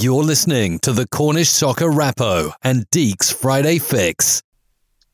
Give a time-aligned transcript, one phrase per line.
[0.00, 4.40] You're listening to the Cornish Soccer Rappo and Deacs Friday Fix.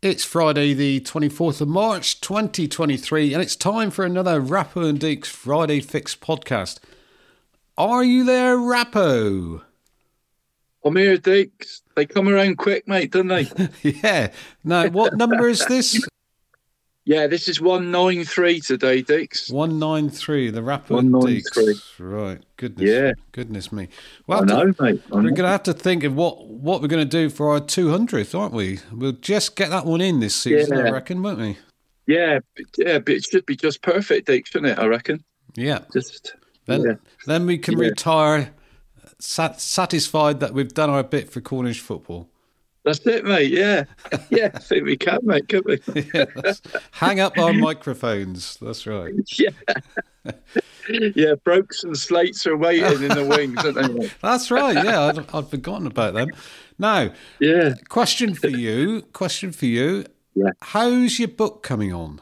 [0.01, 5.27] It's Friday, the 24th of March, 2023, and it's time for another Rappo and Deacs
[5.27, 6.79] Friday Fix podcast.
[7.77, 9.63] Are you there, Rappo?
[10.85, 11.81] I'm here, Deacs.
[11.97, 13.49] They come around quick, mate, don't they?
[13.83, 14.31] yeah.
[14.63, 16.07] Now, what number is this?
[17.09, 19.49] Yeah, this is 193 today, Dix.
[19.49, 21.65] 193, the Rappo and 193.
[21.75, 21.93] Deacs.
[22.01, 22.43] Right.
[22.57, 22.91] Goodness.
[22.91, 23.13] Yeah.
[23.31, 23.85] Goodness me.
[23.85, 23.89] I
[24.27, 25.01] Well, know, mate.
[25.13, 27.53] I we're going to have to think of what, what we're going to do for
[27.53, 28.81] our 200th, aren't we?
[28.93, 30.87] We'll just get that one in this season, yeah.
[30.87, 31.57] I reckon, won't we?
[32.09, 32.41] Yeah,
[32.77, 34.79] yeah, but it should be just perfect, Dix, shouldn't it?
[34.79, 35.23] I reckon.
[35.55, 35.81] Yeah.
[35.93, 36.35] Just
[36.67, 36.93] Then, yeah.
[37.27, 37.91] then we can Yeah.
[37.91, 38.53] retire
[39.21, 42.31] sat- satisfied that we've done our bit for Cornish football.
[42.87, 43.51] That's it, mate.
[43.51, 43.85] Yeah,
[44.31, 44.49] yeah.
[44.55, 45.49] I think we can, mate.
[45.49, 45.81] Can we?
[46.15, 46.27] Yeah,
[46.93, 48.57] hang up our microphones.
[48.63, 49.13] That's right.
[49.39, 49.51] yeah.
[50.89, 54.09] yeah, Brokes and Slates are waiting in the wings, aren't they?
[54.23, 54.77] That's right.
[54.77, 56.29] Yeah, I'd, I'd forgotten about them.
[56.79, 57.11] Now,
[57.41, 57.75] Yeah.
[57.89, 59.03] question for you.
[59.13, 60.05] Question for you.
[60.37, 60.51] Yeah.
[60.63, 62.21] How's your book coming on?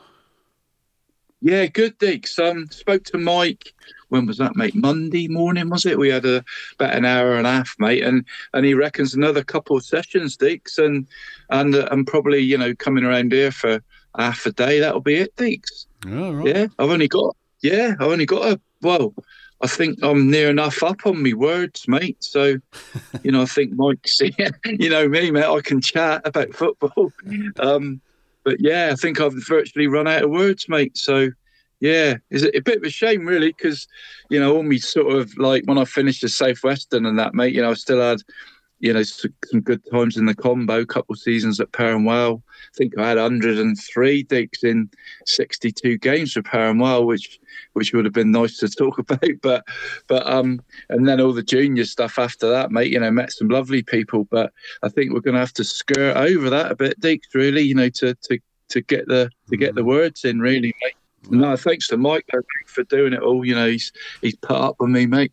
[1.42, 2.38] Yeah, good, Deacs.
[2.38, 3.74] Um, spoke to Mike.
[4.14, 4.76] When was that, mate?
[4.76, 5.98] Monday morning, was it?
[5.98, 6.44] We had a
[6.78, 10.36] about an hour and a half, mate, and and he reckons another couple of sessions,
[10.36, 11.08] Deacs, and
[11.50, 13.82] and uh, and probably you know coming around here for
[14.16, 14.78] half a day.
[14.78, 15.86] That'll be it, Deacs.
[16.06, 16.46] Oh, right.
[16.46, 19.12] Yeah, I've only got yeah, I've only got a well.
[19.60, 22.22] I think I'm near enough up on me words, mate.
[22.22, 22.58] So,
[23.24, 24.20] you know, I think Mike's,
[24.66, 25.44] you know me, mate.
[25.44, 27.12] I can chat about football.
[27.58, 28.00] Um,
[28.44, 30.98] but yeah, I think I've virtually run out of words, mate.
[30.98, 31.30] So,
[31.84, 33.86] yeah, it's a, a bit of a shame, really, because
[34.30, 37.52] you know, all me sort of like when I finished the Southwestern and that, mate.
[37.52, 38.20] You know, I still had,
[38.80, 40.86] you know, some good times in the combo.
[40.86, 42.40] Couple seasons at Perranwell.
[42.40, 44.88] I think I had 103 digs in
[45.26, 47.38] 62 games for Perranwell, which
[47.74, 49.20] which would have been nice to talk about.
[49.42, 49.66] But
[50.06, 52.92] but um, and then all the junior stuff after that, mate.
[52.92, 54.24] You know, met some lovely people.
[54.30, 57.34] But I think we're going to have to skirt over that a bit, Deacs.
[57.34, 58.38] Really, you know, to to
[58.70, 60.94] to get the to get the words in, really, mate.
[61.30, 62.28] No, thanks to Mike
[62.66, 63.44] for doing it all.
[63.44, 65.32] You know, he's he's put up with me, mate.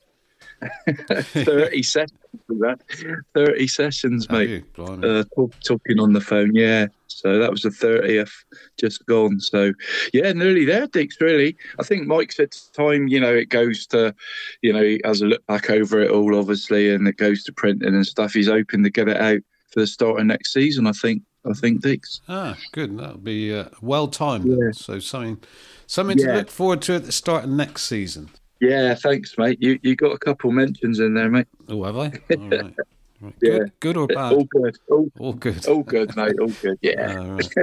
[0.88, 3.24] Thirty sessions for that.
[3.34, 4.64] Thirty sessions, mate.
[4.78, 6.88] Uh, talk, talking on the phone, yeah.
[7.08, 8.34] So that was the thirtieth,
[8.80, 9.40] just gone.
[9.40, 9.74] So
[10.14, 11.20] yeah, nearly there, Dix.
[11.20, 13.08] Really, I think Mike said time.
[13.08, 14.14] You know, it goes to,
[14.62, 17.94] you know, as a look back over it all, obviously, and it goes to printing
[17.94, 18.34] and stuff.
[18.34, 19.42] He's hoping to get it out
[19.72, 20.88] for the start of next season.
[20.88, 21.24] I think.
[21.46, 22.22] I think Dix.
[22.30, 22.98] Ah, good.
[22.98, 24.46] That'll be uh, well timed.
[24.46, 24.72] Yeah.
[24.74, 25.40] So something,
[25.88, 28.30] something to look forward to at the start of next season.
[28.60, 29.58] Yeah, thanks, mate.
[29.60, 31.48] You you got a couple mentions in there, mate.
[31.68, 32.12] Oh, have I?
[32.38, 32.74] All right.
[33.22, 33.34] Right.
[33.40, 33.58] Yeah.
[33.60, 34.34] Good, good or bad?
[34.34, 34.78] All good.
[34.90, 35.68] All, All good.
[35.68, 36.36] all good, mate.
[36.40, 36.80] All good.
[36.82, 37.18] Yeah.
[37.18, 37.54] All right.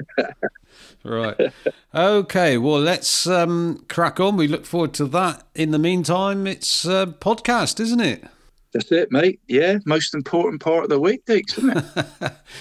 [1.04, 1.52] right.
[1.92, 2.58] Okay.
[2.58, 4.36] Well, let's um, crack on.
[4.36, 5.44] We look forward to that.
[5.56, 8.24] In the meantime, it's a podcast, isn't it?
[8.72, 9.40] That's it, mate.
[9.48, 11.84] Yeah, most important part of the week, Dix, isn't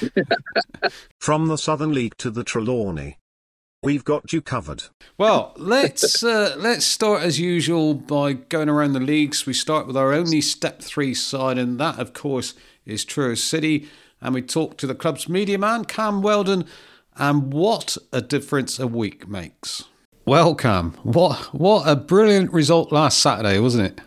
[0.01, 0.93] it?
[1.19, 3.17] From the Southern League to the Trelawney.
[3.83, 4.83] We've got you covered.
[5.17, 9.45] Well, let's uh, let's start as usual by going around the leagues.
[9.45, 12.53] We start with our only Step Three side, and that, of course,
[12.85, 13.87] is Truro City.
[14.19, 16.65] And we talk to the club's media man, Cam Weldon,
[17.17, 19.83] and what a difference a week makes.
[20.25, 24.01] Well, Cam, what what a brilliant result last Saturday, wasn't it?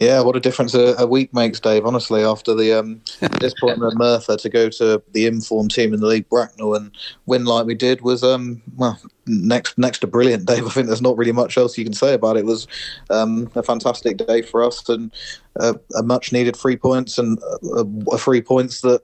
[0.00, 1.84] Yeah, what a difference a, a week makes, Dave.
[1.84, 3.02] Honestly, after the um,
[3.38, 6.90] disappointment of Merthyr to go to the informed team in the league, Bracknell, and
[7.26, 10.66] win like we did was um, well next next to brilliant, Dave.
[10.66, 12.40] I think there's not really much else you can say about it.
[12.40, 12.66] It was
[13.10, 15.12] um, a fantastic day for us and
[15.60, 17.38] uh, a much needed three points and
[17.76, 19.02] uh, uh, three points that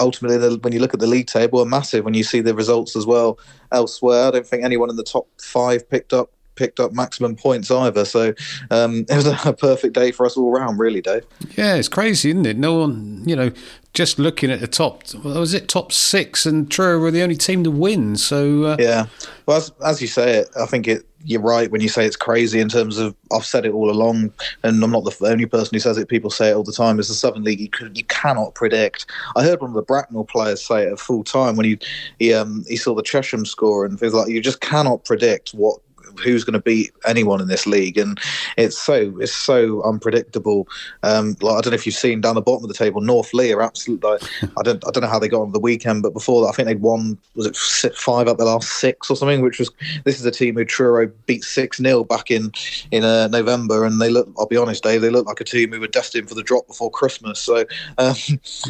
[0.00, 2.06] ultimately, the, when you look at the league table, are massive.
[2.06, 3.38] When you see the results as well
[3.70, 7.70] elsewhere, I don't think anyone in the top five picked up picked up maximum points
[7.70, 8.04] either.
[8.04, 8.34] So
[8.70, 11.24] um, it was a perfect day for us all round, really, Dave.
[11.56, 12.58] Yeah, it's crazy, isn't it?
[12.58, 13.52] No one, you know,
[13.94, 17.64] just looking at the top, was it top six, and Truro were the only team
[17.64, 18.16] to win.
[18.16, 19.06] So uh, Yeah.
[19.46, 21.04] Well, as, as you say it, I think it.
[21.24, 24.32] You're right when you say it's crazy in terms of I've said it all along,
[24.62, 26.08] and I'm not the only person who says it.
[26.08, 27.00] People say it all the time.
[27.00, 27.58] Is the Southern League.
[27.58, 29.06] You could, you cannot predict.
[29.34, 31.78] I heard one of the Bracknell players say it at full time when he
[32.20, 35.80] he um he saw the Chesham score and feels like you just cannot predict what
[36.22, 38.18] who's going to beat anyone in this league, and
[38.56, 40.68] it's so it's so unpredictable.
[41.02, 43.32] Um, like I don't know if you've seen down the bottom of the table, North
[43.34, 44.10] Leigh are absolutely.
[44.10, 44.22] Like,
[44.56, 46.52] I don't I don't know how they got on the weekend, but before that, I
[46.52, 47.56] think they'd won was it
[47.96, 49.70] five out the last six or something, which was
[50.04, 52.52] this is a team who Truro beat six 0 back in
[52.90, 54.28] in uh, November, and they look.
[54.38, 56.66] I'll be honest, Dave, they look like a team who were destined for the drop
[56.66, 57.40] before Christmas.
[57.40, 57.64] So
[57.98, 58.14] um,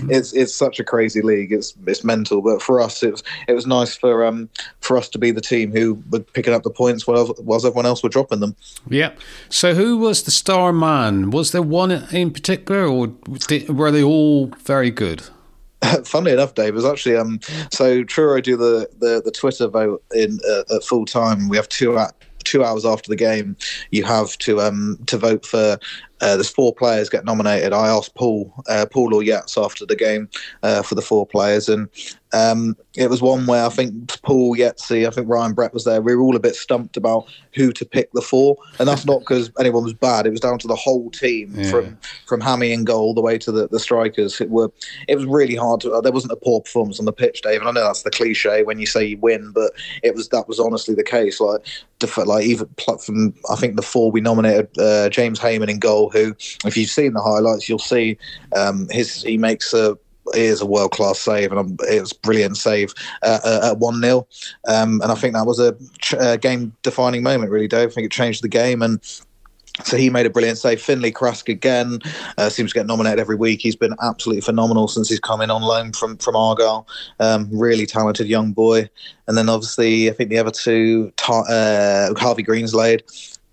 [0.09, 1.53] it's it's such a crazy league.
[1.53, 4.49] It's it's mental, but for us, it was it was nice for um
[4.81, 7.07] for us to be the team who were picking up the points.
[7.07, 8.57] Well, whilst everyone else were dropping them.
[8.89, 9.13] Yeah.
[9.49, 11.31] So who was the star man?
[11.31, 13.09] Was there one in particular, or
[13.49, 15.23] did, were they all very good?
[16.05, 17.41] Funnily enough, Dave, it was actually um.
[17.73, 21.49] So Truro do the the, the Twitter vote in uh, at full time.
[21.49, 22.15] We have two at
[22.49, 23.57] two hours after the game,
[23.91, 25.79] you have to um to vote for.
[26.21, 27.73] Uh, there's four players get nominated.
[27.73, 30.29] I asked Paul, uh, Paul or Yats after the game
[30.63, 31.89] uh, for the four players, and
[32.33, 36.03] um, it was one where I think Paul Yetzi, I think Ryan Brett was there.
[36.03, 39.21] We were all a bit stumped about who to pick the four, and that's not
[39.21, 40.27] because anyone was bad.
[40.27, 41.71] It was down to the whole team Yeah.
[41.71, 44.41] from from Hammy in goal all the way to the, the strikers.
[44.41, 44.71] It were
[45.07, 45.81] it was really hard.
[45.83, 47.61] To, there wasn't a poor performance on the pitch, Dave.
[47.61, 49.73] And I know that's the cliche when you say you win, but
[50.03, 51.41] it was that was honestly the case.
[51.41, 51.65] Like
[51.99, 52.69] def- like even
[53.05, 56.35] from I think the four we nominated uh, James Heyman in goal, who
[56.65, 58.19] if you've seen the highlights, you'll see
[58.57, 59.99] um, his he makes a
[60.35, 64.01] is a world class save, and um, it was brilliant save uh, uh, at one
[64.01, 64.27] 0
[64.69, 67.89] um, and I think that was a ch- uh, game defining moment, really, Dave.
[67.89, 69.01] I think it changed the game, and
[69.85, 70.81] so he made a brilliant save.
[70.81, 72.01] Finley Craske again
[72.37, 73.61] uh, seems to get nominated every week.
[73.61, 76.87] He's been absolutely phenomenal since he's come in on loan from from Argyle.
[77.21, 78.89] Um, really talented young boy.
[79.27, 83.03] And then obviously, I think the other two, uh, Harvey Greenslade.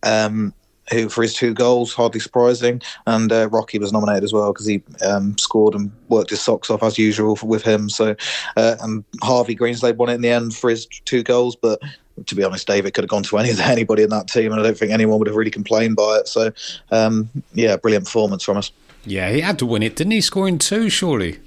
[0.04, 0.54] Um,
[0.92, 4.66] who for his two goals, hardly surprising, and uh, Rocky was nominated as well because
[4.66, 7.90] he um, scored and worked his socks off as usual for, with him.
[7.90, 8.16] So,
[8.56, 11.80] uh, and Harvey Greenslade won it in the end for his two goals, but
[12.26, 14.64] to be honest, David could have gone to any anybody in that team, and I
[14.64, 16.28] don't think anyone would have really complained by it.
[16.28, 16.52] So,
[16.92, 18.72] um, yeah, brilliant performance from us.
[19.06, 20.22] Yeah, he had to win it, didn't he?
[20.22, 21.40] Scoring two, surely.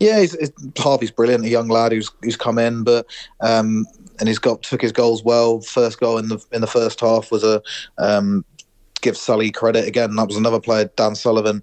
[0.00, 3.06] Yeah, he's, he's, Harvey's brilliant, a young lad who's who's come in, but
[3.40, 3.86] um,
[4.18, 5.60] and he's got took his goals well.
[5.60, 7.62] First goal in the in the first half was a
[7.98, 8.44] um,
[9.02, 10.16] give Sully credit again.
[10.16, 11.62] That was another player, Dan Sullivan.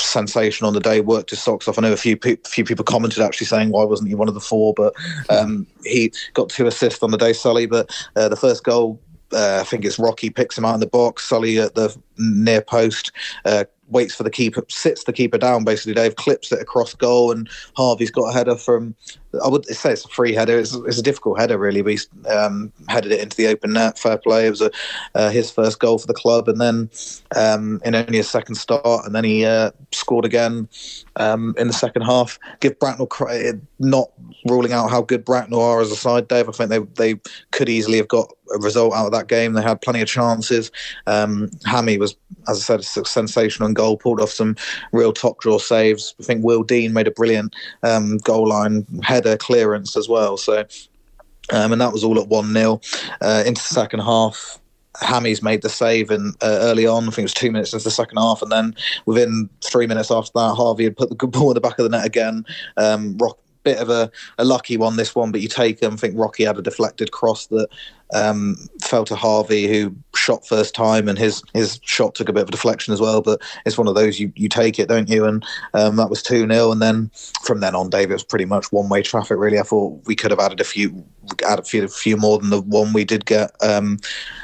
[0.00, 1.78] Sensation on the day, worked his socks off.
[1.78, 4.34] I know a few pe- few people commented actually saying why wasn't he one of
[4.34, 4.94] the four, but
[5.30, 7.66] um, he got two assists on the day, Sully.
[7.66, 9.00] But uh, the first goal,
[9.32, 11.24] uh, I think it's Rocky picks him out in the box.
[11.24, 13.12] Sully at the near post
[13.44, 15.64] uh, waits for the keeper, sits the keeper down.
[15.64, 18.94] Basically, Dave clips it across goal, and Harvey's got a header from.
[19.42, 20.58] I would say it's a free header.
[20.58, 21.80] It's, it's a difficult header, really.
[21.82, 23.98] But he's um, headed it into the open net.
[23.98, 24.46] Fair play.
[24.46, 24.70] It was a,
[25.14, 26.90] uh, his first goal for the club, and then
[27.36, 30.68] um, in only a second start, and then he uh, scored again
[31.16, 32.38] um, in the second half.
[32.60, 34.10] Give Bracknell credit, not
[34.48, 36.48] ruling out how good Bracknell are as a side, Dave.
[36.48, 37.20] I think they they
[37.52, 39.52] could easily have got a result out of that game.
[39.52, 40.70] They had plenty of chances.
[41.06, 42.11] Um, Hammy was,
[42.48, 44.56] as I said, a sensational goal, pulled off some
[44.92, 46.14] real top draw saves.
[46.20, 50.36] I think Will Dean made a brilliant um, goal line header clearance as well.
[50.36, 50.64] So,
[51.52, 52.80] um, and that was all at 1 0.
[53.20, 54.60] Uh, into the second half,
[55.00, 57.04] Hammy's made the save and uh, early on.
[57.04, 58.74] I think it was two minutes into the second half, and then
[59.06, 61.84] within three minutes after that, Harvey had put the good ball in the back of
[61.84, 62.44] the net again.
[62.76, 65.94] Um, Rock, bit of a, a lucky one this one, but you take him.
[65.94, 67.68] I think Rocky had a deflected cross that
[68.12, 72.42] um, fell to Harvey, who shot first time, and his his shot took a bit
[72.42, 73.22] of a deflection as well.
[73.22, 75.24] But it's one of those you, you take it, don't you?
[75.24, 75.44] And
[75.74, 77.10] um, that was two 0 and then
[77.42, 79.38] from then on, Dave, it was pretty much one way traffic.
[79.38, 81.04] Really, I thought we could have added a few,
[81.46, 83.50] added a few, a few more than the one we did get.
[83.62, 83.98] Um,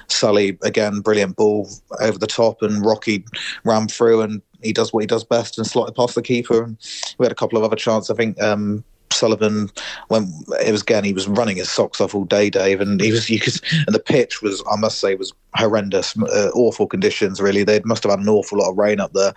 [0.09, 1.69] Sully again, brilliant ball
[2.01, 3.25] over the top, and Rocky
[3.65, 4.43] ran through and.
[4.61, 6.65] He does what he does best and slotted past the keeper.
[6.65, 6.77] And
[7.17, 8.11] we had a couple of other chances.
[8.11, 8.83] I think um,
[9.13, 9.71] Sullivan
[10.09, 10.33] when
[10.65, 13.29] it was again he was running his socks off all day, Dave, and he was
[13.29, 13.55] you could
[13.87, 17.41] and the pitch was I must say was horrendous, uh, awful conditions.
[17.41, 19.33] Really, they must have had an awful lot of rain up there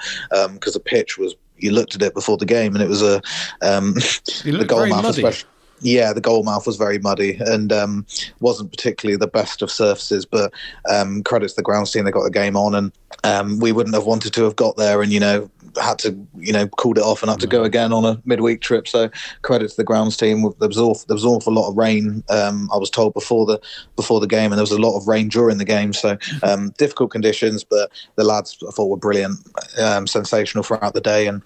[0.54, 1.36] because the pitch was.
[1.58, 3.22] You looked at it before the game, and it was a
[3.62, 3.94] um,
[4.44, 5.48] the goal mouth, especially.
[5.82, 8.06] Yeah, the goal mouth was very muddy and um,
[8.40, 10.26] wasn't particularly the best of surfaces.
[10.26, 10.54] But
[10.90, 12.92] um, credit to the grounds team, they got the game on, and
[13.24, 15.50] um, we wouldn't have wanted to have got there and you know
[15.82, 18.62] had to you know called it off and had to go again on a midweek
[18.62, 18.88] trip.
[18.88, 19.10] So
[19.42, 20.42] credit to the grounds team.
[20.60, 22.24] There was awful, there was an awful lot of rain.
[22.30, 23.60] Um, I was told before the
[23.96, 25.94] before the game, and there was a lot of rain during the game.
[25.94, 29.40] So um, difficult conditions, but the lads I thought were brilliant,
[29.80, 31.42] um, sensational throughout the day, and.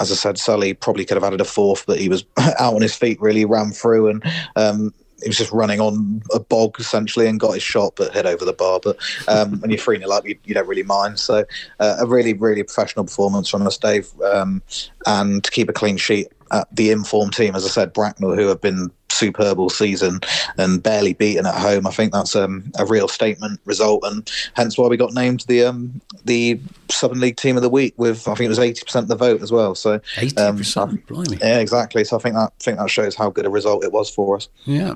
[0.00, 2.24] As I said, Sully probably could have added a fourth, but he was
[2.58, 4.24] out on his feet, really ran through, and
[4.56, 4.92] um,
[5.22, 8.44] he was just running on a bog essentially and got his shot, but hit over
[8.44, 8.80] the bar.
[8.82, 11.18] But um, when you're 3 0 up, you, you don't really mind.
[11.18, 11.44] So
[11.80, 14.62] uh, a really, really professional performance from us, Dave, um,
[15.06, 18.46] and to keep a clean sheet at the informed team, as I said, Bracknell, who
[18.48, 20.20] have been superb all season
[20.58, 21.86] and barely beaten at home.
[21.86, 25.64] I think that's um, a real statement result, and hence why we got named the
[25.64, 29.04] um, the Southern League Team of the Week with I think it was eighty percent
[29.04, 29.74] of the vote as well.
[29.74, 31.38] So Eighty um, percent, blimey.
[31.40, 32.04] yeah, exactly.
[32.04, 34.36] So I think that I think that shows how good a result it was for
[34.36, 34.48] us.
[34.64, 34.94] Yeah.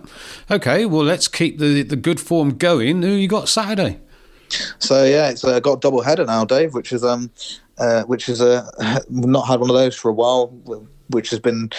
[0.50, 0.86] Okay.
[0.86, 3.02] Well, let's keep the the good form going.
[3.02, 4.00] Who you got Saturday?
[4.78, 7.30] So yeah, it's uh, got a double header now, Dave, which is um,
[7.78, 8.68] uh, which is uh,
[9.10, 10.48] not had one of those for a while.
[11.12, 11.70] Which has been,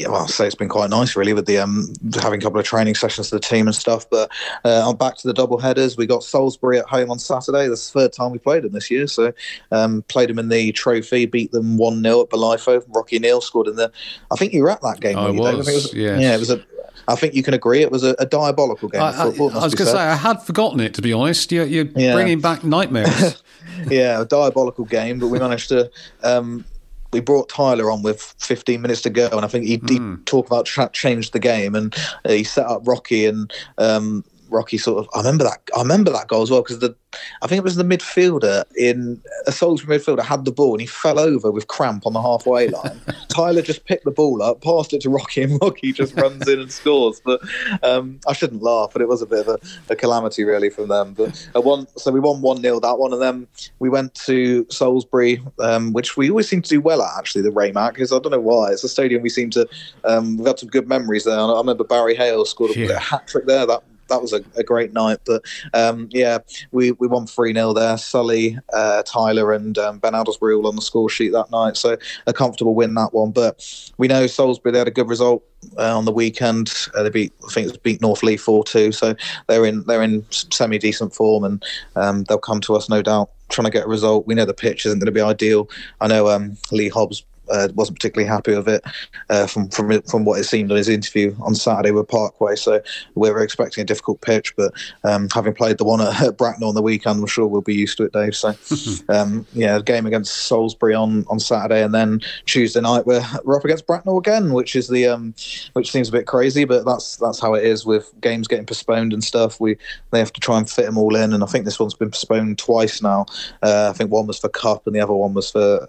[0.00, 2.66] well, I'll say it's been quite nice really with the um, having a couple of
[2.66, 4.08] training sessions for the team and stuff.
[4.10, 4.30] But
[4.64, 5.96] uh, I'm back to the double headers.
[5.96, 7.68] We got Salisbury at home on Saturday.
[7.68, 9.06] That's the third time we played them this year.
[9.06, 9.32] So
[9.70, 12.84] um, played them in the trophy, beat them one 0 at Bolitho.
[12.94, 13.90] Rocky Neal scored in the.
[14.30, 15.16] I think you were at that game.
[15.18, 16.20] I was, I think it was, yes.
[16.20, 16.64] Yeah, it was a.
[17.06, 19.50] I think you can agree it was a, a diabolical game I, I, football.
[19.58, 20.92] I was going to say I had forgotten it.
[20.94, 22.12] To be honest, you're, you're Yeah.
[22.12, 23.42] bringing back nightmares.
[23.90, 25.90] yeah, a diabolical game, but we managed to.
[26.22, 26.66] Um,
[27.12, 29.86] we brought Tyler on with 15 minutes to go, and I think he Hmm.
[29.86, 34.24] did talk about tra- changed the game, and uh, he set up Rocky, and um,
[34.48, 35.08] Rocky sort of.
[35.14, 35.60] I remember that.
[35.76, 36.94] I remember that goal as well because the.
[37.40, 40.86] I think it was the midfielder in a Salisbury midfielder had the ball and he
[40.86, 43.00] fell over with cramp on the halfway line.
[43.28, 46.60] Tyler just picked the ball up, passed it to Rocky, and Rocky just runs in
[46.60, 47.22] and scores.
[47.24, 47.40] But
[47.82, 49.58] um, I shouldn't laugh, but it was a bit of a,
[49.92, 51.14] a calamity really from them.
[51.14, 53.46] But uh, one, so we won one 0 that one, and then
[53.78, 57.42] we went to Salisbury, um, which we always seem to do well at actually.
[57.42, 59.66] The Raymac, because I don't know why it's a stadium we seem to.
[60.04, 61.38] Um, we've had some good memories there.
[61.38, 62.90] I remember Barry Hale scored a, Yeah.
[62.96, 63.64] a hat trick there.
[63.64, 65.18] That that was a, a great night.
[65.24, 65.42] But
[65.74, 66.38] um, yeah,
[66.72, 67.96] we, we won 3 0 there.
[67.96, 71.76] Sully, uh, Tyler, and um, Ben Adelsbury all on the score sheet that night.
[71.76, 71.96] So
[72.26, 73.30] a comfortable win that one.
[73.30, 75.44] But we know Salisbury, they had a good result.
[75.76, 77.32] Uh, on the weekend, uh, they beat.
[77.44, 78.92] I think it was beat North Leigh four two.
[78.92, 79.16] So
[79.48, 81.64] they're in they're in semi decent form, and
[81.96, 84.26] um, they'll come to us no doubt trying to get a result.
[84.26, 85.68] We know the pitch isn't going to be ideal.
[86.00, 88.84] I know um, Lee Hobbs uh, wasn't particularly happy with it
[89.30, 92.56] uh, from from from what it seemed on his interview on Saturday with Parkway.
[92.56, 92.80] So
[93.14, 94.72] we were expecting a difficult pitch, but
[95.04, 97.74] um, having played the one at, at Bracknell on the weekend, I'm sure we'll be
[97.74, 98.34] used to it, Dave.
[98.34, 98.54] So
[99.08, 103.64] um, yeah, game against Salisbury on, on Saturday, and then Tuesday night we're we're up
[103.64, 105.34] against Bracknell again, which is the um,
[105.72, 109.12] which seems a bit crazy, but that's that's how it is with games getting postponed
[109.12, 109.60] and stuff.
[109.60, 109.76] We
[110.10, 112.10] they have to try and fit them all in, and I think this one's been
[112.10, 113.26] postponed twice now.
[113.62, 115.88] Uh, I think one was for Cup and the other one was for.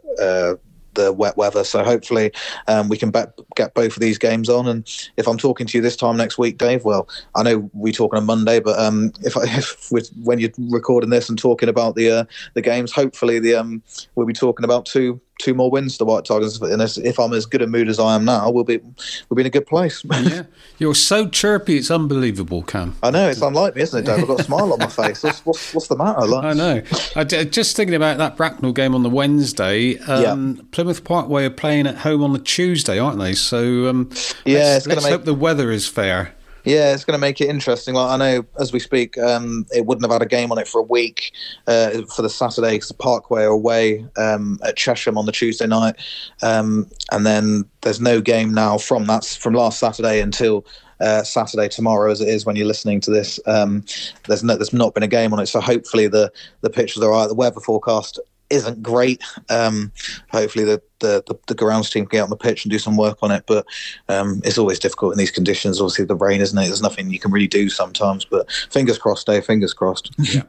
[0.94, 1.64] The wet weather.
[1.64, 2.32] So hopefully
[2.68, 3.12] um, we can
[3.56, 4.68] get both of these games on.
[4.68, 7.94] And if I'm talking to you this time next week, Dave, well, I know we're
[7.94, 9.92] talking on Monday, but um, if, I, if
[10.24, 13.84] when you're recording this and talking about the uh, the games, hopefully the um,
[14.16, 16.62] we'll be talking about two two more wins to White Tigers.
[16.62, 19.42] And if- I'm as good a mood as I am now, we'll be we'll be
[19.42, 20.06] in a good place.
[20.06, 20.44] yeah,
[20.78, 22.96] you're so chirpy, it's unbelievable, Cam.
[23.02, 24.20] I know it's unlike me, isn't it, Dave?
[24.20, 25.24] I've got a smile on my face.
[25.24, 26.28] What's, what's, what's the matter?
[26.28, 26.82] Like, I know.
[27.16, 29.98] I, d- just thinking about that Bracknell game on the Wednesday.
[30.00, 33.34] Um, Plymouth Parkway are playing at home on the Tuesday, aren't they?
[33.34, 34.10] So um,
[34.46, 36.36] Yeah, let's, let's make- hope the weather is fair.
[36.64, 37.96] Yeah, it's going to make it interesting.
[37.96, 40.68] Like I know, as we speak, um, it wouldn't have had a game on it
[40.68, 41.32] for a week
[41.68, 45.96] uh, for the Saturday because the Parkway away um, at Chesham on the Tuesday night,
[46.42, 50.66] um, and then there's no game now from that from last Saturday until.
[51.02, 53.86] Uh, Saturday tomorrow, as it is when you're listening to this, um,
[54.28, 57.10] there's no, there's not been a game on it, so hopefully the the pitches are
[57.10, 57.28] right.
[57.28, 59.22] The weather forecast isn't great.
[59.50, 59.92] Um,
[60.32, 62.98] hopefully the, the, the, the grounds team can get on the pitch and do some
[62.98, 63.44] work on it.
[63.48, 63.66] But
[64.08, 65.80] um, it's always difficult in these conditions.
[65.80, 66.66] Obviously, the rain, isn't it?
[66.66, 68.26] There's nothing you can really do sometimes.
[68.26, 69.46] But fingers crossed, Dave.
[69.46, 70.12] Fingers crossed.
[70.20, 70.44] Yeah.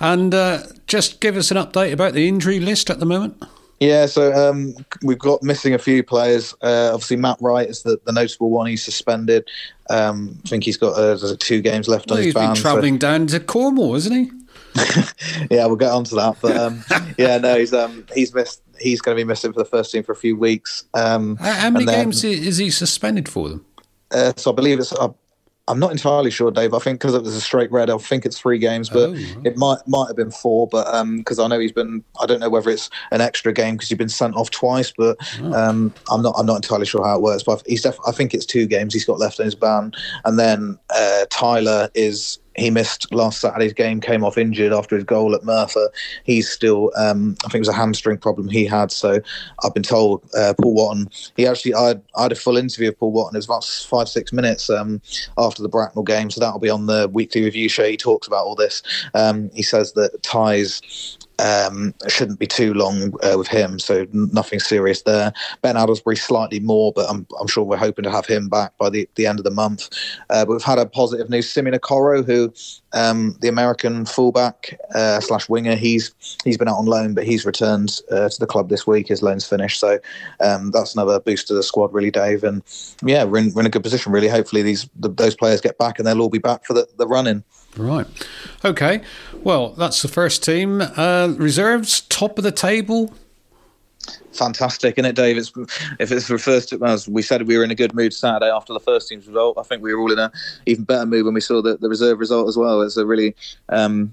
[0.00, 3.42] And uh, just give us an update about the injury list at the moment.
[3.80, 6.54] Yeah, so um, we've got missing a few players.
[6.62, 8.66] Uh, obviously, Matt Wright is the, the notable one.
[8.66, 9.46] He's suspended.
[9.90, 12.56] Um, I think he's got uh, two games left Well, on his he's been ban.
[12.56, 14.30] so- travelling down to Cornwall, isn't he?
[15.50, 16.36] yeah, we'll get on to that.
[16.40, 16.84] But um,
[17.18, 18.62] yeah, no, he's um, he's missed.
[18.80, 20.84] He's going to be missing for the first team for a few weeks.
[20.94, 23.64] Um, How, how many then- games is he suspended for them?
[24.10, 24.92] Uh, so I believe it's.
[24.92, 25.08] Uh,
[25.66, 26.74] I'm not entirely sure, Dave.
[26.74, 29.12] I think because it was a straight red, I think it's three games, but Oh,
[29.12, 29.36] right.
[29.46, 30.66] it might might have been four.
[30.68, 33.88] But because I know he's been, I don't know whether it's an extra game because
[33.88, 34.92] he's been sent off twice.
[34.96, 35.54] But Oh.
[35.54, 37.44] um, I'm not I'm not entirely sure how it works.
[37.44, 39.92] But he's def- I think it's two games he's got left in his ban,
[40.26, 42.38] and then uh, Tyler is.
[42.56, 45.88] He missed last Saturday's game, came off injured after his goal at Merthyr.
[46.24, 48.92] He's still, um, I think it was a hamstring problem he had.
[48.92, 49.20] So
[49.62, 52.98] I've been told uh, Paul Wotton, he actually, I, I had a full interview of
[52.98, 53.34] Paul Wotton.
[53.34, 55.00] It was about five, six minutes um,
[55.38, 56.30] after the Bracknell game.
[56.30, 57.84] So that'll be on the weekly review show.
[57.84, 58.82] He talks about all this.
[59.14, 64.60] Um, he says that ties um, shouldn't be too long uh, with him, so nothing
[64.60, 65.32] serious there.
[65.62, 68.90] Ben Adelsbury slightly more, but I'm, I'm sure we're hoping to have him back by
[68.90, 69.88] the, the end of the month.
[70.30, 71.50] Uh, but we've had a positive news.
[71.50, 72.52] Simeon Okoro, who
[72.92, 76.14] um, the American fullback uh, slash winger, he's
[76.44, 79.08] he's been out on loan, but he's returned uh, to the club this week.
[79.08, 79.98] His loan's finished, so
[80.40, 82.44] um, that's another boost to the squad, really, Dave.
[82.44, 82.62] And
[83.04, 84.28] yeah, we're in, we're in a good position, really.
[84.28, 87.06] Hopefully, these the, those players get back, and they'll all be back for the, the
[87.06, 87.42] running.
[87.76, 88.06] Right.
[88.64, 89.02] Okay.
[89.44, 90.80] Well, that's the first team.
[90.80, 93.12] Uh, reserves, top of the table.
[94.32, 95.36] fantastic, isn't it, Dave?
[95.36, 95.52] It's,
[96.00, 98.72] if it's refers to as we said, we were in a good mood Saturday after
[98.72, 99.58] the first team's result.
[99.58, 100.32] I think we were all in a
[100.64, 102.80] even better mood when we saw the, the reserve result as well.
[102.80, 103.36] It's a really
[103.68, 104.12] um,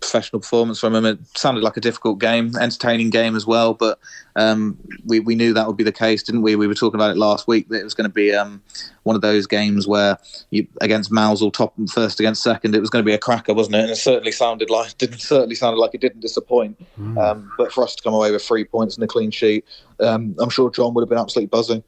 [0.00, 1.04] professional performance from him.
[1.04, 3.74] It sounded like a difficult game, entertaining game as well.
[3.74, 3.98] But
[4.36, 6.56] um, we we knew that would be the case, didn't we?
[6.56, 8.62] We were talking about it last week that it was going to be um,
[9.02, 10.18] one of those games where
[10.50, 13.76] you, against Mousehole, top first against second, it was going to be a cracker, wasn't
[13.76, 13.80] it?
[13.80, 16.80] And it certainly sounded like didn't certainly sounded like it didn't disappoint.
[16.96, 17.18] Hmm.
[17.18, 19.64] Um, but for us to come away with three points and a clean sheet,
[20.00, 21.82] um, I'm sure John would have been absolutely buzzing.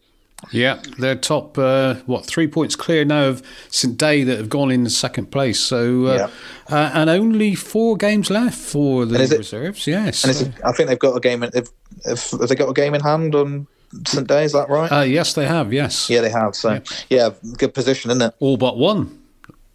[0.50, 4.70] Yeah, they're top, uh, what, three points clear now of St Day that have gone
[4.70, 5.60] in second place.
[5.60, 6.30] So, uh,
[6.70, 9.86] uh, and only four games left for the is it- reserves.
[9.86, 10.24] Yes.
[10.24, 11.42] And it's, I think they've got a game.
[11.42, 11.68] In, if,
[12.04, 13.66] if, have they got a game in hand on
[14.06, 14.44] St Day?
[14.44, 14.90] Is that right?
[14.90, 15.72] Uh, yes, they have.
[15.72, 16.10] Yes.
[16.10, 16.54] yeah, they have.
[16.56, 18.34] So yeah, good position, isn't it?
[18.40, 19.22] All but one,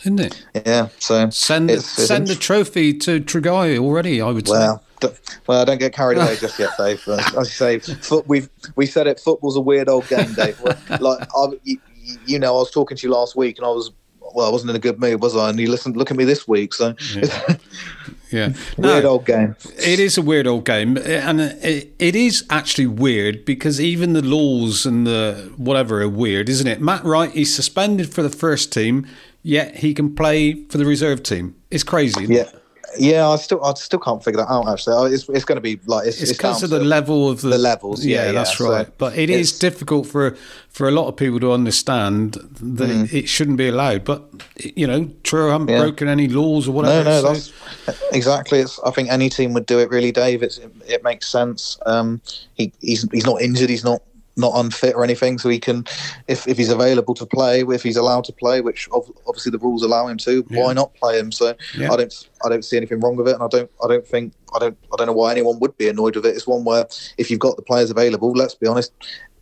[0.01, 0.45] isn't it?
[0.65, 0.89] Yeah.
[0.99, 4.21] So Send it's- it's send the trophy to Treyew already.
[4.21, 4.69] I would say.
[5.01, 5.13] Well,
[5.47, 7.03] well, don't get carried away just yet, Dave.
[7.05, 9.19] You say, foot, we've we said it.
[9.19, 10.59] Football's a weird old game, Dave.
[10.99, 11.79] Like I, you,
[12.25, 13.91] you know, I was talking to you last week, and I was
[14.33, 15.49] well, I wasn't in a good mood, was I?
[15.49, 16.73] And you listened, look at me this week.
[16.73, 18.53] So yeah.
[18.77, 19.55] weird No, old game.
[19.77, 24.21] It is a weird old game, and it, it is actually weird because even the
[24.21, 26.81] laws and the whatever are weird, isn't it?
[26.81, 29.07] Matt Wright, he's suspended for the first team,
[29.43, 31.55] yet he can play for the reserve team.
[31.71, 32.25] It's crazy.
[32.25, 32.63] it?
[32.97, 33.17] Yeah.
[33.17, 34.67] Yeah, I still, I still can't figure that out.
[34.67, 37.49] Actually, Oh, it's, it's going to be like it's, because of the level of the,
[37.49, 38.87] the levels, yeah, yeah, that's so right.
[38.97, 40.35] But it is difficult for
[40.69, 43.05] for a lot of people to understand that Mm.
[43.05, 44.03] it, it shouldn't be allowed.
[44.05, 44.23] But
[44.63, 45.79] you know, Truro haven't Yeah.
[45.79, 47.03] broken any laws or whatever.
[47.03, 47.51] no, so-
[47.85, 48.59] that's exactly.
[48.59, 48.79] It's.
[48.85, 49.89] I think any team would do it.
[49.89, 50.43] Really, Dave.
[50.43, 51.77] It's, it makes sense.
[51.85, 52.21] Um,
[52.53, 53.69] he, he's he's not injured.
[53.69, 54.01] He's not
[54.37, 55.37] not unfit or anything.
[55.39, 55.85] So he can,
[56.27, 58.87] if, if he's available to play, if he's allowed to play, which
[59.27, 60.63] obviously the rules allow him to, Yeah.
[60.63, 61.31] why not play him?
[61.31, 61.91] So Yeah.
[61.91, 64.33] I don't I don't see anything wrong with it, and I don't I don't think
[64.55, 66.35] I don't I don't know why anyone would be annoyed with it.
[66.35, 68.91] It's one where if you've got the players available, let's be honest.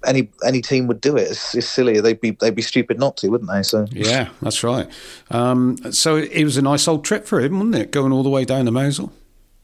[0.05, 1.31] Any any team would do it.
[1.31, 1.99] It's, it's silly.
[1.99, 3.63] They'd be they'd be stupid not to, wouldn't they?
[3.63, 4.87] So Yeah, that's right.
[5.31, 7.91] Um, so it was a nice old trip for him, wasn't it?
[7.91, 9.11] Going all the way down to Mousehole.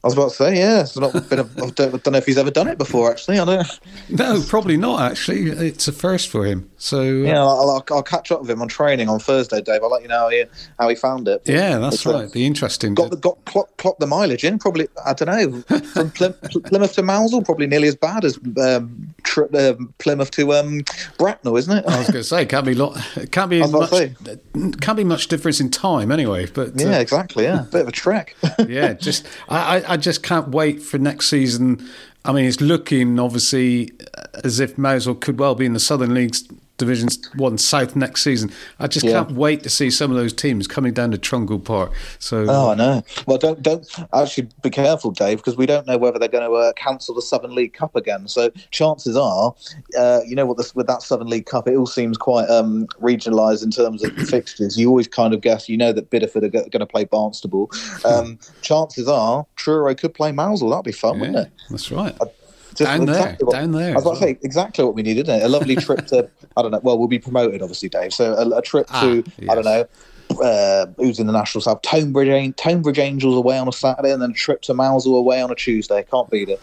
[0.04, 1.38] I was about to say, yeah, it's not been.
[1.38, 3.08] A, I don't, I don't know if he's ever done it before.
[3.10, 3.80] Actually, I don't.
[4.08, 5.00] No, probably not.
[5.12, 6.68] Actually, it's a first for him.
[6.76, 9.82] So uh, Yeah, I'll, I'll, I'll catch up with him on training on Thursday, Dave.
[9.82, 10.44] I'll let you know how he,
[10.78, 11.42] how he found it.
[11.44, 12.30] yeah, that's uh, right.
[12.32, 12.94] The interesting.
[12.94, 14.58] Got the got clock, clocked the mileage in.
[14.58, 19.14] Probably I don't know from Ply- Plymouth to Mousehole, probably nearly as bad as um,
[19.22, 20.82] tri- um, Plymouth to um,
[21.16, 21.84] Bracknell, isn't it?
[21.86, 22.98] I was going to say, can't be lot.
[23.30, 23.90] Can't be much.
[24.80, 26.46] Can't be much difference in time, anyway.
[26.46, 27.44] But uh, yeah, exactly.
[27.44, 28.34] Yeah, bit of a trek.
[28.68, 31.86] yeah, just I, I- I just can't wait for next season.
[32.24, 33.90] I mean, it's looking obviously
[34.42, 36.48] as if Mousehole could well be in the Southern League's
[36.82, 38.50] Divisions One South next season.
[38.80, 39.12] I just Yeah.
[39.24, 41.92] can't wait to see some of those teams coming down to Trungle Park.
[42.18, 43.02] So Oh, I know.
[43.26, 46.54] Well, don't don't actually be careful, Dave, because we don't know whether they're going to
[46.56, 48.26] uh, cancel the Southern League Cup again.
[48.26, 49.54] So chances are,
[49.96, 52.86] uh, you know what, this, with that Southern League Cup, it all seems quite um,
[53.00, 54.76] regionalised in terms of the fixtures.
[54.76, 57.68] You always kind of guess, you know, that Bideford are going to play Barnstaple.
[58.04, 60.70] Um, chances are, Truro could play Mousehole.
[60.70, 61.52] That'd be fun, wouldn't it?
[61.70, 62.16] that's right.
[62.74, 64.94] Just Down there, exactly what- down there I was about as to say exactly what
[64.94, 65.42] we need, isn't it?
[65.42, 66.80] A lovely trip to I don't know.
[66.82, 68.12] Well, we'll be promoted, obviously, Dave.
[68.14, 69.84] So a, a trip to Ah, I don't know.
[70.42, 71.82] Uh, who's in the National South?
[71.82, 75.50] Tonbridge, Tonbridge Angels away on a Saturday, and then a trip to Mousehole away on
[75.50, 76.02] a Tuesday.
[76.10, 76.58] Can't beat it.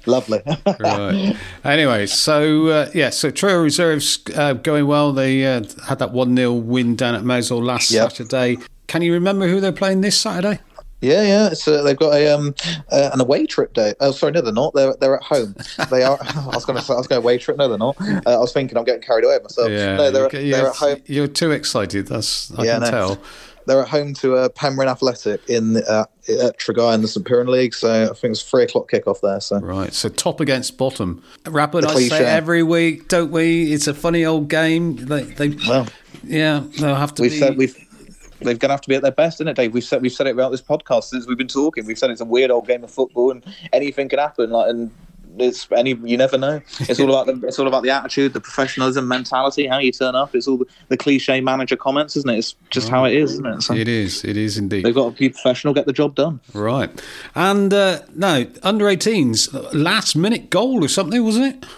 [0.06, 0.40] Lovely.
[0.80, 1.36] right.
[1.64, 5.12] Anyway, so uh, yeah, so Truro reserves uh, going well.
[5.12, 8.12] They uh, had that one 0 win down at Mousehole last Yep.
[8.12, 8.56] Saturday.
[8.86, 10.58] Can you remember who they're playing this Saturday?
[11.04, 11.50] Yeah, yeah.
[11.72, 12.54] Uh, they've got a um
[12.90, 13.94] uh, an away trip day.
[14.00, 14.74] Oh, sorry, no, they're not.
[14.74, 15.54] They're they're at home.
[15.90, 16.18] They are.
[16.22, 17.56] I was going to say I was going away trip.
[17.56, 17.96] No, they're not.
[18.00, 19.68] Uh, I was thinking I'm getting carried away myself.
[19.70, 21.00] no, they're you're, they're at home.
[21.06, 22.06] You're too excited.
[22.08, 22.90] That's I Yeah, can no.
[22.90, 23.18] tell.
[23.66, 27.46] They're at home to uh, Penryn Athletic in uh, at Treyew in the St Piran
[27.46, 27.74] League.
[27.74, 29.40] So I think it's three o'clock kickoff there.
[29.40, 31.22] So Right, so top against bottom.
[31.46, 33.72] Rapid, I say every week, don't we?
[33.72, 34.96] It's a funny old game.
[34.96, 35.86] They, they well,
[36.22, 37.38] yeah, they'll have to we've be.
[37.38, 37.74] said we've.
[38.44, 39.72] They're going to have to be at their best, isn't it, Dave?
[39.74, 41.86] We've said we've said it about this podcast since we've been talking.
[41.86, 44.50] We've said it's a weird old game of football, and anything can happen.
[44.50, 44.90] Like, and
[45.38, 46.60] it's any you never know.
[46.80, 50.14] It's all about the it's all about the attitude, the professionalism, mentality, how you turn
[50.14, 50.34] up.
[50.34, 52.38] It's all the, the cliche manager comments, isn't it?
[52.38, 53.62] It's just how it is, isn't it?
[53.62, 54.24] So it is.
[54.24, 54.84] It is indeed.
[54.84, 56.40] they've got to be professional, get the job done.
[56.52, 57.02] Right,
[57.34, 61.68] and uh, no under 18s last minute goal or something, wasn't it?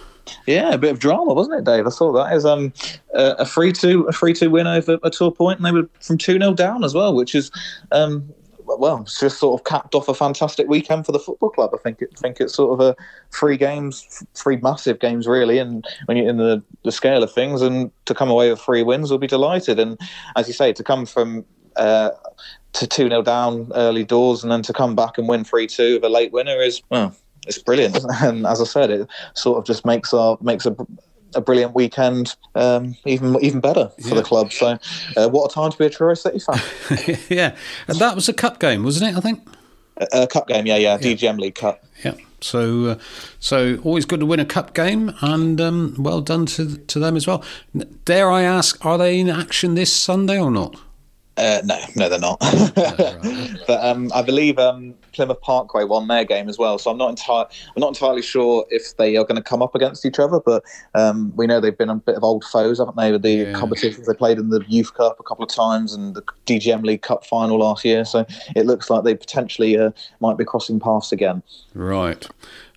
[0.45, 1.85] Yeah, a bit of drama, wasn't it, Dave?
[1.85, 2.73] I saw that as um
[3.13, 6.37] a three two a three two win over a Torpoint, and they were from two
[6.39, 7.51] 0 down as well, which is
[7.91, 8.33] um
[8.67, 11.71] well, it's just sort of capped off a fantastic weekend for the football club.
[11.73, 12.95] I think it think it's sort of a
[13.31, 17.61] three games, three massive games really, and when you're in the, the scale of things,
[17.61, 19.79] and to come away with three wins, we'll be delighted.
[19.79, 19.99] And
[20.35, 21.45] as you say, to come from
[21.77, 22.11] uh,
[22.73, 25.95] to two 0 down early doors, and then to come back and win three two
[25.95, 27.15] with a late winner is well,
[27.47, 27.97] it's brilliant.
[28.21, 30.75] And as I said, it sort of just makes our makes a
[31.35, 34.51] a brilliant weekend um, even even better for the club.
[34.51, 34.77] So,
[35.15, 37.17] uh, what a time to be a Truro City fan!
[37.29, 37.55] yeah,
[37.87, 39.17] and that was a cup game, wasn't it?
[39.17, 39.47] I think.
[40.11, 41.83] a cup game, yeah, yeah, DGM League Cup.
[42.03, 42.13] Yeah.
[42.39, 42.99] So, uh,
[43.39, 47.15] so always good to win a cup game, and um, well done to to them
[47.15, 47.43] as well.
[48.05, 50.75] Dare I ask, are they in action this Sunday or not?
[51.35, 52.39] Uh, no, no, they're not.
[53.67, 56.77] but um, I believe um, Plymouth Parkway won their game as well.
[56.77, 59.73] So I'm not entirely, I'm not entirely sure if they are going to come up
[59.73, 60.39] against each other.
[60.39, 63.11] But um, we know they've been a bit of old foes, haven't they?
[63.11, 63.51] With the Yeah.
[63.53, 67.01] competitions they played in the Youth Cup a couple of times and the DGM League
[67.01, 68.05] Cup final last year.
[68.05, 68.25] So
[68.55, 71.41] it looks like they potentially uh, might be crossing paths again.
[71.73, 72.27] Right.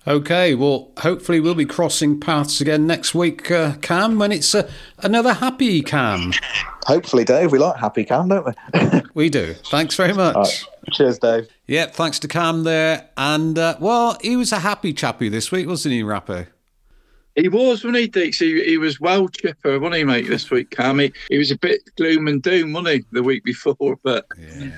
[0.07, 0.55] Okay.
[0.55, 5.33] Well, hopefully we'll be crossing paths again next week, uh, Cam, when it's uh, another
[5.35, 6.31] happy Cam.
[6.85, 7.51] Hopefully, Dave.
[7.51, 9.01] We like Happy Cam, don't we?
[9.13, 9.53] We do.
[9.69, 10.35] Thanks very much.
[10.35, 10.65] All right.
[10.93, 11.49] Cheers, Dave.
[11.67, 13.09] Yeah, thanks to Cam there.
[13.17, 16.47] And, uh, well, he was a happy chappy this week, wasn't he, Rappo?
[17.35, 18.39] He was, wasn't he, Dix?
[18.39, 20.99] He, he was well chipper, wasn't he, mate, this week, Cam?
[20.99, 23.97] He, he was a bit gloom and doom, wasn't he, the week before?
[24.03, 24.25] But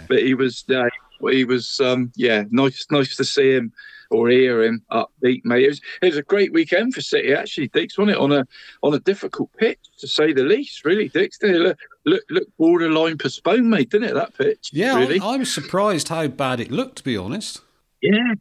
[0.08, 0.90] but he was, uh,
[1.30, 3.72] he was, um, yeah, nice nice to see him
[4.12, 5.66] or hear him upbeat, mate.
[5.66, 8.20] It was, it was a great weekend for City, actually, Dix, wasn't it?
[8.20, 8.46] On a
[8.84, 11.40] on a difficult pitch, to say the least, really, Dix.
[11.40, 11.64] Didn't?
[11.64, 14.70] Look, look, look borderline postponed, mate, didn't it, that pitch?
[14.74, 15.20] Yeah, really.
[15.20, 17.62] I, I was surprised how bad it looked, to be honest.
[18.02, 18.34] Yeah.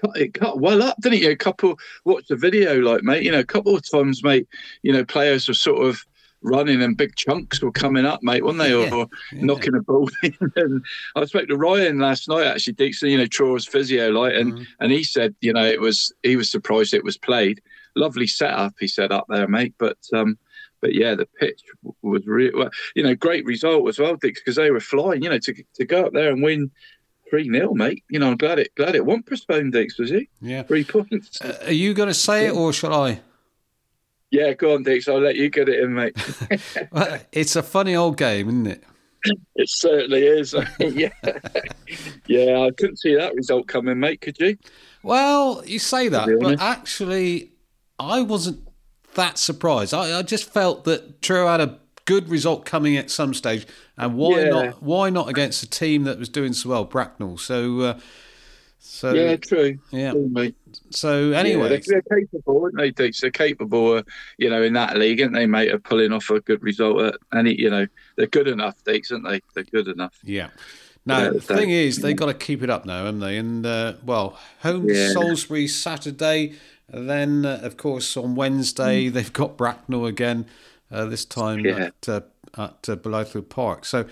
[0.00, 1.30] Cut, it cut well up, didn't it?
[1.32, 4.46] A couple, watch the video, like, mate, you know, a couple of times, mate,
[4.82, 6.04] you know, players were sort of
[6.40, 8.70] running and big chunks were coming up, mate, weren't they?
[8.70, 9.40] Yeah, Or, or yeah.
[9.44, 10.36] knocking a ball in.
[10.54, 10.84] And
[11.16, 14.66] I spoke to Ryan last night, actually, Dixon, you know, Troy's physio, like, and, Mhm.
[14.78, 17.60] and he said, you know, it was, he was surprised it was played.
[17.96, 19.74] Lovely setup, he said, up there, mate.
[19.78, 20.38] But, um,
[20.80, 21.62] but yeah, the pitch
[22.02, 25.30] was really, well, you know, great result as well, Dix, because they were flying, you
[25.30, 26.70] know, to, to go up there and win
[27.30, 28.04] 3 0, mate.
[28.08, 30.28] You know, I'm glad it glad it wasn't postponed, Dix, was he?
[30.40, 30.62] Yeah.
[30.62, 31.40] Three points.
[31.40, 33.20] Uh, are you going to say it or shall I?
[34.30, 35.08] Yeah, go on, Dix.
[35.08, 36.16] I'll let you get it in, mate.
[37.32, 38.84] It's a funny old game, isn't it?
[39.56, 40.54] it certainly is.
[40.78, 41.10] yeah.
[42.26, 44.20] Yeah, I couldn't see that result coming, mate.
[44.20, 44.56] Could you?
[45.02, 47.52] Well, you say that, but actually,
[47.98, 48.67] I wasn't
[49.18, 49.92] that surprised.
[49.94, 53.66] I, I just felt that Truro had a good result coming at some stage,
[53.98, 54.48] and why Yeah.
[54.48, 54.82] not?
[54.82, 57.36] Why not against a team that was doing so well, Bracknell?
[57.38, 57.98] So, uh,
[58.78, 59.78] so yeah, true.
[59.90, 60.12] yeah.
[60.12, 60.54] True, mate.
[60.90, 63.20] So Yeah, anyway, they're, they're capable, aren't they, Dix?
[63.20, 64.02] They're capable, uh,
[64.38, 67.14] you know, in that league, aren't they, mate, of pulling off a good result at
[67.36, 69.40] any, you know, they're good enough, Dix, aren't they?
[69.54, 70.18] They're good enough.
[70.22, 70.48] Yeah.
[71.06, 73.38] Now the thing is, they've got to keep it up now, haven't they?
[73.38, 75.08] And uh, well, home Yeah.
[75.10, 76.54] Salisbury Saturday,
[76.90, 80.46] then uh, of course on Wednesday they've got Bracknell again.
[80.90, 81.66] Uh, this time Hmm.
[81.66, 81.90] Yeah.
[82.02, 82.20] at uh,
[82.56, 83.84] at uh, Park.
[83.84, 84.06] So,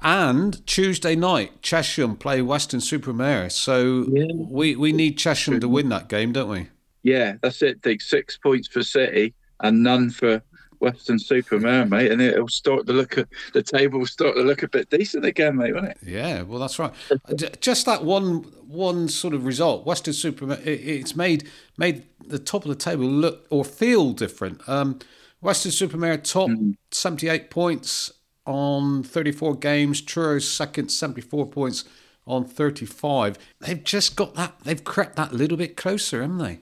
[0.00, 3.50] and Tuesday night, Chesham play Weston-super-Mare.
[3.50, 4.26] So Yeah.
[4.34, 6.68] we we need Chesham to win that game, don't we?
[7.02, 8.08] Yeah, that's it, Dix.
[8.08, 10.42] Six points for City and none for
[10.84, 12.12] Weston-super-Mare, mate.
[12.12, 15.24] And it'll start to look at the table will start to look a bit decent
[15.24, 15.98] again, mate, won't it?
[16.02, 16.92] Yeah, well, that's right.
[17.10, 22.38] Uh, Just that one one sort of result, Western Super, it, it's made made the
[22.38, 24.66] top of the table look or feel different.
[24.68, 24.98] Um,
[25.40, 26.50] Weston-super-Mare top
[26.90, 28.12] seventy eight points
[28.46, 30.00] on thirty four games.
[30.00, 31.84] Truro second seventy four points
[32.26, 33.38] on thirty five.
[33.60, 34.54] They've just got that.
[34.64, 36.60] They've crept that little bit closer, haven't they?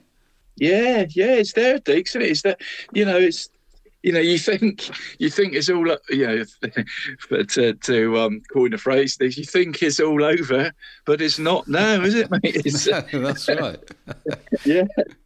[0.55, 2.29] Yeah, yeah, it's there, Dix, isn't it?
[2.29, 3.49] It's that you know, it's
[4.03, 6.43] you know, you think you think it's all you know,
[7.29, 10.71] but to to um coin a phrase, this you think it's all over,
[11.05, 12.41] but it's not now, is it, mate?
[12.65, 13.79] It's, that's right.
[14.65, 14.83] yeah,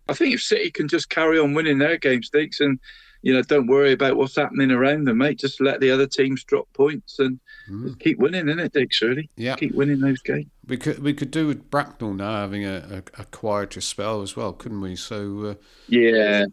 [0.07, 2.79] I think if City can just carry on winning their games, Dix, and
[3.23, 5.39] you know, don't worry about what's happening around them, mate.
[5.39, 7.39] Just let the other teams drop points and
[7.83, 9.01] just keep winning, innit, Dix?
[9.01, 9.55] Really, Yeah.
[9.55, 10.45] keep winning those games.
[10.67, 14.35] We could we could do with Bracknell now having a, a, a quieter spell as
[14.35, 14.95] well, couldn't we?
[14.95, 15.45] So.
[15.45, 15.53] Uh,
[15.87, 16.45] Yeah,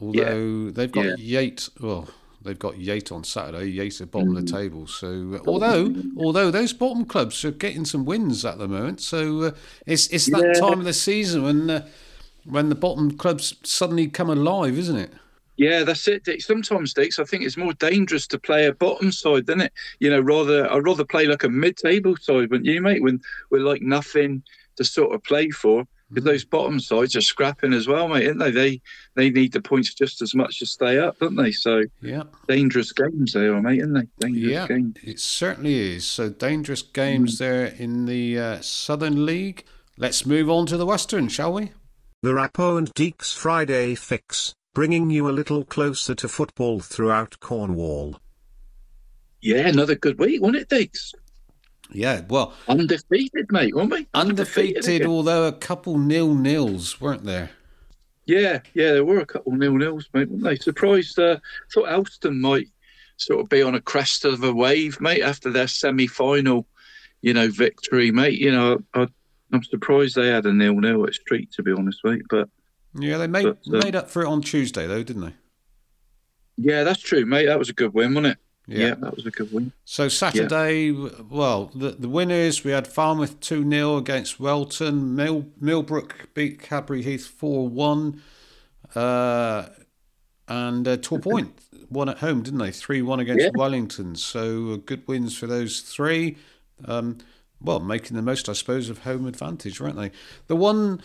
[0.00, 1.14] Although they've got Yeah.
[1.40, 2.08] Yate, well,
[2.42, 3.66] they've got Yate on Saturday.
[3.66, 4.46] Yate at bottom of Mm.
[4.46, 4.86] the table.
[4.86, 9.42] So uh, although although those bottom clubs are getting some wins at the moment, so
[9.42, 9.50] uh,
[9.86, 10.60] it's it's that Yeah.
[10.60, 11.86] time of the season when uh,
[12.44, 15.12] when the bottom clubs suddenly come alive, isn't it?
[15.56, 16.40] Yeah, that's it, Dick.
[16.40, 19.74] Sometimes, Dix, I think it's more dangerous to play a bottom side, than it?
[19.98, 23.02] You know, rather I'd rather play like a mid-table side, wouldn't you, mate?
[23.02, 24.42] When we're like nothing
[24.76, 28.40] to sort of play for, because those bottom sides are scrapping as well, mate, aren't
[28.40, 28.50] they?
[28.50, 28.80] They
[29.14, 31.52] they need the points just as much to stay up, don't they?
[31.52, 34.26] So Yeah, dangerous games they are, mate, aren't they?
[34.26, 34.96] Dangerous yeah, games.
[35.02, 36.04] it certainly is.
[36.04, 39.64] So dangerous games there in the uh, Southern League.
[39.96, 41.72] Let's move on to the Western, shall we?
[42.22, 48.18] The Rappo and Deacs Friday Fix, bringing you a little closer to football throughout Cornwall.
[49.40, 51.14] Yeah, another good week, wasn't it, Dix?
[51.92, 54.06] Yeah, well, Undefeated, mate, weren't we?
[54.14, 55.06] undefeated, again.
[55.08, 57.50] although a couple nil nils, weren't there?
[58.26, 60.56] Yeah, yeah, there were a couple nil nils, mate, weren't they?
[60.56, 61.18] Surprised.
[61.18, 61.38] Uh,
[61.72, 62.68] thought Helston might
[63.16, 66.66] sort of be on a crest of a wave, mate, after their semi-final,
[67.22, 68.38] you know, victory, mate.
[68.38, 69.08] You know, I,
[69.52, 72.22] I'm surprised they had a nil nil at Street, to be honest, mate.
[72.30, 72.48] But
[72.98, 75.34] Yeah, they made But, uh, made up for it on Tuesday, though, didn't they?
[76.56, 77.46] yeah, that's true, mate.
[77.46, 78.38] That was a good win, wasn't it?
[78.70, 78.86] Yeah.
[78.88, 79.72] Yeah, that was a good win.
[79.84, 85.16] So Saturday, well, the, the winners we had Falmouth two 0 against Welton.
[85.16, 88.22] Mill, Millbrook beat Cadbury Heath four one,
[88.94, 89.66] uh,
[90.46, 91.58] and uh, Point
[91.90, 92.70] won at home, didn't they?
[92.70, 93.50] Three one against Yeah.
[93.54, 94.14] Wellington.
[94.14, 96.36] So uh, good wins for those three.
[96.84, 97.18] Um,
[97.60, 100.12] well, making the most, I suppose, of home advantage, weren't they?
[100.46, 101.02] The one,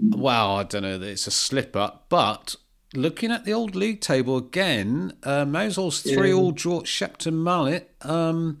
[0.00, 2.56] wow, I don't know, it's a slip up, but
[2.94, 7.90] looking at the old league table again, uh, Mousehole's three all draw Shepton Mallet.
[8.02, 8.58] Um,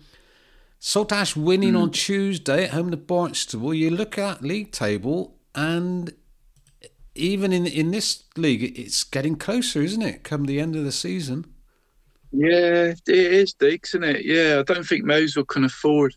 [0.80, 3.76] Saltash winning on Tuesday at home to Barnstaple.
[3.76, 6.12] You look at league table, and
[7.14, 10.24] even in in this league, it's getting closer, isn't it?
[10.24, 11.46] Come the end of the season.
[12.32, 14.24] Yeah, it is, Diggs, isn't it?
[14.24, 16.16] Yeah, I don't think Mousehole can afford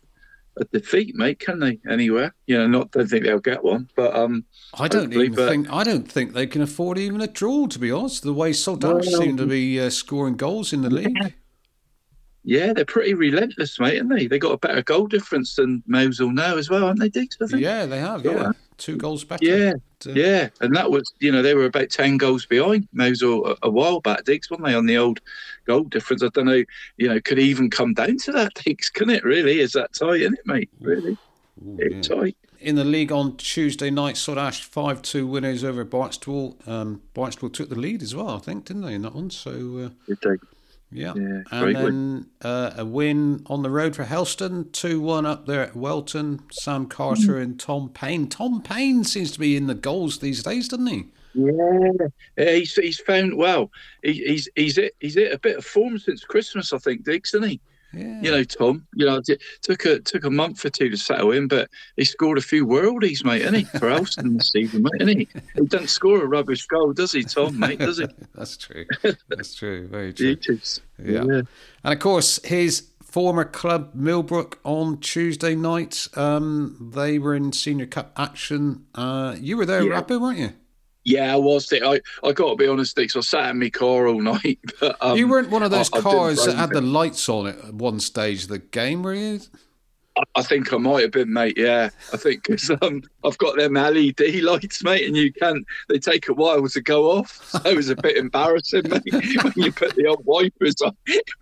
[0.58, 1.38] a defeat, mate.
[1.38, 1.78] Can they?
[1.88, 2.34] Anywhere?
[2.46, 4.44] You know, not don't think they'll get one, but um,
[4.78, 7.66] I don't even but- think I don't think they can afford even a draw.
[7.66, 10.90] To be honest, the way Saltash Well- seem to be uh, scoring goals in the
[10.90, 11.34] league.
[12.44, 14.26] yeah, they're pretty relentless, mate, aren't they?
[14.28, 17.36] They got a better goal difference than Mousehole now as well, aren't they, Diggs?
[17.42, 17.60] I think.
[17.62, 18.24] Yeah, they have.
[18.24, 18.32] Yeah.
[18.32, 19.44] Yeah, two goals better.
[19.44, 22.88] Yeah, But, uh, yeah, and that was, you know, they were about ten goals behind
[22.92, 25.20] Mousehole a, a while back, Diggs, weren't they, on the old
[25.66, 26.22] goal difference?
[26.22, 26.64] I don't know,
[26.96, 28.90] you know, could even come down to that, Diggs?
[28.90, 29.60] Can it really?
[29.60, 30.70] Is that tight, isn't it, mate?
[30.80, 31.16] Really,
[31.64, 32.16] Ooh, it's yeah.
[32.16, 32.36] tight.
[32.60, 36.66] In the league on Tuesday night, Saltash 5 2 winners over Barnstaple.
[36.66, 39.30] Um, Barnstaple took the lead as well, I think, didn't they, in that one?
[39.30, 40.36] So, uh, Good day.
[40.92, 41.14] Yeah.
[41.16, 45.62] Yeah, and then uh, a win on the road for Helston, 2 1 up there
[45.62, 46.40] at Welton.
[46.52, 48.28] Sam Carter and Tom Payne.
[48.28, 51.06] Tom Payne seems to be in the goals these days, doesn't he?
[51.34, 53.70] Yeah, he's, he's found well.
[54.02, 57.32] He, he's he's hit, he's hit a bit of form since Christmas, I think, Diggs,
[57.32, 57.60] hasn't he?
[57.96, 58.20] Yeah.
[58.22, 58.86] You know, Tom.
[58.94, 62.04] You know, it took a took a month or two to settle in, but he
[62.04, 63.64] scored a few worldies, mate, isn't he?
[63.78, 65.28] For Helston this season, mate, isn't he?
[65.54, 67.78] He doesn't score a rubbish goal, does he, Tom, mate?
[67.78, 68.06] Does he?
[68.34, 68.84] That's true.
[69.28, 69.88] That's true.
[69.88, 70.36] Very true.
[70.36, 71.22] just- Yeah.
[71.22, 71.46] And
[71.84, 78.12] of course, his former club, Millbrook, on Tuesday night, um, they were in Senior Cup
[78.16, 78.84] action.
[78.94, 80.02] Uh, you were there, Yeah.
[80.02, 80.52] Rappo, weren't you?
[81.06, 81.72] Yeah, I was.
[81.72, 82.96] I I got to be honest.
[83.10, 84.58] So I sat in my car all night.
[84.80, 86.74] But um, you weren't one of those I- I cars that had it.
[86.74, 89.40] the lights on at one stage of the game, were you?
[90.34, 91.58] I think I might have been, mate.
[91.58, 95.62] Yeah, I think 'cause, um, I've got them LED lights, mate, and you can't.
[95.90, 99.02] They take a while to go off, so it was a bit embarrassing, mate.
[99.12, 100.96] When you put the old wipers on,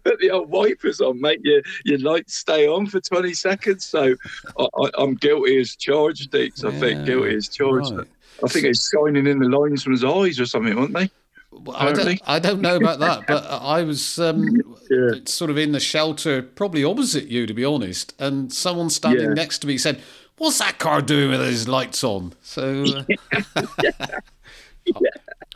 [0.04, 1.38] put the old wipers on, mate.
[1.44, 3.84] Your your lights stay on for twenty seconds.
[3.84, 4.16] So
[4.58, 6.52] I, I, I'm guilty as charged, Dick.
[6.64, 7.92] I Yeah, think guilty as charged.
[7.96, 8.08] right.
[8.42, 11.10] I think it's shining in the linesman's eyes or something, weren't they?
[11.52, 15.14] Well, I, don't, I don't know about that, but I was um, Yeah.
[15.24, 18.12] sort of in the shelter, probably opposite you, to be honest.
[18.18, 19.34] And someone standing Yeah.
[19.34, 20.02] next to me said,
[20.36, 22.32] What's that car doing with his lights on?
[22.42, 23.04] So uh,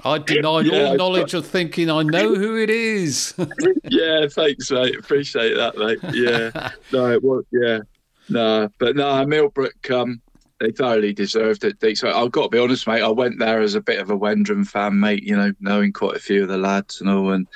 [0.05, 3.35] I denied Yeah, all knowledge of thinking I know who it is.
[3.91, 4.97] yeah, thanks, mate.
[4.97, 5.99] Appreciate that, mate.
[6.13, 6.51] Yeah,
[6.93, 7.81] no, it was, yeah,
[8.29, 10.23] no, but no, Millbrook, um,
[10.61, 11.81] they thoroughly deserved it.
[11.81, 13.03] They, so I've got to be honest, mate.
[13.03, 15.23] I went there as a bit of a Wendron fan, mate.
[15.23, 17.47] You know, knowing quite a few of the lads and all, and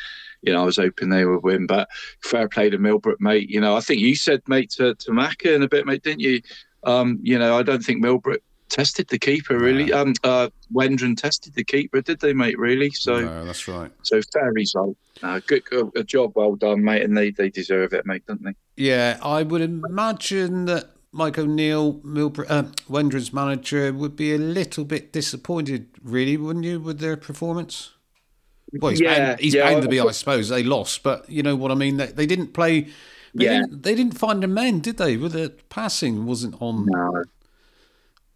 [0.42, 1.66] you know, I was hoping they would win.
[1.66, 1.88] But
[2.22, 3.50] fair play to Millbrook, mate.
[3.50, 6.20] You know, I think you said, mate, to to Macca in a bit, mate, didn't
[6.20, 6.40] you?
[6.84, 9.92] Um, you know, I don't think Millbrook tested the keeper really.
[9.92, 12.58] Um, uh, Wendron tested the keeper, did they, mate?
[12.58, 12.90] Really?
[12.90, 13.20] So.
[13.20, 13.92] no, that's right.
[14.02, 14.96] So fair result.
[15.22, 18.42] Uh, good, good a job well done, mate, and they, they deserve it, mate, don't
[18.42, 18.54] they?
[18.76, 24.84] Yeah, I would imagine that Mike O'Neill, Milbr- uh, Wendron's manager, would be a little
[24.84, 27.90] bit disappointed, really, wouldn't you, with their performance?
[28.72, 30.48] Well, he's Yeah, bound, he's yeah, bound I- to be, I suppose.
[30.48, 31.98] They lost, but you know what I mean.
[31.98, 32.88] They, they didn't play.
[33.34, 33.60] They, Yeah.
[33.60, 35.18] didn't, they didn't find their men, did they?
[35.18, 36.86] With the passing wasn't on.
[36.86, 37.24] No.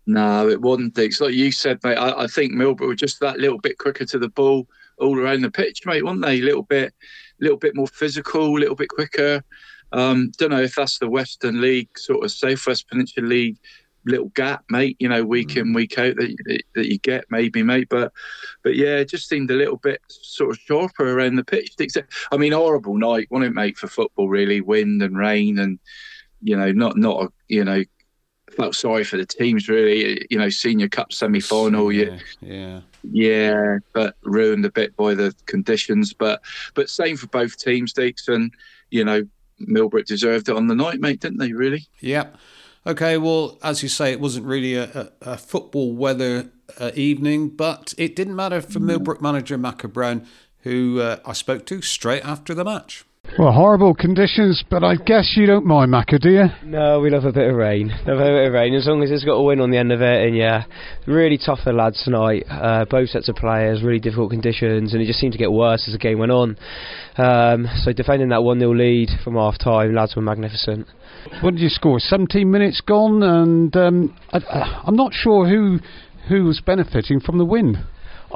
[0.07, 0.97] No, it wasn't.
[0.99, 1.97] It's like you said, mate.
[1.97, 5.43] I, I think Millbrook were just that little bit quicker to the ball all around
[5.43, 6.39] the pitch, mate, weren't they?
[6.41, 6.95] A little bit,
[7.41, 9.43] little bit more physical, a little bit quicker.
[9.92, 13.57] Um, don't know if that's the Western League, sort of Southwest Peninsula League
[14.09, 14.96] little gap, mate.
[15.01, 17.88] You know, week in week out that you- that you get, maybe, mate.
[17.90, 18.12] But
[18.62, 21.72] but yeah, it just seemed a little bit sort of sharper around the pitch.
[21.79, 24.29] Except, I mean, horrible night, wasn't it, mate, for football?
[24.29, 25.79] Really, wind and rain, and
[26.42, 27.83] you know, not not a, you know.
[28.53, 30.25] Felt sorry for the teams, really.
[30.31, 31.90] You know, Senior Cup semi-final.
[31.90, 33.53] You, yeah, yeah.
[33.53, 36.12] yeah, but ruined a bit by the conditions.
[36.14, 36.40] But
[36.75, 38.55] but same for both teams, Deacs, and
[38.90, 39.25] you know
[39.59, 41.53] Millbrook deserved it on the night, mate, didn't they?
[41.53, 41.87] Really?
[42.01, 42.29] Yeah.
[42.87, 47.49] Okay, well, as you say, it wasn't really a, a, a football weather uh, evening,
[47.49, 50.27] but it didn't matter for Millbrook manager Macca Brown,
[50.61, 53.05] who uh, I spoke to straight after the match.
[53.39, 56.45] Well, horrible conditions, but I guess you don't mind, Macca, do you?
[56.65, 57.89] No, we love a bit of rain.
[57.89, 59.93] Love a bit of rain, as long as it's got a win on the end
[59.93, 60.27] of it.
[60.27, 60.65] And yeah,
[61.07, 62.45] really tough for the lads tonight.
[62.49, 65.85] Uh, both sets of players, really difficult conditions, and it just seemed to get worse
[65.87, 66.57] as the game went on.
[67.19, 70.87] Um, so defending that 1 0 lead from half time, lads were magnificent.
[71.43, 71.99] What did you score?
[72.01, 75.81] 17 minutes gone, and um, I, I'm not sure who
[76.29, 77.87] who was benefiting from the win.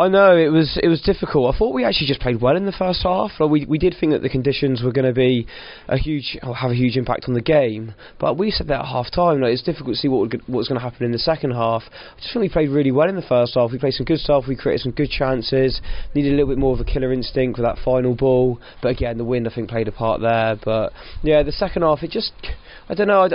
[0.00, 1.54] I know it was it was difficult.
[1.54, 3.32] I thought we actually just played well in the first half.
[3.38, 5.46] Like we we did think that the conditions were going to be
[5.88, 9.10] a huge have a huge impact on the game, but we said that at half
[9.10, 9.42] time.
[9.42, 11.82] Like it's difficult to see what what was going to happen in the second half.
[11.90, 13.72] I just think we played really well in the first half.
[13.72, 14.44] We played some good stuff.
[14.48, 15.82] We created some good chances.
[16.14, 19.18] Needed a little bit more of a killer instinct with that final ball, but again
[19.18, 20.56] the wind I think played a part there.
[20.64, 22.32] But yeah, the second half it just
[22.90, 23.28] I don't know.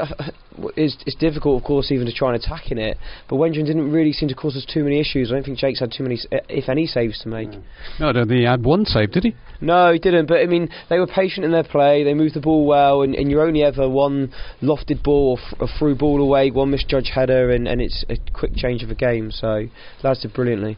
[0.75, 2.97] It's, it's difficult, of course, even to try and attack in it.
[3.29, 5.31] But Wendron didn't really seem to cause us too many issues.
[5.31, 7.49] I don't think Jake's had too many, eh, if any, saves to make.
[7.49, 7.63] Mm.
[8.01, 9.35] No, I don't think he had one save, did he?
[9.61, 10.25] No, he didn't.
[10.25, 12.03] But I mean, they were patient in their play.
[12.03, 15.69] They moved the ball well, and, and you're only ever one lofted ball or f-
[15.69, 18.95] a through ball away, one misjudged header, and, and it's a quick change of a
[18.95, 19.31] game.
[19.31, 19.67] So
[20.03, 20.77] lads did brilliantly.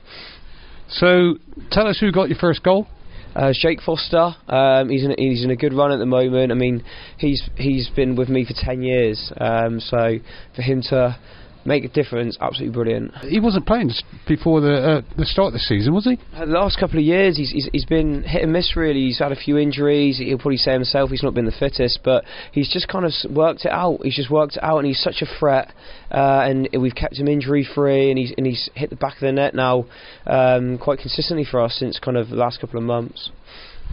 [0.87, 1.37] So
[1.71, 2.87] tell us who got your first goal.
[3.35, 6.51] Uh, Jake Foster, um, he's in a, he's in a good run at the moment.
[6.51, 6.83] I mean,
[7.17, 10.17] he's he's been with me for ten years, um, so
[10.55, 11.17] for him to
[11.67, 12.37] make a difference.
[12.39, 13.13] Absolutely brilliant.
[13.17, 13.91] He wasn't playing
[14.27, 16.17] before the uh, the start of the season, was he?
[16.33, 18.75] Uh, the last couple of years, he's, he's, he's been hit and miss.
[18.75, 20.17] Really, he's had a few injuries.
[20.17, 23.65] He'll probably say himself he's not been the fittest, but he's just kind of worked
[23.65, 23.99] it out.
[24.03, 25.73] He's just worked it out, and he's such a threat.
[26.09, 29.21] Uh, and we've kept him injury free, and he's and he's hit the back of
[29.21, 29.85] the net now
[30.25, 33.29] um, quite consistently for us since kind of the last couple of months.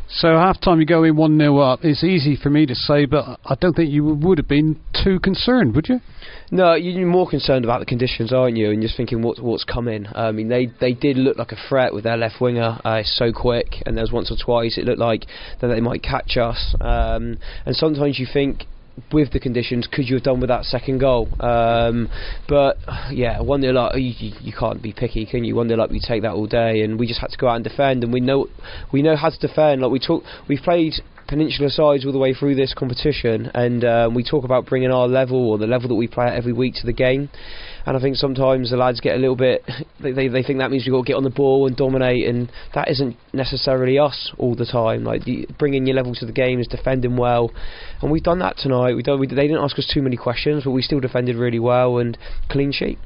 [0.09, 1.81] So half time you go in 1 0 up.
[1.83, 5.19] It's easy for me to say, but I don't think you would have been too
[5.19, 6.01] concerned, would you?
[6.51, 8.71] No, you're more concerned about the conditions, aren't you?
[8.71, 10.07] And just thinking what, what's coming.
[10.15, 12.79] I mean, they they did look like a threat with their left winger.
[12.85, 15.27] Uh, so quick, and there was once or twice it looked like
[15.61, 16.75] that they might catch us.
[16.81, 18.67] Um, and sometimes you think
[19.13, 21.29] with the conditions, could you have done with that second goal?
[21.41, 22.09] Um,
[22.49, 22.79] but
[23.11, 25.57] yeah, one nil up, you, you, can't be picky, can you?
[25.57, 27.57] One nil up, you take that all day, and we just had to go out
[27.57, 28.49] and defend, and we know
[28.93, 29.83] we know how to defend.
[29.83, 30.95] Like we talk, we've played
[31.27, 35.09] Peninsula sides all the way through this competition, and um, we talk about bringing our
[35.09, 37.31] level or the level that we play at every week to the game.
[37.87, 39.63] And I think sometimes the lads get a little bit,
[40.03, 42.27] they, they, they think that means we've got to get on the ball and dominate,
[42.27, 45.05] and that isn't necessarily us all the time.
[45.05, 47.51] Like the, bringing your level to the game is defending well,
[48.01, 48.95] and we've done that tonight.
[48.95, 51.59] We, done, we they didn't ask us too many questions, but we still defended really
[51.59, 52.17] well and
[52.49, 52.99] clean sheet.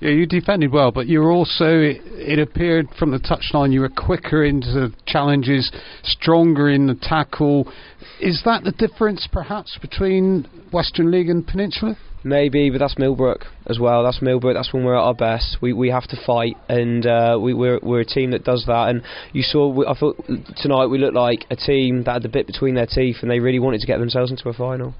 [0.00, 3.82] Yeah, you defended well, but you were also, it, it, appeared from the touchline, you
[3.82, 5.70] were quicker into challenges,
[6.02, 7.70] stronger in the tackle.
[8.18, 11.98] Is that the difference, perhaps, between Western League and Peninsula?
[12.22, 14.04] Maybe, but that's Millbrook as well.
[14.04, 14.54] That's Millbrook.
[14.54, 15.56] That's when we're at our best.
[15.62, 18.90] We we have to fight, and uh, we, we're we're a team that does that.
[18.90, 19.02] And
[19.32, 20.22] you saw, we, I thought
[20.56, 23.40] tonight we looked like a team that had the bit between their teeth, and they
[23.40, 24.94] really wanted to get themselves into a final.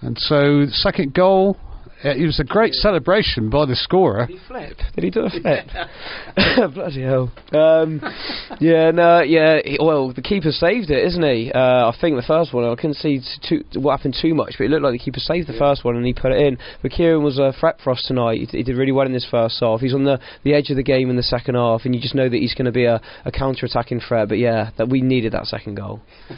[0.00, 1.56] And so, second goal,
[2.04, 4.26] it was a great celebration by the scorer.
[4.26, 4.76] Did he flip?
[4.94, 5.66] Did he do a flip?
[6.74, 7.32] Bloody hell.
[7.52, 8.00] Um,
[8.60, 9.58] yeah, no, yeah.
[9.64, 11.50] He, well, the keeper saved it, isn't he?
[11.52, 14.64] Uh, I think the first one, I couldn't see too, what happened too much, but
[14.64, 15.58] it looked like the keeper saved the yeah.
[15.58, 16.58] first one and he put it in.
[16.82, 18.38] But Kieran was a threat for us tonight.
[18.38, 19.80] He, he, did really well in this first half.
[19.80, 22.14] He's on the, the edge of the game in the second half, and you just
[22.14, 24.28] know that he's going to be a, a counter attacking threat.
[24.28, 26.00] But yeah, that we needed that second goal.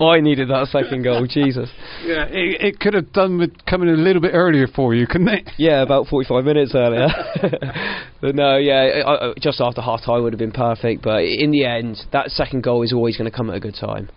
[0.00, 1.68] I needed that second goal, Jesus.
[2.04, 5.28] Yeah, it, it could have done with coming a little bit earlier for you, couldn't
[5.28, 5.50] it?
[5.56, 7.08] Yeah, about 45 minutes earlier.
[8.20, 11.02] but no, yeah, I, I, just after half time would have been perfect.
[11.02, 13.76] But in the end, that second goal is always going to come at a good
[13.78, 14.08] time.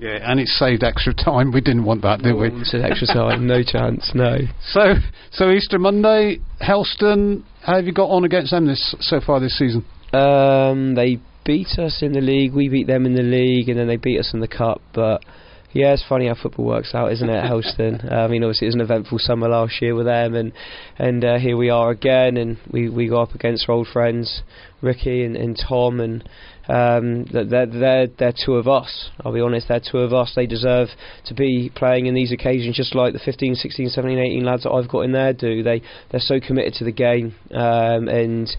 [0.00, 1.52] Yeah, and it saved extra time.
[1.52, 2.48] We didn't want that, did we?
[2.48, 4.38] extra time, no chance, no.
[4.72, 4.94] So,
[5.30, 7.44] so Easter Monday, Helston.
[7.62, 9.84] How have you got on against them this so far this season?
[10.12, 12.52] Um, they beat us in the league.
[12.52, 14.80] We beat them in the league, and then they beat us in the cup.
[14.92, 15.24] But
[15.72, 18.00] yeah, it's funny how football works out, isn't it, Helston?
[18.10, 20.52] I mean, obviously it was an eventful summer last year with them, and
[20.98, 24.42] and uh, here we are again, and we, we go up against our old friends
[24.82, 26.28] Ricky and, and Tom, and
[26.68, 29.10] um, they're, they're they're two of us.
[29.24, 30.32] I'll be honest, they're two of us.
[30.34, 30.88] They deserve
[31.26, 34.72] to be playing in these occasions, just like the 15, 16, 17, 18 lads that
[34.72, 35.62] I've got in there do.
[35.62, 38.50] They they're so committed to the game, um, and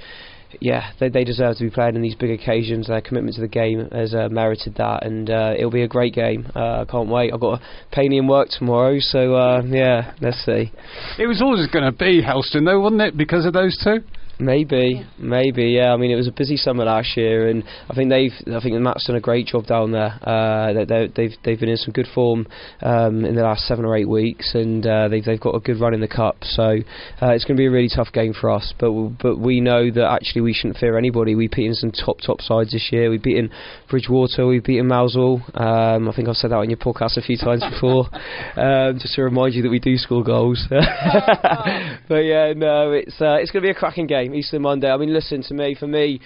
[0.59, 2.87] yeah, they, they deserve to be playing in these big occasions.
[2.87, 6.13] Their commitment to the game has uh, merited that, and uh, it'll be a great
[6.13, 6.51] game.
[6.55, 7.33] Uh, I can't wait.
[7.33, 10.71] I've got a painting work tomorrow, so uh, yeah, let's see.
[11.19, 14.03] It was always going to be Helston, though, wasn't it, because of those two?
[14.39, 15.93] Maybe, maybe, yeah.
[15.93, 18.75] I mean, it was a busy summer last year, and I think they've, I think
[18.81, 20.19] Matt's done a great job down there.
[20.23, 22.47] Uh, they, they've they've been in some good form
[22.81, 25.79] um, in the last seven or eight weeks, and uh, they've they've got a good
[25.79, 26.37] run in the cup.
[26.41, 28.73] So uh, it's going to be a really tough game for us.
[28.79, 31.35] But but we know that actually we shouldn't fear anybody.
[31.35, 33.11] We've beaten some top top sides this year.
[33.11, 33.51] We've beaten
[33.87, 35.41] Bridgwater, we've beaten Mousehole.
[35.53, 38.09] Um, I think I've said that on your podcast a few times before,
[38.55, 40.65] um, just to remind you that we do score goals.
[40.69, 44.22] but yeah, no, it's uh, it's going to be a cracking game.
[44.31, 44.91] Easter Monday.
[44.91, 45.75] I mean, listen to me.
[45.75, 46.21] For me,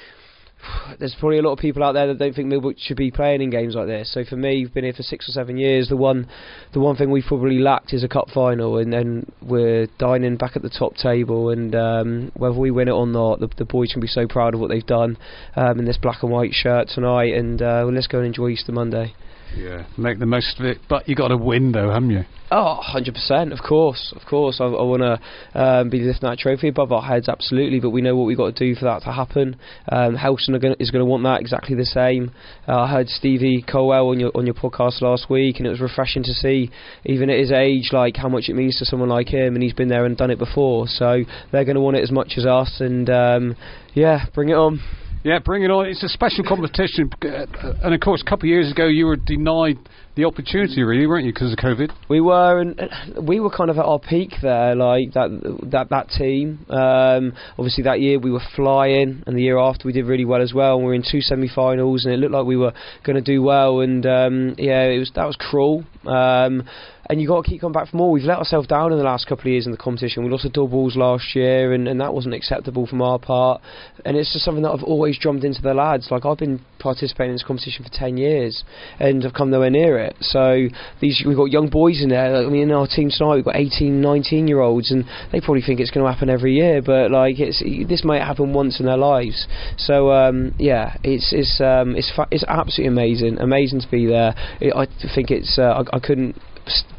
[0.99, 3.41] there's probably a lot of people out there that don't think Millbrook should be playing
[3.41, 4.11] in games like this.
[4.13, 5.89] So for me, we've been here for six or seven years.
[5.89, 6.27] The one,
[6.73, 10.55] the one thing we've probably lacked is a cup final, and then we're dining back
[10.55, 11.49] at the top table.
[11.49, 14.53] And um, whether we win it or not, the, the, boys can be so proud
[14.53, 15.17] of what they've done
[15.55, 17.33] um, in this black and white shirt tonight.
[17.33, 19.13] And uh, well, let's go and enjoy Easter Monday.
[19.55, 20.79] Yeah, make the most of it.
[20.89, 22.25] But you got to win, though, haven't you?
[22.49, 24.59] Oh, 100%, of course, of course.
[24.61, 28.01] I, I want to um, be lifting that trophy above our heads, absolutely, but we
[28.01, 29.57] know what we've got to do for that to happen.
[29.91, 32.31] Um, Helston gonna, is going to want that exactly the same.
[32.65, 35.81] Uh, I heard Stevie Colwell on your on your podcast last week, and it was
[35.81, 36.71] refreshing to see,
[37.05, 39.73] even at his age, like how much it means to someone like him, and he's
[39.73, 40.87] been there and done it before.
[40.87, 43.55] So they're going to want it as much as us, and um,
[43.93, 44.79] yeah, bring it on.
[45.27, 45.87] Yeah, bring it on.
[45.87, 47.11] It's a special competition.
[47.21, 47.45] Uh,
[47.83, 49.77] and of course, a couple of years ago, you were denied
[50.15, 51.91] the opportunity, really, weren't you, because of COVID?
[52.07, 56.07] We were, and we were kind of at our peak there, like that that that
[56.11, 56.65] team.
[56.69, 60.41] Um, obviously, that year we were flying, and the year after we did really well
[60.41, 60.77] as well.
[60.77, 62.71] And we were in two semi-finals, and it looked like we were
[63.03, 63.81] going to do well.
[63.81, 65.83] And um, yeah, it was that was cruel.
[66.05, 66.63] Um,
[67.09, 68.11] and you've got to keep coming back for more.
[68.11, 70.23] We've let ourselves down in the last couple of years in the competition.
[70.23, 73.61] We lost the doubles last year, and, and that wasn't acceptable from our part.
[74.03, 76.09] And it's just something that I've always drummed into the lads.
[76.11, 78.63] Like I've been participating in this competition for ten years,
[78.99, 80.15] and I've come nowhere near it.
[80.19, 80.67] So
[80.99, 82.35] these we've got young boys in there.
[82.35, 85.61] I mean, in our team tonight we've got 18, 19 year olds, and they probably
[85.61, 86.81] think it's going to happen every year.
[86.81, 89.47] But like it's this might happen once in their lives.
[89.77, 94.35] So um, yeah, it's it's um, it's fa- it's absolutely amazing, amazing to be there.
[94.59, 96.35] It, I think it's uh, I, I couldn't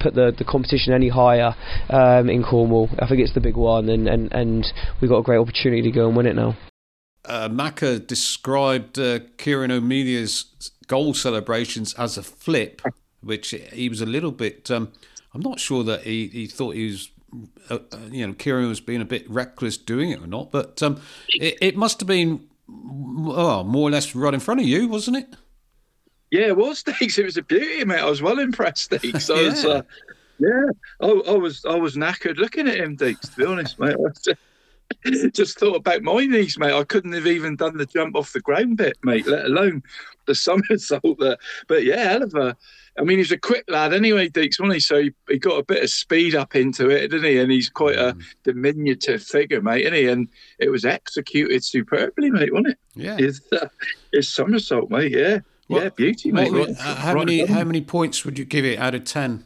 [0.00, 1.54] put the, the competition any higher
[1.90, 2.88] um, in Cornwall.
[2.98, 5.90] I think it's the big one, and, and, and we've got a great opportunity to
[5.90, 6.56] go and win it now.
[7.24, 12.80] Uh, Macca described uh, Kieran O'Melia's goal celebrations as a flip,
[13.20, 14.70] which he was a little bit.
[14.70, 14.92] Um,
[15.34, 17.10] I'm not sure that he, he thought he was.
[17.68, 20.82] Uh, uh you know, Kieran was being a bit reckless doing it or not, but
[20.82, 24.88] um, it, it must have been well, more or less right in front of you,
[24.88, 25.36] wasn't it?
[26.30, 27.18] Yeah, it was Deacs.
[27.18, 28.00] It was a beauty, mate.
[28.00, 29.34] I was well impressed, Deacs.
[29.34, 29.82] I was, uh,
[30.38, 30.66] yeah,
[31.00, 33.30] I, I, was, I was knackered looking at him, Deacs.
[33.30, 33.96] To be honest, mate.
[35.04, 36.72] I just thought about my knees, mate.
[36.72, 39.26] I couldn't have even done the jump off the ground bit, mate.
[39.26, 39.82] Let alone
[40.26, 41.38] the somersault there.
[41.66, 42.56] But yeah, hell of a.
[42.98, 44.80] I mean, he's a quick lad anyway, Deacs, wasn't he?
[44.80, 47.38] So he, he, got a bit of speed up into it, didn't he?
[47.38, 48.22] And he's quite a mm.
[48.42, 50.08] diminutive figure, mate, isn't he?
[50.08, 52.78] And it was executed superbly, mate, wasn't it?
[52.96, 53.16] Yeah.
[53.16, 53.68] His, uh,
[54.12, 55.12] his somersault, mate.
[55.12, 55.38] Yeah
[55.68, 56.52] yeah, beauty, mate.
[56.52, 59.44] What, how right many how many points would you give it out of ten?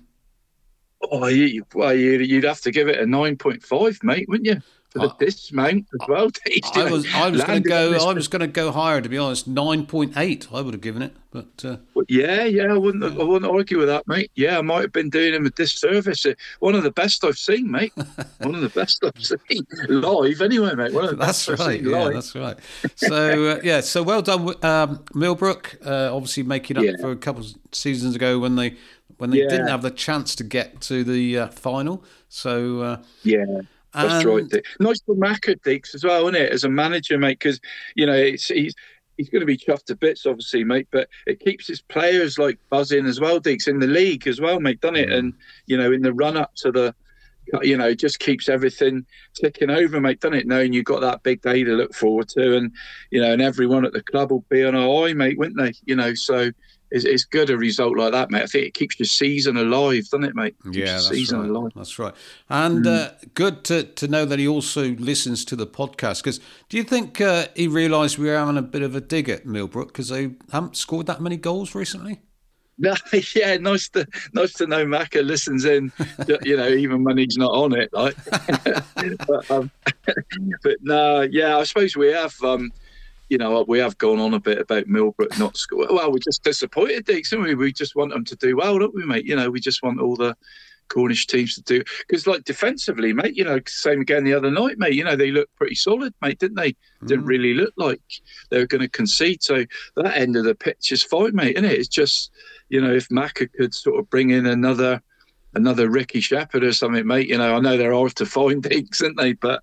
[1.11, 4.63] Oh, you, well, you'd have to give it a nine point five, mate, wouldn't you?
[4.93, 6.29] For the uh, dismount as well.
[6.75, 9.17] I was I was going to go I was going to go higher to be
[9.17, 9.49] honest.
[9.49, 13.03] Nine point eight, I would have given it, but uh, well, yeah, yeah, I wouldn't
[13.03, 14.31] I wouldn't argue with that, mate.
[14.35, 16.27] Yeah, I might have been doing him a disservice.
[16.61, 17.95] One of the best I've seen, mate.
[18.41, 20.93] One of the best I've seen live, anyway, mate.
[21.17, 21.81] that's right.
[21.81, 22.59] Yeah, that's right.
[22.97, 25.79] So uh, yeah, so well done, um, Millbrook.
[25.85, 26.97] Uh, obviously making up yeah.
[27.01, 28.77] for a couple of seasons ago when they
[29.17, 29.49] when they yeah.
[29.49, 32.05] didn't have the chance to get to the uh, final.
[32.29, 33.63] So uh, yeah.
[33.95, 34.45] That's right.
[34.81, 36.53] Nice for Macca Deacs as well, isn't it?
[36.53, 37.61] As a manager, mate, because
[37.95, 38.75] you know he's
[39.17, 40.89] he's going to be chuffed to bits, obviously, mate.
[40.91, 44.61] But it keeps his players like buzzing as well, Deacs, in the league as well,
[44.61, 45.09] mate, doesn't it?
[45.09, 45.19] Mm.
[45.19, 45.35] And
[45.67, 46.95] you know, in the run up to the,
[47.63, 50.47] you know, just keeps everything ticking over, mate, doesn't it?
[50.47, 52.73] Knowing you've got that big day to look forward to, and
[53.11, 55.73] you know, and everyone at the club will be on our eye, mate, wouldn't they?
[55.85, 56.51] You know, so
[56.93, 58.43] it's, it's good a result like that, mate.
[58.43, 60.55] I think it keeps your season alive, doesn't it, mate?
[60.65, 61.51] Keeps yeah, that's season right.
[61.51, 61.73] alive.
[61.75, 62.15] That's right.
[62.49, 63.07] And mm.
[63.07, 66.23] uh, good to, to know that he also listens to the podcast.
[66.23, 69.29] Because do you think uh, he realised we were having a bit of a dig
[69.29, 72.21] at Millbrook because they haven't scored that many goals recently?
[72.79, 72.95] No,
[73.35, 75.93] yeah, nice to nice to know Macca listens in.
[76.43, 78.17] you know, even when he's not on it, like.
[79.27, 79.71] but, um,
[80.63, 82.35] but no, yeah, I suppose we have.
[82.43, 82.73] Um,
[83.33, 85.87] you know, we have gone on a bit about Millbrook not score.
[85.89, 87.55] Well, we're just disappointed, Deacs, and we?
[87.55, 89.25] We just want them to do well, don't we, mate?
[89.25, 90.37] You know, we just want all the
[90.91, 93.35] Cornish teams to do because, like, defensively, mate.
[93.35, 94.93] You know, same again the other night, mate.
[94.93, 96.73] You know, they looked pretty solid, mate, didn't they?
[96.73, 97.07] Mm.
[97.07, 98.03] Didn't really look like
[98.51, 99.43] they were going to concede.
[99.43, 99.65] So
[99.97, 101.57] that end of the pitch is fine, mate.
[101.57, 101.79] Isn't it?
[101.79, 102.33] It's just,
[102.69, 105.01] you know, if Macca could sort of bring in another
[105.55, 107.29] another Ricky Shepherd or something, mate.
[107.29, 109.33] You know, I know they're hard to find, Deacs, aren't they?
[109.35, 109.63] But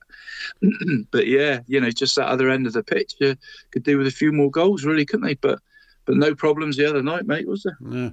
[1.12, 3.36] but yeah, you know, just that other end of the pitch, you
[3.72, 5.36] could do with a few more goals, really, couldn't they?
[5.36, 5.60] But
[6.06, 7.78] but no problems the other night, mate, was there?
[7.90, 8.10] Yeah.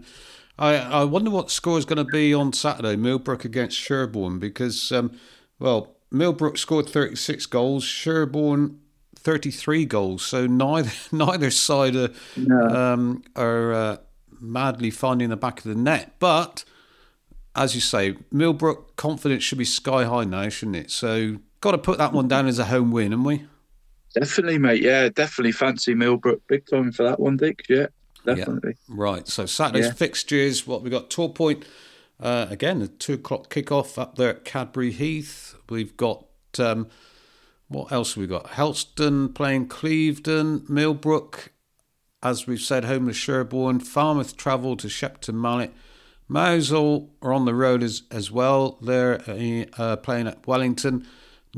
[0.58, 4.90] I, I wonder what score is going to be on Saturday, Millbrook against Sherborne, because,
[4.90, 5.18] um,
[5.58, 8.80] well, Millbrook scored 36 goals, Sherborne
[9.16, 10.24] 33 goals.
[10.24, 12.68] So neither neither side are, No.
[12.68, 13.96] um, are uh,
[14.40, 16.14] madly finding the back of the net.
[16.18, 16.64] But
[17.56, 20.90] as you say, Millbrook confidence should be sky high now, shouldn't it?
[20.90, 23.46] So got to put that one down as a home win, haven't we?
[24.14, 24.82] Definitely, mate.
[24.82, 27.68] Yeah, definitely fancy Millbrook big time for that one, Deacs.
[27.68, 27.86] Yeah,
[28.24, 28.76] definitely.
[28.88, 29.26] Right.
[29.26, 29.92] So Saturday's Yeah.
[29.92, 30.66] fixtures.
[30.66, 31.10] What we got?
[31.10, 31.64] Torpoint
[32.20, 32.78] uh, again.
[32.78, 35.54] The two o'clock kickoff up there at Cadbury Heath.
[35.68, 36.24] We've got
[36.58, 36.88] um,
[37.68, 38.50] what else have we got?
[38.50, 41.52] Helston playing Clevedon, Millbrook,
[42.22, 43.80] as we've said, home to Sherborne.
[43.80, 45.72] Falmouth travel to Shepton Mallet.
[46.28, 48.78] Mousehole are on the road as as well.
[48.82, 49.22] They're
[49.78, 51.06] uh, playing at Wellington.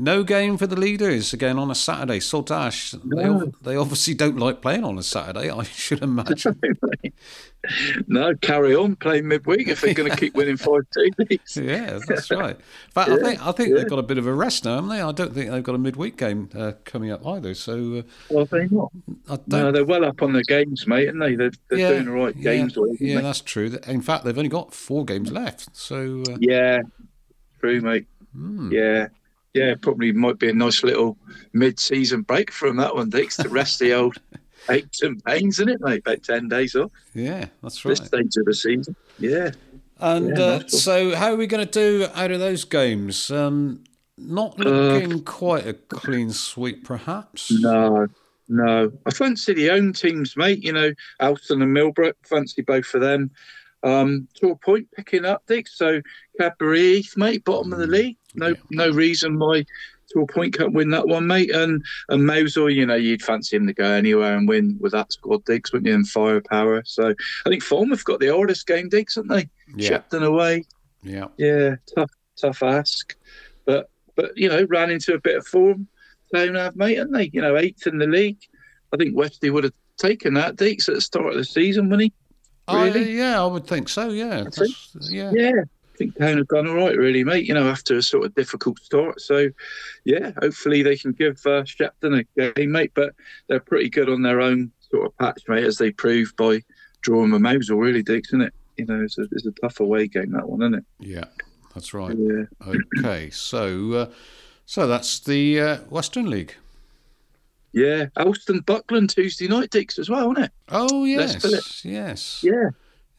[0.01, 2.19] No game for the leaders again on a Saturday.
[2.19, 2.91] Saltash.
[3.03, 3.51] They, No.
[3.61, 5.51] they obviously don't like playing on a Saturday.
[5.51, 6.57] I should imagine.
[8.07, 11.09] no, carry on playing midweek if they're going to keep winning five two.
[11.19, 11.61] Deacs.
[11.61, 12.57] Yeah, that's right.
[12.93, 15.01] But I think I think they've got a bit of a rest now, haven't they?
[15.01, 17.53] I don't think they've got a midweek game uh, coming up either.
[17.53, 18.91] So uh, Well, they not.
[19.47, 21.35] No, they're well up on their games, mate, aren't they?
[21.35, 22.77] They're, they're yeah, doing the right yeah, games.
[23.01, 23.77] Yeah, that's true.
[23.85, 25.75] In fact, they've only got four games left.
[25.75, 26.79] So uh, Yeah,
[27.59, 28.07] true, mate.
[28.33, 28.71] hmm.
[28.71, 29.07] Yeah,
[29.53, 31.17] yeah, probably might be a nice little
[31.53, 34.17] mid-season break from that one, Deacs, to rest the old
[34.69, 36.01] aches and pains, isn't it, mate?
[36.05, 37.97] About ten days off yeah, that's right.
[37.97, 38.95] this stage of the season.
[39.17, 39.51] Yeah,
[39.99, 43.31] And Yeah, uh, so, how are we going to do out of those games?
[43.31, 43.83] Um,
[44.17, 47.51] not looking quite a clean sweep, perhaps.
[47.51, 48.07] no,
[48.47, 48.91] no.
[49.05, 50.63] I fancy the own teams, mate.
[50.63, 52.17] You know, Helston and Millbrook.
[52.25, 53.31] Fancy both of them.
[53.81, 55.69] Um, Torpoint, picking up, Deacs.
[55.69, 56.01] So
[56.37, 58.17] Cadbury Heath, mate, bottom of the league.
[58.35, 58.55] No, Yeah.
[58.71, 59.65] no reason why.
[60.15, 61.51] Torpoint, can't win that one, mate.
[61.53, 65.13] And and Mousehole, you know, you'd fancy him to go anywhere and win with that
[65.13, 65.93] squad, Deacs, wouldn't you?
[65.93, 66.81] And firepower.
[66.85, 67.09] So
[67.45, 69.49] I think Falmouth got the hardest game, Deacs, haven't they?
[69.75, 70.63] Yeah, Shepton away.
[71.03, 73.15] yeah, Yeah, tough, tough ask.
[73.65, 75.87] But but you know, ran into a bit of form.
[76.33, 77.29] Town have, mate, haven't they?
[77.31, 78.39] You know, eighth in the league.
[78.91, 82.11] I think Westy would have taken that, Deacs, at the start of the season, wouldn't
[82.67, 82.73] he?
[82.75, 83.05] Really?
[83.19, 84.09] I, yeah, I would think so.
[84.09, 84.75] Yeah, think-
[85.11, 85.31] yeah.
[85.35, 85.51] Yeah.
[85.99, 88.33] I think Town have done all right, really, mate, you know, after a sort of
[88.33, 89.19] difficult start.
[89.19, 89.49] So,
[90.05, 92.93] yeah, hopefully they can give uh, Shepton a game, mate.
[92.95, 93.13] But
[93.47, 96.61] they're pretty good on their own sort of patch, mate, as they proved by
[97.01, 98.53] drawing a Mousehole, really, Deacs, isn't it?
[98.77, 100.85] You know, it's a, it's a tough away game, that one, isn't it?
[101.01, 101.25] Yeah,
[101.73, 102.15] that's right.
[102.17, 102.45] Yeah.
[102.99, 104.05] Okay, so uh,
[104.65, 106.55] so that's the uh, Western League.
[107.73, 110.51] Yeah, Helston Buckland Tuesday night, Deacs, as well, isn't it?
[110.69, 112.69] Oh yes, yes, Yeah,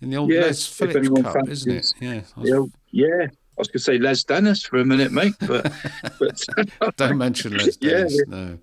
[0.00, 1.92] in the old Yeah, Les Phillips anyone Cup, isn't it?
[2.00, 3.26] Yeah, I was- yeah, yeah.
[3.26, 5.70] I was going to say Les Dennis for a minute, mate, but
[6.18, 8.16] but don't mention Les Dennis.
[8.16, 8.24] yeah.
[8.34, 8.58] No,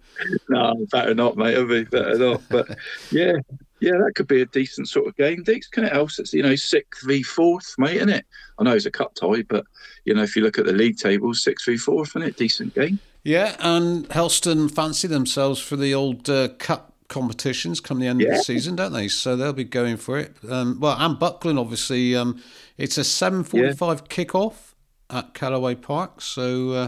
[0.50, 1.56] no, better not, mate.
[1.68, 2.42] Be better not.
[2.50, 2.68] But
[3.12, 3.34] yeah,
[3.80, 5.70] yeah, that could be a decent sort of game, Deacs.
[5.70, 6.18] Can it else?
[6.18, 8.26] It's you know sixth v fourth, mate, isn't it?
[8.58, 9.66] I know it's a cup tie, but
[10.06, 12.38] you know if you look at the league table, six v fourth, isn't it?
[12.38, 12.98] Decent game.
[13.24, 18.28] yeah, and Helston fancy themselves for the old uh, cup competitions come the end of
[18.30, 19.08] the season, don't they?
[19.08, 20.36] So they'll be going for it.
[20.49, 22.16] Um, well, and Buckland obviously.
[22.16, 22.41] Um,
[22.78, 24.76] it's a seven forty-five kick-off
[25.10, 26.72] at Kellaway Park, so.
[26.72, 26.88] Uh,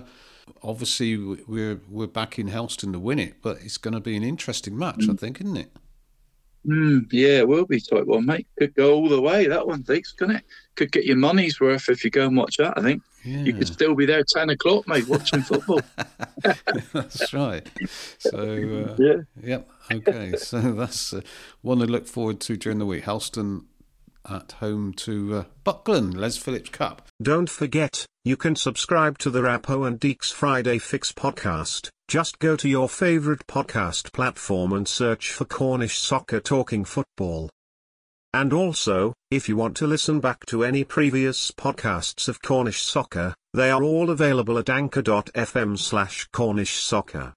[0.63, 4.23] Obviously, we're we're back in Helston to win it, but it's going to be an
[4.23, 5.71] interesting match, I think, isn't it?
[6.69, 8.45] Mm, yeah, it will be tight one, mate.
[8.59, 9.47] Could go all the way.
[9.47, 10.43] That one, Deacs, couldn't it?
[10.75, 12.77] Could get your money's worth if you go and watch that.
[12.77, 13.43] I think Yeah.
[13.43, 15.81] you could still be there ten o'clock, mate, watching football.
[16.93, 17.67] That's right.
[18.19, 19.15] So, uh, yeah.
[19.41, 19.69] yep.
[19.91, 20.33] Okay.
[20.37, 21.21] So that's uh,
[21.61, 23.05] one to look forward to during the week.
[23.05, 23.65] Helston
[24.29, 27.07] at home to uh, Buckland, Les Phillips Cup.
[27.21, 31.89] Don't forget, you can subscribe to the Rappo and Deacs Friday Fix podcast.
[32.09, 37.51] Just go to your favorite podcast platform and search for Cornish Soccer Talking Football.
[38.33, 43.35] And also, if you want to listen back to any previous podcasts of Cornish Soccer,
[43.53, 47.35] they are all available at anchor.fm slash Cornish Soccer.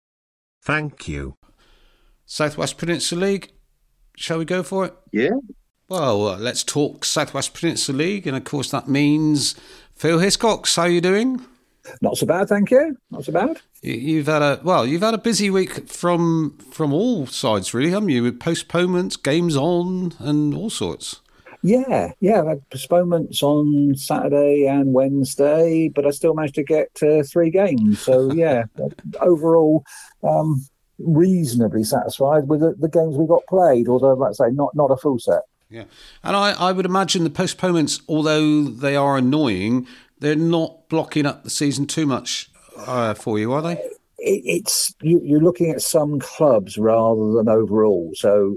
[0.63, 1.35] Thank you.
[2.25, 3.53] Southwest Peninsula League.
[4.17, 4.95] Shall we go for it?
[5.13, 5.33] Yeah.
[5.91, 9.55] Well, uh, let's talk Southwest Peninsula League, and of course that means
[9.95, 10.77] Phil Hiscox.
[10.77, 11.45] How are you doing?
[12.01, 12.97] Not so bad, thank you.
[13.11, 13.61] Not so bad.
[13.83, 14.87] You- You've had a well.
[14.87, 18.23] You've had a busy week from from all sides, really, haven't you?
[18.23, 21.21] With postponements, games on, and all sorts.
[21.65, 22.41] Yeah, yeah.
[22.41, 27.51] I've had postponements on Saturday and Wednesday, but I still managed to get uh, three
[27.51, 28.01] games.
[28.01, 28.65] So yeah,
[29.21, 29.85] overall,
[30.23, 30.65] um,
[30.99, 33.89] reasonably satisfied with the, the games we got played.
[33.89, 35.43] Although, like I say, not not a full set.
[35.71, 35.85] Yeah,
[36.23, 39.87] and I, I would imagine the postponements, although they are annoying,
[40.23, 43.75] they're not blocking up the season too much uh, for you, are they?
[44.19, 48.13] It, it's you, you're looking at some clubs rather than overall.
[48.15, 48.57] So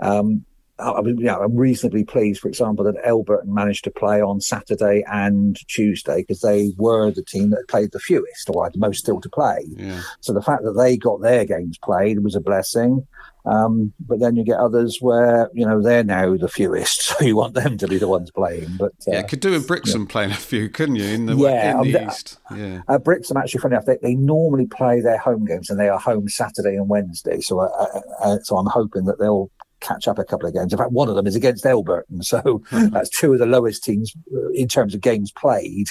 [0.00, 0.44] um,
[0.78, 5.04] I mean, yeah, I'm reasonably pleased, for example, that Elburton managed to play on Saturday
[5.06, 8.98] and Tuesday because they were the team that played the fewest or had the most
[8.98, 9.64] still to play.
[9.68, 10.02] Yeah.
[10.20, 13.06] So the fact that they got their games played was a blessing.
[13.44, 17.36] Um, but then you get others where you know they're now the fewest, so you
[17.36, 18.76] want them to be the ones playing.
[18.78, 21.04] But uh, yeah, could do with Brixham playing a few, couldn't you?
[21.04, 22.82] In the Yeah, in um, the east, yeah.
[22.88, 25.98] uh, Brixham, actually, funny enough, they, they normally play their home games and they are
[25.98, 27.40] home Saturday and Wednesday.
[27.40, 30.72] So, uh, uh, uh, so I'm hoping that they'll catch up a couple of games.
[30.72, 34.12] In fact, one of them is against Elburton, so that's two of the lowest teams
[34.54, 35.88] in terms of games played.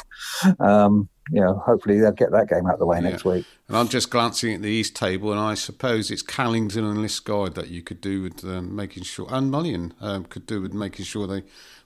[0.60, 3.10] Um, you know, hopefully they'll get that game out of the way Yeah.
[3.10, 3.46] next week.
[3.68, 7.56] And I'm just glancing at the East table, and I suppose it's Callington and Liskeard
[7.56, 11.06] that you could do with um, making sure, and Mullion um, could do with making
[11.06, 11.44] sure they,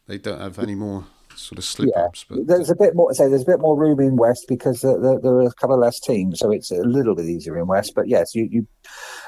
[0.07, 2.25] they don't have any more sort of slip Yeah, ups.
[2.27, 3.13] But there's a bit more.
[3.13, 5.75] Say there's a bit more room in West because uh, there, there are a couple
[5.75, 7.93] of less teams, so it's a little bit easier in West.
[7.95, 8.67] But yes, you, you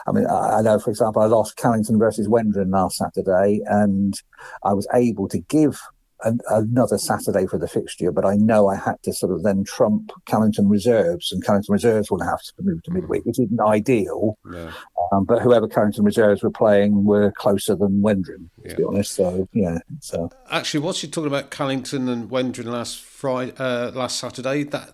[0.07, 4.16] I mean, I, I know, for example, I lost Callington versus Wendron last Saturday, and
[4.64, 5.80] I was able to give
[6.24, 9.63] an, another Saturday for the fixture, but I know I had to sort of then
[9.63, 14.38] trump Callington reserves, and Callington reserves will have to move to midweek, which isn't ideal.
[14.51, 14.72] yeah.
[15.11, 18.76] Um, but whoever Callington reserves were playing were closer than Wendron, to Yeah.
[18.76, 19.13] be honest.
[19.13, 24.20] So yeah, so Actually, whilst you're talking about Callington and Wendron last Friday, uh, last
[24.20, 24.93] Saturday, that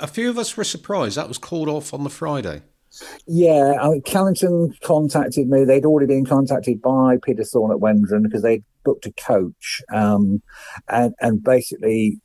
[0.00, 2.62] a few of us were surprised that was called off on the Friday.
[3.26, 5.64] yeah, I mean, Callington contacted me.
[5.64, 10.42] They'd already been contacted by Peter Thorne at Wendron because they'd booked a coach, um,
[10.88, 12.20] and and basically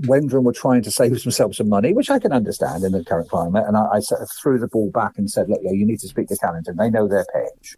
[0.00, 3.28] Wendron were trying to save themselves some money, which I can understand in the current
[3.28, 3.64] climate.
[3.66, 6.00] And I, I sort of threw the ball back and said, "Look, yeah, you need
[6.00, 6.76] to speak to Callington.
[6.76, 7.76] They know their pitch."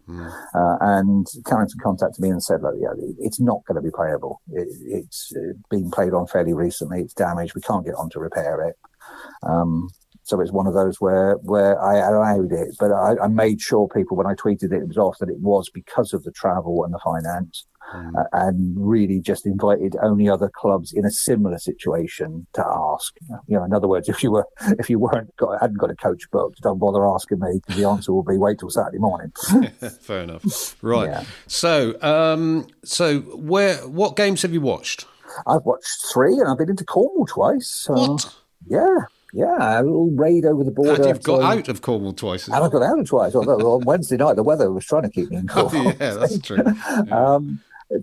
[0.55, 4.40] Uh, and Callington contacted me and said, "Look, yeah, it's not going to be playable.
[4.53, 7.01] It, it's uh, been played on fairly recently.
[7.01, 7.55] It's damaged.
[7.55, 8.76] We can't get on to repair it."
[9.42, 9.88] Um,
[10.22, 13.88] so it's one of those where where I allowed it, but I, I made sure
[13.88, 16.84] people when I tweeted it, it was off that it was because of the travel
[16.84, 22.47] and the finance, uh, and really just invited only other clubs in a similar situation
[22.55, 23.14] to ask.
[23.47, 24.47] You know, in other words, if you were
[24.78, 27.88] if you weren't got, hadn't got a coach booked, don't bother asking me because the
[27.88, 29.32] answer will be wait till Saturday morning.
[30.01, 30.76] Fair enough.
[30.82, 31.09] Right.
[31.11, 31.24] Yeah.
[31.47, 35.07] So, um, so where what games have you watched?
[35.47, 37.68] I've watched three, and I've been into Cornwall twice.
[37.68, 38.34] So, What?
[38.66, 38.99] Yeah,
[39.32, 40.95] yeah, a little raid over the border.
[40.95, 42.47] And you've got so- out of Cornwall twice.
[42.47, 43.34] And I got out twice.
[43.34, 45.95] Although on Wednesday night, the weather was trying to keep me in Oh, Cornwall.
[46.01, 46.62] yeah, that's true.
[47.12, 47.61] Um,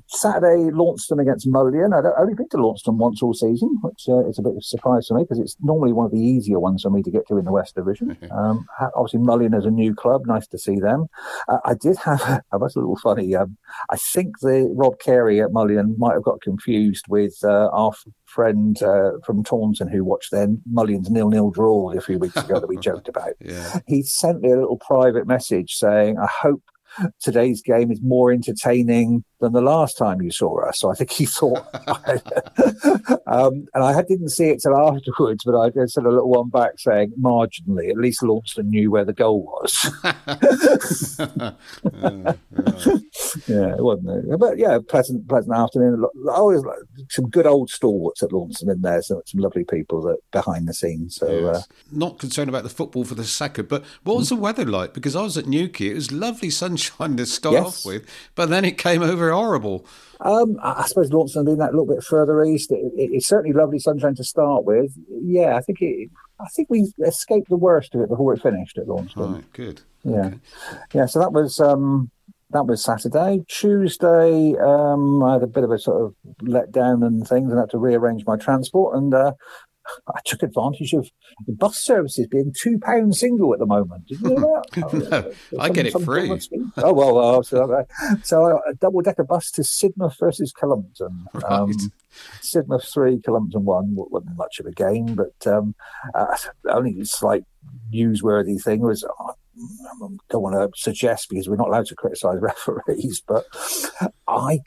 [0.08, 1.94] Saturday, Launceston against Mullion.
[1.94, 4.62] I've only been to Launceston once all season, which uh, is a bit of a
[4.62, 7.28] surprise to me because it's normally one of the easier ones for me to get
[7.28, 8.18] to in the West Division.
[8.38, 8.66] Um,
[8.96, 10.22] obviously, Mullion is a new club.
[10.26, 11.08] Nice to see them.
[11.48, 13.36] Uh, I did have, I was a little funny.
[13.36, 13.58] Um,
[13.90, 17.94] I think the Rob Carey at Mullion might have got confused with uh, our
[18.26, 22.68] friend uh, from Taunton who watched their Mullion's nil-nil draw a few weeks ago that
[22.68, 23.80] we joked about Yeah.
[23.88, 26.62] he sent me a little private message saying, I hope
[27.22, 30.80] today's game is more entertaining than the last time you saw us.
[30.80, 31.66] So I think he thought,
[33.28, 36.50] um, and I didn't see it till afterwards, but I just sent a little one
[36.50, 39.92] back saying, marginally, at least Launceston knew where the goal was.
[43.48, 44.40] yeah, it wasn't it?
[44.40, 46.04] But yeah, pleasant, pleasant afternoon.
[46.32, 46.64] Always
[47.10, 50.74] some good old stalwarts at Launceston in there, so some lovely people that behind the
[50.74, 51.16] scenes.
[51.16, 51.62] So uh,
[51.92, 54.94] Not concerned about the football for the second, but what was the weather like?
[54.94, 57.66] Because I was at Newquay, it was lovely sunshine to start Yes.
[57.66, 59.86] off with, but then it came over horrible.
[60.20, 63.56] Um, I suppose Launceston being that a little bit further east, it, it, it's certainly
[63.56, 64.92] lovely sunshine to start with.
[65.10, 66.10] Yeah, I think it.
[66.40, 69.34] I think we escaped the worst of it before it finished at Launceston.
[69.34, 69.82] Right, good.
[70.04, 70.34] Yeah,
[70.94, 71.06] yeah.
[71.08, 72.12] So that was um,
[72.52, 73.44] that was Saturday.
[73.48, 77.72] Tuesday, um, I had a bit of a sort of letdown and things, and had
[77.72, 78.96] to rearrange my transport.
[78.96, 79.34] And uh,
[80.08, 81.10] I took advantage of
[81.46, 84.08] the bus services being two pounds single at the moment.
[84.08, 85.34] Did you know that?
[85.52, 86.30] No, I get it free.
[86.78, 87.86] Oh well, well so,
[88.24, 91.26] so a double decker bus to Sidmouth versus Cullompton.
[91.48, 91.72] Um,
[92.42, 95.76] Sidmouth three, Cullompton one wa- wasn't much of a game, but um,
[96.14, 96.36] uh,
[96.70, 97.44] only slight
[97.94, 102.38] newsworthy thing was uh, I don't want to suggest because we're not allowed to criticise
[102.42, 103.46] referees, but
[104.28, 104.60] I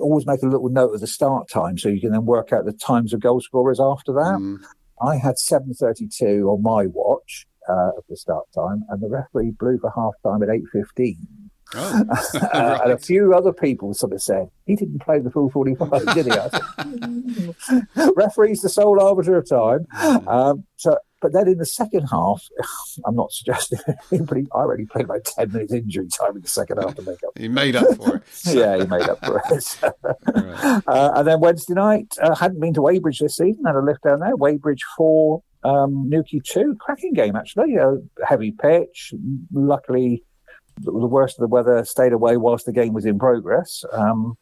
[0.00, 2.64] always make a little note of the start time so you can then work out
[2.64, 4.38] the times of goal scorers after that.
[4.40, 4.58] Mm,
[5.00, 9.78] I had 7.32 on my watch uh, of the start time, and the referee blew
[9.78, 11.16] for half time at 8.15.
[11.74, 12.04] Oh,
[12.52, 15.90] Uh, and a few other people sort of said he didn't play the full 45,
[16.14, 16.32] did he?
[16.32, 19.86] "Mm." Referee's the sole arbiter of time.
[20.28, 22.42] Um, so, but then in the second half,
[23.06, 23.78] I'm not suggesting,
[24.10, 27.22] he, I already played about 10 minutes injury time in the second half to make
[27.24, 27.38] up.
[27.38, 28.22] he made up for it.
[28.46, 29.78] yeah, he made up for it.
[30.34, 30.82] Right.
[30.86, 34.02] Uh, and then Wednesday night, uh, hadn't been to Ivybridge this season, had a lift
[34.02, 34.34] down there.
[34.36, 36.76] Ivybridge 4, um, Newquay 2.
[36.80, 37.78] Cracking game, actually.
[37.78, 37.96] Uh,
[38.26, 39.14] heavy pitch.
[39.52, 40.24] Luckily,
[40.84, 43.84] the worst of the weather stayed away whilst the game was in progress.
[43.92, 44.36] Um,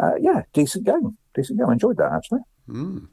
[0.00, 1.16] uh, yeah, decent game.
[1.34, 1.70] Decent game.
[1.70, 2.40] Enjoyed that, actually.
[2.68, 3.08] Mm.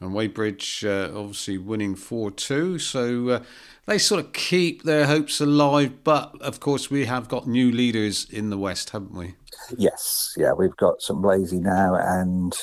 [0.00, 2.78] And Ivybridge uh, obviously winning 4 2.
[2.78, 3.42] So uh,
[3.86, 6.04] they sort of keep their hopes alive.
[6.04, 9.34] But of course, we have got new leaders in the West, haven't we?
[9.76, 12.54] Yes, yeah, we've got some Blazy now, and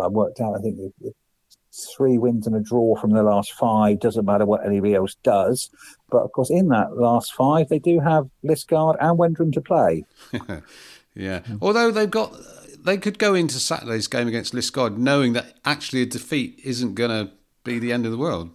[0.00, 0.56] I worked out.
[0.56, 0.78] I think
[1.96, 4.00] three wins and a draw from the last five.
[4.00, 5.70] Doesn't matter what anybody else does,
[6.10, 10.04] but of course, in that last five, they do have Liskeard and Wendron to play.
[11.14, 11.40] Yeah.
[11.60, 12.34] Although they've got.
[12.84, 17.10] They could go into Saturday's game against Liskeard knowing that actually a defeat isn't going
[17.10, 18.50] to be the end of the world,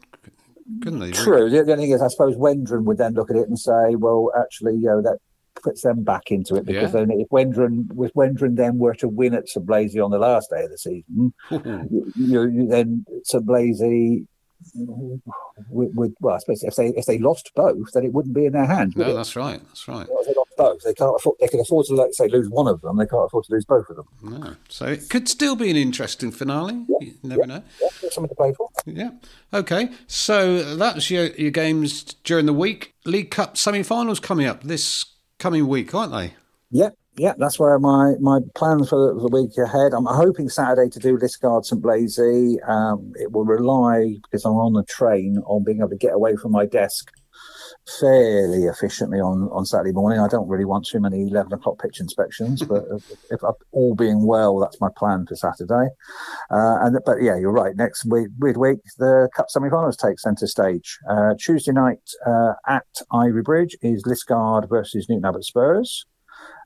[0.81, 1.11] couldn't they?
[1.11, 1.49] True.
[1.49, 3.95] The, the only thing is, I suppose Wendron would then look at it and say,
[3.95, 5.19] "Well, actually, you know, that
[5.67, 6.99] puts them back into it because Yeah.
[7.05, 10.49] then if Wendron, if Wendron then were to win at St Blazy on the last
[10.49, 14.27] day of the season, you, you, then St Blazy
[14.75, 18.45] would, would well, I suppose if they if they lost both, then it wouldn't be
[18.45, 18.95] in their hands.
[18.95, 19.13] No, it?
[19.13, 19.61] that's right.
[19.67, 20.07] That's right.
[20.09, 20.81] Well, they lost both.
[20.83, 21.37] They can't afford.
[21.39, 22.97] They can afford to, like, say, lose one of them.
[22.97, 24.05] They can't afford to lose both of them.
[24.23, 24.55] No.
[24.69, 26.85] So it could still be an interesting finale.
[26.99, 27.63] You never know.
[27.81, 28.69] Yeah, there's something to play for.
[28.85, 29.11] Yeah.
[29.53, 29.89] Okay.
[30.07, 32.93] So that's your, your games during the week.
[33.05, 35.05] League Cup semi finals coming up this
[35.39, 36.33] coming week, aren't they?
[36.71, 39.93] Yeah, yeah, that's where my my plans for the, week ahead.
[39.93, 42.59] I'm hoping Saturday to do Liskeard St Blazy.
[42.61, 46.35] Um, it will rely because I'm on the train on being able to get away
[46.35, 47.11] from my desk
[47.99, 50.19] fairly efficiently on, on Saturday morning.
[50.19, 54.25] I don't really want too many 11 o'clock pitch inspections, but if, if all being
[54.25, 55.89] well, that's my plan for Saturday.
[56.51, 57.75] Uh, and but yeah, you're right.
[57.75, 60.99] Next week, midweek, the Cup semi-finals take centre stage.
[61.09, 66.05] Uh, Tuesday night uh, at Ivybridge is Liskeard versus Newton Abbot Spurs.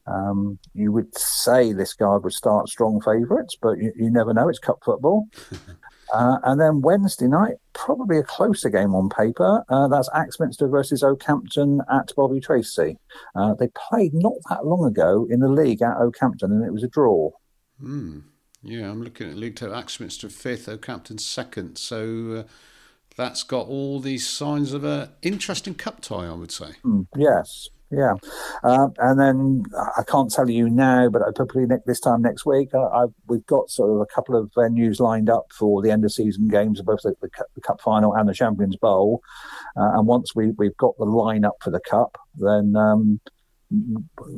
[0.07, 4.49] Um, you would say Liskeard would start strong favourites, but you, you never know.
[4.49, 5.27] It's cup football.
[6.13, 9.63] uh, and then Wednesday night, probably a closer game on paper.
[9.69, 12.97] Uh, that's Axminster versus Okehampton at Bovey Tracey.
[13.35, 16.83] Uh, they played not that long ago in the league at Okehampton, and it was
[16.83, 17.31] a draw.
[17.79, 18.19] Hmm.
[18.63, 19.73] Yeah, I'm looking at League Two.
[19.73, 21.77] Axminster fifth, Okehampton second.
[21.77, 22.51] So uh,
[23.15, 26.73] that's got all these signs of an interesting cup tie, I would say.
[26.85, 27.69] Mm, yes.
[27.91, 28.13] Yeah,
[28.63, 29.63] uh, and then
[29.97, 33.45] I can't tell you now, but probably ne- this time next week, I, I, we've
[33.45, 36.81] got sort of a couple of venues lined up for the end of season games,
[36.81, 39.21] both the, the, cup, the cup final and the Champions Bowl.
[39.75, 43.19] Uh, and once we we've got the lineup for the cup, then um,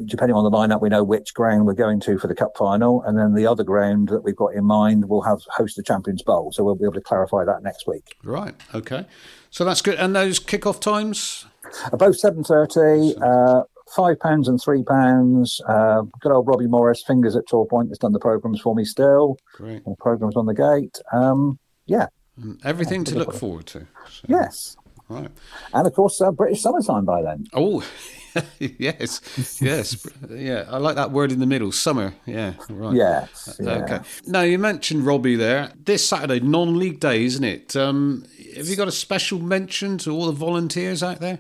[0.06, 3.02] depending on the lineup, we know which ground we're going to for the cup final,
[3.04, 6.22] and then the other ground that we've got in mind will have host the Champions
[6.22, 6.52] Bowl.
[6.52, 8.16] So we'll be able to clarify that next week.
[8.24, 8.56] Right.
[8.74, 9.06] Okay.
[9.50, 10.00] So that's good.
[10.00, 11.46] And those kick-off times?
[11.94, 13.16] Both seven thirty.
[13.22, 13.64] Uh,
[13.96, 15.62] Five pounds and three pounds.
[15.68, 19.38] Uh, good old Robbie Morris, fingers at Torpoint, has done the programs for me still.
[19.54, 19.84] Great.
[20.00, 21.00] Programs on the gate.
[21.12, 22.08] Um, yeah.
[22.42, 23.86] And everything to look forward to.
[24.10, 24.78] So, Yes.
[25.10, 25.30] Right.
[25.74, 27.46] And of course, uh, British summertime by then.
[27.54, 27.86] Oh,
[28.60, 30.64] yes, yes, yeah.
[30.70, 32.16] I like that word in the middle, summer.
[32.26, 32.96] Yeah, right.
[32.96, 33.60] Yes.
[33.62, 33.84] Yeah.
[33.84, 34.00] Okay.
[34.26, 35.74] Now you mentioned Robbie there.
[35.84, 37.76] This Saturday, non-league day, isn't it?
[37.76, 41.40] Um, have you got a special mention to all the volunteers out there?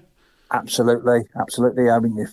[0.54, 1.89] Absolutely, absolutely.
[1.89, 2.32] I mean, if,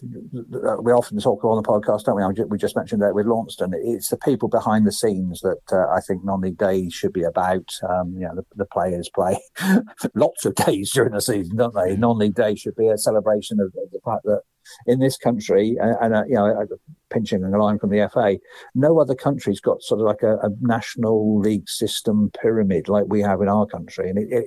[0.82, 2.44] we often talk on the podcast, don't we?
[2.44, 3.72] We just mentioned that with Launceston.
[3.74, 7.70] It's the people behind the scenes that uh, I think non-league days should be about.
[7.88, 9.38] Um, you know, the, the players play
[10.14, 11.96] lots of days during the season, don't they?
[11.96, 14.42] Non-league day should be a celebration of, of the fact that
[14.86, 16.66] in this country, and, and uh, you know,
[17.08, 18.36] pinching a line from the FA,
[18.74, 23.22] no other country's got sort of like a, a national league system pyramid like we
[23.22, 24.46] have in our country, and it it,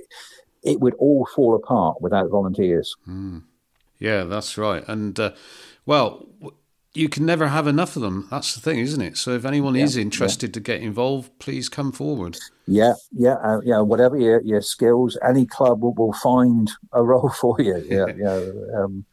[0.62, 2.94] it would all fall apart without volunteers.
[3.08, 3.42] Mm.
[4.04, 4.84] Yeah, that's right.
[4.86, 5.32] And uh,
[5.86, 6.26] well,
[6.92, 8.28] you can never have enough of them.
[8.30, 9.16] That's the thing, isn't it?
[9.16, 10.52] So if anyone yeah, is interested yeah.
[10.52, 12.36] to get involved, please come forward.
[12.66, 13.80] Yeah, yeah, uh, yeah.
[13.80, 17.82] Whatever your, your skills, any club will, will find a role for you.
[17.94, 18.40] Yeah, yeah.
[18.76, 19.06] Um,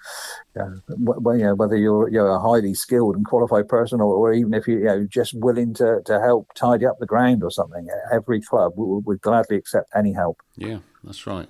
[0.57, 0.69] yeah.
[0.97, 4.53] Well, you know, whether you're you're a highly skilled and qualified person, or, or even
[4.53, 7.87] if you, you know just willing to, to help tidy up the ground or something,
[8.11, 10.41] every club would, would gladly accept any help.
[10.57, 11.47] Yeah, that's right.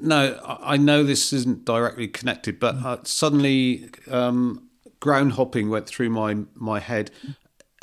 [0.00, 4.68] No, I know this isn't directly connected, but uh, suddenly um,
[5.00, 7.10] ground hopping went through my my head.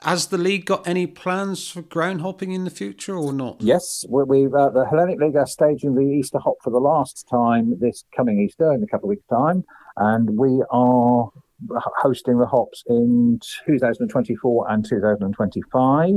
[0.01, 3.61] Has the league got any plans for ground hopping in the future or not?
[3.61, 7.79] Yes, we've uh, the Hellenic League are staging the Easter hop for the last time
[7.79, 9.63] this coming Easter in a couple of weeks' time,
[9.97, 11.29] and we are
[11.97, 16.11] hosting the hops in 2024 and 2025.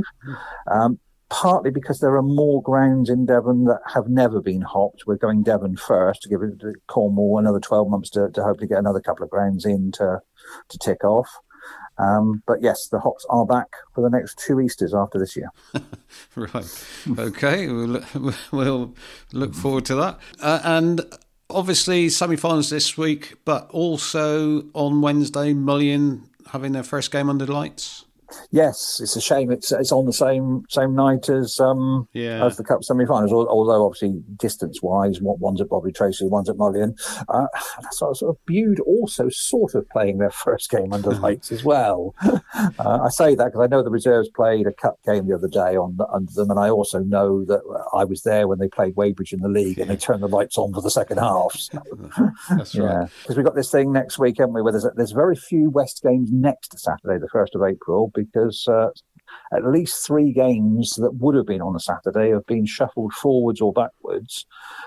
[0.70, 0.98] Um,
[1.30, 5.06] partly because there are more grounds in Devon that have never been hopped.
[5.06, 8.68] We're going Devon first to give it to Cornwall another 12 months to, to hopefully
[8.68, 10.20] get another couple of grounds in to,
[10.68, 11.28] to tick off.
[11.98, 15.50] Um, but yes, the hops are back for the next two Easters after this year.
[16.36, 16.86] right.
[17.18, 17.66] Okay.
[17.66, 18.02] We'll,
[18.52, 18.94] we'll
[19.32, 20.18] look forward to that.
[20.40, 21.00] Uh, and
[21.50, 27.46] obviously, semi finals this week, but also on Wednesday, Mullion having their first game under
[27.46, 28.04] lights.
[28.50, 32.44] Yes, it's a shame it's it's on the same same night as um Yeah.
[32.44, 33.32] as the cup semi-finals.
[33.32, 36.94] Although obviously distance wise, one's at Bovey Tracey, one's at Mullion.
[37.28, 37.46] Uh,
[37.82, 42.14] that's sort of, Bude also sort of playing their first game under lights as well.
[42.80, 45.46] Uh, I say that because I know the reserves played a cup game the other
[45.48, 47.60] day on under them, and I also know that
[47.94, 50.58] I was there when they played Ivybridge in the league, and they turned the lights
[50.58, 51.52] on for the second half.
[51.52, 51.78] So,
[52.50, 53.08] That's right.
[53.22, 54.62] because we've got this thing next week, haven't we?
[54.62, 58.90] Where there's there's very few West games next Saturday, the first of April, because uh,
[59.52, 63.60] at least three games that would have been on a Saturday have been shuffled forwards
[63.60, 64.46] or backwards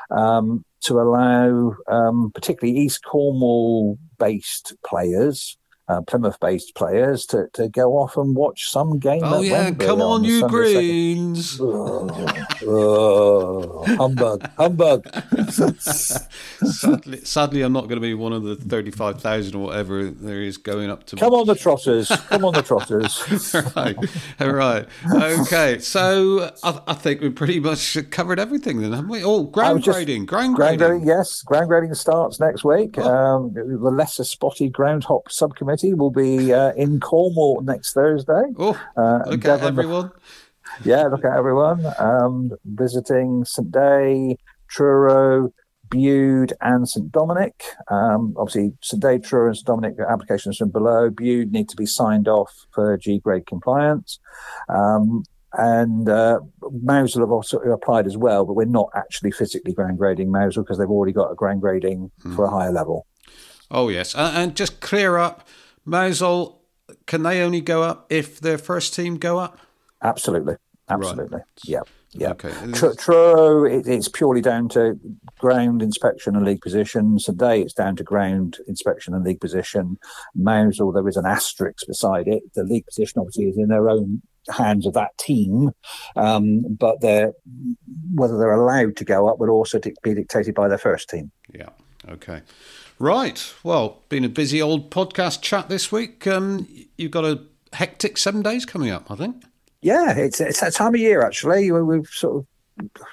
[0.10, 5.58] um, to allow, um, particularly East Cornwall-based players.
[5.92, 9.20] Uh, Plymouth-based players to, to go off and watch some game.
[9.24, 9.64] Oh, yeah.
[9.66, 11.60] Wembley Come on, the you Sunday Greens.
[11.60, 12.08] Oh,
[12.66, 15.06] oh, humbug, humbug.
[15.82, 20.58] sadly, sadly, I'm not going to be one of the 35,000 or whatever there is
[20.58, 21.18] going up to.
[21.18, 22.08] Come on, the Trotters.
[22.08, 23.54] Come on, the Trotters.
[23.76, 23.98] right.
[24.40, 24.88] All right.
[25.14, 25.80] Okay.
[25.80, 29.26] So I, I think we've pretty much covered everything then, haven't we?
[29.26, 30.26] Oh, ground grading.
[30.26, 31.06] Ground grading.
[31.06, 31.42] yes.
[31.42, 32.98] Ground grading starts next week.
[32.98, 33.14] Oh.
[33.14, 35.30] Um, the lesser spotted ground hop
[35.82, 38.44] subcommittee will be uh, in Cornwall next Thursday.
[38.58, 40.12] Oh, Uh, look at everyone.
[40.86, 41.86] Yeah, look at everyone.
[42.00, 44.38] Um, visiting St Day,
[44.70, 45.54] Truro,
[45.90, 47.64] Bude, and St Dominic.
[47.90, 51.10] Um, obviously, St Day, Truro, and St Dominic applications from below.
[51.10, 54.20] Bude need to be signed off for G grade compliance.
[54.70, 55.24] Um,
[55.54, 60.30] and uh, Mousehole have also applied as well, but we're not actually physically ground grading
[60.32, 63.06] Mousehole because they've already got a ground grading for a higher level.
[63.70, 64.16] Oh, yes.
[64.16, 65.46] And, and just clear up,
[65.86, 66.60] Mousehole,
[67.06, 69.60] can they only go up if their first team go up?
[70.04, 70.56] Absolutely,
[70.90, 71.40] absolutely.
[71.66, 72.32] Yeah, yeah.
[72.32, 72.52] Okay.
[72.74, 75.00] Tr- Truro, it, it's purely down to
[75.40, 77.18] ground inspection and league position.
[77.24, 79.98] Today, it's down to ground inspection and league position.
[80.36, 82.44] Mousehole, there is an asterisk beside it.
[82.54, 85.72] The league position obviously is in their own hands of that team,
[86.16, 87.34] um, but they're
[88.16, 91.32] whether they're allowed to go up would also be dictated by their first team.
[91.54, 91.70] Yeah.
[92.10, 92.42] Okay.
[93.02, 93.54] Right.
[93.64, 96.28] Well, been a busy old podcast chat this week.
[96.28, 97.42] Um, you've got a
[97.74, 99.44] hectic seven days coming up, I think.
[99.82, 101.72] Yeah, it's it's that time of year actually.
[101.72, 102.48] We- We've sort of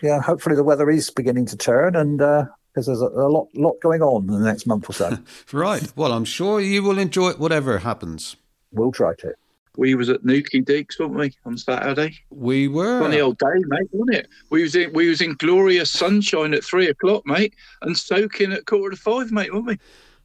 [0.03, 0.21] yeah.
[0.21, 4.03] Hopefully, the weather is beginning to turn, and because there's a, a lot lot going
[4.03, 5.17] on in the next month or so.
[5.53, 5.91] Right.
[5.97, 8.37] Well, I'm sure you will enjoy it, whatever happens.
[8.73, 9.33] we'll try to.
[9.79, 12.19] We was at Newquay Deacs, weren't we, on Saturday?
[12.31, 12.99] We were.
[13.01, 14.29] Funny old day, mate, wasn't it?
[14.51, 18.67] We was in we was in glorious sunshine at three o'clock, mate, and soaking at
[18.67, 19.79] quarter to five, mate, weren't we?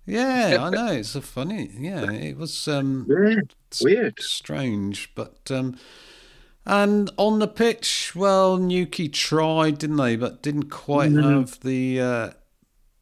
[0.07, 0.87] Yeah, I know.
[0.93, 1.69] It's a funny.
[1.77, 3.41] Yeah, it was um, Yeah,
[3.83, 4.19] weird.
[4.19, 5.77] strange, but um,
[6.65, 10.15] and on the pitch, well, Newquay tried, didn't they?
[10.15, 11.23] But didn't quite Mm.
[11.41, 12.29] have the uh,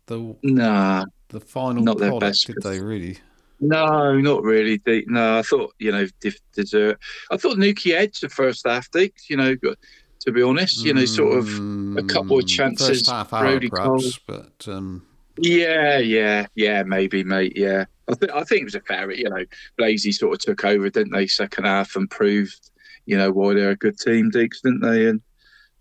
[0.08, 2.48] the Nah, the final Not their product, best.
[2.48, 2.82] did they?
[2.82, 3.20] Really?
[3.62, 4.82] No, not really.
[5.08, 6.08] No, I thought you know
[6.54, 7.00] dessert.
[7.30, 9.30] I thought Newquay edged the first half, Deacs.
[9.30, 11.48] You know, to be honest, you know, sort of
[11.96, 12.88] a couple of Mm, chances.
[12.88, 15.04] First half hour, Brody perhaps, but um,
[15.38, 17.54] Yeah, yeah, yeah, maybe, mate.
[17.56, 19.12] Yeah, I, th- I think it was a fair.
[19.12, 19.46] You know,
[19.78, 21.28] Blazy sort of took over, didn't they?
[21.28, 22.72] Second half and proved,
[23.06, 25.08] you know, why they're a good team, Deacs, didn't they?
[25.08, 25.22] And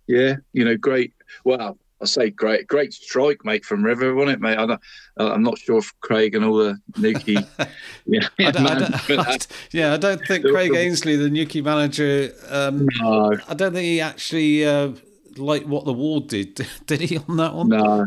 [0.07, 1.13] yeah, you know, great.
[1.45, 4.57] Well, I say great, great strike, mate, from River, wasn't it, mate?
[4.59, 4.81] I don't,
[5.19, 7.35] I'm not sure if Craig and all the Newquay.
[8.07, 11.29] yeah, I don't, I don't- I uh, d- yeah, I don't think Craig Ainsley, the
[11.29, 14.93] Newquay manager, um, no, I don't think he actually uh,
[15.37, 16.67] liked what the ward did.
[16.87, 17.69] Did he on that one?
[17.69, 18.07] no.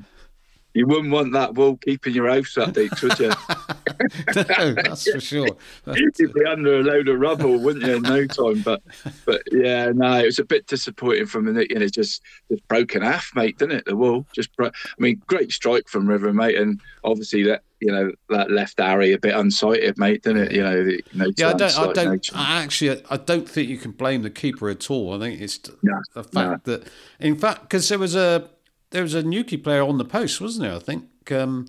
[0.74, 3.30] You wouldn't want that wall keeping your house up, Deeks, would you?
[4.66, 5.56] no, that's for sure.
[5.86, 8.62] But, You'd be under a load of rubble, wouldn't you, in no time?
[8.62, 8.82] But,
[9.26, 13.04] but yeah, no, it was a bit disappointing from the you know just just broken
[13.04, 13.86] half, mate, didn't it?
[13.86, 17.92] The wall just, bro- I mean, great strike from River, mate, and obviously that you
[17.92, 20.52] know that left Harry a bit unsighted, mate, didn't it?
[20.54, 21.78] You know, the, no yeah, I don't.
[21.78, 22.12] I don't.
[22.12, 22.34] nature.
[22.36, 25.14] I actually, I don't think you can blame the keeper at all.
[25.14, 26.88] I think it's No, the fact that,
[27.20, 28.50] in fact, because there was a
[28.94, 30.76] there was a Newquay player on the post, wasn't there?
[30.76, 31.06] I think.
[31.32, 31.68] Um,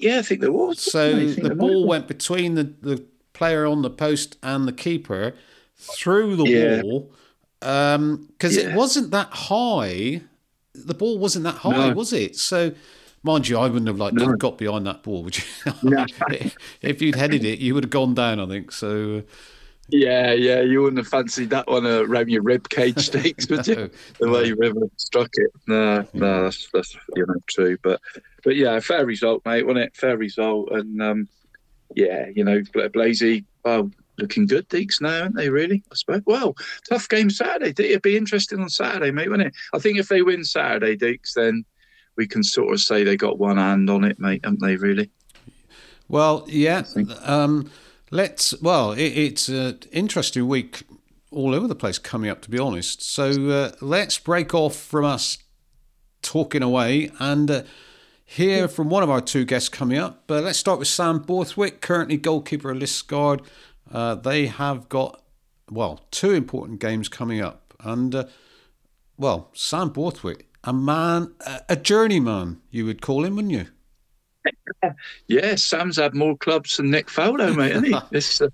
[0.00, 0.80] yeah, I think there was.
[0.80, 3.04] So think the ball went between the, the
[3.34, 5.34] player on the post and the keeper
[5.76, 6.82] through the Yeah.
[6.82, 7.12] wall
[7.60, 8.76] because it Yeah.
[8.76, 10.22] wasn't that high.
[10.74, 11.94] The ball wasn't that high, No.
[11.94, 12.36] was it?
[12.36, 12.72] So
[13.24, 14.34] Mind you, I wouldn't have like no.
[14.34, 15.44] got behind that ball, would you?
[15.84, 16.04] No.
[16.82, 18.40] if you'd headed it, you would have gone down.
[18.40, 19.22] I think so.
[19.88, 23.90] Yeah, yeah, you wouldn't have fancied that one around your rib cage steaks, would you?
[24.18, 25.50] the way you struck it.
[25.66, 28.00] No, no, that's that's you know true, but
[28.44, 29.96] but yeah, fair result, mate, wasn't it?
[29.96, 31.28] Fair result, and um,
[31.94, 32.62] yeah, you know,
[32.92, 35.48] Blazy, well, looking good, Deacs now, aren't they?
[35.50, 36.22] Really, I suppose.
[36.26, 36.56] Well,
[36.88, 37.70] tough game Saturday.
[37.70, 39.54] It'd be interesting on Saturday, mate, wouldn't it?
[39.74, 41.64] I think if they win Saturday, Deacs, then
[42.16, 44.76] we can sort of say they got one hand on it, mate, haven't they?
[44.76, 45.10] Really?
[46.08, 46.84] Well, yeah.
[47.22, 47.70] Um,
[48.12, 48.54] let's.
[48.62, 50.84] Well, it, it's an interesting week
[51.32, 53.02] all over the place coming up, to be honest.
[53.02, 55.38] So uh, let's break off from us
[56.22, 57.50] talking away and.
[57.50, 57.62] Uh,
[58.24, 60.24] hear from one of our two guests coming up.
[60.26, 63.44] But let's start with Sam Borthwick, currently goalkeeper of Liskeard.
[63.92, 65.22] Uh, they have got,
[65.70, 67.74] well, two important games coming up.
[67.80, 68.24] And, uh,
[69.18, 71.34] well, Sam Borthwick, a man,
[71.68, 73.66] a journeyman, you would call him, wouldn't you?
[75.28, 78.00] Yeah, Sam's had more clubs than Nick Faldo, mate, hasn't he?
[78.10, 78.48] This, uh...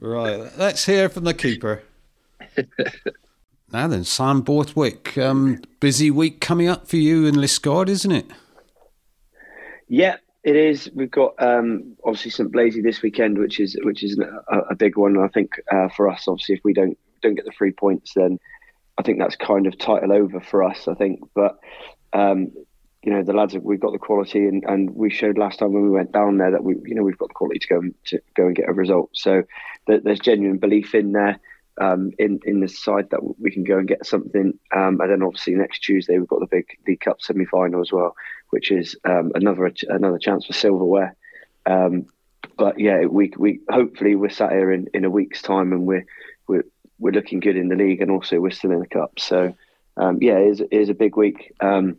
[0.00, 1.82] right, let's hear from the keeper.
[3.72, 8.26] now then, Sam Borthwick, um, busy week coming up for you in Liskeard, isn't it?
[9.88, 10.90] Yeah, it is.
[10.94, 14.96] We've got um, obviously St Blazy this weekend, which is which is a, a big
[14.96, 15.18] one.
[15.18, 18.38] I think uh, for us, obviously, if we don't don't get the three points, then
[18.98, 20.86] I think that's kind of title over for us.
[20.86, 21.58] I think, but
[22.12, 22.52] um,
[23.02, 25.84] you know the lads we've got the quality and, and we showed last time when
[25.84, 28.20] we went down there that we you know we've got the quality to go to
[28.36, 29.10] go and get a result.
[29.12, 29.44] So
[29.86, 31.38] there's genuine belief in there
[31.80, 34.58] um, in in the side that we can go and get something.
[34.74, 37.92] Um, and then obviously next Tuesday we've got the big League Cup semi final as
[37.92, 38.14] well
[38.50, 41.14] which is um, another another chance for silverware.
[41.66, 42.06] Um,
[42.56, 46.06] but yeah we we hopefully we're sat here in, in a week's time and we're
[46.48, 46.64] we're
[46.98, 49.20] we're looking good in the league and also we're still in the cup.
[49.20, 49.54] So
[49.96, 51.54] um, yeah it is, it is a big week.
[51.60, 51.98] Um,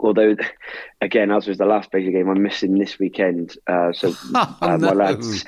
[0.00, 0.36] although
[1.00, 4.76] again as was the last Blazer game i'm missing this weekend uh, so oh, uh,
[4.76, 4.88] no.
[4.88, 5.44] my lads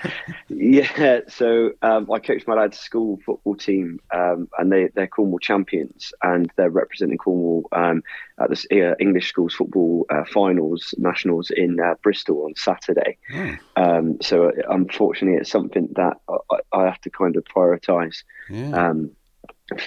[0.49, 5.39] yeah so um, i coach my lads school football team um, and they, they're cornwall
[5.39, 8.03] champions and they're representing cornwall um,
[8.39, 14.23] at the uh, english schools football uh, finals nationals in uh, bristol on saturday mm.
[14.23, 18.89] so uh, unfortunately it's something that i, I have to kind of prioritize yeah.
[18.89, 19.11] Um,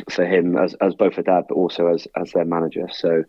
[0.10, 3.24] for him as, as both a dad but also as, as their manager so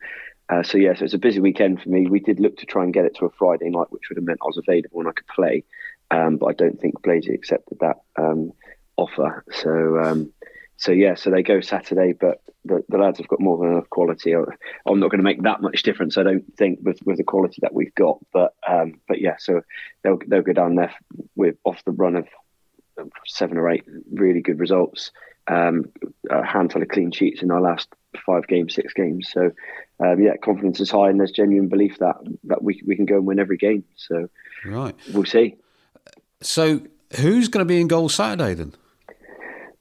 [0.50, 2.06] uh, so yeah, so it's a busy weekend for me.
[2.06, 4.24] We did look to try and get it to a Friday night, which would have
[4.24, 5.64] meant I was available and I could play,
[6.10, 8.52] um, but I don't think Blazey accepted that um,
[8.96, 9.44] offer.
[9.52, 10.32] So um,
[10.76, 13.90] so yeah, so they go Saturday, but the, the, lads have got more than enough
[13.90, 14.32] quality.
[14.32, 17.58] I'm not going to make that much difference, I don't think, with, with the quality
[17.62, 18.18] that we've got.
[18.32, 19.60] But um, but yeah, so
[20.02, 20.94] they'll they'll go down there
[21.36, 22.26] with off the run of
[23.26, 25.10] seven or eight really good results,
[25.48, 25.84] um,
[26.30, 27.88] a handful of clean sheets in our last
[28.24, 29.30] five games, six games.
[29.32, 29.52] So
[30.00, 33.16] um, yeah, confidence is high, and there's genuine belief that that we we can go
[33.16, 33.84] and win every game.
[33.96, 34.28] So
[34.64, 35.56] right, we'll see.
[36.42, 36.80] So
[37.16, 38.74] who's going to be in goal Saturday then?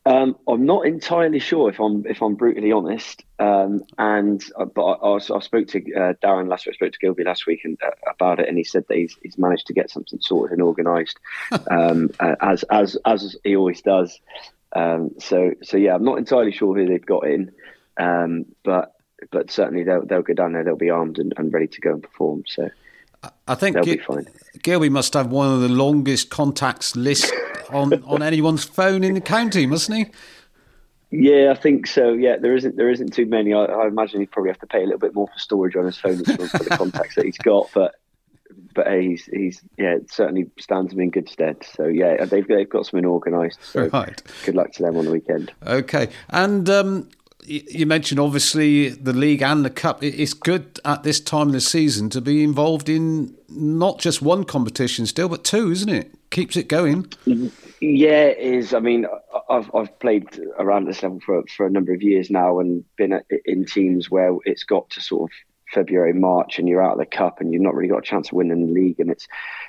[0.05, 3.23] Um, I'm not entirely sure if I'm if I'm brutally honest.
[3.37, 6.75] Um, and uh, but I, I, I, spoke to uh, Darren last week.
[6.75, 9.15] I spoke to Gilby last week and, uh, about it, and he said that he's,
[9.21, 11.19] he's managed to get something sorted and organised,
[11.69, 14.19] um, uh, as as as he always does.
[14.73, 17.51] Um, so so yeah, I'm not entirely sure who they've got in,
[17.99, 18.95] um, but
[19.31, 20.63] but certainly they'll they'll go down there.
[20.63, 22.43] They'll be armed and, and ready to go and perform.
[22.47, 22.69] So
[23.47, 24.27] I think they'll G- be fine.
[24.63, 27.31] Gilby must have one of the longest contacts list
[27.69, 30.05] on on anyone's phone in the county, mustn't he?
[31.11, 32.13] Yeah, I think so.
[32.13, 33.53] Yeah, there isn't there isn't too many.
[33.53, 35.85] I, I imagine he'd probably have to pay a little bit more for storage on
[35.85, 37.69] his phone for the contacts that he's got.
[37.73, 37.95] But
[38.75, 41.57] but he's he's yeah certainly stands him in good stead.
[41.75, 43.57] So yeah, they've they've got something organised.
[43.63, 44.21] So right.
[44.45, 45.51] Good luck to them on the weekend.
[45.65, 47.09] Okay, and um,
[47.45, 50.03] you mentioned obviously the league and the cup.
[50.03, 54.43] It's good at this time of the season to be involved in not just one
[54.43, 56.11] competition still, but two, isn't it?
[56.29, 57.11] Keeps it going.
[57.81, 58.73] Yeah, it is.
[58.73, 59.07] I mean,
[59.49, 63.19] I've I've played around this level for for a number of years now, and been
[63.45, 65.35] in teams where it's got to sort of
[65.73, 68.29] February, March, and you're out of the cup, and you've not really got a chance
[68.29, 69.27] of winning the league, and it's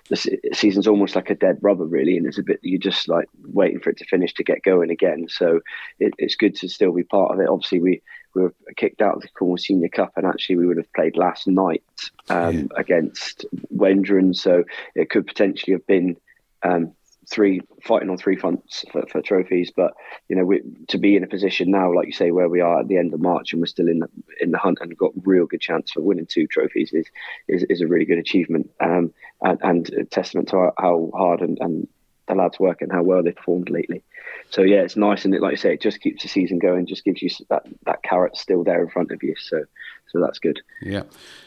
[0.08, 3.28] the season's almost like a dead rubber, really, and it's a bit you're just like
[3.44, 5.26] waiting for it to finish to get going again.
[5.28, 5.60] So
[5.98, 7.48] it, it's good to still be part of it.
[7.48, 8.02] Obviously, we
[8.34, 11.16] we were kicked out of the Cornwall Senior Cup, and actually we would have played
[11.16, 11.82] last night
[12.28, 12.66] um, yeah.
[12.76, 13.44] against
[13.74, 16.16] Wendron, so it could potentially have been
[16.62, 16.92] um,
[17.30, 19.72] three fighting on three fronts for, for trophies.
[19.74, 19.94] But
[20.28, 22.80] you know, we, to be in a position now, like you say, where we are
[22.80, 24.08] at the end of March and we're still in the
[24.40, 27.06] in the hunt and got real good chance for winning two trophies is
[27.48, 29.12] is, is a really good achievement um,
[29.42, 31.88] and, and a testament to how, hard and, and
[32.26, 34.02] the lads work and how well they performed lately.
[34.50, 36.86] so yeah, it's nice, and it, like I say, it just keeps the season going.
[36.86, 39.34] Just gives you that that carrot still there in front of you.
[39.38, 39.64] So
[40.08, 40.60] so that's good.
[40.82, 41.04] Yeah.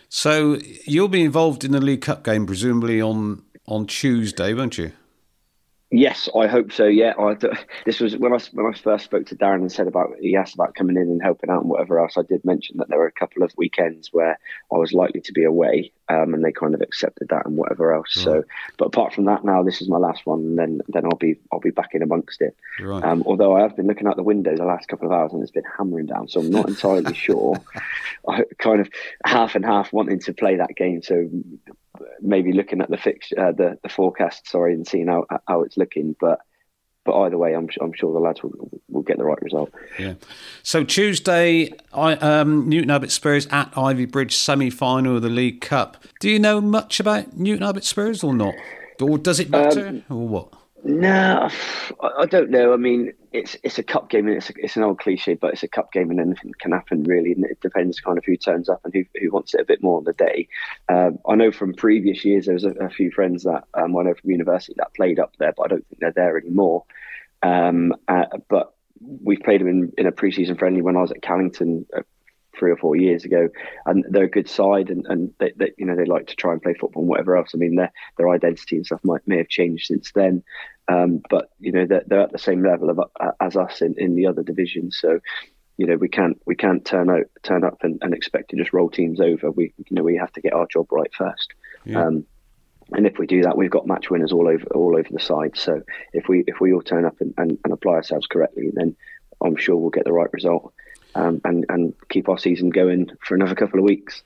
[0.07, 4.91] So you'll be involved in the League Cup game presumably on on Tuesday, won't you?
[5.95, 6.85] Yes, I hope so.
[6.85, 7.35] Yeah, I,
[7.85, 10.55] this was when I when I first spoke to Darren and said about he asked
[10.55, 12.17] about coming in and helping out and whatever else.
[12.17, 14.39] I did mention that there were a couple of weekends where
[14.73, 17.93] I was likely to be away, um, and they kind of accepted that and whatever
[17.93, 18.15] else.
[18.17, 18.23] Right.
[18.23, 18.43] So,
[18.77, 21.39] but apart from that, now this is my last one, and then then I'll be
[21.51, 22.55] I'll be back in amongst it.
[22.79, 23.03] Right.
[23.03, 25.41] Um, although I have been looking out the windows the last couple of hours and
[25.41, 27.55] it's been hammering down, so I'm not entirely sure.
[28.27, 28.89] I kind of
[29.25, 31.01] half and half wanting to play that game.
[31.01, 31.29] So
[32.21, 35.77] maybe looking at the fix uh, the the forecast, sorry, and seeing how how it's
[35.77, 36.15] looking.
[36.19, 36.39] But
[37.05, 39.71] but either way, I'm I'm sure the lads will will get the right result.
[39.99, 40.13] Yeah.
[40.63, 46.03] So Tuesday, I, um, Newton Abbot Spurs at Ivybridge semi final of the League Cup.
[46.19, 48.55] Do you know much about Newton Abbot Spurs or not,
[49.01, 50.53] or does it matter, um, or what?
[50.83, 51.49] No,
[52.01, 52.73] I don't know.
[52.73, 55.53] I mean, it's it's a cup game and it's a, it's an old cliche, but
[55.53, 57.33] it's a cup game and anything can happen really.
[57.33, 59.81] And it depends kind of who turns up and who, who wants it a bit
[59.81, 60.47] more on the day.
[60.87, 64.03] Um, I know from previous years there was a, a few friends that um, I
[64.03, 66.85] know from university that played up there, but I don't think they're there anymore.
[67.41, 71.21] Um, uh, but we've played them in, in a preseason friendly when I was at
[71.21, 72.01] Callington uh,
[72.57, 73.49] three or four years ago,
[73.85, 76.53] and they're a good side, and, and they, they, you know they like to try
[76.53, 77.51] and play football and whatever else.
[77.53, 80.43] I mean, their their identity and stuff might may have changed since then,
[80.87, 83.95] um, but you know they're, they're at the same level of uh, as us in,
[83.97, 84.97] in the other divisions.
[84.99, 85.19] So
[85.77, 88.73] you know we can't we can't turn out turn up and, and expect to just
[88.73, 89.51] roll teams over.
[89.51, 91.53] We you know we have to get our job right first.
[91.85, 92.05] Yeah.
[92.05, 92.25] Um,
[92.91, 95.55] and if we do that, we've got match winners all over all over the side.
[95.55, 95.81] So
[96.11, 98.95] if we if we all turn up and, and, and apply ourselves correctly, then
[99.43, 100.73] I'm sure we'll get the right result
[101.15, 104.23] um, and and keep our season going for another couple of weeks.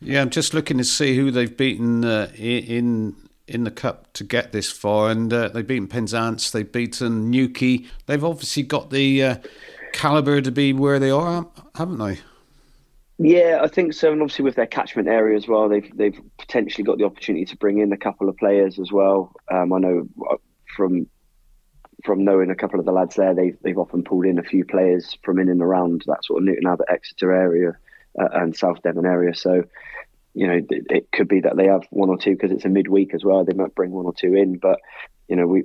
[0.00, 3.16] Yeah, I'm just looking to see who they've beaten uh, in
[3.46, 7.84] in the cup to get this far, and uh, they've beaten Penzance, they've beaten Newquay.
[8.06, 9.36] They've obviously got the uh,
[9.92, 12.18] caliber to be where they are, haven't they?
[13.18, 16.84] Yeah, I think so, and obviously with their catchment area as well, they've they've potentially
[16.84, 19.32] got the opportunity to bring in a couple of players as well.
[19.50, 20.36] Um, I know uh,
[20.76, 21.06] from
[22.04, 24.64] from knowing a couple of the lads there, they've they've often pulled in a few
[24.64, 27.76] players from in and around that sort of Newton Abbot, Exeter area
[28.20, 29.34] uh, and South Devon area.
[29.34, 29.64] So,
[30.34, 32.68] you know, it, it could be that they have one or two because it's a
[32.68, 33.44] midweek as well.
[33.44, 34.80] They might bring one or two in, but
[35.28, 35.64] you know, we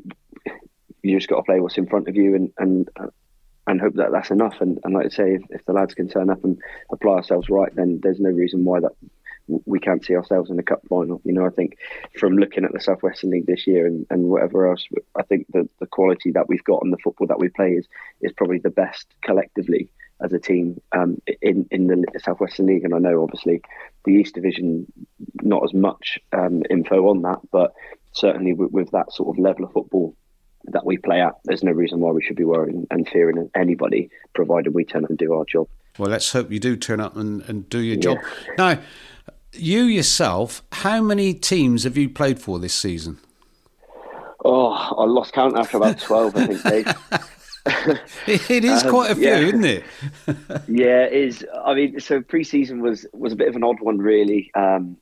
[1.01, 3.07] you just got to play what's in front of you and and uh,
[3.67, 4.55] and hope that that's enough.
[4.61, 6.57] And, and like I say, if, if the lads can turn up and
[6.91, 8.93] apply ourselves right, then there's no reason why that
[9.65, 11.21] we can't see ourselves in the cup final.
[11.23, 11.77] You know, I think
[12.17, 15.67] from looking at the Southwestern League this year and, and whatever else, I think the,
[15.79, 17.87] the quality that we've got and the football that we play is
[18.21, 19.89] is probably the best collectively
[20.21, 22.83] as a team um, in in the Southwestern League.
[22.83, 23.61] And I know obviously
[24.05, 24.91] the East Division
[25.41, 27.73] not as much um, info on that, but
[28.11, 30.15] certainly with, with that sort of level of football
[30.65, 34.09] that we play at, there's no reason why we should be worrying and fearing anybody,
[34.33, 35.67] provided we turn up and do our job.
[35.97, 38.19] Well, let's hope you do turn up and, and do your job.
[38.21, 38.53] Yeah.
[38.57, 38.81] Now,
[39.53, 43.19] you yourself, how many teams have you played for this season?
[44.43, 48.49] Oh, I lost count after about 12, I think, Dave.
[48.49, 49.37] it is um, quite a few, yeah.
[49.37, 49.83] isn't it?
[50.67, 51.45] yeah, it is.
[51.65, 54.51] I mean, so pre-season was was a bit of an odd one, really.
[54.55, 54.97] Um,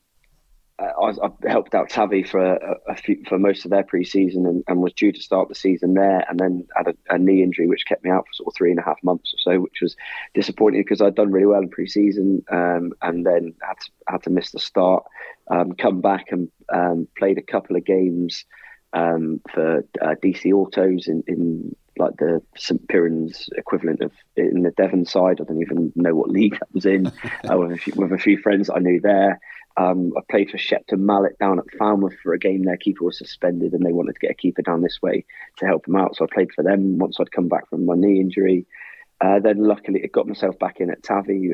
[0.79, 4.63] I, I, helped out Tavi for a, a, few, for most of their pre-season and,
[4.67, 7.65] and, was due to start the season there, and then had a, a, knee injury
[7.65, 9.79] which kept me out for sort of three and a half months or so, which
[9.81, 9.95] was
[10.35, 14.29] disappointing because I'd done really well in pre-season, um, and then had to, had to
[14.29, 15.03] miss the start.
[15.49, 18.45] Um, come back and um, played a couple of games
[18.93, 24.71] um, for uh, DC Autos in, in like the St Piran's equivalent of in the
[24.71, 25.39] Devon side.
[25.41, 27.07] I don't even know what league that was in.
[27.49, 29.39] uh, with, a few, with a few friends I knew there.
[29.77, 32.63] Um, I played for Shepton Mallet down at Falmouth for a game.
[32.63, 35.23] Their keeper was suspended, and they wanted to get a keeper down this way
[35.57, 36.15] to help him out.
[36.15, 38.65] So I played for them once I'd come back from my knee injury.
[39.21, 41.51] Uh, then luckily, it got myself back in at Tavi.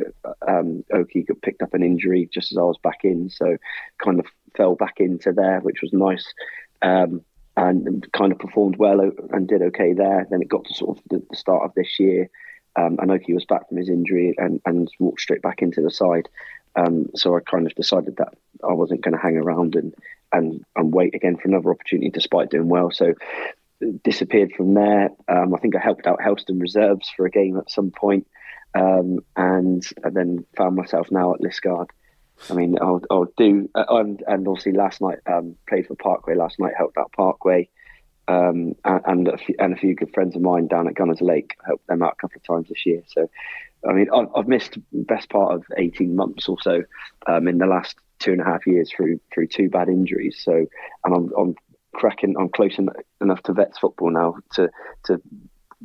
[0.47, 3.57] Um, Oki got picked up an injury just as I was back in, so
[4.03, 6.33] kind of fell back into there, which was nice.
[6.81, 7.21] Um,
[7.55, 8.99] and kind of performed well
[9.31, 10.25] and did okay there.
[10.29, 12.29] Then it got to sort of the, the start of this year.
[12.75, 16.29] Um, Anoki was back from his injury and, and walked straight back into the side.
[16.75, 18.33] Um, so I kind of decided that
[18.67, 19.93] I wasn't going to hang around and,
[20.31, 22.89] and and wait again for another opportunity, despite doing well.
[22.91, 23.13] So
[24.03, 25.09] disappeared from there.
[25.27, 28.27] Um, I think I helped out Helston Reserves for a game at some point,
[28.73, 31.89] um, and, and then found myself now at Liskeard.
[32.49, 36.35] I mean, I'll, I'll do, uh, and, and obviously last night um, played for Parkway.
[36.35, 37.69] Last night helped out Parkway,
[38.27, 41.51] um, and, and a, few, and a few good friends of mine down at Gunnislake
[41.65, 43.03] helped them out a couple of times this year.
[43.07, 43.29] So
[43.87, 46.83] I mean, I've, I've missed the best part of eighteen months or so
[47.27, 50.41] um, in the last two and a half years through through two bad injuries.
[50.41, 50.65] So,
[51.03, 51.55] and I'm, I'm
[51.93, 52.35] cracking.
[52.39, 52.77] I'm close
[53.21, 54.69] enough to vets football now to
[55.05, 55.21] to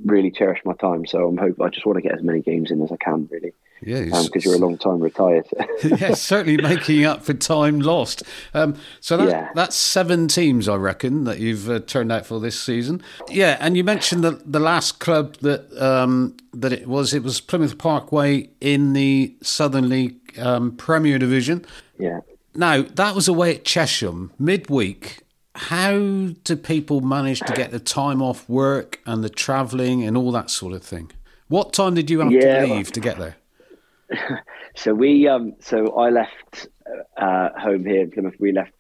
[0.05, 1.07] really cherish my time.
[1.07, 3.29] So I'm hope I just want to get as many games in as I can,
[3.31, 3.53] really.
[3.81, 5.47] Yeah, because um, you're a long time retired.
[5.85, 8.23] yes, certainly making up for time lost.
[8.53, 9.51] Um, so that, yeah.
[9.55, 13.03] that's seven teams, I reckon, that you've uh, turned out for this season.
[13.29, 17.15] Yeah, and you mentioned the the last club that um, that it was.
[17.15, 21.65] It was Plymouth Parkway in the Southern League um, Premier Division.
[21.99, 22.21] Yeah.
[22.55, 25.21] Now that was away at Chesham midweek.
[25.55, 25.99] How
[26.45, 30.51] do people manage to get the time off work and the travelling and all that
[30.51, 31.11] sort of thing?
[31.49, 33.37] What time did you have yeah, to leave to get there?
[34.77, 36.69] so we um so I left
[37.17, 38.35] uh, home here in Plymouth.
[38.39, 38.73] We left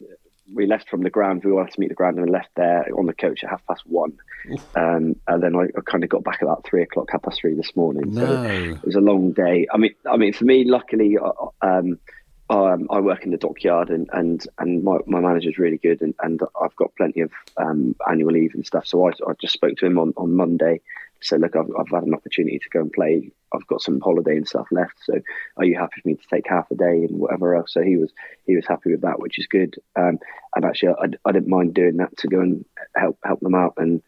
[0.54, 1.44] we left from the ground.
[1.44, 3.82] We wanted to meet the ground and left there on the coach at half past
[3.86, 4.18] one.
[4.74, 7.54] Um, and then I, I, kind of got back about three o'clock, half past three
[7.54, 8.14] this morning.
[8.14, 8.24] No.
[8.24, 9.66] So it was a long day.
[9.72, 11.98] I mean, I mean, for me, luckily, uh, um,
[12.50, 16.14] um, I work in the dockyard and and and my, my manager's really good and,
[16.20, 18.86] and I've got plenty of um, annual leave and stuff.
[18.86, 20.80] So I, I just spoke to him on, on Monday
[21.20, 23.30] said, look, I've, I've had an opportunity to go and play.
[23.54, 24.94] I've got some holiday and stuff left.
[25.04, 25.20] So
[25.56, 27.72] are you happy for me to take half a day and whatever else?
[27.72, 28.12] So he was
[28.46, 29.76] he was happy with that, which is good.
[29.96, 30.18] Um,
[30.54, 32.64] and actually, I, I didn't mind doing that to go and
[32.96, 34.02] help help them out and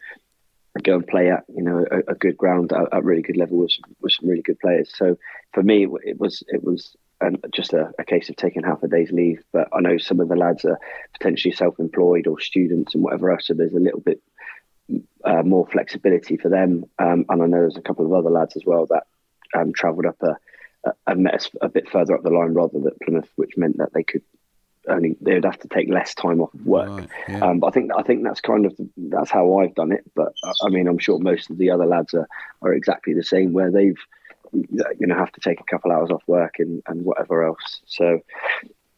[0.82, 3.58] go and play at you know a, a good ground at, a really good level
[3.58, 4.92] with with some really good players.
[4.94, 5.16] So
[5.52, 8.88] for me, it was it was um, just a, a, case of taking half a
[8.88, 9.42] day's leave.
[9.52, 10.78] But I know some of the lads are
[11.12, 14.22] potentially self-employed or students and whatever else, so there's a little bit
[15.24, 16.84] uh, more flexibility for them.
[16.98, 19.04] Um, and I know there's a couple of other lads as well that
[19.54, 20.36] um, travelled up a,
[20.84, 24.02] a, a, a, bit further up the line rather than Plymouth, which meant that they
[24.02, 24.22] could
[24.88, 26.88] only they would have to take less time off of work.
[26.88, 27.44] Right, yeah.
[27.44, 30.04] um, but I think I think that's kind of that's how I've done it.
[30.14, 32.28] But I mean, I'm sure most of the other lads are,
[32.62, 33.98] are exactly the same, where they've
[34.52, 37.82] you know have to take a couple hours off work and, and whatever else.
[37.86, 38.20] So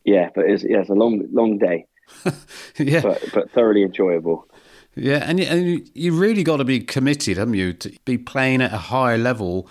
[0.04, 1.86] yeah, but it's, yeah, it's a long long day.
[2.76, 4.48] yeah, but, but thoroughly enjoyable.
[4.94, 8.72] Yeah, and, and you really got to be committed, haven't you, to be playing at
[8.72, 9.68] a higher level.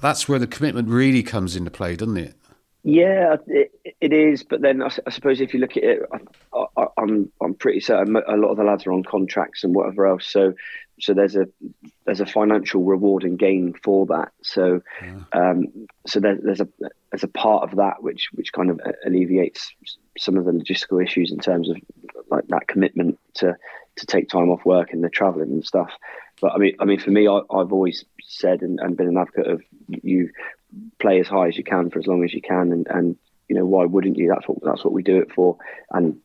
[0.00, 2.34] That's where the commitment really comes into play, doesn't it?
[2.82, 4.44] Yeah, it, it is.
[4.44, 6.02] But then I, I, suppose if you look at it,
[6.54, 9.74] I, am I'm, I'm pretty certain a lot of the lads are on contracts and
[9.74, 10.26] whatever else.
[10.26, 10.54] So
[11.00, 11.48] so there's a
[12.04, 14.32] there's a financial reward and gain for that.
[14.42, 15.20] So yeah.
[15.32, 16.68] um, so there, there's a
[17.10, 19.74] there's a part of that which which kind of alleviates
[20.16, 21.76] some of the logistical issues in terms of
[22.30, 23.56] like that commitment to
[23.96, 25.90] to take time off work and the traveling and stuff.
[26.40, 29.16] But I mean, I mean, for me, I, have always said and, and, been an
[29.16, 30.30] advocate of you
[30.98, 33.16] play as high as you can for as long as you can, and, and
[33.48, 34.28] you know why wouldn't you?
[34.28, 35.56] That's what that's what we do it for.
[35.90, 36.20] And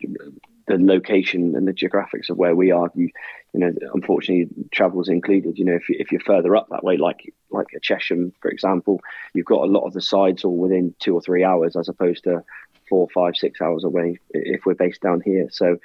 [0.67, 3.09] the location and the geographics of where we are, you,
[3.53, 5.57] you know, unfortunately, travel's included.
[5.57, 8.49] You know, if you, if you're further up that way, like like a Chesham, for
[8.49, 8.99] example,
[9.33, 12.25] you've got a lot of the sides all within two or three hours, as opposed
[12.25, 12.43] to
[12.89, 15.47] four, five, six hours away if we're based down here.
[15.49, 15.77] So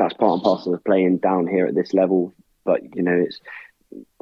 [0.00, 2.32] that's part and parcel of playing down here at this level.
[2.64, 3.38] But you know, it's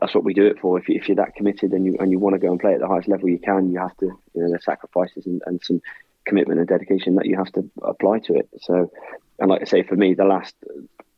[0.00, 0.78] that's what we do it for.
[0.78, 2.80] If, you, you're that committed and you and you want to go and play at
[2.80, 4.06] the highest level you can, you have to.
[4.06, 5.80] You know, there's sacrifices and, and some
[6.26, 8.48] commitment and dedication that you have to apply to it.
[8.60, 8.90] So,
[9.38, 10.54] and like I say, for me, the last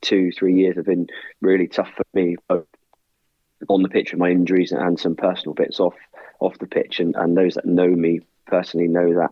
[0.03, 1.09] two, three years have been
[1.41, 2.67] really tough for me, both
[3.69, 5.97] on the pitch with my injuries and some personal bits off
[6.39, 7.01] off the pitch.
[7.01, 9.31] And, and those that know me personally know that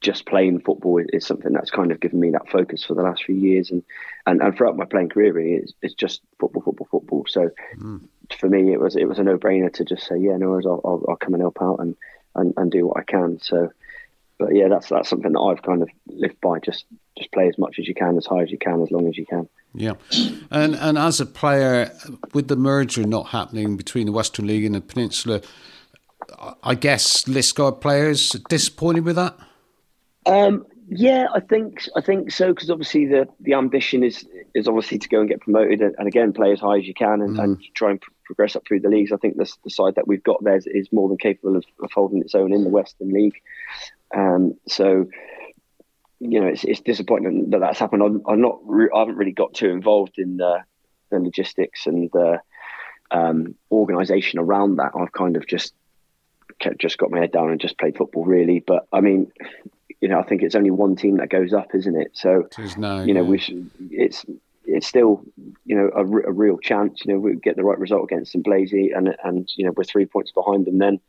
[0.00, 3.24] just playing football is, something that's kind of given me that focus for the last
[3.24, 3.70] few years.
[3.70, 3.82] And
[4.26, 7.24] and, and throughout my playing career really it's, it's just football football football.
[7.28, 8.00] So mm.
[8.38, 10.80] for me it was it was a no-brainer to just say yeah no worries I'll,
[10.84, 11.96] I'll, I'll, come and help out and,
[12.34, 13.40] and and do what I can.
[13.40, 13.70] So
[14.38, 16.60] but yeah that's that's something that I've kind of lived by.
[16.60, 16.84] Just
[17.16, 19.18] just play as much as you can as high as you can as long as
[19.18, 19.48] you can.
[19.74, 19.94] Yeah.
[20.50, 21.92] And and as a player
[22.34, 25.40] with the merger not happening between the Western League and the Peninsula
[26.62, 29.36] I guess Liskeard players disappointed with that
[30.28, 34.98] um, yeah, I think I think so because obviously the the ambition is is obviously
[34.98, 37.36] to go and get promoted and, and again play as high as you can and,
[37.36, 37.42] mm.
[37.42, 39.12] and try and pr- progress up through the leagues.
[39.12, 41.64] I think the the side that we've got there is, is more than capable of,
[41.82, 43.40] of, holding its own in the Western League.
[44.16, 45.08] Um, so
[46.20, 48.02] you know it's, it's disappointing that that's happened.
[48.02, 50.62] I'm, I'm not re- I haven't really got too involved in the,
[51.10, 52.40] the logistics and the
[53.10, 54.92] um, organisation around that.
[54.98, 55.74] I've kind of just
[56.58, 58.60] kept, just got my head down and just played football really.
[58.66, 59.30] But I mean,
[60.00, 62.12] you know, I think it's only one team that goes up, isn't it?
[62.14, 62.48] So,
[63.06, 63.28] you know, yeah.
[63.28, 64.24] we should, it's
[64.68, 65.24] it's still
[65.64, 67.02] you know a, a, real chance.
[67.04, 69.84] You know, we get the right result against St Blaise, and and you know we're
[69.84, 71.00] three points behind them then,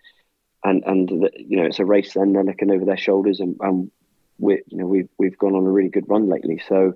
[0.64, 2.14] and and the, you know it's a race.
[2.14, 3.91] Then they're looking over their shoulders, and, and
[4.40, 6.61] we you know we've we've gone on a really good run lately.
[6.68, 6.95] So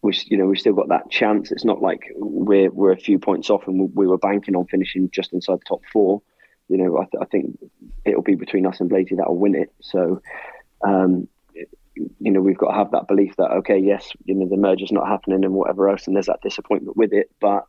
[0.00, 1.50] we you know we've still got that chance.
[1.50, 4.66] It's not like we're we're a few points off, and we, we were banking on
[4.66, 6.22] finishing just inside the top four.
[6.68, 7.58] You know, I, th- I think
[8.06, 9.70] it'll be between us and Blaise that'll win it.
[9.82, 10.22] So
[10.86, 11.28] um,
[11.94, 14.92] you know, we've got to have that belief that okay, yes, you know, the merger's
[14.92, 17.66] not happening and whatever else, and there's that disappointment with it, but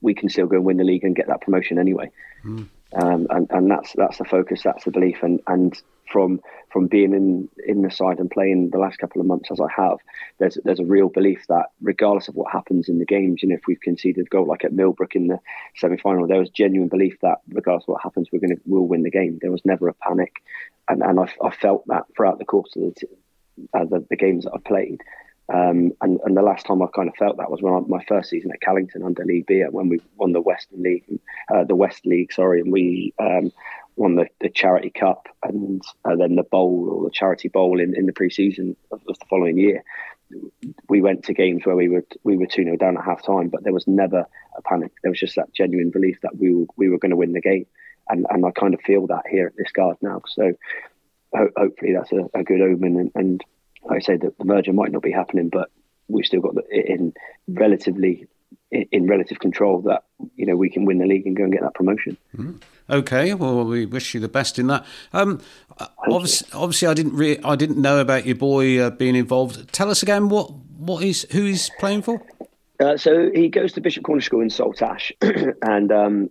[0.00, 2.10] we can still go and win the league and get that promotion anyway.
[2.44, 2.68] Mm.
[2.96, 6.40] Um, and, and that's that's the focus, that's the belief, and and from
[6.72, 9.70] from being in in the side and playing the last couple of months as I
[9.76, 9.98] have,
[10.38, 13.56] there's there's a real belief that regardless of what happens in the games, you know,
[13.56, 15.38] if we've conceded a goal like at Millbrook in the
[15.76, 19.02] semi final, there was genuine belief that regardless of what happens, we're gonna we'll win
[19.02, 19.38] the game.
[19.42, 20.32] There was never a panic,
[20.88, 23.08] and and I, I felt that throughout the course of the,
[23.74, 25.02] uh, the, the games that I've played.
[25.52, 28.04] Um, and, and the last time I kind of felt that was when I, my
[28.08, 31.04] first season at Callington under League B, when we won the Western League,
[31.54, 33.52] uh, the West League, sorry, and we um,
[33.94, 37.96] won the, the Charity Cup and uh, then the Bowl or the Charity Bowl in,
[37.96, 39.84] in the pre-season of, of, the following year.
[40.88, 43.48] We went to games where we were we were two 0 down at half time,
[43.48, 44.90] but there was never a panic.
[45.02, 47.40] There was just that genuine belief that we were, we were going to win the
[47.40, 47.66] game,
[48.08, 50.22] and and I kind of feel that here at Liskeard now.
[50.26, 50.54] So
[51.32, 53.44] ho- hopefully that's a, a good omen and, and
[53.88, 55.70] like I say, the, the merger might not be happening, but
[56.08, 57.12] we've still got it in
[57.48, 58.28] relatively
[58.70, 60.04] in relative control that
[60.34, 62.16] you know we can win the league and go and get that promotion.
[62.36, 62.60] Mm.
[62.88, 64.84] Okay, well we wish you the best in that.
[65.12, 65.40] Um,
[66.08, 69.72] obviously, obviously, I didn't re- I didn't know about your boy uh, being involved.
[69.72, 72.22] Tell us again what what is who he's playing for.
[72.78, 75.12] Uh, so he goes to Bishop Cornish School in Saltash,
[75.62, 76.28] and um,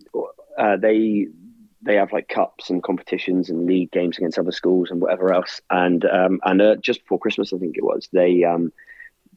[0.58, 1.28] uh, they
[1.86, 5.62] they have like cups and competitions and league games against other schools and whatever else.
[5.70, 8.74] And um, and uh, just before Christmas, I think it was, they um,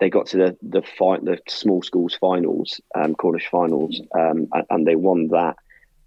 [0.01, 4.65] they got to the the fight the small schools finals, um, Cornish finals, um, and,
[4.71, 5.57] and, they won that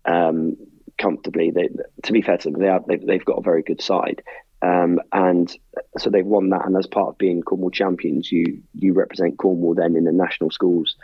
[0.05, 0.57] um,
[0.97, 1.51] comfortably.
[1.51, 1.69] They,
[2.03, 4.23] to be fair to them, they are, they've, they've got a very good side.
[4.63, 5.55] Um, and
[5.97, 9.75] so they've won that, and as part of being Cornwall champions, you you represent Cornwall
[9.75, 10.95] then in the national schools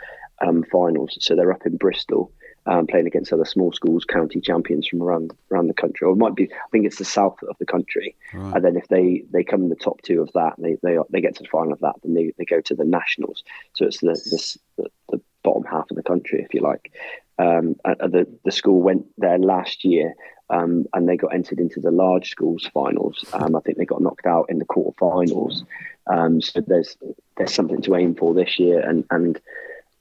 [0.70, 1.16] finals.
[1.20, 2.32] So they're up in Bristol,
[2.68, 6.18] um, playing against other small schools, county champions from around around the country, or it
[6.18, 8.14] might be I think it's the south of the country.
[8.34, 8.56] Right.
[8.56, 11.22] And then if they they come in the top two of that, they they they
[11.22, 13.42] get to the final of that, then they, they go to the nationals.
[13.72, 16.92] So it's the the, the bottom half of the country, if you like.
[17.38, 20.14] Um, the the school went there last year.
[20.50, 23.22] Um, and they got entered into the large schools finals.
[23.34, 25.66] Um, I think they got knocked out in the quarterfinals.
[26.06, 26.96] Um, so there's
[27.36, 29.38] there's something to aim for this year, and and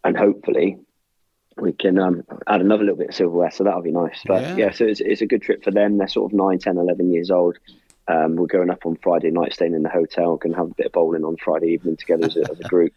[0.05, 0.79] and hopefully
[1.59, 4.21] we can um, add another little bit of silverware, so that'll be nice.
[4.25, 5.97] But yeah, yeah so it's, it's, a good trip for them.
[5.97, 7.57] They're sort of 9, 10, 11 years old.
[8.07, 10.85] Um, we're going up on Friday night, staying in the hotel, can have a bit
[10.87, 12.93] of bowling on Friday evening together as a, as a group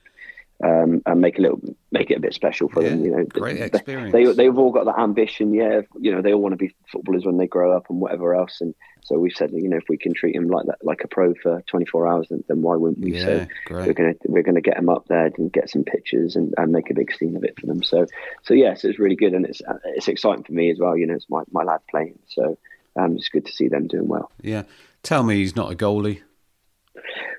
[0.63, 1.61] um, and make a little
[1.91, 3.05] make it a bit special for yeah, them.
[3.05, 4.13] You know, great experience.
[4.13, 5.55] They, they have all got that ambition.
[5.55, 8.35] Yeah, you know, they all want to be footballers when they grow up and whatever
[8.35, 8.61] else.
[8.61, 11.09] And so we've said, you know, if we can treat them like that, like a
[11.09, 13.17] pro for 24 hours, then, then why wouldn't we?
[13.17, 13.87] Yeah, so great.
[13.87, 16.91] we're gonna we're gonna get them up there and get some pictures and, and make
[16.91, 17.83] a big scene of it for them.
[17.83, 18.07] So
[18.43, 20.97] so yes, yeah, so it's really good and it's it's exciting for me as well.
[20.97, 22.59] You know, it's my my lad playing, so
[22.97, 24.31] um, it's good to see them doing well.
[24.43, 24.65] Yeah,
[25.03, 26.21] tell me he's not a goalie.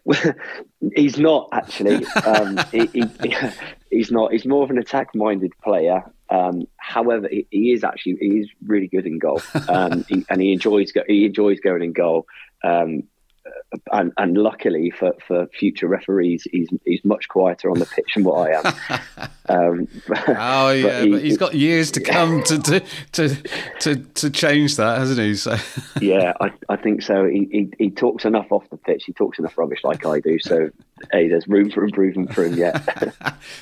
[0.95, 2.05] he's not actually.
[2.25, 3.05] Um, he, he,
[3.91, 4.31] he's not.
[4.31, 6.03] He's more of an attack-minded player.
[6.29, 10.53] Um, however, he, he, is actually he is really good in goal, um, and he
[10.53, 12.25] enjoys go, he enjoys going in goal.
[13.91, 18.23] And, and luckily for, for future referees, he's he's much quieter on the pitch than
[18.23, 19.29] what I am.
[19.49, 22.79] Um, oh yeah, but, he, he's got years to come to, to
[23.11, 23.35] to
[23.79, 25.35] to to change that, hasn't he?
[25.35, 25.57] So
[26.01, 27.25] yeah, I, I think so.
[27.25, 29.03] He, he, he talks enough off the pitch.
[29.05, 30.39] He talks enough rubbish like I do.
[30.39, 30.69] So
[31.11, 33.13] hey, there's room for improvement for him yet.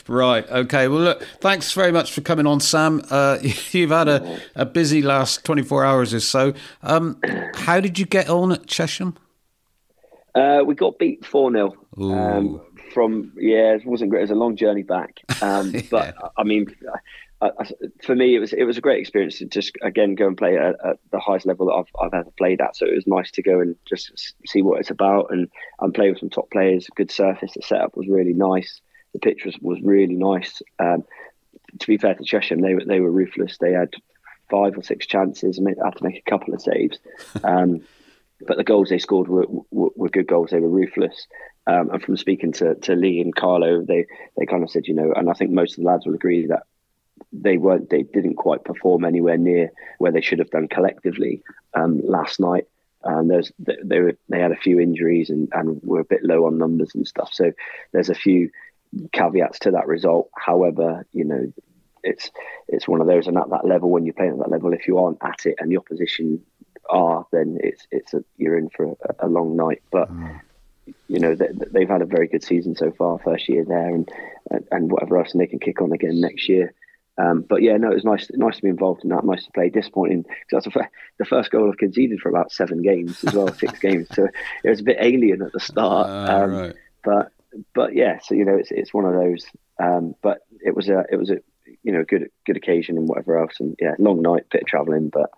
[0.08, 0.48] right.
[0.50, 0.88] Okay.
[0.88, 1.24] Well, look.
[1.40, 3.02] Thanks very much for coming on, Sam.
[3.10, 3.40] Uh,
[3.72, 6.54] you've had a, a busy last 24 hours or so.
[6.84, 7.20] Um,
[7.56, 9.16] how did you get on at Chesham?
[10.36, 11.74] Uh, we got beat 4 0.
[11.98, 12.62] Um,
[12.94, 14.22] from, yeah, it wasn't great.
[14.22, 15.20] It was a long journey back.
[15.42, 15.82] Um, yeah.
[15.90, 16.76] But I mean,
[17.42, 17.72] I, I,
[18.04, 20.58] for me, it was it was a great experience to just again go and play
[20.58, 22.76] at, at, the highest level that I've, I've ever played at.
[22.76, 25.48] So it was nice to go and just see what it's about and,
[25.80, 26.88] and play with some top players.
[26.96, 27.54] Good surface.
[27.54, 28.82] The setup was really nice.
[29.14, 30.62] The pitch was, was really nice.
[30.80, 31.04] Um,
[31.80, 33.58] to be fair to Chesham, they were they were ruthless.
[33.58, 33.94] They had
[34.50, 37.00] five or six chances and had to make a couple of saves.
[38.48, 40.52] But the goals they scored were, were, were good goals.
[40.52, 41.28] They were ruthless.
[41.68, 44.06] Um, and from speaking to, to Lee and Carlo, they,
[44.38, 46.48] they kind of said, you know, and I think most of the lads will agree
[46.48, 46.64] that
[47.34, 51.44] they weren't, they didn't quite perform anywhere near where they should have done collectively
[51.74, 52.66] um, last night.
[53.04, 56.46] Um, there's they were, they had a few injuries and, and were a bit low
[56.46, 57.30] on numbers and stuff.
[57.34, 57.54] So
[57.92, 58.50] there's a few
[59.14, 60.30] caveats to that result.
[60.36, 61.54] However, you know,
[62.04, 62.32] it's
[62.68, 64.88] it's one of those, and at that level, when you're playing at that level, if
[64.88, 66.42] you aren't at it and the opposition
[66.90, 69.82] are, then it's it's a, you're in for a, a long night.
[69.92, 70.40] But mm.
[71.08, 74.10] you know they, have had a very good season so far, first year there, and
[74.72, 76.74] and whatever else, and they can kick on again next year.
[77.18, 79.26] Um, but yeah, no, it was nice nice to be involved in that.
[79.26, 79.70] Nice to play.
[79.70, 83.78] Disappointing because that's the first goal I've conceded for about seven games as well, six
[83.82, 84.08] games.
[84.14, 84.28] So
[84.64, 86.08] it was a bit alien at the start.
[86.08, 86.76] Uh, um, right.
[87.04, 87.32] But
[87.74, 89.46] but yeah, so you know it's it's one of those.
[89.82, 91.38] Um, but it was a it was a
[91.84, 93.60] you know, good good occasion and whatever else.
[93.60, 95.32] And yeah, long night, bit of travelling, but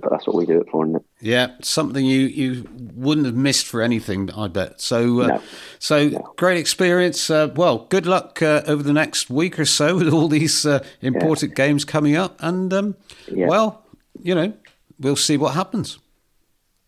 [0.00, 1.02] but that's what we do it for, isn't it?
[1.20, 2.64] Yeah, something you, you
[2.94, 4.80] wouldn't have missed for anything, I bet.
[4.80, 5.42] So, uh, No.
[5.78, 6.34] so No.
[6.36, 7.30] great experience.
[7.30, 10.84] Uh, well, good luck uh, over the next week or so with all these uh,
[11.00, 12.36] important games coming up.
[12.40, 12.96] And um,
[13.30, 13.46] Yeah.
[13.48, 13.84] well,
[14.22, 14.52] you know,
[14.98, 15.98] we'll see what happens.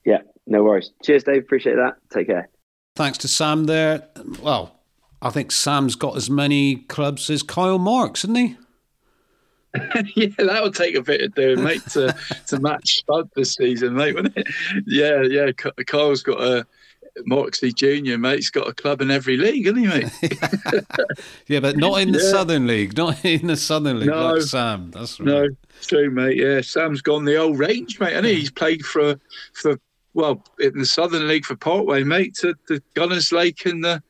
[0.05, 0.91] Yeah, no worries.
[1.03, 1.43] Cheers, Dave.
[1.43, 1.97] Appreciate that.
[2.13, 2.49] Take care.
[2.97, 4.09] Thanks to Sam there.
[4.43, 4.75] Well,
[5.23, 8.57] I think Sam's got as many clubs as Kyle Marks, isn't he?
[10.17, 12.15] yeah, that would take a bit of doing, mate, to
[12.47, 14.47] to match Spud this season, mate, wouldn't it?
[14.87, 15.53] Yeah, yeah.
[15.53, 16.67] Ky- Kyle's got a
[17.27, 18.37] Moxie Junior, mate.
[18.37, 20.85] He's got a club in every league, hasn't he, mate?
[21.49, 22.31] Yeah, but not in the Yeah.
[22.31, 22.97] Southern League.
[22.97, 24.35] Not in the Southern League No.
[24.35, 24.91] like Sam.
[24.91, 25.27] That's right.
[25.27, 25.49] No,
[25.81, 26.37] true, mate.
[26.37, 28.13] Yeah, Sam's gone the old range, mate.
[28.15, 29.17] And he's played for
[29.55, 29.79] for
[30.15, 34.03] well in the Southern League for Parkway, mate, to the Gunnislake and the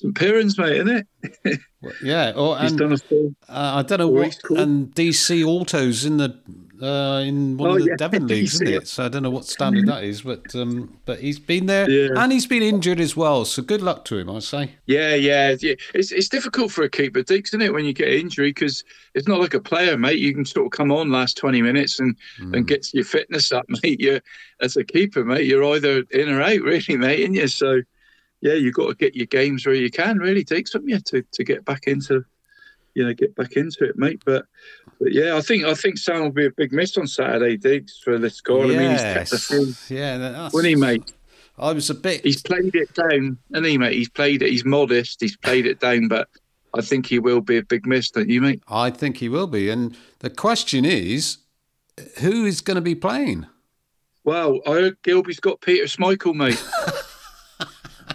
[0.00, 1.06] St Piran's, mate, isn't
[1.44, 1.60] it?
[2.02, 2.32] Yeah.
[2.36, 3.34] Oh, He's done a full.
[3.48, 6.38] Uh, I don't know what and DC Autos in the
[6.82, 8.86] uh, in one Oh, of the yeah, Devon leagues, isn't it?
[8.86, 12.10] So I don't know what standard that is, but um, but he's been there Yeah.
[12.16, 13.46] and he's been injured as well.
[13.46, 14.72] So good luck to him, I say.
[14.84, 15.72] Yeah, yeah, yeah.
[15.94, 19.26] It's it's difficult for a keeper, Dix, isn't it, when you get injury because it's
[19.28, 20.18] not like a player, mate.
[20.18, 23.64] You can sort of come on last twenty minutes and and get your fitness up,
[23.82, 24.00] mate.
[24.00, 24.20] You
[24.60, 27.80] as a keeper, mate, you're either in or out, really, mate, and you so.
[28.40, 31.22] Yeah, you've got to get your games where you can, really, Dix, haven't you, to,
[31.22, 32.24] to get back into,
[32.94, 34.22] you know, get back into it, mate.
[34.24, 34.46] But,
[34.98, 38.00] but yeah, I think I think Sam will be a big miss on Saturday, Diggs,
[38.02, 38.64] for the score.
[38.64, 39.90] I mean, he's kept the Yes.
[39.90, 41.12] yeah, that's, wouldn't he, mate?
[41.58, 42.24] I was a bit.
[42.24, 43.92] He's played it down, hasn't he, mate?
[43.94, 44.50] He's played it.
[44.50, 45.20] He's modest.
[45.20, 46.28] He's played it down, but
[46.72, 48.62] I think he will be a big miss, don't you, mate?
[48.68, 51.38] I think he will be, and the question is,
[52.20, 53.46] who is going to be playing?
[54.24, 56.62] Well, I heard Gilby's got Peter Schmeichel, mate.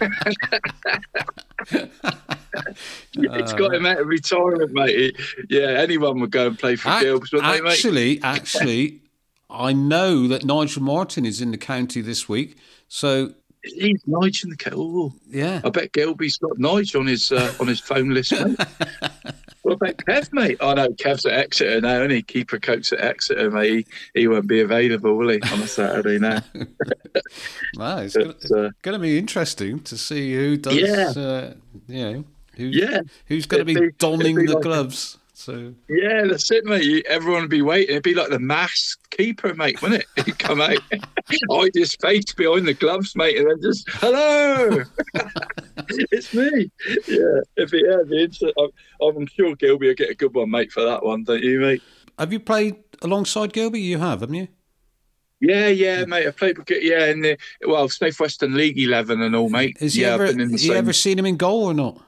[3.14, 5.16] it's got him out of retirement, mate.
[5.48, 9.00] Yeah, anyone would go and play for Ac- Gilbs, wouldn't they, actually, actually,
[9.48, 12.56] I know that Nigel Martyn is in the county this week,
[12.88, 13.34] so
[13.74, 15.14] He's Nige in the kettle.
[15.28, 15.60] yeah.
[15.64, 18.58] I bet Gilby's got Nige on his uh, on his phone list, mate.
[19.62, 20.58] what about Kev, mate?
[20.60, 23.86] I know Kev's at Exeter now, and he keeper coach at Exeter, mate.
[24.14, 26.42] He, he won't be available, will he, on a Saturday now?
[27.76, 30.74] Wow, it's gonna, uh, gonna be interesting to see who does.
[30.76, 31.12] Yeah.
[31.22, 31.54] Uh,
[31.88, 32.24] you know,
[32.54, 33.00] who's, Yeah.
[33.26, 35.18] who's going to be be- donning be the like a- gloves.
[35.38, 37.04] So Yeah, that's it, mate.
[37.06, 37.90] Everyone would be waiting.
[37.90, 40.24] It'd be like the masked keeper, mate, wouldn't it?
[40.24, 40.78] He'd come out,
[41.50, 44.82] hide his face behind the gloves, mate, and then just, hello,
[45.88, 46.70] it's me.
[47.06, 48.70] Yeah, if the instant, I'm,
[49.02, 51.82] I'm sure Gilby will get a good one, mate, for that one, don't you, mate?
[52.18, 53.78] have you played alongside Gilby?
[53.80, 54.48] You have, haven't you?
[55.40, 56.26] Yeah, yeah, mate.
[56.26, 57.36] I played, with- yeah, in the
[57.66, 59.76] well, South Western League Eleven and all, mate.
[59.80, 60.24] Has he yeah, ever?
[60.24, 60.76] I've been in the you same.
[60.78, 62.05] ever seen him in goal or not?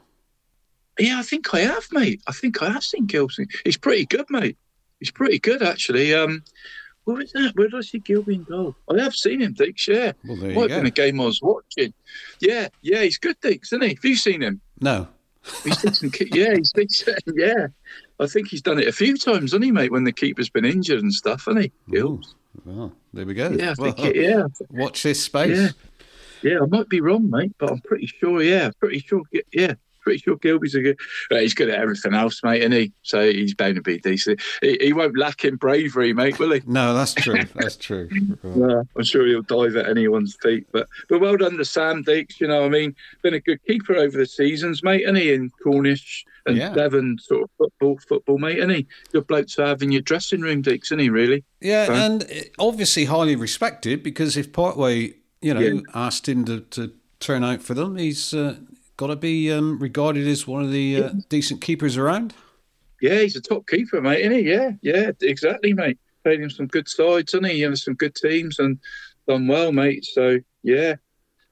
[0.98, 2.20] Yeah, I think I have, mate.
[2.26, 3.46] I think I have seen Gilby.
[3.64, 4.56] He's pretty good, mate.
[4.98, 6.12] He's pretty good, actually.
[6.14, 6.42] Um,
[7.04, 7.52] where was that?
[7.54, 8.74] Where did I see Gilby in goal?
[8.90, 9.86] I have seen him, Dix.
[9.88, 11.94] Yeah, Well, there you might have been a game I was watching.
[12.40, 13.94] Yeah, yeah, he's good, Dix, isn't he?
[13.94, 14.60] Have you seen him?
[14.80, 15.08] No.
[15.64, 16.14] He's decent.
[16.34, 17.18] yeah, he's decent.
[17.34, 17.68] Yeah,
[18.20, 19.92] I think he's done it a few times, hasn't he, mate?
[19.92, 21.72] When the keeper's been injured and stuff, hasn't he?
[21.90, 22.34] Gilbs.
[22.64, 23.50] Well, there we go.
[23.50, 25.56] Yeah, I Well, think it, yeah, Watch this space.
[25.56, 25.68] Yeah.
[26.42, 28.42] Yeah, I might be wrong, mate, but I'm pretty sure.
[28.42, 29.22] Yeah, pretty sure.
[29.52, 29.74] Yeah,
[30.08, 30.98] pretty sure Gilby's a good.
[31.30, 32.92] Right, he's good at everything else, mate, isn't he?
[33.02, 34.40] So he's bound to be decent.
[34.62, 36.62] He, he won't lack in bravery, mate, will he?
[36.66, 37.44] No, that's true.
[37.54, 38.08] That's true.
[38.42, 40.66] No, I'm sure he'll dive at anyone's feet.
[40.72, 42.40] But but well done to Sam Deacs.
[42.40, 45.32] You know, I mean, been a good keeper over the seasons, mate, isn't he?
[45.34, 46.72] In Cornish and Yeah.
[46.72, 48.86] Devon sort of football, football, mate, isn't he?
[49.12, 51.10] Good bloke to have in your dressing room, Deacs, isn't he?
[51.10, 51.44] Really?
[51.60, 52.24] Yeah, and
[52.58, 55.80] obviously highly respected because if Parkway, you know, Yeah.
[55.94, 58.56] asked him to, to turn out for them, he's uh,
[58.98, 62.34] got to be um, regarded as one of the uh, decent keepers around.
[63.00, 64.50] Yeah, he's a top keeper, mate, isn't he?
[64.50, 65.98] Yeah, yeah, exactly, mate.
[66.24, 67.60] Played him some good sides, hasn't he?
[67.60, 68.78] You know, some good teams and
[69.26, 70.04] done well, mate.
[70.04, 70.96] So yeah,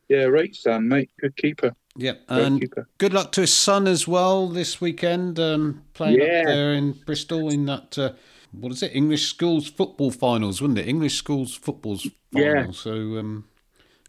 [0.09, 1.09] yeah, right, Sam, mate.
[1.20, 1.74] Good keeper.
[1.97, 2.89] Yeah, Great and keeper.
[2.98, 6.40] good luck to his son as well this weekend, um, playing Yeah.
[6.40, 7.97] up there in Bristol in that.
[7.97, 8.12] Uh,
[8.52, 8.94] what is it?
[8.94, 10.89] English schools football finals, wasn't it?
[10.89, 12.70] English schools footballs Yeah.
[12.73, 13.44] So um,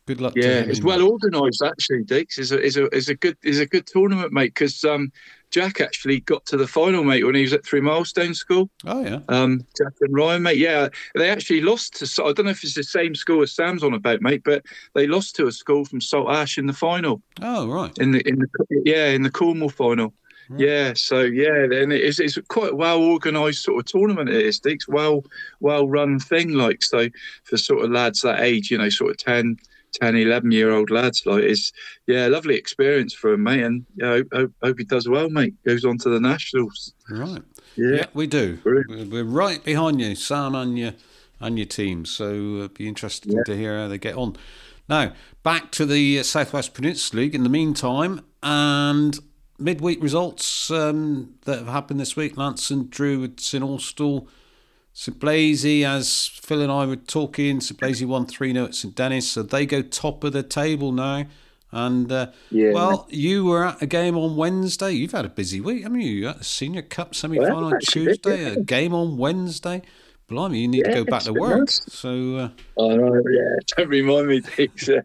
[0.07, 2.03] good luck to Yeah, it's well organised actually.
[2.03, 4.53] Dix is a is a is a good is a good tournament, mate.
[4.53, 5.11] Because um,
[5.51, 8.69] Jack actually got to the final, mate, when he was at Threemilestone School.
[8.85, 9.19] Oh yeah.
[9.29, 10.57] Um, Jack and Ryan, mate.
[10.57, 12.23] Yeah, they actually lost to.
[12.23, 14.63] I don't know if it's the same school as Sam's on about, mate, but
[14.95, 17.21] they lost to a school from Saltash in the final.
[17.41, 17.95] Oh right.
[17.99, 18.47] in the in the
[18.85, 20.13] yeah in the Cornwall final.
[20.55, 24.29] Yeah, so yeah, then it's it's quite a well organised sort of tournament.
[24.29, 25.25] It is, It's well
[25.59, 26.53] well run thing.
[26.53, 27.09] Like so
[27.43, 29.57] for sort of lads that age, you know, sort of 10,
[30.01, 31.25] 10 11 year old lads.
[31.25, 31.71] Like it's
[32.07, 33.63] yeah, lovely experience for him, mate.
[33.63, 35.53] And yeah, hope, hope, hope he does well, mate.
[35.65, 36.93] Goes on to the nationals.
[37.09, 37.41] Right.
[37.75, 38.57] Yeah, Yeah, we do.
[38.57, 39.11] Brilliant.
[39.11, 40.93] We're, right behind you, Sam, and your
[41.39, 42.05] and your team.
[42.05, 44.35] So it'd be interesting to hear how they get on.
[44.89, 45.13] Now
[45.43, 47.35] back to the uh, Southwest Peninsula League.
[47.35, 49.19] In the meantime, and
[49.59, 52.37] midweek results um, that have happened this week.
[52.37, 54.27] Launceston drew with St Austell.
[54.99, 59.29] St Blazey, as Phil and I were talking, Blazey won 3 0 at St Dennis,
[59.29, 61.25] so they go top of the table now.
[61.71, 62.71] And, uh, Yeah.
[62.71, 64.93] well, you were at a game on Wednesday.
[64.93, 66.09] You've had a busy week, haven't you?
[66.11, 68.53] You had a Senior Cup semi final Well, on Tuesday, yeah.
[68.53, 69.83] a game on Wednesday.
[70.29, 71.59] Blimey, you need to go back to work.
[71.59, 71.79] nice.
[71.89, 72.49] So, uh,
[72.83, 73.21] I know.
[73.31, 74.87] Yeah, don't remind me, Diggs.
[74.87, 75.01] Yeah,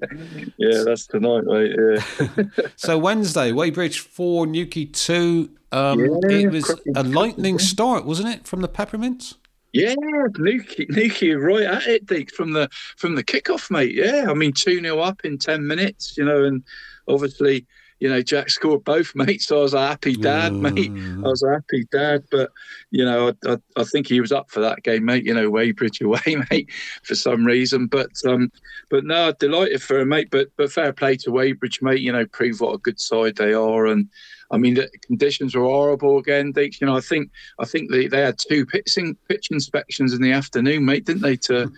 [0.56, 1.76] yeah that's tonight, mate.
[1.78, 2.44] Yeah.
[2.76, 5.50] so Wednesday, Wadebridge 4, Newquay 2.
[5.70, 9.34] Um, Yeah, it was a lightning start, wasn't it, from the Peppermints?
[9.72, 9.94] Yeah,
[10.38, 13.94] Newquay, Newquay right at it, Diggs, from the from the kickoff, mate.
[13.94, 16.62] Yeah, I mean two 0 up in ten minutes, you know, and
[17.08, 17.66] obviously,
[17.98, 19.40] you know, Jack scored both, mate.
[19.40, 20.90] So I was a happy dad, mate.
[20.90, 22.50] I was a happy dad, but
[22.90, 25.24] you know, I, I, I think he was up for that game, mate.
[25.24, 26.70] You know, Wadebridge away, mate,
[27.02, 27.86] for some reason.
[27.86, 28.52] But um,
[28.90, 30.28] but no, delighted for him, mate.
[30.30, 32.00] But but fair play to Wadebridge, mate.
[32.00, 34.10] You know, prove what a good side they are, and
[34.52, 36.80] I mean the conditions were horrible again, Diggs.
[36.80, 40.32] You know, I think I think they, they had two pitching pitch inspections in the
[40.32, 41.36] afternoon, mate, didn't they?
[41.36, 41.72] To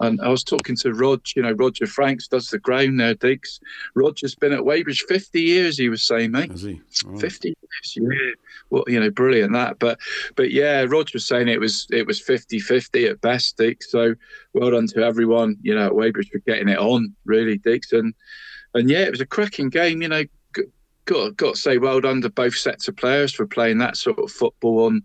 [0.00, 3.60] and I was talking to Rog, you know, Roger Franks does the ground there, Diggs.
[3.94, 6.52] Roger's been at Wadebridge 50 years, he was saying, mate.
[6.52, 6.80] Is he?
[7.04, 7.20] Right.
[7.20, 8.32] 50 years, yeah.
[8.70, 9.78] Well, you know, brilliant that.
[9.78, 9.98] But
[10.36, 13.82] but yeah, Roger was saying it was it was 50-50 at best, Dick.
[13.82, 14.14] So
[14.52, 17.92] well done to everyone, you know, at Wadebridge for getting it on, really, Dix.
[17.92, 18.14] And
[18.74, 20.24] and yeah, it was a cracking game, you know.
[21.08, 24.18] Got got to say well done to both sets of players for playing that sort
[24.18, 25.02] of football on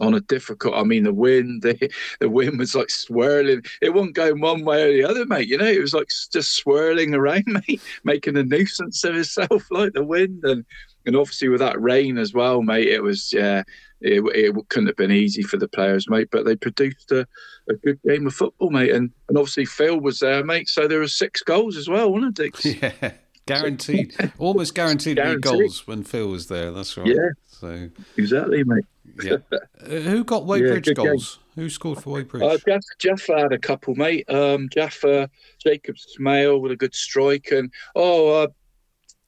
[0.00, 0.74] on a difficult.
[0.74, 3.62] I mean, the wind, the, the wind was like swirling.
[3.80, 5.48] It wasn't going one way or the other, mate.
[5.48, 9.92] You know, it was like just swirling around, mate, making a nuisance of itself, like
[9.92, 10.44] the wind.
[10.44, 10.64] And
[11.06, 13.62] and obviously with that rain as well, mate, it was yeah,
[14.00, 16.30] it, it couldn't have been easy for the players, mate.
[16.32, 17.28] But they produced a,
[17.68, 18.90] a good game of football, mate.
[18.90, 20.68] And and obviously Phil was there, mate.
[20.68, 22.64] So there were six goals as well, wasn't it, Dix?
[22.64, 23.12] Yeah,
[23.46, 24.14] guaranteed.
[24.38, 25.42] Almost guaranteed, Guaranteed.
[25.42, 26.70] goals when Phil was there.
[26.72, 27.06] That's right.
[27.06, 27.28] Yeah.
[27.46, 28.84] So, Exactly, mate.
[29.22, 29.36] yeah.
[29.84, 30.94] Uh, who got Wadebridge game.
[30.94, 31.38] goals?
[31.56, 32.42] Who scored for Wadebridge?
[32.54, 34.24] Uh, Jeff, Jaffa had a couple, mate.
[34.30, 35.28] Um, Jaffa,
[35.62, 38.28] Jacob Smale with a good strike, and oh,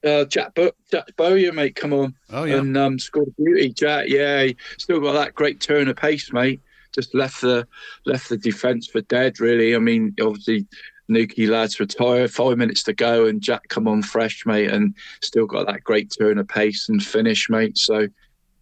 [0.03, 2.55] uh, uh, Jack, Bo- Jack Bowyer, mate, come on, oh, yeah.
[2.57, 3.69] and um, scored a beauty.
[3.71, 4.47] Jack, yeah,
[4.79, 6.59] still got that great turn of pace, mate.
[6.91, 7.67] Just left the
[8.07, 9.75] left the defence for dead, really.
[9.75, 10.65] I mean, obviously.
[11.07, 15.45] Newquay lads retire, five minutes to go, and Jack come on fresh, mate, and still
[15.45, 17.77] got that great turn of pace and finish, mate.
[17.77, 18.07] So,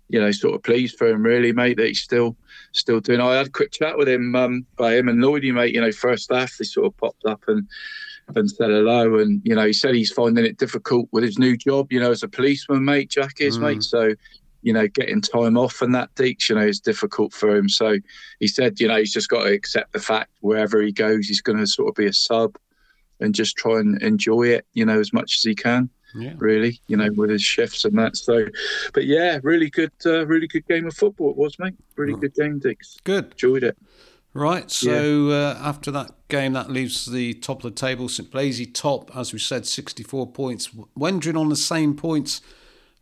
[0.09, 2.37] you know, sort of pleased for him, really, mate, that he's still
[2.73, 3.19] still doing.
[3.21, 5.73] I had a quick chat with him, um, by him and Lloydie, mate.
[5.73, 7.67] You know, first half they sort of popped up and
[8.35, 11.55] and said hello, and you know, he said he's finding it difficult with his new
[11.55, 11.91] job.
[11.91, 13.61] You know, as a policeman, mate, Jack is, Mm.
[13.61, 13.83] mate.
[13.83, 14.13] So,
[14.65, 17.69] you know, getting time off and that Deacs, you know, is difficult for him.
[17.69, 17.97] So
[18.39, 21.41] he said, you know, he's just got to accept the fact wherever he goes, he's
[21.41, 22.57] going to sort of be a sub
[23.19, 26.33] and just try and enjoy it, you know, as much as he can yeah.
[26.37, 28.17] really, you know, with his shifts and that.
[28.17, 28.47] So,
[28.93, 31.75] but yeah, really good, uh, really good game of football it was, mate.
[31.95, 32.97] Really good game, Diggs.
[33.03, 33.33] Good.
[33.33, 33.77] Enjoyed it.
[34.33, 38.09] Right, so uh, after that game, that leaves the top of the table.
[38.09, 40.71] St Blazey top, as we said, 64 points.
[40.97, 42.41] Wendron on the same points,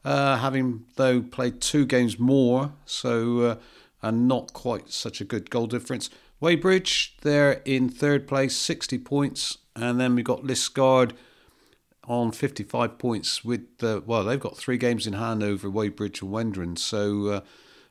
[0.05, 3.55] uh, having though played two games more, so uh,
[4.01, 6.09] and not quite such a good goal difference.
[6.41, 11.13] Wadebridge, they're in third place, 60 points, and then we've got Liskeard
[12.05, 16.31] on 55 points with the well they've got three games in hand over Wadebridge and
[16.31, 17.27] Wendron so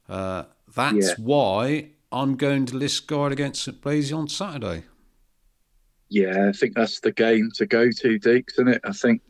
[0.08, 0.44] uh, uh,
[0.74, 1.24] that's Yeah.
[1.24, 4.84] why I'm going to Liskeard against St Blazey on Saturday
[6.08, 8.80] Yeah, I think that's the game to go to, Deacs, isn't it?
[8.84, 9.22] I think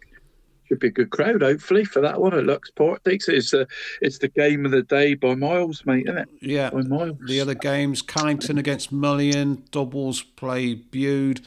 [0.73, 3.03] should be a good crowd, hopefully, for that one at Lux Park.
[3.05, 3.67] Diggs, it's the
[4.01, 6.29] it's the game of the day by miles, mate, isn't it?
[6.41, 7.19] yeah By miles.
[7.27, 11.43] the other games Callington against Mullion Dobwalls play Bude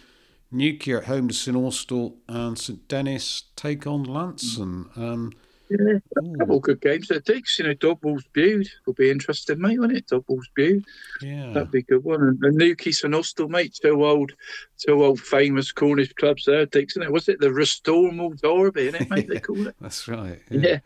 [0.52, 5.34] Newquay at home to St Austell and St Dennis take on Launceston um,
[5.70, 7.58] Yeah, a couple of good games there, Diggs.
[7.58, 10.08] You know, Dobwalls Bude will be interesting, mate, won't it?
[10.08, 10.84] Dobwalls Bude.
[11.22, 12.22] yeah That'd be a good one.
[12.22, 14.34] And, and Newquay and Austell, mate, two old,
[14.78, 17.02] two old famous Cornish clubs there, Dixon.
[17.02, 19.28] It was it the Restormel Derby, isn't it, mate?
[19.28, 19.76] They call it.
[19.82, 20.80] that's right Yeah.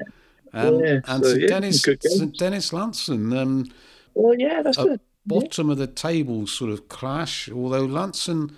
[0.53, 1.83] Um, Yeah, and so, St yeah, games.
[2.01, 3.65] St Dennis Launceston um,
[4.13, 5.01] Well, yeah, that's Uh, it.
[5.25, 7.49] bottom of the table sort of clash.
[7.51, 8.55] Although Launceston,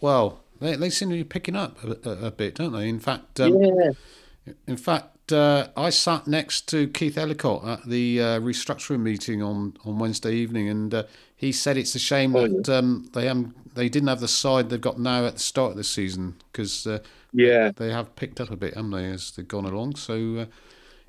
[0.00, 2.88] well, they, they seem to be picking up a, a, a bit, don't they?
[2.88, 4.52] In fact, um, Yeah.
[4.66, 9.76] in fact, uh, I sat next to Keith Ellicott at the uh, restructuring meeting on,
[9.84, 11.02] on Wednesday evening, and uh,
[11.36, 14.68] he said it's a shame Oh, that um, they haven't, they didn't have the side
[14.70, 16.98] they've got now at the start of the season because uh,
[17.32, 17.72] Yeah.
[17.74, 19.96] they have picked up a bit, haven't they, as they've gone along?
[19.96, 20.46] So uh,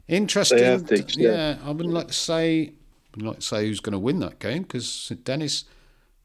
[0.07, 0.83] interesting.
[0.83, 1.31] Dix, yeah.
[1.31, 1.57] yeah.
[1.63, 2.73] I wouldn't like to say
[3.15, 5.65] I'd like to say who's going to win that game because St Dennis.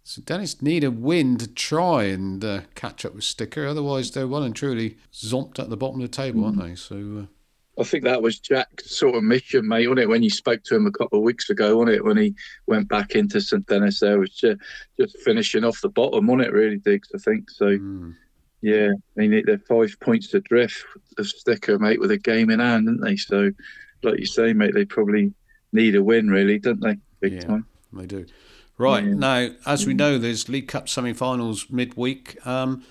[0.05, 3.66] St Dennis need a win to try and uh, catch up with Sticker.
[3.66, 6.77] Otherwise, they're well and truly zomped at the bottom of the table, aren't they?
[6.77, 6.94] So
[7.24, 7.27] uh,
[7.78, 10.09] I think that was Jack's sort of mission, mate, wasn't it?
[10.09, 12.05] When you spoke to him a couple of weeks ago, wasn't it?
[12.05, 12.35] When he
[12.66, 14.61] went back into St Dennis, there was just,
[14.98, 16.53] just finishing off the bottom, wasn't it?
[16.53, 17.66] Really, Diggs, I think so.
[17.66, 18.15] Mm.
[18.62, 20.85] Yeah, I mean they're five points adrift
[21.19, 23.16] of Sticker, mate, with a game in hand, didn't they?
[23.16, 23.51] So,
[24.03, 25.32] like you say, mate, they probably
[25.73, 26.97] need a win, really, don't they?
[27.20, 27.66] Big yeah, time.
[27.93, 28.27] They do.
[28.78, 29.15] Right yeah.
[29.15, 32.44] now, as we know, there's League Cup semi-finals midweek.
[32.47, 32.85] Um,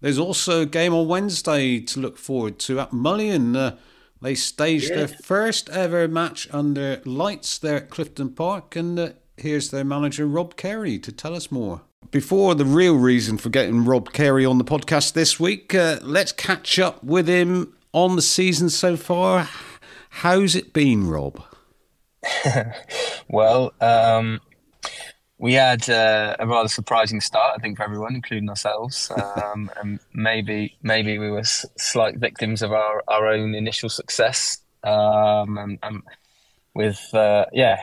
[0.00, 3.56] there's also a game on Wednesday to look forward to at Mullion.
[3.56, 3.76] Uh,
[4.20, 4.96] they staged yeah.
[4.96, 10.26] their first ever match under lights there at Clifton Park, and uh, here's their manager
[10.26, 11.82] Rob Carey to tell us more.
[12.10, 16.32] Before the real reason for getting Rob Carey on the podcast this week, uh, let's
[16.32, 19.48] catch up with him on the season so far.
[20.10, 21.42] How's it been, Rob?
[23.28, 24.40] well, um,
[25.38, 29.10] we had uh, a rather surprising start, I think, for everyone, including ourselves.
[29.36, 34.58] Um, and maybe maybe we were slight victims of our, our own initial success.
[34.82, 36.02] Um, and, and,
[36.76, 37.80] with uh, yeah,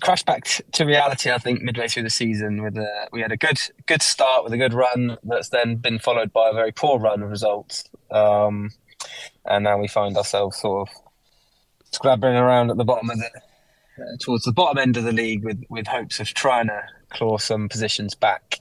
[0.00, 1.30] crash back to reality.
[1.30, 4.52] I think midway through the season, with a, we had a good good start with
[4.52, 7.84] a good run that's then been followed by a very poor run of results.
[8.10, 8.70] Um,
[9.44, 10.94] and now we find ourselves sort of
[11.90, 15.44] scrabbling around at the bottom of the uh, towards the bottom end of the league
[15.44, 18.60] with with hopes of trying to claw some positions back.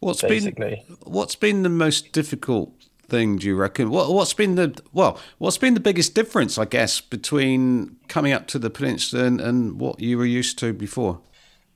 [0.00, 0.84] What's basically.
[0.86, 2.72] been what's been the most difficult
[3.08, 3.90] thing do you reckon?
[3.90, 8.46] What what's been the well, what's been the biggest difference, I guess, between coming up
[8.48, 11.20] to the peninsula and, and what you were used to before?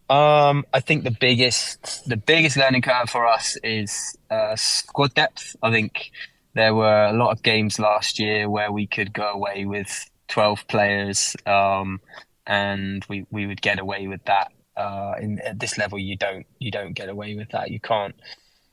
[0.08, 5.56] Um, I think the biggest the biggest learning curve for us is uh, squad depth.
[5.62, 6.10] I think
[6.54, 10.66] there were a lot of games last year where we could go away with twelve
[10.68, 12.00] players, um,
[12.46, 16.46] and we, we would get away with that uh, in, at this level, you don't
[16.58, 17.70] you don't get away with that.
[17.70, 18.14] You can't.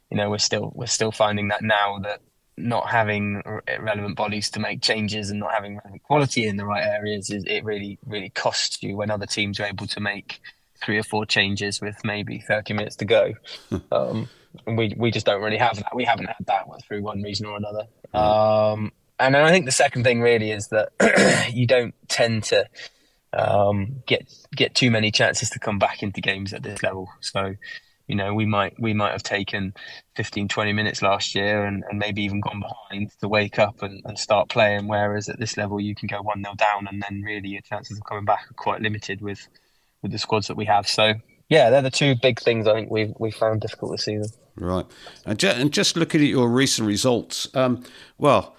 [0.09, 2.21] You know, we're still we're still finding that now that
[2.57, 3.43] not having
[3.79, 7.43] relevant bodies to make changes and not having relevant quality in the right areas is
[7.45, 10.41] it really really costs you when other teams are able to make
[10.83, 13.33] three or four changes with maybe 30 minutes to go
[13.91, 14.27] um,
[14.65, 17.45] and we we just don't really have that we haven't had that through one reason
[17.45, 20.89] or another um, and I think the second thing really is that
[21.53, 22.67] you don't tend to
[23.33, 27.09] um, get get too many chances to come back into games at this level.
[27.21, 27.55] So,
[28.07, 29.73] you know, we might we might have taken
[30.15, 34.01] 15, 20 minutes last year and, and maybe even gone behind to wake up and,
[34.05, 34.87] and start playing.
[34.87, 37.97] Whereas at this level, you can go one 0 down, and then really your chances
[37.97, 39.47] of coming back are quite limited with
[40.01, 40.87] with the squads that we have.
[40.87, 41.13] So.
[41.49, 44.37] Yeah, they're the two big things I think we've we found difficult this season.
[44.57, 44.85] Right,
[45.25, 47.85] and, and just looking at your recent results, um,
[48.17, 48.57] well,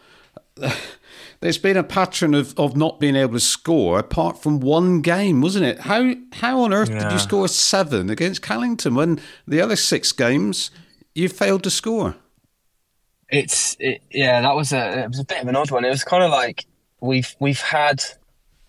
[1.40, 5.40] there's been a pattern of, of not being able to score apart from one game,
[5.40, 5.80] wasn't it?
[5.80, 7.04] How how on earth yeah.
[7.04, 10.70] did you score seven against Callington when the other six games
[11.14, 12.16] you failed to score?
[13.30, 15.84] It's it, yeah, that was a it was a bit of an odd one.
[15.84, 16.66] It was kind of like
[17.00, 18.02] we've we've had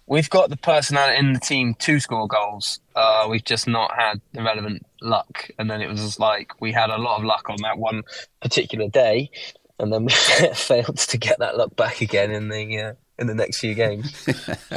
[0.09, 2.79] we've got the personnel in the team to score goals.
[2.95, 6.89] Uh, we've just not had the relevant luck, and then it was like we had
[6.89, 8.03] a lot of luck on that one
[8.41, 9.31] particular day,
[9.79, 13.35] and then we failed to get that luck back again in the uh, in the
[13.35, 14.27] next few games.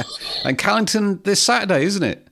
[0.45, 2.27] and Callington this Saturday, isn't it?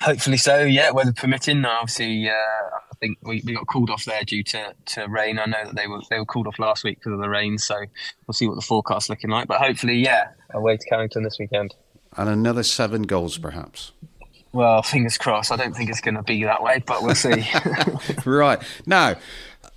[0.00, 0.62] Hopefully so.
[0.62, 1.64] Yeah, weather permitting.
[1.64, 5.38] Obviously, uh, I think we, we got called off there due to, to rain.
[5.38, 7.58] I know that they were they were called off last week because of the rain.
[7.58, 7.76] So
[8.26, 9.48] we'll see what the forecast's looking like.
[9.48, 11.74] But hopefully, yeah, away to Callington this weekend.
[12.16, 13.92] And another seven goals, perhaps.
[14.52, 15.52] Well, fingers crossed.
[15.52, 17.46] I don't think it's going to be that way, but we'll see.
[18.24, 19.16] right now,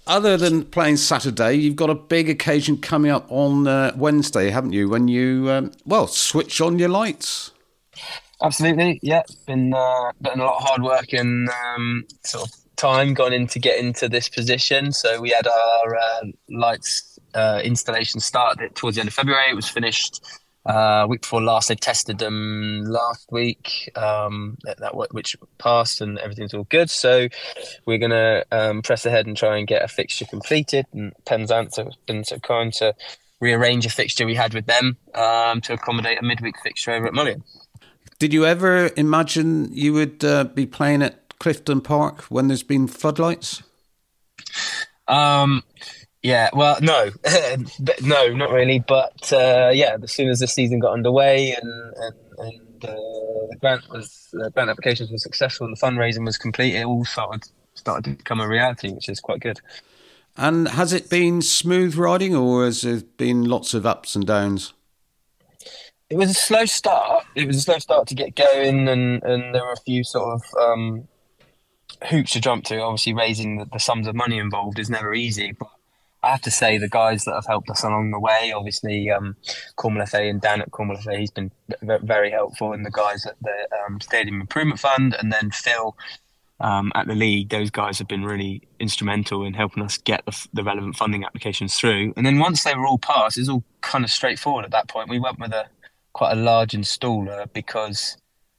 [0.10, 4.73] other than playing Saturday, you've got a big occasion coming up on uh, Wednesday, haven't
[4.73, 4.90] you?
[4.90, 7.52] When you um, well switch on your lights.
[8.41, 9.22] Absolutely, yeah.
[9.45, 13.60] Been uh, been a lot of hard work and um, sort of time gone into
[13.60, 14.91] get into this position.
[14.91, 19.52] So we had our uh, lights uh, installation started towards the end of February.
[19.52, 20.23] It was finished
[20.65, 26.19] uh, week before last, they tested them last week, um, that, that, which passed and
[26.19, 26.90] everything's all good.
[26.90, 27.27] So
[27.86, 30.86] we're gonna um, press ahead and try and get a fixture completed.
[30.94, 32.94] And Penzance have been so kind to
[33.41, 37.14] rearrange a fixture we had with them um, to accommodate a midweek fixture over at
[37.14, 37.44] Mullion.
[38.19, 42.88] Did you ever imagine you would uh, be playing at Clifton Park when there's been
[42.88, 43.64] floodlights?
[45.07, 45.64] Um,
[46.22, 47.10] yeah, well, no,
[48.02, 48.80] no, not really.
[48.80, 53.58] But uh, yeah, as soon as the season got underway and, and, and uh, the
[53.60, 57.50] grant was the grant applications were successful and the fundraising was complete, it all started
[57.74, 59.60] started to become a reality, which is quite good.
[60.38, 64.74] And has it been smooth riding, or has there been lots of ups and downs?
[66.10, 67.26] it was a slow start.
[67.36, 70.34] It was a slow start to get going, and, and there were a few sort
[70.34, 71.08] of um,
[72.08, 72.80] hoops to jump to.
[72.80, 75.70] Obviously, raising the, the, sums of money involved is never easy, but
[76.22, 79.36] I have to say the guys that have helped us along the way, obviously um,
[79.76, 81.52] Cornwall FA and Dan at Cornwall FA, he's been
[81.82, 85.96] very helpful, and the guys at the um, Stadium Improvement Fund, and then Phil
[86.62, 90.48] um, at the league, those guys have been really instrumental in helping us get the,
[90.54, 92.14] the, relevant funding applications through.
[92.18, 95.10] And then once they were all passed, it's all kind of straightforward at that point.
[95.10, 95.68] We went with a
[96.12, 98.18] quite a large installer because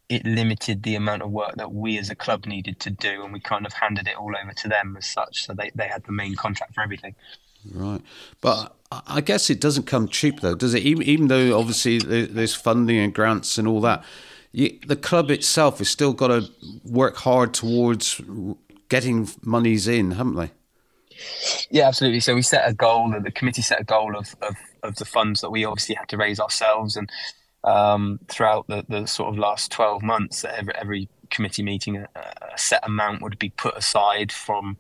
[0.09, 3.33] it limited the amount of work that we as a club needed to do, and
[3.33, 5.47] we kind of handed it all over to them as such.
[5.47, 7.15] So they, they had the main contract for everything.
[7.75, 8.01] Right,
[8.41, 8.75] but
[9.07, 10.83] I guess it doesn't come cheap though, does it?
[10.83, 14.05] Even even though obviously there's funding and grants and all that
[14.53, 16.49] you, the club itself has still got to
[16.85, 18.21] work hard towards
[18.89, 20.51] getting monies in, haven't they?
[21.71, 22.21] Yeah, absolutely.
[22.21, 25.05] So we set a goal, and the committee set a goal of, of, of the
[25.05, 26.97] funds that we obviously had to raise ourselves.
[26.97, 27.11] And
[27.63, 32.59] um, throughout the, the sort of last 12 months, every, every committee meeting, a, a
[32.59, 34.79] set amount would be put aside from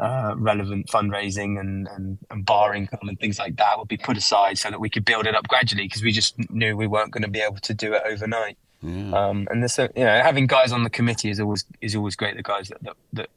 [0.00, 4.56] uh, relevant fundraising and, and, and barring and things like that would be put aside
[4.56, 7.22] so that we could build it up gradually because we just knew we weren't going
[7.22, 8.56] to be able to do it overnight.
[8.82, 9.12] Yeah.
[9.12, 12.36] Um, and this, you know, having guys on the committee is always is always great.
[12.36, 13.28] The guys that, that, that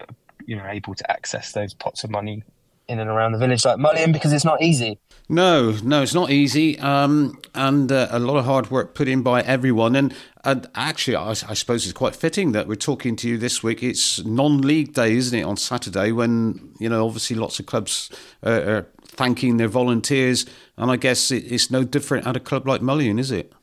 [0.45, 2.43] you know able to access those pots of money
[2.87, 4.99] in and around the village like Mullion because it's not easy.
[5.29, 9.23] No, no, it's not easy, um, and uh, a lot of hard work put in
[9.23, 9.95] by everyone.
[9.95, 13.63] And, and actually, I, I, suppose it's quite fitting that we're talking to you this
[13.63, 13.81] week.
[13.81, 16.11] It's non-league day, isn't it, on Saturday?
[16.11, 18.11] When you know, obviously, lots of clubs
[18.45, 20.45] uh, are thanking their volunteers,
[20.77, 23.53] and I guess it, it's no different at a club like Mullion, is it?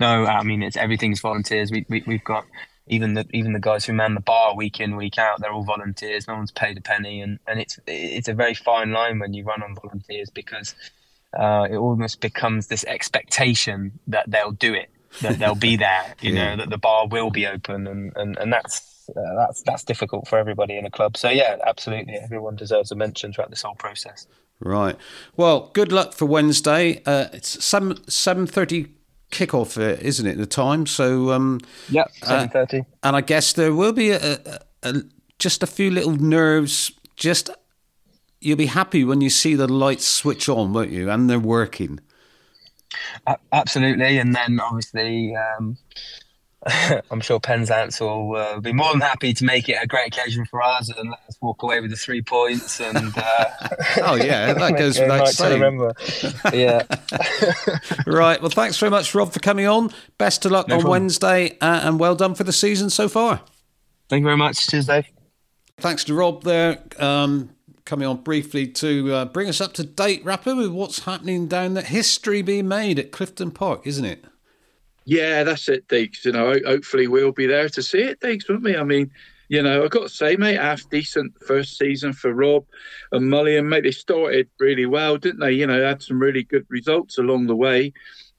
[0.00, 1.70] No, I mean it's everything's volunteers.
[1.70, 2.44] We, we we've got
[2.88, 5.40] even the even the guys who man the bar week in week out.
[5.40, 6.28] They're all volunteers.
[6.28, 9.44] No one's paid a penny, and and it's it's a very fine line when you
[9.44, 10.74] run on volunteers because
[11.38, 14.90] uh, it almost becomes this expectation that they'll do it,
[15.22, 16.14] that they'll be there.
[16.20, 16.54] You yeah.
[16.54, 18.92] know that the bar will be open, and and and that's.
[19.08, 21.16] Uh, that's that's difficult for everybody in a club.
[21.16, 24.26] So yeah, absolutely, everyone deserves a mention throughout this whole process.
[24.58, 24.96] Right.
[25.36, 27.02] Well, good luck for Wednesday.
[27.06, 28.88] Uh, it's seven seven thirty
[29.30, 30.38] kickoff, uh, isn't it?
[30.38, 30.86] The time.
[30.86, 32.80] So um, yeah, uh, seven thirty.
[32.80, 34.94] Uh, and I guess there will be a, a, a,
[35.38, 36.92] just a few little nerves.
[37.16, 37.50] Just
[38.40, 41.10] you'll be happy when you see the lights switch on, won't you?
[41.10, 42.00] And they're working.
[43.52, 45.34] absolutely, and then obviously.
[45.36, 45.78] Um,
[47.10, 50.44] I'm sure Penzance will uh, be more than happy to make it a great occasion
[50.46, 52.80] for us and let us walk away with the three points.
[52.80, 53.44] And uh,
[54.02, 55.60] oh yeah, that goes without saying.
[55.60, 55.94] Remember,
[56.52, 56.82] yeah.
[58.06, 58.40] right.
[58.40, 59.90] Well, thanks very much, Rob, for coming on.
[60.18, 61.02] Best of luck no on problem.
[61.02, 63.40] Wednesday, uh, and well done for the season so far.
[64.08, 64.66] Thank you very much.
[64.66, 65.06] Cheers, Dave.
[65.78, 66.78] Thanks to Rob there.
[66.98, 67.50] Um,
[67.84, 71.74] coming on briefly to uh, bring us up to date, Rappo, with what's happening down
[71.74, 71.84] there.
[71.84, 74.24] History being made at Clifton Park, isn't it?
[75.06, 76.24] Yeah, that's it, Deacs.
[76.24, 78.76] You know, hopefully we'll be there to see it, Deacs, won't we?
[78.76, 79.10] I mean,
[79.48, 82.64] you know, I've got to say, mate, half decent first season for Rob
[83.12, 83.68] and Mullion.
[83.68, 85.52] Mate, they started really well, didn't they?
[85.52, 87.92] You know, had some really good results along the way.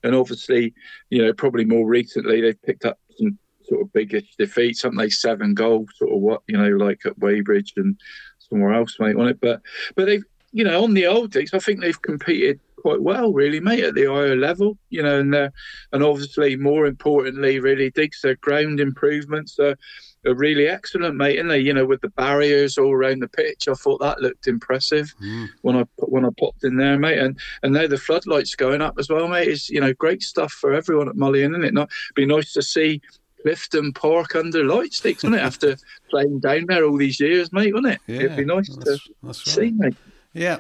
[0.03, 0.73] And obviously,
[1.10, 5.14] you know, probably more recently, they've picked up some sort of biggish defeats, something like
[5.14, 7.98] seven goals, sort of what, you know, like at Wadebridge and
[8.39, 9.39] somewhere else, mate, on it.
[9.39, 9.61] But,
[9.95, 13.59] but they've, you know, on the old days, I think they've competed quite well, really,
[13.59, 14.77] mate, at the higher level.
[14.89, 15.49] You know, and uh,
[15.91, 19.77] and obviously, more importantly, really, digs their ground improvements are,
[20.25, 21.39] are really excellent, mate.
[21.39, 24.47] And they, you know, with the barriers all around the pitch, I thought that looked
[24.47, 25.47] impressive mm.
[25.61, 27.19] when I when I popped in there, mate.
[27.19, 29.49] And and now the floodlights going up as well, mate.
[29.49, 31.73] Is you know great stuff for everyone at Mullion, isn't it?
[31.73, 33.01] Not be nice to see
[33.41, 35.45] Clifton Park under light sticks, wouldn't it?
[35.45, 35.77] After
[36.09, 38.01] playing down there all these years, mate, wouldn't it?
[38.07, 39.35] Yeah, It'd be nice to right.
[39.35, 39.95] see, mate.
[40.33, 40.59] Yeah.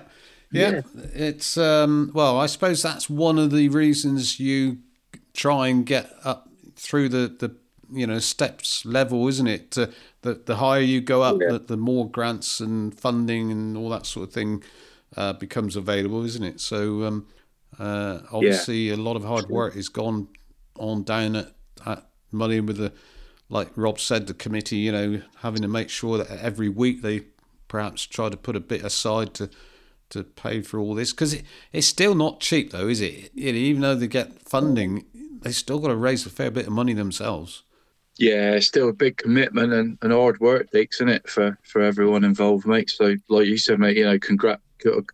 [0.51, 0.81] Yeah, yeah.
[1.13, 4.77] it's um, well, I suppose that's one of the reasons you
[5.33, 7.55] try and get up through the the
[7.91, 9.71] you know steps level, isn't it?
[9.71, 9.89] the
[10.45, 11.53] the higher you go up, yeah.
[11.53, 14.63] the, the more grants and funding and all that sort of thing
[15.15, 16.59] uh, becomes available, isn't it?
[16.59, 17.27] So um,
[17.79, 18.95] uh, obviously, yeah.
[18.95, 20.27] a lot of hard work is gone
[20.77, 21.53] on down at,
[21.85, 22.93] at Mullion with the
[23.49, 27.21] like Rob said, the committee, you know, having to make sure that every week they
[27.67, 29.49] perhaps try to put a bit aside to
[30.09, 33.31] to pay for all this because it, it's still not cheap though is it?
[33.35, 35.05] Even though they get funding
[35.41, 37.63] they still got to raise a fair bit of money themselves.
[38.17, 41.81] Yeah it's still a big commitment and, and hard work Dix, isn't it for for
[41.81, 42.89] everyone involved mate?
[42.89, 44.59] So like you said mate you know congrat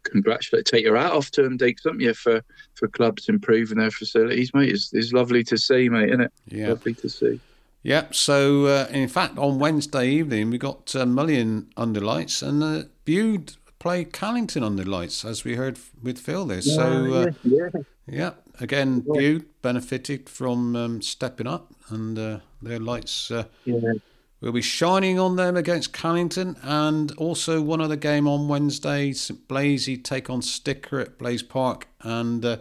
[0.03, 2.43] congratulate take your hat off to them Dix, don't you for
[2.75, 4.69] for clubs improving their facilities mate?
[4.69, 6.33] It's, it's lovely to see mate isn't it?
[6.47, 6.69] Yeah.
[6.69, 7.39] Lovely to see.
[7.83, 8.15] Yep.
[8.15, 13.53] So, uh, in fact, on Wednesday evening, we got uh, Mullion Underlights and uh, viewed
[13.83, 16.61] play Callington on the lights, as we heard with Phil there.
[16.61, 17.69] So, uh, yeah,
[18.07, 18.31] yeah,
[18.61, 23.91] again, Bude benefited from um, stepping up, and uh, their lights uh, yeah.
[24.39, 26.55] will be shining on them against Callington.
[26.63, 31.89] And also one other game on Wednesday, St Blazy take on Sticker at Blaise Park.
[32.03, 32.57] And, uh,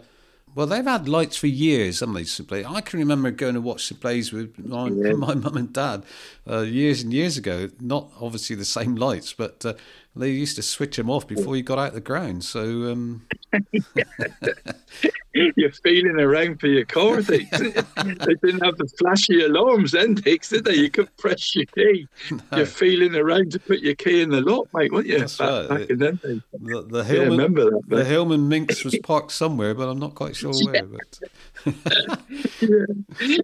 [0.55, 2.65] well, they've had lights for years, haven't they, Blaze?
[2.67, 5.13] I can remember going to watch the plays with my, Yeah.
[5.17, 6.03] my mum and dad
[6.49, 7.69] uh, years and years ago.
[7.79, 9.73] Not obviously the same lights, but uh,
[10.15, 12.43] they used to switch them off before you got out the ground.
[12.43, 13.23] So, um,
[15.33, 17.49] You're feeling around for your car, Dix.
[17.59, 20.75] they didn't have the flashy alarms then, Dix, did they?
[20.75, 22.07] You could press your key.
[22.55, 25.19] You're feeling around to put your key in the lock, mate, weren't you?
[25.19, 25.79] That's back, right.
[25.79, 26.41] back in them days.
[26.53, 27.81] the, the Yeah, remember that.
[27.87, 28.05] the.
[28.05, 30.85] Hillman Minx was parked somewhere, but I'm not quite sure where.
[30.85, 31.19] But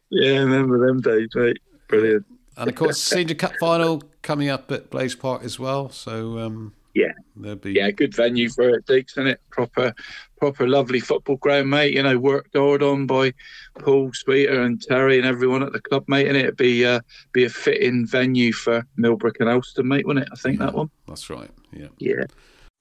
[0.09, 1.57] Yeah, I remember them days, mate.
[1.87, 2.25] Brilliant.
[2.57, 5.89] and of course, Senior Cup final coming up at Blaise Park as well.
[5.89, 7.11] So um, Yeah.
[7.35, 9.41] there'll be Yeah, good venue for it, Dix, isn't it?
[9.51, 9.93] Proper,
[10.37, 11.93] proper lovely football ground, mate.
[11.93, 13.33] You know, worked hard on by
[13.77, 16.27] Paul Sweeter and Terry and everyone at the club, mate.
[16.27, 17.01] And it'd be uh,
[17.31, 20.31] be a fitting venue for Millbrook and Elston, mate, wouldn't it?
[20.31, 20.89] I think that one.
[21.07, 21.51] That's right.
[21.71, 21.87] Yeah.
[21.99, 22.25] Yeah.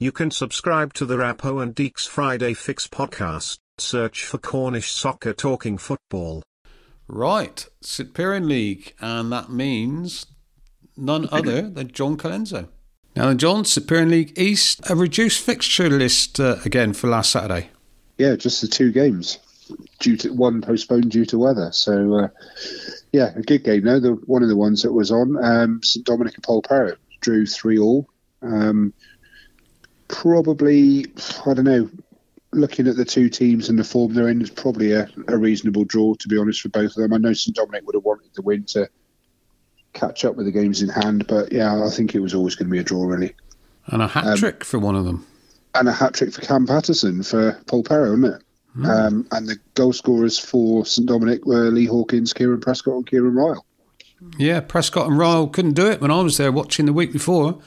[0.01, 3.59] You can subscribe to the Rappo and Deacs Friday Fix podcast.
[3.79, 6.43] Search for Cornish Soccer Talking Football.
[7.07, 10.27] Right, St Piran League, and that means
[10.97, 12.69] none other than John Colenso.
[13.19, 17.71] Now, John, St Piran League East, a reduced fixture list uh, again for last Saturday.
[18.17, 19.41] Yeah, just the two games.
[19.99, 21.73] Due to one postponed due to weather.
[21.73, 22.29] So uh,
[23.11, 23.99] yeah, a good game though.
[23.99, 27.77] The one of the ones that was on, um, St Dominic and Polperro drew three
[27.77, 28.09] all.
[28.41, 28.95] Um,
[30.07, 31.07] probably
[31.45, 31.91] I don't know.
[32.53, 35.85] Looking at the two teams and the form they're in, it's probably a, a reasonable
[35.85, 37.13] draw to be honest for both of them.
[37.13, 38.89] I know St Dominic would have wanted the win to
[39.93, 42.69] catch up with the games in hand, but yeah, I think it was always going
[42.69, 43.35] to be a draw really.
[43.87, 45.27] And a hat Um, trick for one of them.
[45.75, 48.43] And a hat trick for Cam Patterson for Polperro, isn't it?
[48.87, 53.35] Um, and the goal scorers for St Dominic were Lee Hawkins, Kieran Prescott, and Kieran
[53.35, 53.65] Ryle.
[54.39, 57.59] Yeah, Prescott and Ryle couldn't do it when I was there watching the week before.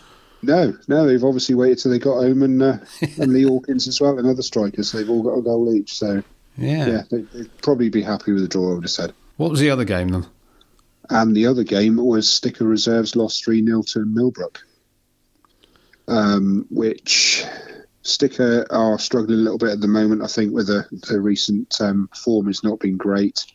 [0.42, 2.78] No, no, they've obviously waited till they got home, and uh,
[3.20, 4.92] and Lee Hawkins as well, and other strikers.
[4.92, 6.24] They've all got a goal each, so
[6.58, 6.88] Yeah.
[6.88, 8.72] yeah, they, they'd probably be happy with the draw.
[8.72, 9.14] I would have said.
[9.38, 10.26] What was the other game then?
[11.10, 14.60] And the other game was Sticker Reserves lost 3 0 to Millbrook,
[16.08, 17.46] um, which
[18.04, 21.80] Sticker are struggling a little bit at the moment, I think, with the, the recent
[21.82, 23.46] um, form has not been great.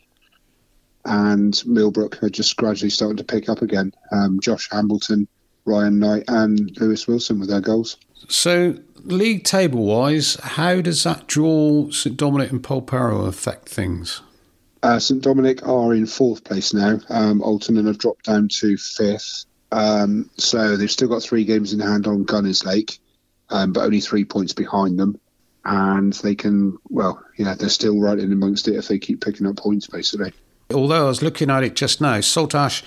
[1.05, 3.93] And Millbrook are just gradually starting to pick up again.
[4.11, 5.27] Um, Josh Hambleton,
[5.65, 7.97] Ryan Knight, and Lewis Wilson with their goals.
[8.27, 14.21] So, league table wise, how does that draw St Dominic and Polperro affect things?
[14.83, 16.99] Uh, St Dominic are in fourth place now.
[17.09, 19.45] Um, Alton have dropped down to fifth.
[19.71, 22.99] Um, so they've still got three games in hand on Gunnislake,
[23.49, 25.19] um, but only three points behind them.
[25.65, 29.47] And they can, well, yeah, they're still right in amongst it if they keep picking
[29.47, 30.33] up points, basically.
[30.73, 32.83] Although I was looking at it just now, Saltash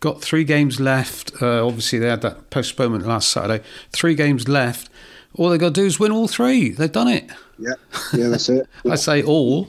[0.00, 1.32] got three games left.
[1.42, 3.62] Uh, obviously, they had that postponement last Saturday.
[3.90, 4.90] Three games left.
[5.34, 6.70] All they got to do is win all three.
[6.70, 7.30] They've done it.
[7.58, 7.74] Yeah,
[8.12, 8.66] yeah, that's it.
[8.90, 9.68] I say all.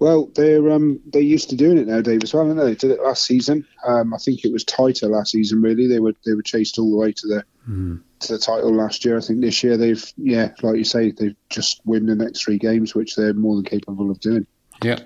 [0.00, 2.22] Well, they're um, they're used to doing it now, Dave.
[2.22, 2.66] As well, aren't they?
[2.66, 3.66] They did it last season.
[3.86, 5.62] Um, I think it was tighter last season.
[5.62, 7.44] Really, they were they were chased all the way to the
[8.20, 9.16] to the title last year.
[9.16, 12.58] I think this year they've yeah, like you say, they've just win the next three
[12.58, 14.46] games, which they're more than capable of doing.
[14.82, 14.98] Yeah.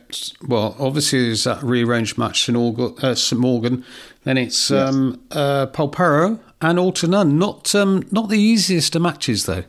[0.47, 2.57] Well, obviously, there's that rearranged match St.
[2.57, 3.41] Aug- uh, St.
[3.41, 3.85] Mawgan.
[4.25, 7.33] Then it's um, uh, Polperro and Altarnun.
[7.33, 9.65] Not um, not the easiest of matches though.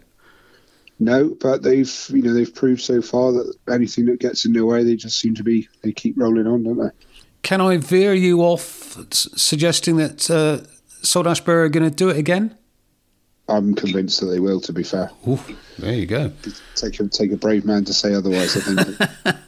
[1.00, 4.66] No, but they've you know they've proved so far that anything that gets in their
[4.66, 6.90] way, they just seem to be they keep rolling on, don't they?
[7.44, 10.66] Can I veer you off suggesting that uh,
[11.04, 12.58] Saltash Borough are going to do it again?
[13.48, 14.60] I'm convinced that they will.
[14.62, 15.40] To be fair, Ooh,
[15.78, 16.34] there you go.
[16.76, 18.58] take a take a brave man to say otherwise.
[18.58, 19.38] I think.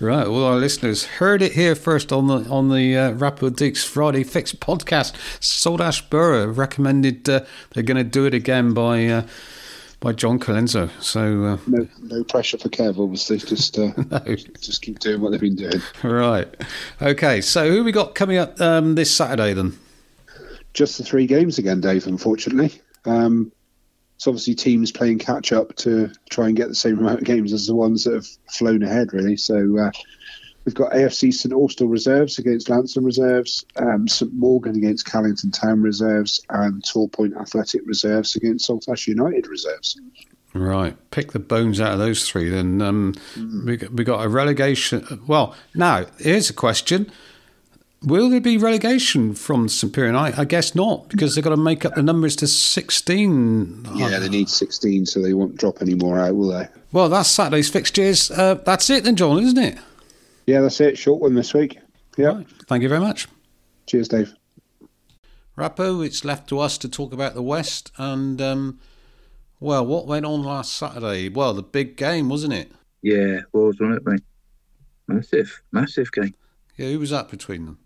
[0.00, 3.84] Right, well, our listeners heard it here first on the on the uh, Rappo Deacs
[3.84, 5.12] Friday Fix podcast.
[5.40, 7.40] Saltash Borough recommended uh,
[7.70, 9.22] they're going to do it again by uh,
[10.00, 10.90] by John Colenso.
[11.02, 13.02] So uh, no, no pressure for Kev.
[13.02, 13.92] Obviously, just uh,
[14.60, 15.82] just keep doing what they've been doing.
[16.02, 16.48] right,
[17.00, 17.40] okay.
[17.40, 19.78] So who we got coming up um, this Saturday then?
[20.74, 22.06] Just the three games again, Dave.
[22.06, 23.50] Unfortunately, um,
[24.16, 27.52] it's obviously teams playing catch up to try and get the same amount of games
[27.52, 29.12] as the ones that have flown ahead.
[29.12, 29.78] Really, so.
[29.78, 29.90] Uh,
[30.68, 35.80] We've got AFC St Austell reserves against Lansdowne reserves, um, St Mawgan against Callington Town
[35.80, 39.98] reserves, and Torpoint Athletic reserves against Saltash United reserves.
[40.52, 42.50] Right, pick the bones out of those three.
[42.50, 43.14] Then um,
[43.64, 45.22] we got, we got a relegation.
[45.26, 47.10] Well, now here's a question:
[48.02, 50.16] Will there be relegation from St Piran?
[50.16, 53.86] I, I guess not, because they've got to make up the numbers to 16.
[53.94, 56.68] Yeah, they need 16, so they won't drop any more out, will they?
[56.92, 58.30] Well, that's Saturday's fixtures.
[58.30, 59.78] Uh, that's it then, John, isn't it?
[60.48, 60.96] Yeah, that's it.
[60.96, 61.78] Short one this week.
[62.16, 62.28] Yeah.
[62.28, 62.46] Right.
[62.68, 63.28] Thank you very much.
[63.84, 64.32] Cheers, Dave.
[65.58, 67.92] Rappo, it's left to us to talk about the West.
[67.98, 68.80] And, um,
[69.60, 71.28] well, what went on last Saturday?
[71.28, 72.72] Well, the big game, wasn't it?
[73.02, 74.22] Yeah, it was, wasn't it, mate?
[75.06, 76.34] Massive, massive game.
[76.78, 77.78] Yeah, who was that between them?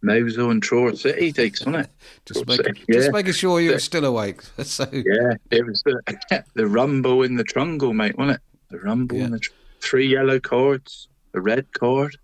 [0.00, 1.90] Mousehole and Truro City, Dix, wasn't it?
[2.24, 3.10] Just, Truro make, City, just yeah.
[3.12, 4.42] making sure you're still awake.
[4.62, 8.42] So, Yeah, it was the, the rumble in the trungle, mate, wasn't it?
[8.70, 9.24] The rumble Yeah.
[9.24, 12.16] in the tr- three yellow cards, a red card.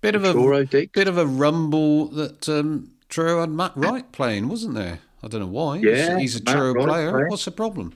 [0.00, 4.74] bit of a bit of a rumble that um, Truro had Matt Wright playing, wasn't
[4.74, 5.00] there?
[5.22, 5.76] I don't know why.
[5.76, 7.10] Yeah, he's a Matt Truro Wright player.
[7.12, 7.28] playing.
[7.28, 7.94] What's the problem?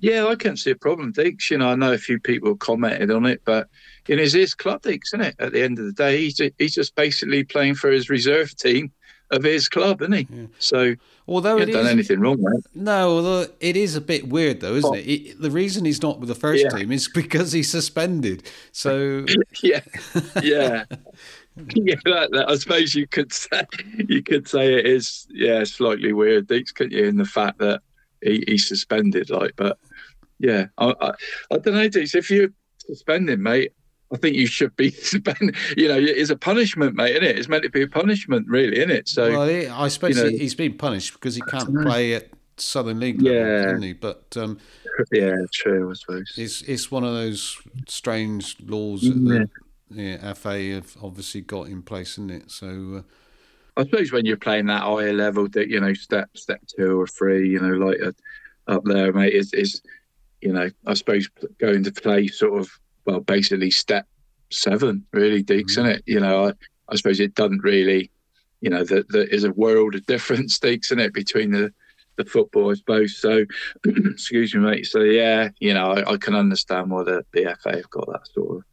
[0.00, 1.50] Yeah, I can't see a problem, Dix.
[1.50, 3.68] You know, I know a few people commented on it, but
[4.08, 5.36] you know, it's his club, Dix, isn't it?
[5.38, 8.90] At the end of the day, he's he's just basically playing for his reserve team
[9.32, 10.28] of his club, isn't he?
[10.58, 10.94] So
[11.26, 12.64] Although he hasn't done anything wrong, mate.
[12.74, 14.94] no, although it is a bit weird though, isn't Oh.
[14.94, 15.06] it?
[15.08, 15.40] it?
[15.40, 16.70] The reason he's not with the first Yeah.
[16.78, 18.44] team is because he's suspended.
[18.72, 19.24] So
[19.62, 19.80] yeah,
[20.42, 20.84] yeah,
[21.74, 21.94] yeah.
[22.04, 23.62] That, that, I suppose you could say
[24.08, 27.04] you could say it is yeah slightly weird, Deacs, couldn't you?
[27.06, 27.82] In the fact that
[28.22, 29.78] he, he's suspended, like, but
[30.38, 31.10] yeah, I, I,
[31.52, 32.14] I don't know, Deacs.
[32.14, 32.48] If you're
[32.78, 33.72] suspended, mate,
[34.12, 35.56] I think you should be suspended.
[35.76, 37.38] You know, it's a punishment, mate, isn't it?
[37.38, 39.08] It's meant to be a punishment, really, isn't it?
[39.08, 42.28] So well, I suppose you know- he, he's been punished because he can't play at
[42.56, 43.78] Southern League level, Yeah.
[43.80, 43.92] he?
[43.92, 44.58] But um,
[45.10, 46.34] yeah, true, I suppose.
[46.36, 47.58] it's it's one of those
[47.88, 49.48] strange laws that
[49.90, 52.50] the yeah, FA have obviously got in place, isn't it?
[52.50, 52.98] So.
[52.98, 53.02] Uh,
[53.74, 57.06] I suppose when you're playing that higher level, that you know, step step two or
[57.06, 58.12] three, you know, like uh,
[58.70, 59.80] up there, mate, is is
[60.42, 61.28] you know, I suppose
[61.58, 62.68] going to play sort of
[63.04, 64.06] well, basically step
[64.50, 65.94] seven, really, Deacs, isn't mm-hmm.
[65.94, 66.02] it?
[66.06, 66.52] You know, I,
[66.88, 68.10] I suppose it doesn't really,
[68.60, 71.72] you know, that there is a world of difference, Deacs, in it between the
[72.16, 73.16] the football, I suppose.
[73.16, 73.44] So,
[73.86, 74.86] excuse me, mate.
[74.86, 78.28] So yeah, you know, I, I can understand why the the FA have got that
[78.34, 78.64] sort of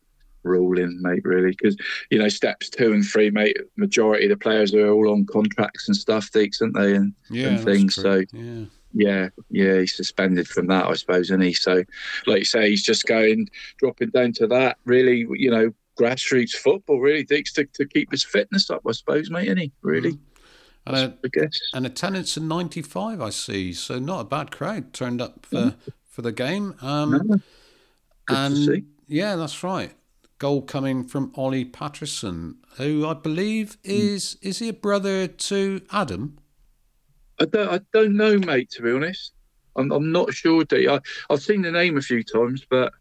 [0.43, 1.77] ruling, mate, really, because
[2.10, 3.57] you know steps two and three, mate.
[3.77, 7.47] Majority of the players are all on contracts and stuff, Deacs, aren't they, and, Yeah,
[7.47, 7.95] and things.
[7.95, 8.65] So Yeah.
[8.94, 11.53] Yeah, yeah, he's suspended from that, I suppose, isn't he?
[11.53, 11.84] So,
[12.26, 16.99] like you say, he's just going dropping down to that, really, you know, grassroots football,
[16.99, 19.72] really, Deacs, to, to keep his fitness up, I suppose, mate, isn't he?
[19.82, 20.18] Really,
[20.88, 21.60] And a, I guess.
[21.74, 23.74] an attendance of 95, I see.
[23.74, 25.76] So not a bad crowd turned up for,
[26.07, 26.76] for the game.
[26.82, 27.41] Um, No, good
[28.28, 28.86] to and see.
[29.07, 29.94] yeah, that's right.
[30.40, 33.91] Goal coming from Ollie Patterson, who I believe Hmm.
[33.91, 36.40] is is he a brother to Adam?
[37.40, 38.70] I don't, I don't know, mate.
[38.72, 39.34] To be honest,
[39.76, 40.64] I'm, I'm not sure.
[40.66, 40.88] Dee.
[40.88, 40.99] I,
[41.30, 42.94] I've seen the name a few times, but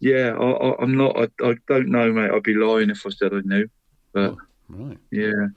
[0.00, 1.16] yeah, I, I'm not.
[1.16, 2.30] I, I don't know, mate.
[2.30, 3.68] I'd be lying if I said I knew.
[4.12, 4.38] But oh,
[4.68, 4.98] Right.
[5.10, 5.48] yeah,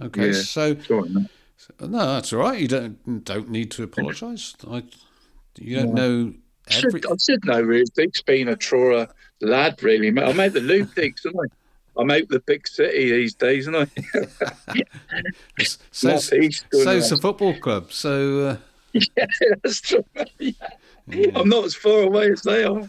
[0.00, 0.26] Okay.
[0.26, 0.32] Yeah.
[0.32, 1.10] So sorry,
[1.80, 2.60] no, that's all right.
[2.60, 4.54] You don't don't need to apologise.
[4.68, 4.84] I
[5.58, 6.34] you don't know
[6.70, 7.00] I every.
[7.04, 7.84] I should know, really.
[7.94, 9.06] Dick's been a Truro
[9.40, 10.10] lad, really.
[10.10, 10.24] mate.
[10.24, 11.54] I made the loop, Dicks, aren't I?
[11.96, 13.90] I'm out the big city these days, aren't
[14.68, 14.82] I?
[15.92, 17.92] So, North East, going so's the football club.
[17.92, 18.56] So uh,
[18.92, 19.26] yeah,
[19.62, 20.04] that's true.
[20.38, 20.52] Yeah.
[21.34, 22.80] I'm not as far away as they are.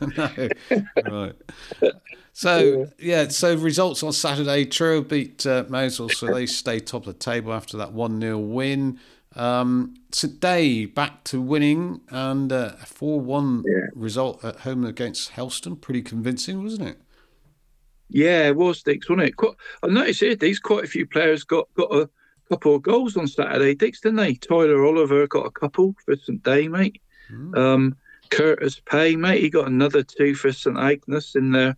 [1.06, 1.34] no,
[1.82, 1.92] right.
[2.32, 4.66] So yeah, so results on Saturday.
[4.66, 8.40] Truro beat uh, Mousehole, so they stay top of the table after that one 0
[8.40, 9.00] win.
[9.36, 13.64] Um, St Day back to winning and uh, a four one
[13.94, 15.76] result at home against Helston.
[15.76, 17.02] Pretty convincing, wasn't it?
[18.14, 19.36] Yeah, it was Dicks, wasn't it?
[19.36, 22.10] Quite, I noticed here, these quite a few players got got a
[22.48, 24.36] couple of goals on Saturday, Dicks, didn't they?
[24.36, 27.02] Tyler Oliver got a couple for St Day, mate.
[27.56, 27.96] Um,
[28.30, 31.76] Curtis Pay, mate, he got another two for St Agnes in their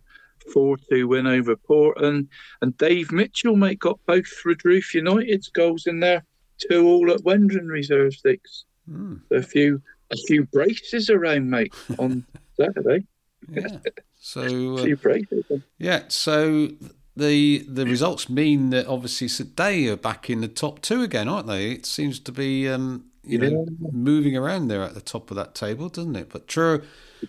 [0.52, 2.00] 4 2 win over Port.
[2.02, 2.28] And,
[2.60, 6.22] and Dave Mitchell, mate, got both Redruth United's goals in there,
[6.58, 8.66] two all at Wendron reserve Dicks.
[8.88, 9.16] Hmm.
[9.32, 12.24] A few a few braces around, mate, on
[12.60, 13.04] Saturday.
[13.48, 13.78] Yeah.
[14.26, 16.70] So uh, yeah, so
[17.16, 21.28] the the results mean that obviously St Day are back in the top two again,
[21.28, 21.70] aren't they?
[21.70, 25.54] It seems to be um, you know moving around there at the top of that
[25.54, 26.28] table, doesn't it?
[26.28, 26.82] But Truro,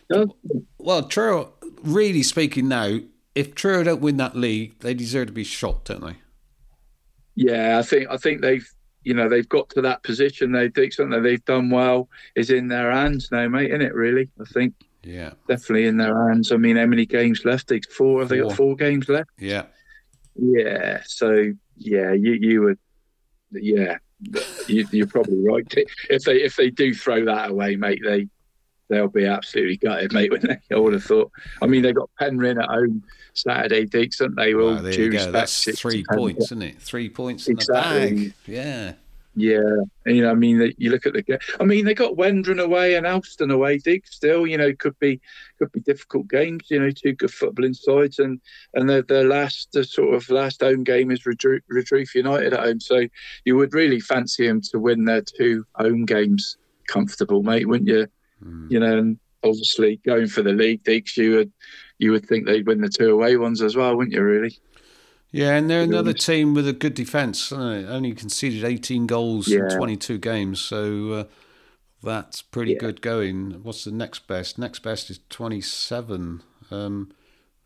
[0.10, 0.30] does.
[0.80, 1.54] well, Truro,
[1.84, 2.98] really speaking now,
[3.36, 6.16] if Truro don't win that league, they deserve to be shot, don't they?
[7.36, 8.68] Yeah, I think I think they've
[9.04, 10.52] you know they've got to that position.
[10.52, 13.70] They think something they've done well is in their hands now, mate.
[13.70, 14.32] Isn't it really?
[14.42, 14.74] I think
[15.08, 16.52] Yeah, definitely in their hands.
[16.52, 17.72] I mean, how many games left?
[17.72, 18.20] It's four.
[18.20, 18.56] Have they got Four.
[18.56, 19.30] four games left?
[19.40, 19.64] yeah,
[20.36, 21.02] Yeah.
[21.06, 22.80] So yeah, you you would
[23.52, 23.98] yeah.
[24.68, 25.64] You, you're probably right.
[26.10, 28.28] If they if they do throw that away, mate, they
[28.90, 30.32] they'll be absolutely gutted, mate.
[30.32, 31.32] When they, I would have thought.
[31.62, 33.04] I mean, they got Penryn at home
[33.34, 34.54] Saturday, Deacs, don't they?
[34.56, 35.32] Well, there you go.
[35.32, 36.82] That's three points, isn't it?
[36.82, 38.10] Three points in Exactly.
[38.16, 38.34] the bag.
[38.48, 38.94] Yeah.
[39.40, 39.60] Yeah,
[40.08, 41.40] and, you know, I mean, you look at the.
[41.60, 43.78] I mean, they got Wendron away and Alston away.
[43.78, 45.22] Dig still, you know, could be
[45.60, 46.72] could be difficult games.
[46.72, 48.42] You know, two good footballing sides, and
[48.74, 52.62] and their the last the sort of last home game is Redru- Redruth United at
[52.62, 52.80] home.
[52.80, 53.08] So
[53.46, 56.58] you would really fancy them to win their two home games
[56.88, 58.08] comfortable, mate, wouldn't you?
[58.42, 58.68] Hmm.
[58.72, 61.52] You know, and obviously going for the league, Deacs, you would
[62.00, 64.24] you would think they'd win the two away ones as well, wouldn't you?
[64.24, 64.58] Really?
[65.32, 67.52] Yeah, and they're another team with a good defence.
[67.52, 69.60] Only conceded 18 goals Yeah.
[69.60, 71.24] in 22 games, so uh,
[72.02, 72.80] that's pretty Yeah.
[72.80, 73.64] good going.
[73.64, 74.58] What's the next best?
[74.58, 76.42] Next best is 27.
[76.72, 77.12] Um,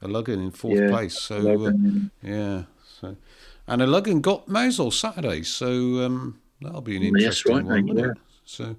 [0.01, 1.13] Ludgvan in fourth Yeah, place.
[1.13, 1.71] So uh,
[2.23, 2.63] yeah,
[2.99, 3.15] so
[3.67, 5.67] and a Ludgvan got Mousehole Saturday, so
[6.03, 7.85] um, that'll be an Mm, interesting right, one.
[7.85, 8.11] mate, yeah.
[8.11, 8.17] it?
[8.45, 8.75] So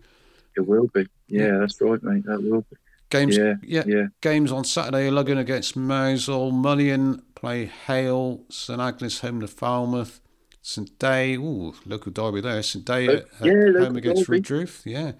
[0.57, 1.07] It will be.
[1.29, 2.25] Yeah, that's right, mate.
[2.27, 2.77] That will be.
[3.11, 4.07] games, Yeah, yeah, yeah.
[4.21, 5.09] games on Saturday.
[5.11, 6.51] Ludgvan against Mousehole.
[6.53, 8.45] Mullion play Hayle.
[8.49, 10.21] St Agnes home to Falmouth.
[10.65, 12.63] St Day, ooh, local derby there.
[12.63, 14.41] St Day at yeah, home against derby.
[14.41, 14.87] Redruth.
[14.87, 15.13] Yeah,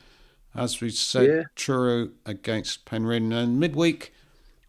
[0.55, 1.43] as we said, Yeah.
[1.57, 3.33] Truro against Penryn.
[3.33, 4.13] And midweek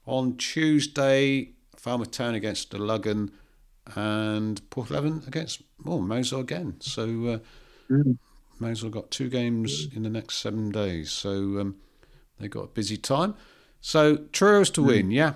[0.07, 3.29] on Tuesday, Falmouth Town against the Ludgvan
[3.95, 6.77] and Porthleven against oh, Mousehole again.
[6.81, 7.39] So uh,
[7.91, 8.17] Mm.
[8.59, 11.11] Mousehole got two games in the next seven days.
[11.11, 11.75] So um,
[12.39, 13.35] they got a busy time.
[13.81, 14.73] So Truro's Mm.
[14.75, 15.33] to win, yeah.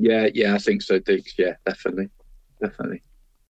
[0.00, 1.32] Yeah, yeah, I think so, Deacs.
[1.36, 2.08] Yeah, definitely,
[2.60, 3.02] definitely.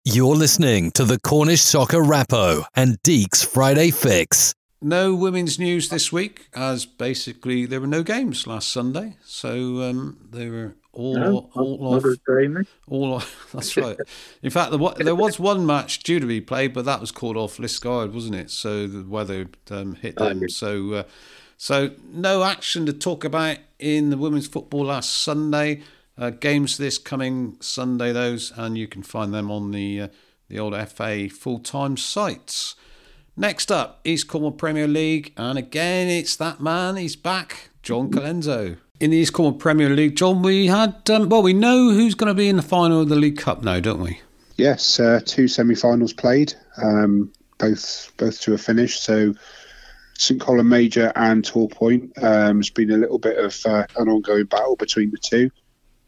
[0.04, 4.52] You're listening to the Cornish Soccer Rappo and Deacs Friday Fix.
[4.82, 10.18] No women's news this week, as basically there were no games last Sunday, so um,
[10.30, 12.02] they were all No, all off.
[12.02, 12.66] Mother's Day, mate.
[12.88, 13.48] All off.
[13.54, 13.96] That's right.
[14.42, 17.10] In fact, there wa- there was one match due to be played, but that was
[17.10, 18.50] called off Liskeard, wasn't it?
[18.50, 20.40] So the weather um, hit them.
[20.42, 20.48] yeah.
[20.50, 21.02] So uh,
[21.56, 25.80] so no action to talk about in the women's football last Sunday.
[26.16, 30.08] Uh, games this coming Sunday, those, and you can find them on the uh,
[30.48, 32.76] the old FA full time sites.
[33.36, 36.96] Next up, East Cornwall Premier League, and again it's that man.
[36.96, 38.76] He's back, John Colenso.
[39.00, 42.28] In the East Cornwall Premier League, John, we had um, well, we know who's going
[42.28, 44.20] to be in the final of the League Cup now, don't we?
[44.56, 49.00] Yes, uh, two semi-finals played, um, both both to a finish.
[49.00, 49.34] So
[50.16, 52.22] St Columb Major and Torpoint.
[52.22, 55.50] Um, it's been a little bit of uh, an ongoing battle between the two.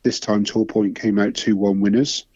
[0.07, 2.27] This time, Torpoint came out two-one winners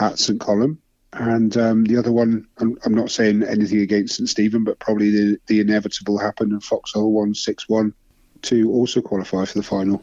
[0.00, 0.80] at St Columb,
[1.12, 2.48] and um, the other one.
[2.58, 6.60] I'm, I'm not saying anything against St Stephen, but probably the, the inevitable happened, and
[6.60, 7.94] Foxhole won six-one
[8.42, 10.02] to also qualify for the final.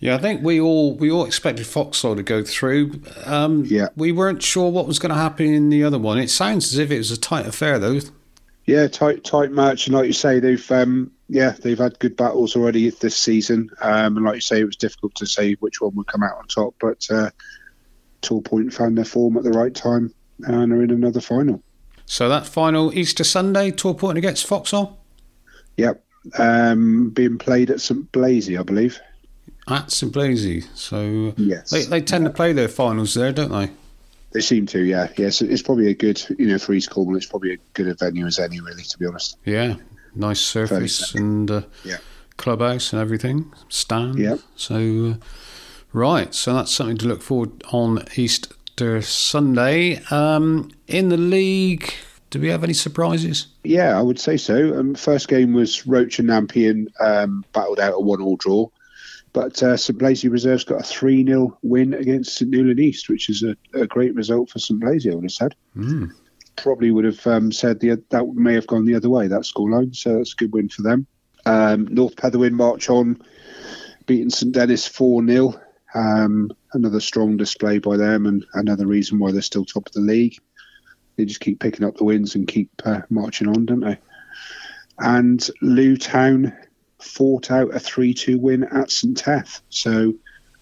[0.00, 3.00] Yeah, I think we all we all expected Foxhole to go through.
[3.24, 3.90] Um, Yeah.
[3.94, 6.18] we weren't sure what was going to happen in the other one.
[6.18, 8.00] It sounds as if it was a tight affair, though.
[8.64, 12.56] Yeah, tight tight match, and like you say, they've um, yeah they've had good battles
[12.56, 13.70] already this season.
[13.80, 16.38] Um, and like you say, it was difficult to say which one would come out
[16.38, 17.30] on top, but uh,
[18.22, 21.62] Torpoint found their form at the right time and are in another final.
[22.06, 24.98] So that final Easter Sunday, Torpoint against Foxhole
[25.76, 26.04] Yep,
[26.38, 28.98] um, being played at St Blazey, I believe.
[29.68, 30.64] at St Blazey.
[30.74, 33.70] So Yes, they they tend to play their finals there, don't they?
[34.32, 34.80] they seem to.
[34.80, 37.16] Yeah, yes, it's probably a good you know for East Cornwall.
[37.16, 39.36] It's probably a good a venue as any, really, to be honest.
[39.44, 39.76] Yeah,
[40.16, 41.98] nice surface and uh, Yeah.
[42.36, 44.18] clubhouse and everything, stand.
[44.18, 44.40] Yep.
[44.56, 45.24] So, uh,
[45.92, 50.00] right, so that's something to look forward on Easter Sunday.
[50.10, 51.92] Um, in the league,
[52.30, 53.46] do we have any surprises?
[53.64, 54.78] Yeah, I would say so.
[54.78, 58.68] Um, first game was Roche and Nanpean um, battled out a one-all draw,
[59.32, 63.28] but uh, St Blazey Reserves got a three 0 win against St Newlyn East, which
[63.30, 65.12] is a, a great result for St Blazey.
[65.12, 65.54] I would have said.
[65.76, 66.10] Mm.
[66.56, 69.94] Probably would have um, said the, that may have gone the other way that scoreline,
[69.94, 71.06] so that's a good win for them.
[71.44, 73.22] Um, North Petherwin march on,
[74.06, 75.60] beating St Dennis four 0
[75.94, 80.00] um, Another strong display by them, and another reason why they're still top of the
[80.00, 80.38] league
[81.16, 83.98] they just keep picking up the wins and keep uh, marching on, don't they?
[84.98, 86.56] And Looe Town
[87.00, 89.62] fought out a 3 2 win at St Teath.
[89.68, 90.14] So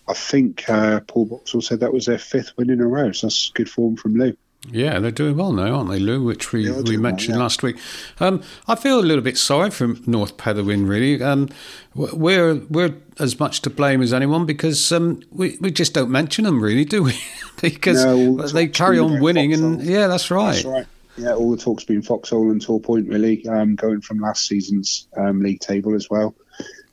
[0.09, 3.12] I think uh, Paul Boxall said that was their fifth win in a row.
[3.12, 4.37] So that's good form from Looe.
[4.70, 6.23] Yeah, they're doing well now, aren't they, Looe?
[6.23, 7.43] Which we, Yeah, we doing well, mentioned yeah.
[7.43, 7.77] last week.
[8.19, 11.23] Um, I feel a little bit sorry for North Petherwin, really.
[11.23, 11.49] Um,
[11.95, 16.45] we're we're as much to blame as anyone because um, we we just don't mention
[16.45, 17.19] them, really, do we?
[17.61, 20.55] because No, the they carry on winning, and yeah, that's right.
[20.55, 20.86] That's right.
[21.16, 25.41] Yeah, all the talk's been Foxhole and Torpoint, really, um, going from last season's um,
[25.41, 26.35] league table as well.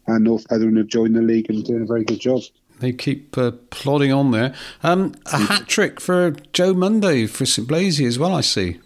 [0.06, 2.42] And North Petherwin have joined the league and doing a very good job.
[2.82, 4.54] They keep uh, plodding on there.
[4.84, 8.34] Um, a hat trick for Joe Monday for St Blazey as well.
[8.36, 8.80] I see.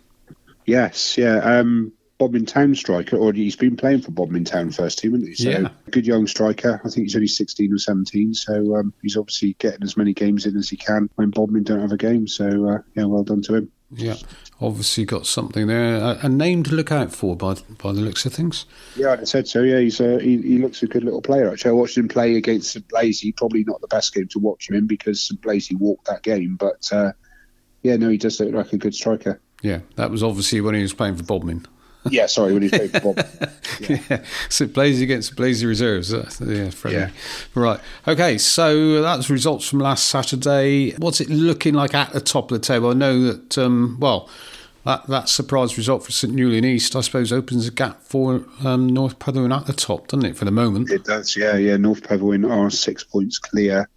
[0.65, 1.37] Yes, yeah.
[1.37, 5.35] Um, Bodmin Town striker, or he's been playing for Bodmin Town first team, hasn't he?
[5.35, 5.69] So Yeah.
[5.91, 6.81] good young striker.
[6.83, 10.45] I think he's only 16 or 17, so um, he's obviously getting as many games
[10.45, 12.27] in as he can when Bodmin don't have a game.
[12.27, 13.71] So uh, yeah, well done to him.
[13.95, 14.15] Yeah,
[14.61, 15.95] obviously got something there.
[15.95, 18.65] A, a name to look out for by by the looks of things.
[18.95, 19.61] Yeah, I said so.
[19.61, 21.51] Yeah, he's uh, he, he looks a good little player.
[21.51, 23.35] Actually, I watched him play against St Blazey.
[23.35, 26.55] Probably not the best game to watch him in because St Blazey walked that game.
[26.55, 27.11] But uh,
[27.83, 29.39] yeah, no, he does look like a good striker.
[29.61, 31.65] Yeah, that was obviously when he was playing for Bodmin.
[32.09, 33.27] Yeah, sorry, when he's playing for Bob.
[33.79, 36.09] Yeah, so Blazey against Blazey reserves.
[36.09, 36.99] That's, yeah, friendly.
[36.99, 37.09] Yeah.
[37.55, 37.79] Right.
[38.07, 40.91] Okay, so that's results from last Saturday.
[40.97, 42.91] What's it looking like at the top of the table?
[42.91, 44.29] I know that, um, well,
[44.85, 48.87] that, that surprise result for St Newlyn East, I suppose, opens a gap for um,
[48.87, 50.91] North Petherwin at the top, doesn't it, for the moment?
[50.91, 51.75] It does, yeah, yeah.
[51.77, 53.89] North Petherwin are six points clear,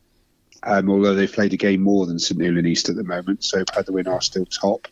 [0.63, 3.63] um, although they've played a game more than St Newlyn East at the moment, so
[3.65, 4.89] Petherwin are still top.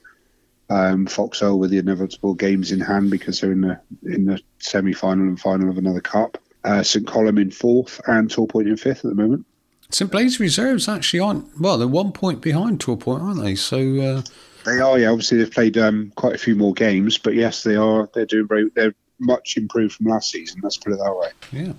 [0.69, 4.93] Um, Foxhole with the inevitable games in hand because they're in the in the semi
[4.93, 6.39] final and final of another cup.
[6.65, 9.47] Uh, St Columb in fourth and Torpoint in fifth at the moment.
[9.91, 13.55] St Blaise reserves actually aren't, well, they're one point behind Torpoint, aren't they?
[13.55, 14.23] So, uh,
[14.65, 15.11] They are, yeah.
[15.11, 18.09] Obviously, they've played um, quite a few more games, but yes, they are.
[18.13, 18.69] They're doing very.
[18.75, 20.61] They're much improved from last season.
[20.65, 21.29] Let's put it that way.
[21.53, 21.73] yeah.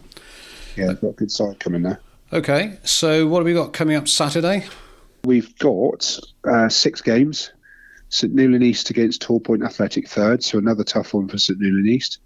[0.78, 2.00] Yeah, they've got a good side coming there.
[2.32, 4.66] Okay, so what have we got coming up Saturday?
[5.26, 7.52] We've got uh, six games.
[8.10, 12.20] St Newlyn East against Torpoint Athletic third, so another tough one for St Newlyn East.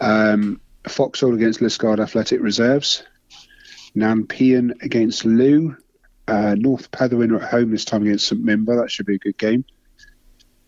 [0.00, 3.02] Um, Foxhole against Liskeard Athletic reserves.
[3.96, 5.76] Nanpean against Looe.
[6.28, 8.80] Uh, North Petherwin at home this time against St Minver.
[8.80, 9.64] That should be a good game.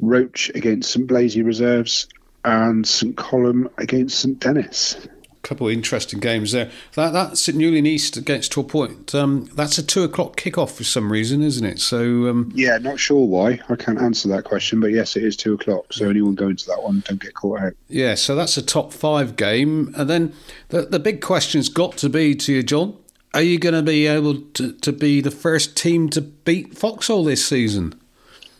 [0.00, 2.08] Roche against St Blazey reserves.
[2.44, 4.96] And St Columb against St Dennis.
[5.48, 6.70] Couple of interesting games there.
[6.94, 9.14] That that's St Newlyn East against Torpoint.
[9.14, 11.80] Um, that's a two o'clock kickoff for some reason, isn't it?
[11.80, 13.58] So um, Yeah, not sure why.
[13.70, 15.90] I can't answer that question, but yes, it is two o'clock.
[15.90, 17.72] So anyone going to that one, don't get caught out.
[17.88, 19.94] yeah, so that's a top five game.
[19.96, 20.34] And then
[20.68, 22.98] the the big question's got to be to you, John.
[23.32, 27.24] Are you going to be able to, to be the first team to beat Foxhole
[27.24, 27.98] this season?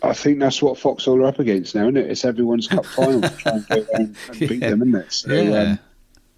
[0.03, 2.11] I think that's what Foxhole are up against now, isn't it?
[2.11, 5.13] It's everyone's cup final to try and go and, and beat them, isn't it?
[5.13, 5.61] So, Yeah.
[5.63, 5.79] um,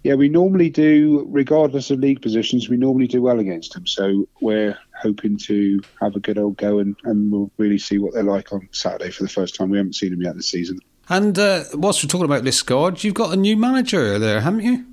[0.03, 3.85] yeah, we normally do, regardless of league positions, we normally do well against them.
[3.85, 8.13] So we're hoping to have a good old go and, and we'll really see what
[8.13, 9.69] they're like on Saturday for the first time.
[9.69, 10.79] We haven't seen them yet this season.
[11.09, 14.85] And uh, whilst we're talking about Liskeard, you've got a new manager there, haven't you?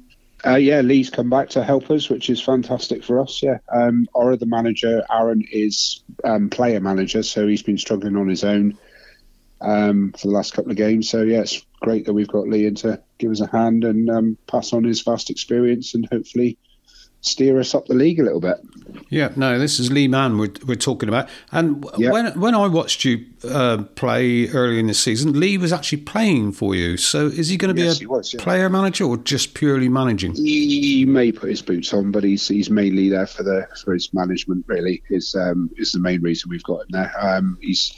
[0.46, 3.42] Uh, yeah, Lee's come back to help us, which is fantastic for us.
[3.42, 8.28] Yeah, um, our other manager, Aaron, is um, player manager, so he's been struggling on
[8.28, 8.78] his own
[9.60, 11.08] um, for the last couple of games.
[11.08, 14.08] So yeah, it's great that we've got Lee in to give us a hand and
[14.10, 16.58] um, pass on his vast experience and hopefully
[17.20, 18.58] steer us up the league a little bit.
[19.10, 21.28] Yeah, no, this is Lee Mann we're, we're talking about.
[21.50, 22.12] And w Yeah.
[22.12, 26.52] when when I watched you uh, play earlier in the season, Lee was actually playing
[26.52, 26.96] for you.
[26.96, 28.40] So is he going to be Yes, a was, yeah.
[28.42, 30.34] player manager or just purely managing?
[30.36, 34.14] He may put his boots on, but he's he's mainly there for the for his
[34.14, 34.64] management.
[34.68, 37.12] Really, is um, is the main reason we've got him there.
[37.20, 37.92] Um, he's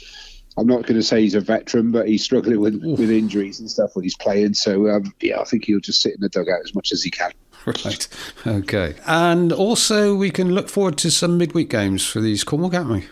[0.57, 3.71] I'm not going to say he's a veteran, but he's struggling with, with injuries and
[3.71, 4.53] stuff when he's playing.
[4.53, 7.11] So um, yeah, I think he'll just sit in the dugout as much as he
[7.11, 7.31] can.
[7.65, 8.07] Right.
[8.47, 8.95] Okay.
[9.05, 13.05] And also, we can look forward to some midweek games for these Cornwall, can't we?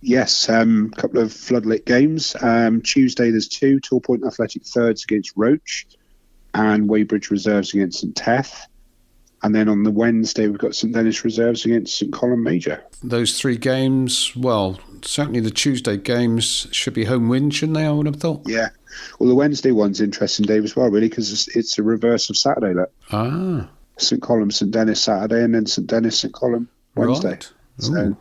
[0.00, 2.34] Yes, a um, couple of floodlit games.
[2.40, 5.86] Um, Tuesday there's two: Torpoint Athletic thirds against Roche,
[6.52, 8.66] and Wadebridge reserves against St Teath.
[9.44, 12.82] And then on the Wednesday we've got St Dennis reserves against St Columb Major.
[13.02, 17.84] Those three games, well, certainly the Tuesday games should be home win, shouldn't they?
[17.86, 18.42] I would have thought.
[18.46, 18.68] Yeah.
[19.18, 22.36] Well, the Wednesday one's interesting, Dave, as well, really, because it's, it's a reverse of
[22.36, 22.74] Saturday.
[22.74, 27.30] Look, Ah, St Columb, St Dennis Saturday, and then St Dennis, St Columb Wednesday.
[27.30, 27.52] right.
[27.78, 28.16] So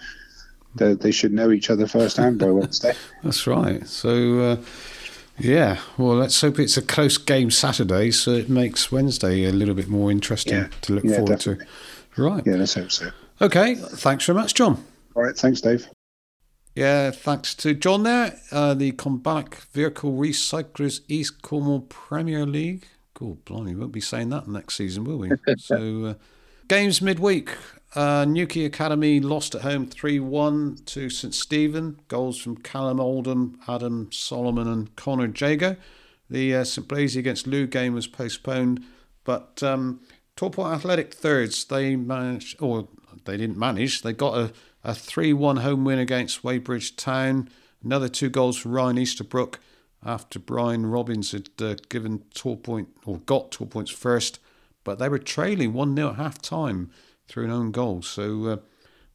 [0.76, 2.94] they, they should know each other firsthand by Wednesday.
[3.24, 3.86] That's right.
[3.88, 4.58] So, uh,
[5.42, 9.74] yeah, well, let's hope it's a close game Saturday so it makes Wednesday a little
[9.76, 10.68] bit more interesting Yeah.
[10.82, 11.66] to look Yeah, forward definitely.
[12.16, 12.22] to.
[12.22, 12.44] Right.
[12.46, 13.10] Yeah, let's hope so.
[13.42, 13.76] Okay.
[13.76, 14.84] Thanks very much, John.
[15.16, 15.88] All right, thanks, Dave.
[16.76, 18.40] Yeah, thanks to John there.
[18.52, 22.88] Uh, the Combac Vehicle Recyclers East Cornwall Premier League.
[23.14, 25.32] God, blimey, we won't be saying that next season, will we?
[25.58, 26.14] so, uh,
[26.68, 27.50] games midweek.
[27.94, 32.00] Uh, Newquay Academy lost at home 3 1 to St Stephen.
[32.08, 35.76] Goals from Callum Oldham, Adam Solomon, and Connor Jago.
[36.30, 38.82] The uh, St Blaise against Looe game was postponed,
[39.26, 40.00] but um,
[40.38, 42.88] Torpoint Athletic thirds, they managed, or
[43.26, 44.54] they didn't manage, they got a,
[44.86, 47.50] a 3 1 home win against Wadebridge Town.
[47.84, 49.60] Another two goals for Ryan Easterbrook
[50.06, 54.40] after Brian Robbins had uh, given Torpoint, or got Torpoints first,
[54.86, 56.90] but they were trailing 1 0 at half time
[57.32, 58.02] through an own goal.
[58.02, 58.58] So uh,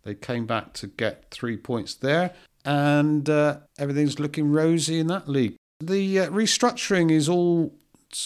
[0.02, 2.32] they came back to get three points there,
[2.64, 5.56] and uh, everything's looking rosy in that league.
[5.80, 7.74] The uh, restructuring is all,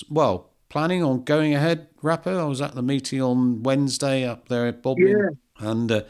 [0.09, 2.39] well, planning on going ahead, Rappo?
[2.39, 5.69] I was at the meeting on Wednesday up there at Bodmin, Yeah.
[5.71, 6.03] and uh,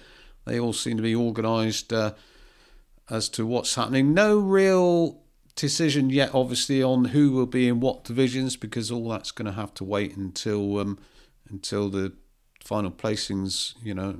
[0.44, 2.12] they all seem to be organised uh,
[3.08, 4.12] as to what's happening.
[4.12, 5.22] No real
[5.56, 9.52] decision yet, obviously, on who will be in what divisions, because all that's going to
[9.52, 10.98] have to wait until um,
[11.48, 12.12] until the
[12.70, 14.14] final placings, you know,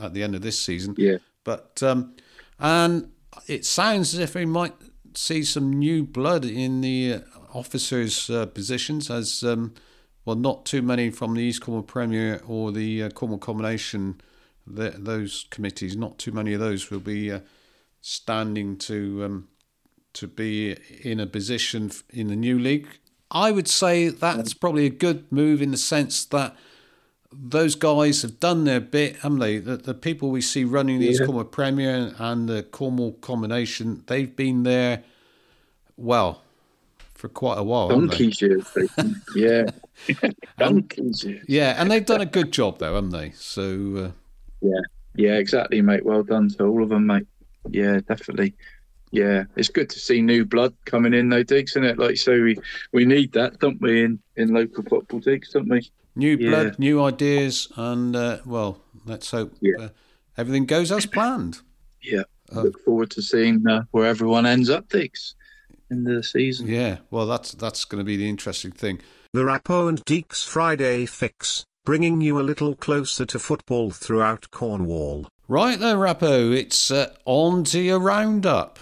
[0.00, 0.94] at the end of this season.
[0.96, 1.18] Yeah.
[1.44, 2.14] But um,
[2.58, 3.10] and
[3.46, 4.72] it sounds as if we might
[5.14, 7.20] see some new blood in the uh,
[7.52, 9.74] officers' uh, positions, as um,
[10.24, 14.18] well, not too many from the East Cornwall Premier or the uh, Cornwall Combination.
[14.66, 17.40] The, those committees, not too many of those will be uh,
[18.00, 19.48] standing to um,
[20.14, 22.88] to be in a position in the new league.
[23.30, 26.56] I would say that's probably a good move in the sense that
[27.32, 29.58] those guys have done their bit, haven't they?
[29.58, 31.24] The, the people we see running the Yeah.
[31.24, 35.04] Cornwall Premier and the Cornwall combination, they've been there,
[35.96, 36.42] well,
[37.14, 37.88] for quite a while.
[37.90, 38.30] haven't they?
[38.30, 38.66] Donkey's years.
[39.36, 39.66] yeah.
[40.58, 41.44] Donkey's years.
[41.46, 43.30] Yeah, and they've done a good job though, haven't they?
[43.32, 44.10] So uh,
[44.60, 44.80] Yeah.
[45.16, 46.04] Yeah, exactly, mate.
[46.04, 47.26] Well done to all of them, mate.
[47.68, 48.54] Yeah, definitely.
[49.12, 51.98] Yeah, it's good to see new blood coming in, though, Diggs, isn't it?
[51.98, 52.56] Like, so we
[52.92, 55.90] we need that, don't we, in, in local football, Diggs, don't we?
[56.16, 56.50] New Yeah.
[56.50, 59.76] blood, new ideas, and uh, well, let's hope Yeah.
[59.78, 59.88] uh,
[60.36, 61.60] everything goes as planned.
[62.02, 62.22] Yeah.
[62.52, 62.62] Oh.
[62.62, 65.34] Look forward to seeing uh, where everyone ends up, Diggs,
[65.90, 66.66] in the season.
[66.66, 69.00] Yeah, well, that's that's going to be the interesting thing.
[69.32, 75.28] The Rappo and Deacs Friday Fix, bringing you a little closer to football throughout Cornwall.
[75.46, 78.78] Right there, Rappo, it's uh, on to your roundup.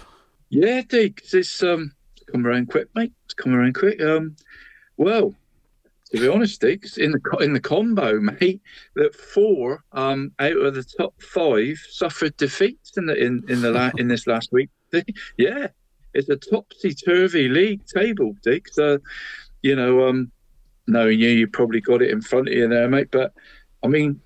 [0.49, 1.91] Yeah, Diggs, it's um
[2.31, 3.13] come around quick, mate.
[3.25, 4.01] It's come around quick.
[4.01, 4.35] Um,
[4.97, 5.35] well,
[6.11, 8.61] to be honest, Diggs, in the in the combo, mate,
[8.95, 13.71] that four um out of the top five suffered defeats in the in in the
[13.71, 14.69] la- in this last week.
[15.37, 15.67] yeah,
[16.13, 18.77] it's a topsy turvy league table, Diggs.
[18.77, 18.97] Uh,
[19.61, 20.31] you know, um,
[20.87, 23.09] knowing you, you probably got it in front of you there, mate.
[23.11, 23.33] But
[23.83, 24.19] I mean,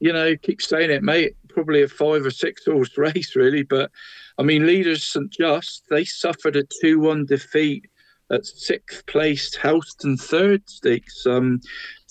[0.00, 1.36] you know, keep saying it, mate.
[1.48, 3.62] Probably a five or six horse race, really.
[3.62, 3.90] But
[4.38, 7.86] I mean, leaders St Just they suffered a two-one defeat
[8.32, 11.26] at sixth place, Helston third stakes.
[11.26, 11.60] Um,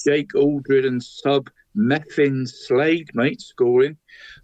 [0.03, 3.98] Jake Aldred and sub Meffin Slade, mate, scoring.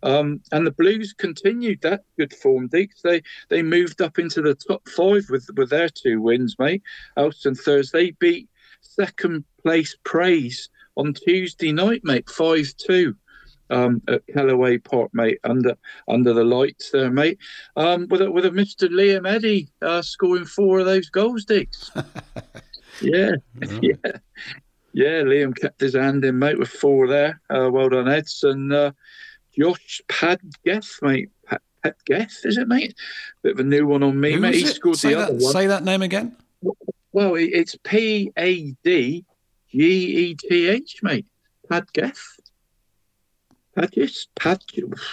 [0.03, 3.01] Um, and the Blues continued that good form, Deacs.
[3.03, 6.83] They they moved up into the top five with with their two wins, mate.
[7.15, 8.49] Helston Thursday beat
[8.81, 13.15] second place Praze on Tuesday night, mate, five two.
[13.69, 15.77] Um, at Kellaway Park, mate, under
[16.07, 17.37] under the lights there, mate.
[17.75, 18.87] Um, with a, with a Mr.
[18.89, 21.91] Liam Eddy uh, scoring four of those goals, Dicks.
[23.01, 23.31] yeah,
[23.81, 24.11] yeah,
[24.93, 25.21] yeah.
[25.23, 27.41] Liam kept his hand in, mate, with four there.
[27.49, 28.91] Uh, well done, Eds and uh,
[29.57, 31.29] Josh Padgeth, mate.
[31.45, 32.95] Pat, Padgeth, is it, mate?
[33.43, 34.55] Bit of a new one on me, Who mate.
[34.55, 35.53] He scored say the that, other one.
[35.53, 36.35] Say that name again.
[37.11, 39.25] Well, it's P A D
[39.69, 41.25] G E T H, mate.
[41.69, 42.36] Padgeth.
[43.77, 44.27] Padgeth?
[44.35, 44.59] Pad,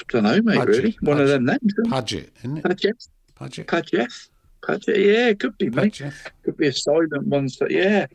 [0.08, 0.98] don't know, mate, Padgett, really.
[1.00, 1.32] One of Padgett.
[1.32, 2.12] them names.
[2.12, 2.32] it?
[2.38, 2.64] Isn't it?
[2.64, 3.08] Padgeth.
[3.34, 3.66] Paget.
[3.66, 4.28] Padgeth.
[4.62, 4.96] Padgeth.
[4.96, 5.92] Yeah, it could be, mate.
[5.94, 6.14] Paget.
[6.44, 7.48] Could be a silent one.
[7.48, 8.06] So, yeah.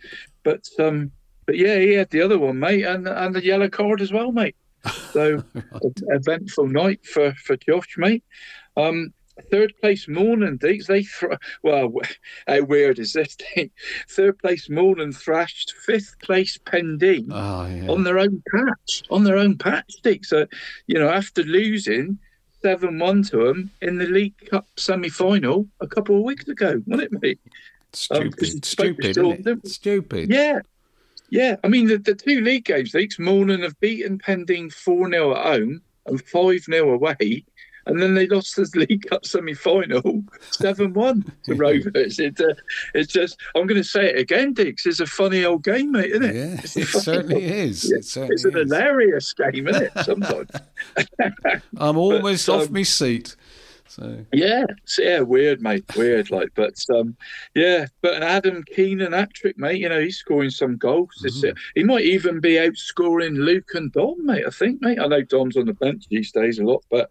[0.44, 1.12] But, um,
[1.50, 4.32] but yeah, he had the other one, mate, and and the yellow card as well,
[4.32, 4.56] mate.
[5.14, 5.44] So
[6.08, 8.24] eventful night for for Josh, mate.
[8.78, 9.12] Um,
[9.52, 10.88] third place Morning Deacs.
[10.88, 11.34] They thr
[11.64, 11.92] well,
[12.48, 13.72] how weird is this thing?
[14.10, 17.90] Third place Morning thrashed fifth place Pendeen Oh, yeah.
[17.92, 20.26] on their own patch, on their own patch, Dick.
[20.26, 20.46] So,
[20.88, 22.18] you know, after losing
[22.62, 26.82] seven one to them in the League Cup semi final a couple of weeks ago,
[26.86, 27.40] wasn't it, mate?
[28.12, 28.66] Um, Stupid.
[28.66, 29.68] spoke Stupid, it?
[29.68, 30.30] Stupid.
[30.30, 30.60] Yeah.
[31.32, 35.36] Yeah, I mean the, the two league games, Leaks Morning have beaten Pendeen four 0
[35.36, 37.46] at home and five 0 away,
[37.90, 42.20] and then they lost the League Cup semi final seven one to Rovers.
[42.20, 42.54] It, uh,
[42.94, 44.86] it's just I'm going to say it again, Dix.
[44.86, 46.36] It's a funny old game, mate, isn't it?
[46.36, 47.92] Yeah, It's it certainly is.
[47.92, 48.72] It certainly it's an is.
[48.72, 49.92] hilarious game, isn't it?
[50.06, 50.50] Sometimes.
[51.78, 53.36] I'm almost But, off um, my seat.
[53.88, 54.66] So Yeah,
[55.00, 56.30] yeah, weird, mate, weird.
[56.30, 57.18] Like, but um,
[57.56, 59.80] yeah, but an Adam Keenan hat trick, mate.
[59.82, 61.10] You know, he's scoring some goals.
[61.26, 64.46] Uh, he might even be outscoring Luke and Don, mate.
[64.46, 65.00] I think, mate.
[65.00, 67.10] I know Don's on the bench these days a lot, but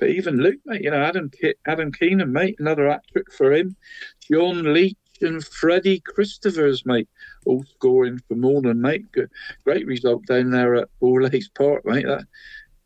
[0.00, 0.82] but even Luke, mate.
[0.82, 2.56] You know, Adam Ke- Adam Keenan, mate.
[2.58, 3.76] Another hat trick for him.
[4.20, 7.08] John Leach and Freddie Christophers, mate,
[7.44, 9.12] all scoring for Morning, mate.
[9.12, 9.30] Good,
[9.64, 12.06] great result down there at Lakes Park, mate.
[12.06, 12.24] That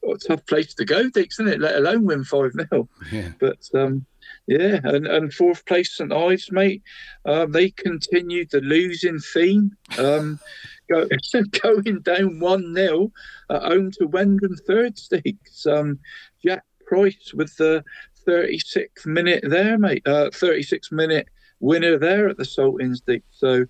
[0.01, 1.61] what a tough place to go, Dix, isn't it?
[1.61, 4.05] Let alone win five 0 yeah, but um,
[4.47, 6.82] yeah, and, and fourth place St Ives, mate.
[7.24, 10.39] Um, they continued the losing theme, um,
[10.91, 11.09] go,
[11.62, 13.12] going down one 0
[13.51, 15.66] at home to Wendron third stakes.
[15.66, 15.99] Um,
[16.45, 16.65] Jack
[16.95, 17.85] Price with the
[18.27, 20.07] 36th minute there, mate.
[20.07, 21.29] Uh, 36 minute
[21.61, 23.23] winner there at the Salt Dick.
[23.33, 23.66] So,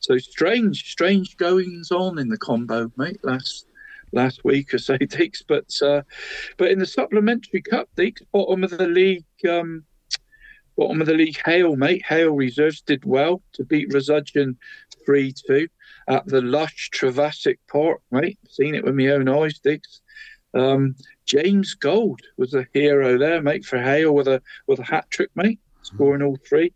[0.00, 3.20] so strange, strange goings on in the combo, mate.
[3.22, 3.66] Last
[4.12, 5.42] last week or so, Dix.
[5.42, 6.02] But uh,
[6.56, 9.24] but in the supplementary cup, Dix, bottom of the league.
[9.48, 9.84] Um,
[10.76, 12.04] bottom of the league, Hayle, mate.
[12.06, 14.56] Hayle reserves did well to beat Rosudgeon
[15.04, 15.68] 3 2
[16.08, 18.38] at the lush Trevassack Park, mate.
[18.48, 20.01] Seen it with my own eyes, Diggs.
[20.54, 25.10] Um, James Gold was a hero there, mate, for Hayle with a with a hat
[25.10, 26.72] trick, mate, scoring all three.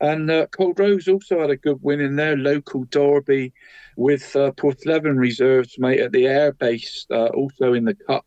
[0.00, 3.52] And uh, Rose also had a good win in their local derby
[3.96, 8.26] with uh, Porthleven reserves, mate, at the airbase, uh, also in the cup.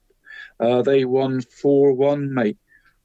[0.60, 2.57] Uh, they won 4 1, mate.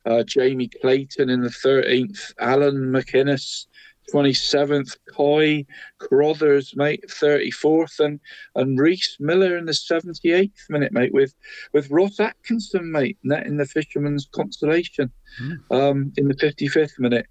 [0.07, 3.67] Uh, Jamie Clayton in the 13th, Alan McInnes
[4.13, 5.65] 27th, Coy
[5.99, 8.21] Crothers, mate, 34th, and
[8.55, 11.35] and Reese Miller in the 78th minute, mate, with
[11.73, 15.11] with Ross Atkinson, mate, in the Fisherman's Consolation
[15.41, 15.59] mm.
[15.71, 17.27] um, in the 55th minute.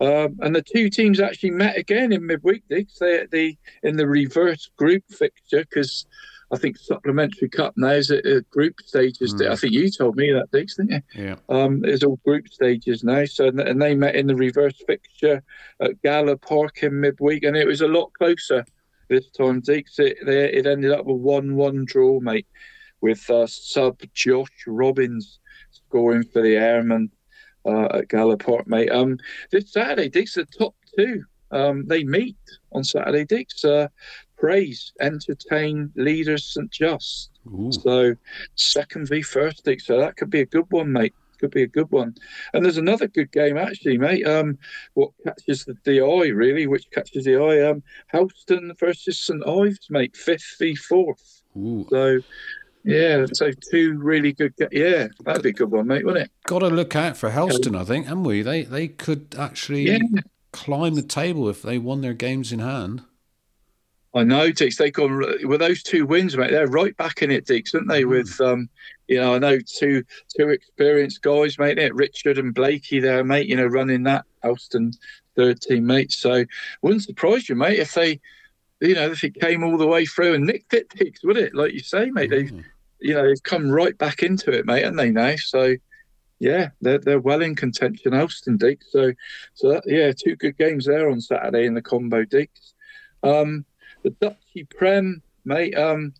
[0.00, 2.86] Um, and the two teams actually met again in midweek, they,
[3.30, 6.06] they in the reverse group fixture because
[6.54, 9.34] I think supplementary cup now is at, group stages.
[9.34, 9.50] Mm.
[9.50, 11.24] I think you told me that, Dix, didn't you?
[11.24, 11.36] Yeah.
[11.48, 13.24] Um, it's all group stages now.
[13.24, 15.42] So and they met in the reverse fixture
[15.80, 18.64] at Gala Park in midweek, and it was a lot closer
[19.08, 19.98] this time, Dix.
[19.98, 22.46] It, it ended up a one-one draw, mate,
[23.00, 25.40] with uh, sub Josh Robbins
[25.70, 27.10] scoring for the Airmen
[27.66, 28.90] uh, at Gala Park, mate.
[28.90, 29.18] Um,
[29.50, 31.24] this Saturday, Dix, the top two.
[31.50, 32.36] Um, they meet
[32.72, 33.64] on Saturday, Dix.
[33.64, 33.88] Uh,
[34.44, 37.30] Praze, entertain leaders St Just.
[37.46, 37.72] Ooh.
[37.72, 38.14] So
[38.56, 41.14] second v first, so that could be a good one, mate.
[41.40, 42.14] Could be a good one.
[42.52, 44.26] And there's another good game actually, mate.
[44.26, 44.58] Um,
[44.92, 46.66] what catches the, the eye really?
[46.66, 47.70] Which catches the eye?
[47.70, 50.14] Um, Helston versus St Ives, mate.
[50.14, 51.42] Fifth v fourth.
[51.56, 51.86] Ooh.
[51.88, 52.18] So.
[52.86, 54.52] Yeah, so two really good.
[54.70, 56.30] Yeah, that'd be a good one, mate, wouldn't it?
[56.46, 58.42] Got to look out for Helston, I think, haven't we?
[58.42, 60.00] They they could actually yeah.
[60.52, 63.04] climb the table if they won their games in hand.
[64.14, 64.78] I know, Dix.
[64.78, 65.18] They gone
[65.48, 66.52] with those two wins, mate.
[66.52, 68.04] They're right back in it, Dix, aren't they?
[68.04, 68.10] Mm.
[68.10, 68.68] With um,
[69.08, 70.04] you know, I know two
[70.36, 71.78] two experienced guys, mate.
[71.78, 73.48] It Richard and Blakey there, mate.
[73.48, 74.92] You know, running that Helston
[75.34, 76.12] third team, mate.
[76.12, 76.44] So
[76.82, 78.20] wouldn't surprise you, mate, if they,
[78.80, 81.54] you know, if it came all the way through and nicked it, Dix, would it?
[81.54, 82.30] Like you say, mate.
[82.30, 82.36] Mm.
[82.50, 82.64] They've,
[83.00, 85.34] you know, they've come right back into it, mate, haven't they now?
[85.36, 85.74] So
[86.38, 88.86] yeah, they're they're well in contention, Helston Dix.
[88.92, 89.12] So
[89.54, 92.74] so that, yeah, two good games there on Saturday in the combo Dix.
[93.24, 93.64] Um,
[94.04, 95.76] the Duchy Prem, mate.
[95.76, 96.14] Um,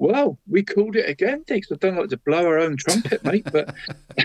[0.00, 1.72] well, we called it again, Dix.
[1.72, 3.74] I don't like to blow our own trumpet, mate, but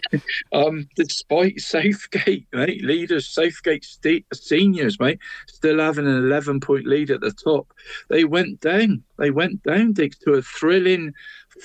[0.53, 5.17] um, despite Safegate, mate, leaders, Safegate st- seniors, mate,
[5.47, 7.73] still having an 11 point lead at the top,
[8.09, 9.03] they went down.
[9.17, 11.11] They went down, Dix, to a thrilling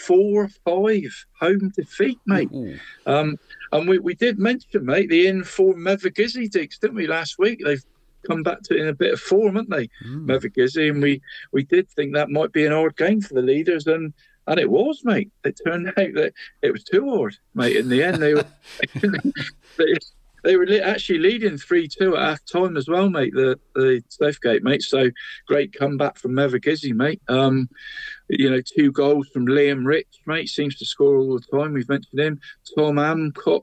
[0.07, 2.51] 4 5 home defeat, mate.
[3.05, 3.37] Um,
[3.73, 7.61] and we, we did mention, mate, the informed Mevagissey, Dix, didn't we, last week?
[7.63, 7.85] They've
[8.27, 10.91] come back to it in a bit of form, haven't they, mm.
[10.91, 11.21] And we,
[11.53, 14.13] we did think that might be an hard game for the leaders, and
[14.47, 15.31] and it was, mate.
[15.45, 16.33] It turned out that
[16.63, 17.77] it was too hard, mate.
[17.77, 18.47] In the end, they were
[19.77, 19.95] they,
[20.45, 23.35] they were actually leading three two at half time as well, mate.
[23.35, 24.83] The the Southgate, mate.
[24.83, 25.11] So
[25.47, 27.21] great comeback from Mevagissey, mate.
[27.29, 27.69] Um,
[28.29, 30.49] you know, two goals from Liam Rich, mate.
[30.49, 31.73] Seems to score all the time.
[31.73, 32.41] We've mentioned him.
[32.75, 33.63] Tom Amcock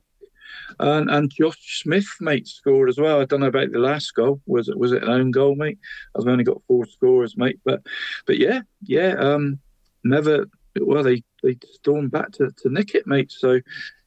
[0.78, 3.20] and and Josh Smith, mate, scored as well.
[3.20, 4.40] I don't know about the last goal.
[4.46, 5.78] Was it was it an own goal, mate?
[6.18, 7.60] I've only got four scorers, mate.
[7.64, 7.82] But
[8.26, 9.14] but yeah, yeah.
[9.14, 9.58] Um,
[10.04, 10.46] never.
[10.78, 13.32] Well, they they stormed back to, to nick it, mate.
[13.32, 13.60] So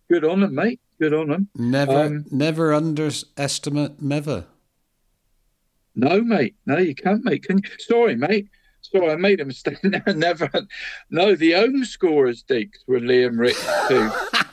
[0.10, 0.80] good on them, mate.
[1.00, 1.50] Good on them.
[1.56, 4.46] Never um, never underestimate Meva.
[5.96, 6.56] No, mate.
[6.66, 7.44] No, you can't, mate.
[7.44, 7.70] Can you?
[7.80, 8.48] Sorry, mate.
[8.82, 9.78] Sorry, I made a mistake.
[10.08, 10.50] Never.
[11.10, 13.58] No, the own scorers, Deacs, were Liam Rich
[13.88, 14.10] too.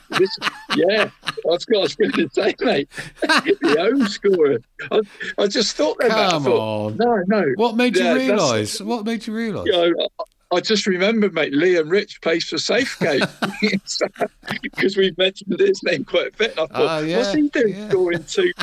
[0.19, 0.29] this,
[0.75, 1.09] yeah,
[1.47, 2.89] I was, I was going to say, mate,
[3.21, 4.59] the own scorer.
[4.91, 5.01] I,
[5.37, 6.09] I just thought that.
[6.09, 6.97] Come thought, on.
[6.97, 7.45] No, no.
[7.55, 8.81] What made you realise?
[8.81, 9.65] What made you realise?
[9.67, 10.07] You know,
[10.51, 13.27] I just remember, mate, Liam Rich plays for Safegate
[14.61, 16.51] because we've mentioned his name quite a bit.
[16.51, 17.89] I thought, uh, yeah, what's he doing yeah.
[17.89, 18.53] scoring two?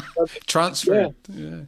[0.47, 0.95] Transfer.
[0.95, 1.09] Yeah.
[1.35, 1.61] yeah.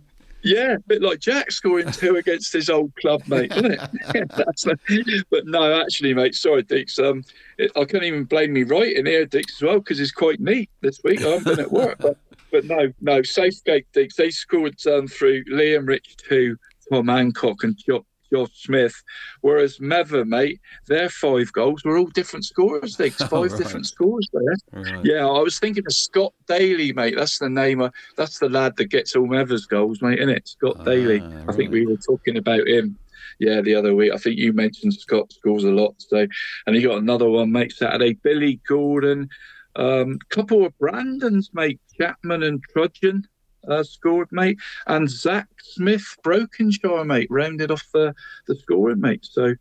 [0.47, 3.81] Yeah, a bit like Jack scoring two against his old club, mate, isn't
[4.15, 5.25] it?
[5.31, 7.01] but no, actually, mate, sorry, Dix.
[7.01, 7.25] Um,
[7.59, 10.39] it, I can't even blame me right in here, Dix, as well, because it's quite
[10.39, 11.21] neat this week.
[11.23, 12.17] I haven't been at work, but,
[12.53, 14.15] but no, no, Safegate, Dix.
[14.15, 16.57] They scored um, through Liam Rich two,
[16.93, 18.95] Tom Hancock, and Jock Josh Smith.
[19.41, 22.97] Whereas Meva, mate, their five goals were all different scorers.
[22.97, 23.59] They five right.
[23.59, 24.83] different scores there.
[24.83, 25.05] Right.
[25.05, 27.17] Yeah, I was thinking of Scott Daly, mate.
[27.17, 27.81] That's the name.
[27.81, 30.49] Of, that's the lad that gets all Meva's goals, mate, isn't it?
[30.49, 31.23] Scott ah, Daly.
[31.49, 32.99] I think we were talking about him.
[33.39, 34.13] Yeah, the other week.
[34.13, 35.95] I think you mentioned Scott scores a lot.
[35.99, 36.27] So,
[36.67, 38.15] and he got another one, mate, Saturday.
[38.15, 39.29] Billy Gordon.
[39.77, 43.27] Um, couple of Brandons, mate, Chapman and Trudgeon.
[43.69, 48.15] Uh, scored, mate, and Zach Smith, Brokenshire, mate, rounded off the,
[48.47, 49.25] the scoring, mate.
[49.25, 49.55] So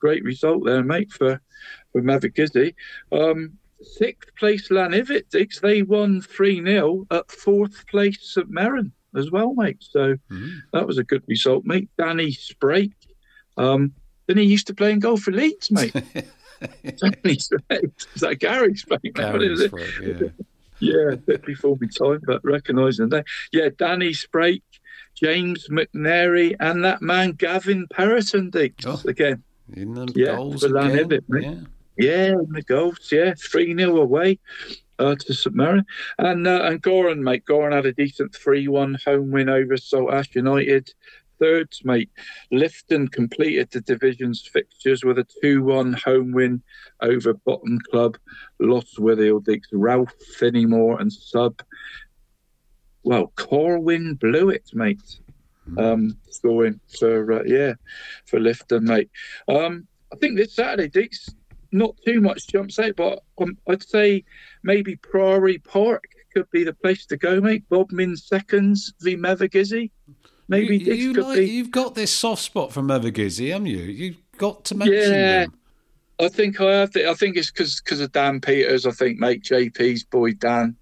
[0.00, 1.40] great result there, mate, for,
[1.92, 2.74] for Mevagissey.
[3.12, 9.30] Um, sixth place Lanivet, Diggs, they won 3 0 at fourth place St Mirren as
[9.30, 9.78] well, mate.
[9.80, 10.50] So Mm.
[10.72, 11.88] that was a good result, mate.
[11.98, 12.92] Danny Sprake.
[13.56, 13.92] Um,
[14.26, 15.92] then he used to play in goal for Leeds, mate.
[16.62, 17.92] Danny Sprake.
[18.14, 19.16] Is that Gary Sprake?
[19.16, 19.32] mate?
[19.32, 19.72] What is Gary's it?
[19.72, 20.28] right, yeah.
[20.80, 23.26] Yeah, before my time, but recognising that.
[23.52, 24.62] Yeah, Danny Sprake,
[25.14, 29.00] James McNary, and that man Gavin Perriton, Diggs, Oh.
[29.06, 29.42] again.
[29.74, 31.08] In the Yeah, goals again.
[31.28, 31.42] Mate.
[31.42, 31.54] yeah.
[32.00, 34.38] Yeah, in the goals, yeah, 3 0 away
[35.00, 35.84] uh, to St Mirren.
[36.18, 40.34] And uh, and Gorran, mate, Gorran had a decent 3 1 home win over Saltash
[40.36, 40.92] United.
[41.40, 42.10] Thirds, mate,
[42.52, 46.62] Lifton completed the division's fixtures with a 2 1 home win
[47.00, 48.16] over Bottom Club,
[48.60, 51.62] Lostwithiel Dix, Ralph Finnymore, and sub.
[53.04, 55.20] Well, Corwin blew it, mate.
[55.76, 57.74] Um, scoring for uh, yeah
[58.24, 59.10] for Lifton, mate.
[59.48, 61.28] Um, I think this Saturday, Dix,
[61.72, 64.24] not too much jumps out, but um, I'd say
[64.62, 67.68] maybe Priory Park could be the place to go, mate.
[67.68, 69.90] Bodmin seconds v Mevagissey.
[70.48, 73.78] Maybe you, you could like, got this soft spot for Mevagissey, haven't you?
[73.78, 75.40] You've got to mention Yeah.
[75.40, 75.54] them.
[76.20, 76.90] I think I have.
[76.92, 78.86] To, I think it's because of Dan Peters.
[78.86, 80.74] I think mate JP's boy Dan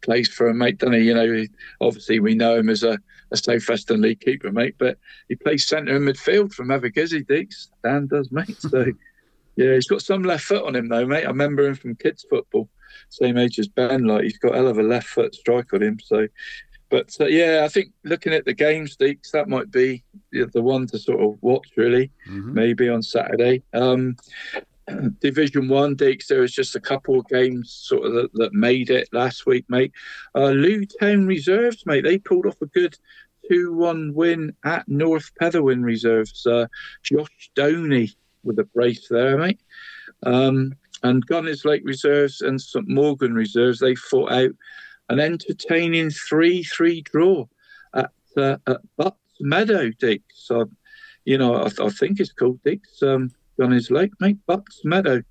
[0.00, 0.78] plays for him, mate.
[0.78, 1.00] Doesn't he?
[1.08, 1.50] You know, he-
[1.80, 2.98] obviously we know him as a,
[3.30, 4.76] a South Western League keeper, mate.
[4.78, 4.96] But
[5.28, 7.68] he plays centre and midfield for Mevagissey, Dix.
[7.82, 8.56] Dan does, mate.
[8.60, 8.86] So
[9.56, 11.24] yeah, he's got some left foot on him though, mate.
[11.24, 12.70] I remember him from kids football,
[13.10, 14.04] same age as Ben.
[14.04, 15.98] Like he's got hell of a left foot strike on him.
[16.02, 16.28] So.
[16.90, 20.02] But uh, yeah, I think looking at the games, Deacs, that might be
[20.32, 22.52] the one to sort of watch, really Mhm.
[22.54, 23.62] maybe on Saturday.
[23.74, 24.16] Um,
[25.20, 28.88] Division One, Deacs, there was just a couple of games sort of that, that made
[28.90, 29.92] it last week, mate.
[30.34, 30.54] Uh,
[31.00, 32.96] Town Reserves, mate, they pulled off a good
[33.50, 36.46] 2 1 win at North Petherwin Reserves.
[36.46, 36.66] Uh,
[37.02, 38.12] Josh Downey
[38.44, 39.60] with a brace there, mate.
[40.24, 44.50] Um, and Gunnislake Reserves and St Mawgan Reserves, they fought out
[45.08, 47.46] an entertaining 3 3 draw
[47.94, 50.22] at, uh, at Butts Meadow, Deacs.
[50.34, 50.70] So,
[51.24, 53.32] you know, I, I think it's called Dick's um,
[53.62, 55.22] on his lake, mate, Butts Meadow.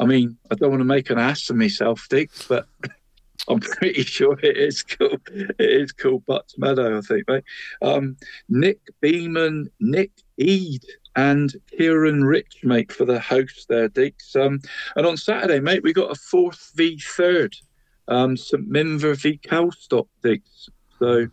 [0.00, 2.66] I mean, I don't want to make an ass of myself, Dick, but
[3.48, 7.44] I'm pretty sure it is called it is called Butts Meadow, I think, mate.
[7.82, 8.16] Um,
[8.48, 10.84] Nick Beeman, Nick Ead,
[11.16, 14.34] and Kieran Rich, mate, for the host there, Dicks.
[14.34, 14.60] Um,
[14.96, 17.54] and on Saturday, mate, we got a fourth v third,
[18.08, 20.68] um, St Minver v Calstock, Dicks.
[20.98, 21.26] So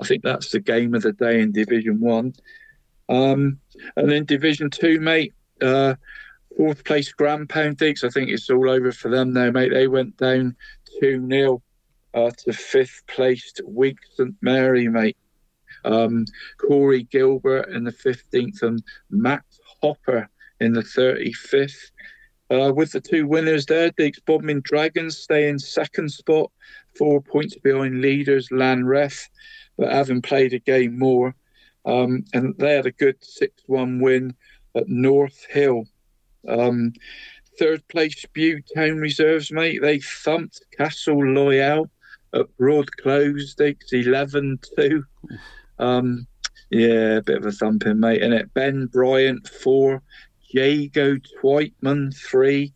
[0.00, 2.34] I think that's the game of the day in Division One.
[3.08, 3.58] Um,
[3.96, 5.94] and then Division Two, mate, uh,
[6.56, 8.04] fourth place Grampound Digs.
[8.04, 9.72] I think it's all over for them now, mate.
[9.72, 10.56] They went down
[11.00, 11.62] 2 0
[12.14, 15.16] uh, to fifth placed Week St Mary, mate.
[15.84, 16.24] Um,
[16.58, 19.44] Corey Gilbert in the 15th and Matt
[19.82, 20.28] Hopper
[20.60, 21.90] in the 35th.
[22.54, 26.50] Uh, with the two winners there, Diggs Bodmin Dragons stay in second spot,
[26.96, 29.28] four points behind leaders Lanreth,
[29.76, 31.34] but having played a game more.
[31.84, 34.34] Um, and they had a good 6 1 win
[34.74, 35.84] at North Hill.
[36.48, 36.92] Um,
[37.58, 39.80] third place Bude Town Reserves, mate.
[39.82, 41.90] They thumped Castle Loyal
[42.32, 43.54] at Broad Close.
[43.54, 45.04] Diggs 11 2.
[45.78, 46.26] Um,
[46.70, 48.22] yeah, a bit of a thumping, mate.
[48.22, 50.02] And it Ben Bryant, 4.
[50.54, 52.72] Jago Twightman, 3.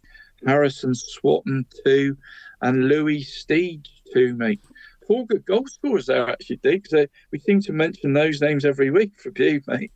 [0.47, 2.17] Harrison Swatton, 2.
[2.63, 4.61] And Louis Steed, 2, mate.
[5.07, 6.93] Four good goal scorers there, actually, Diggs.
[6.93, 9.93] Uh, we seem to mention those names every week for Bude, mate.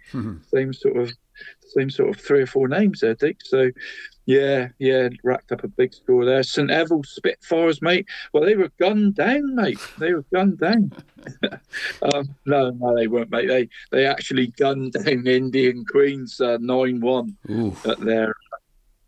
[0.55, 1.13] Same sort of
[1.61, 3.39] same sort of three or four names there, Dick.
[3.43, 3.71] So,
[4.27, 6.43] yeah, yeah, racked up a big score there.
[6.43, 8.07] St Eval Spitfires, mate.
[8.33, 9.81] Well, they were gunned down, mate.
[9.99, 10.93] They were gunned down.
[12.03, 13.49] um, no, no, they weren't, mate.
[13.49, 17.37] They they actually gunned down Indian Queens nine one
[17.85, 18.35] at their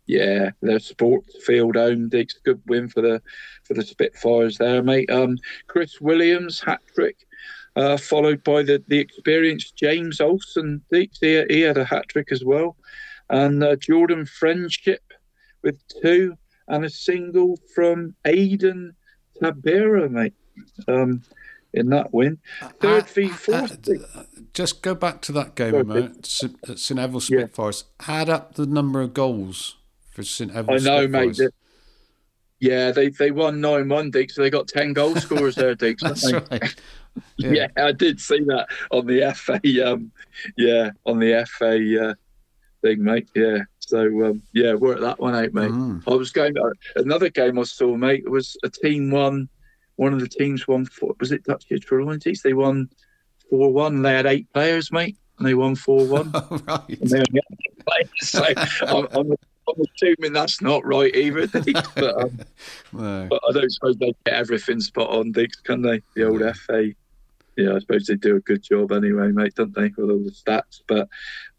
[0.07, 2.09] yeah their sports field home.
[2.09, 3.21] Dick's good win for the
[3.63, 5.09] for the Spitfires there, mate.
[5.09, 5.37] Um,
[5.67, 7.17] Chris Williams hat trick.
[7.77, 10.81] Uh, followed by the, the experienced James Olsen.
[10.91, 12.77] He, he had a hat trick as well.
[13.29, 15.01] And uh, Jordan Friendship
[15.63, 16.35] with two
[16.67, 18.95] and a single from Aidan
[19.41, 20.33] Tabera, mate,
[20.87, 21.21] um,
[21.73, 22.37] in that win.
[22.79, 23.89] Third Uh, v uh, fourth.
[23.89, 24.23] uh,
[24.53, 26.25] just go back to that game Go a minute.
[26.25, 27.39] St, at St Eval Yeah.
[27.39, 27.83] Spitfires.
[28.07, 29.75] Add up the number of goals
[30.11, 31.35] for St Eval I know, mate.
[31.35, 31.37] Spitfires.
[31.37, 31.53] that-
[32.59, 35.97] Yeah, they, they won 9 1, Dick, so they got 10 goal scorers there, Dick.
[35.99, 36.75] That's right.
[37.37, 37.67] Yeah.
[37.77, 39.59] I did see that on the FA.
[39.89, 40.11] Um,
[40.57, 42.13] yeah, on the FA uh,
[42.85, 43.29] thing, mate.
[43.35, 43.59] Yeah.
[43.79, 45.71] So um, yeah, work that one out, mate.
[45.71, 46.03] Mm.
[46.07, 48.29] I was going to, another game I saw, mate.
[48.29, 49.49] Was a team one
[49.95, 50.85] one of the teams won.
[50.85, 52.41] Four, was it Dutch Trelawney's?
[52.41, 52.89] They won
[53.49, 54.01] four one.
[54.01, 56.31] They had eight players, mate, and they won four one.
[56.67, 58.09] right.
[58.17, 58.43] So
[58.87, 62.39] I'm, I'm, I'm, assuming that's not right either, Diggs, but, um,
[62.93, 63.27] No.
[63.29, 66.01] but I don't suppose they get everything spot on, Diggs, can they?
[66.15, 66.91] The old FA.
[67.57, 70.31] Yeah, I suppose they do a good job anyway, mate, don't they, with all the
[70.31, 70.81] stats?
[70.87, 71.07] But,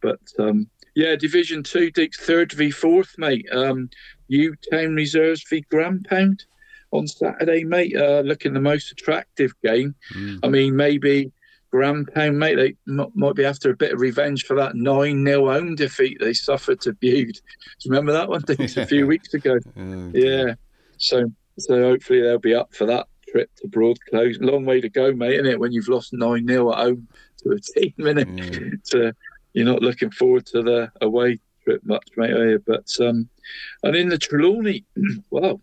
[0.03, 3.47] but um, yeah, Division Two, Diggs, third v fourth, mate.
[3.52, 3.89] Um,
[4.28, 6.40] Bude Town Reserves v Grampound
[6.90, 7.94] on Saturday, mate.
[7.94, 9.94] Uh, looking the most attractive game.
[10.14, 10.40] Mm.
[10.43, 11.31] I mean, maybe
[11.73, 15.47] Grampound, mate, they m- might be after a bit of revenge for that 9 0
[15.52, 17.35] home defeat they suffered to Bude.
[17.35, 17.40] Do
[17.85, 19.59] you remember that one, a few weeks ago?
[19.77, 20.55] Oh, Yeah.
[20.98, 24.39] So, so hopefully they'll be up for that trip to broad close.
[24.40, 25.60] Long way to go, mate, isn't it?
[25.60, 27.09] When you've lost 9 0 at home
[27.43, 28.27] to a team, innit?
[28.62, 28.70] Yeah.
[28.85, 29.12] So
[29.57, 32.62] you're not looking forward to the away trip much, mate, are you?
[32.66, 33.27] But, um,
[33.83, 34.85] and in the Trelawney,
[35.31, 35.62] well,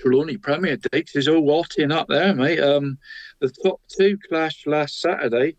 [0.00, 2.58] Trelawney Premier Diggs is all watting up there, mate.
[2.58, 2.96] Um,
[3.40, 5.56] the top two clashed last Saturday,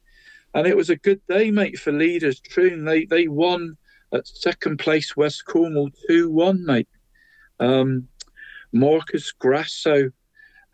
[0.55, 2.39] and it was a good day, mate, for leaders.
[2.39, 3.77] Troon they they won
[4.11, 6.89] at second place West Cornwall two one, mate.
[7.59, 8.07] Um,
[8.73, 10.09] Marcus Grasso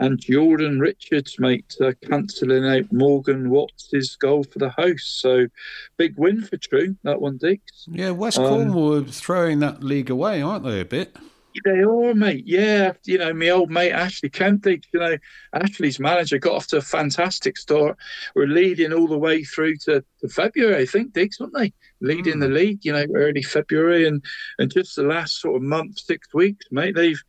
[0.03, 5.21] and Jordan Richards, mate, uh, cancelling out Morgan Watts' goal for the host.
[5.21, 5.47] So
[5.95, 7.87] big win for True, that one, Diggs.
[7.87, 11.15] Yeah, West Um, Cornwall are throwing that league away, aren't they, a bit?
[11.63, 12.43] They are, mate.
[12.45, 15.17] Yeah, you know, my old mate Ashley Kempdig, you know,
[15.53, 17.97] Ashley's manager got off to a fantastic start.
[18.35, 21.71] We're leading all the way through to, to February, I think, Diggs, weren't they?
[22.01, 24.21] Leading the league, you know, early February and,
[24.57, 27.21] and just the last sort of month, six weeks, mate, they've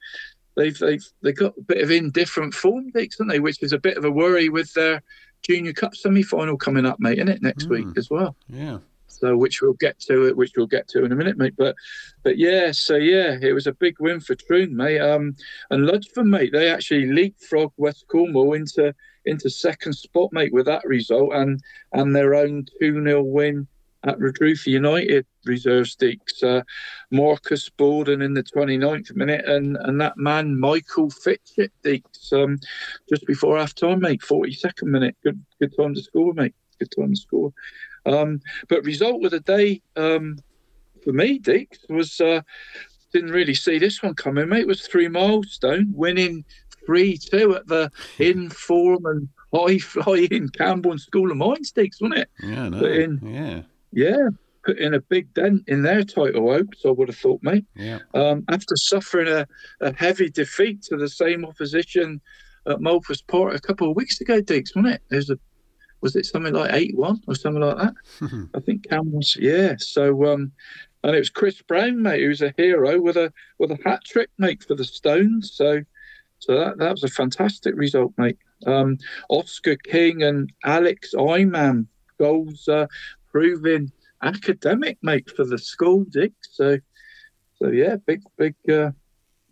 [0.56, 3.40] they've they've they got a bit of indifferent form, Diggs, haven't they?
[3.40, 5.02] Which is a bit of a worry with their
[5.42, 8.36] junior cup semi final coming up, mate, isn't it, next week as well?
[8.48, 8.78] Yeah.
[9.06, 11.54] so which we'll get to it, which we'll get to in a minute, mate.
[11.56, 11.76] But
[12.22, 15.00] but yeah, so yeah, it was a big win for Troon, mate.
[15.00, 15.36] Um,
[15.70, 18.94] and Ludgvan, mate, they actually leapfrogged West Cornwall into
[19.26, 21.60] into second spot, mate, with that result and
[21.92, 23.66] and their own two 0 win
[24.04, 26.42] at Redruth United reserve stakes.
[26.42, 26.62] Uh,
[27.10, 31.72] Marcus Borden in the 29th minute and, and that man Michael Fitchett
[32.32, 32.58] um,
[33.08, 35.16] just before half time, mate, 42nd minute.
[35.22, 36.54] Good good time to score, mate.
[36.78, 37.52] Good time to score.
[38.06, 40.38] Um, but result of the day um,
[41.02, 42.42] for me, Dick, was uh,
[43.12, 44.62] didn't really see this one coming, mate.
[44.62, 46.44] It Was Threemilestone winning
[46.86, 52.20] three two at the in form and high flying Camborne School of Mines, Dicks, wasn't
[52.20, 52.30] it?
[52.42, 52.84] Yeah, no.
[52.84, 53.62] In, Yeah.
[53.94, 54.28] Yeah,
[54.64, 56.82] put in a big dent in their title hopes.
[56.84, 57.66] I would have thought, mate.
[57.76, 57.98] Yeah.
[58.14, 59.46] Um, after suffering a,
[59.80, 62.20] a heavy defeat to the same opposition
[62.66, 65.02] at Mulford Port a couple of weeks ago, Diggs, wasn't it?
[65.08, 65.38] There's a
[66.00, 67.94] was it something like eight one or something like that?
[68.54, 69.74] I think Cam was yeah.
[69.78, 70.52] So um,
[71.02, 74.30] and it was Chris Brown, mate, who's a hero with a with a hat trick,
[74.38, 75.52] mate, for the Stones.
[75.54, 75.82] So
[76.38, 78.38] so that that was a fantastic result, mate.
[78.66, 78.98] Um,
[79.30, 81.88] Oscar King and Alex Iman
[82.18, 82.86] goals uh,
[83.34, 83.90] proving
[84.22, 86.32] academic, mate, for the school, Dick.
[86.42, 86.78] So
[87.56, 88.54] so yeah, big big.
[88.68, 88.92] Uh,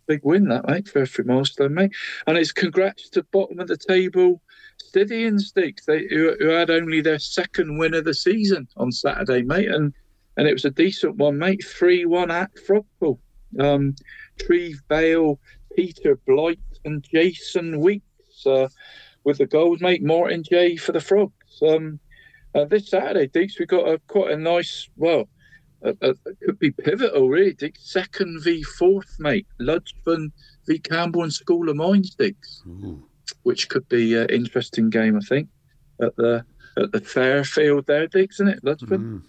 [0.05, 1.93] Big win that, mate, for every milestone, mate.
[2.27, 4.41] And it's congrats to bottom of the table
[4.77, 9.43] Stydian Sticks, they who, who had only their second win of the season on Saturday,
[9.43, 9.93] mate, and
[10.35, 11.63] and it was a decent one, mate.
[11.63, 13.17] Three one at Frogpool.
[13.59, 13.95] Um,
[14.39, 15.39] Treve Bale,
[15.75, 18.67] Peter Blight, and Jason Weeks uh,
[19.23, 20.03] with the goals, mate.
[20.03, 21.61] Martin J for the Frogs.
[21.61, 21.99] Um,
[22.55, 25.27] uh, this Saturday, Deacs, we got a quite a nice, well,
[25.83, 27.53] a, a, it could be pivotal, really.
[27.53, 27.75] Dick.
[27.79, 29.47] Second v fourth, mate.
[29.59, 30.31] Ludgvan
[30.67, 32.63] v Camborne School of Mines, Dicks
[33.43, 35.49] which could be an interesting game, I think,
[36.01, 36.45] at the
[36.77, 39.21] at the Fairfield there, Diggs, isn't it, Ludgvan?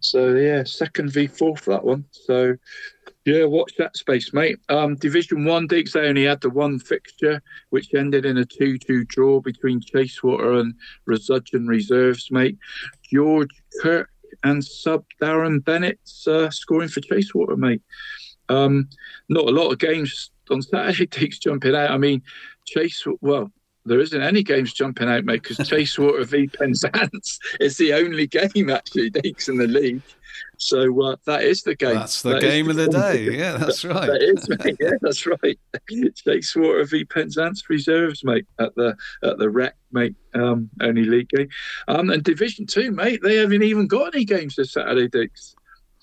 [0.00, 2.04] So yeah, second v fourth for that one.
[2.10, 2.54] So
[3.26, 4.58] yeah, watch that space, mate.
[4.68, 9.04] Um, Division One, Diggs, they only had the one fixture, which ended in a two-two
[9.04, 10.74] draw between Chacewater and
[11.06, 12.56] Rosudgeon Reserves, mate.
[13.12, 13.50] George
[13.82, 14.08] Kirk
[14.44, 15.98] and sub Darren Bennett
[16.28, 17.82] uh, scoring for Chacewater, mate.
[18.48, 18.88] Um,
[19.28, 21.06] not a lot of games on Saturday.
[21.10, 21.90] Diggs jumping out.
[21.90, 22.22] I mean,
[22.64, 23.04] Chase.
[23.20, 23.50] Well,
[23.86, 28.68] there isn't any games jumping out, mate, because Chacewater v Penzance is the only game
[28.68, 30.02] actually Diggs in the league.
[30.58, 31.94] So uh, that is the game.
[31.94, 33.30] That's the That game of the day.
[33.36, 34.06] Yeah, that's right.
[34.06, 34.76] That is, mate.
[34.80, 35.58] Yeah, that's right.
[35.90, 40.14] Chacewater v Penzance reserves, mate, at the at the rec, mate.
[40.34, 41.48] Um, only league game.
[41.88, 43.20] Um, and Division Two, mate.
[43.22, 45.54] They haven't even got any games this Saturday, Diggs.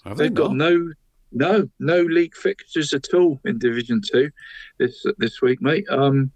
[0.03, 0.91] Have they They've got no,
[1.31, 4.31] no, no league fixtures at all in Division Two
[4.77, 5.85] this this week, mate.
[5.89, 6.31] Um,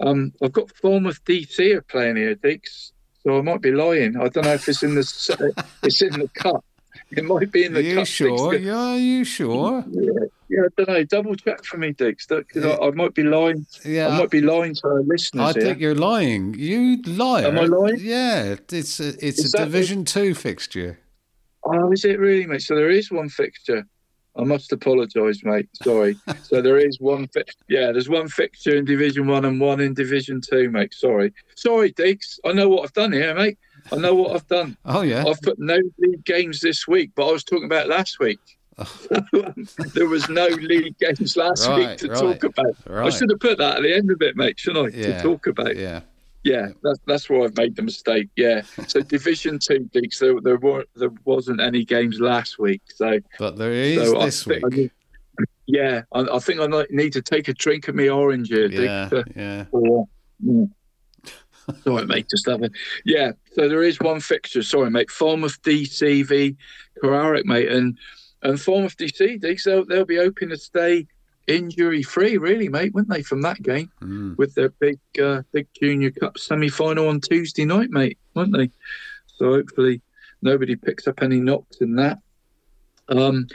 [0.00, 2.92] um, I've got Falmouth DC are playing here, Diggs.
[3.22, 4.16] So I might be lying.
[4.16, 6.64] I don't know if it's in the it's in the cup.
[7.10, 8.06] it might be in the Are you cup.
[8.06, 8.52] sure?
[8.52, 8.64] Diggs.
[8.64, 9.84] Yeah, are you sure?
[9.90, 10.10] Yeah,
[10.48, 11.04] yeah, I don't know.
[11.04, 13.66] Double check for me, Diggs, because I, I might be lying.
[13.84, 14.08] Yeah.
[14.08, 15.62] I might be lying to our listeners I here.
[15.62, 16.54] think you're lying.
[16.54, 17.46] You liar.
[17.48, 17.96] Am I lying?
[17.98, 21.00] Yeah, it's a, it's Is a Division Two fixture.
[21.64, 22.62] Oh, is it really, mate?
[22.62, 23.84] So there is one fixture.
[24.38, 25.68] I must apologise, mate.
[25.82, 26.16] Sorry.
[26.42, 27.26] so there is one.
[27.28, 30.94] Fi- yeah, there's one fixture in Division One and one in Division Two, mate.
[30.94, 31.32] Sorry.
[31.54, 32.38] Sorry, Diggs.
[32.44, 33.58] I know what I've done here, mate.
[33.92, 34.76] I know what I've done.
[34.84, 35.24] Oh yeah.
[35.26, 38.40] I've put no league games this week, but I was talking about last week.
[39.94, 42.76] there was no league games last Right, week to right, talk about.
[42.88, 43.12] I right.
[43.12, 44.98] should have put that at the end of it, mate, shouldn't I?
[44.98, 45.76] Yeah, To talk about.
[45.76, 46.00] Yeah.
[46.46, 48.28] Yeah, that's that's where I've made the mistake.
[48.36, 48.62] Yeah.
[48.86, 52.82] So Division Two leagues, there there were there wasn't any games last week.
[52.94, 54.92] So But there is so this think week.
[55.40, 58.68] I yeah, I, I think I need to take a drink of my orange here.
[58.68, 59.64] Dick, Yeah, to- yeah.
[59.72, 60.06] or-
[60.44, 60.70] mm.
[61.82, 62.70] Sorry, mate, just having.
[63.04, 64.62] Yeah, so there is one fixture.
[64.62, 65.10] Sorry, mate.
[65.10, 66.56] Falmouth DC v
[67.02, 67.98] Carharrack, mate, and
[68.42, 71.08] and Falmouth DC, Dick, they'll they'll be hoping to stay
[71.46, 74.36] injury free, really, mate, weren't they, from that game Mm.
[74.36, 78.70] with their big uh, big Junior Cup semi final on Tuesday night, mate, weren't they?
[79.36, 80.02] So hopefully
[80.42, 82.18] nobody picks up any knocks in that.
[83.08, 83.46] Um,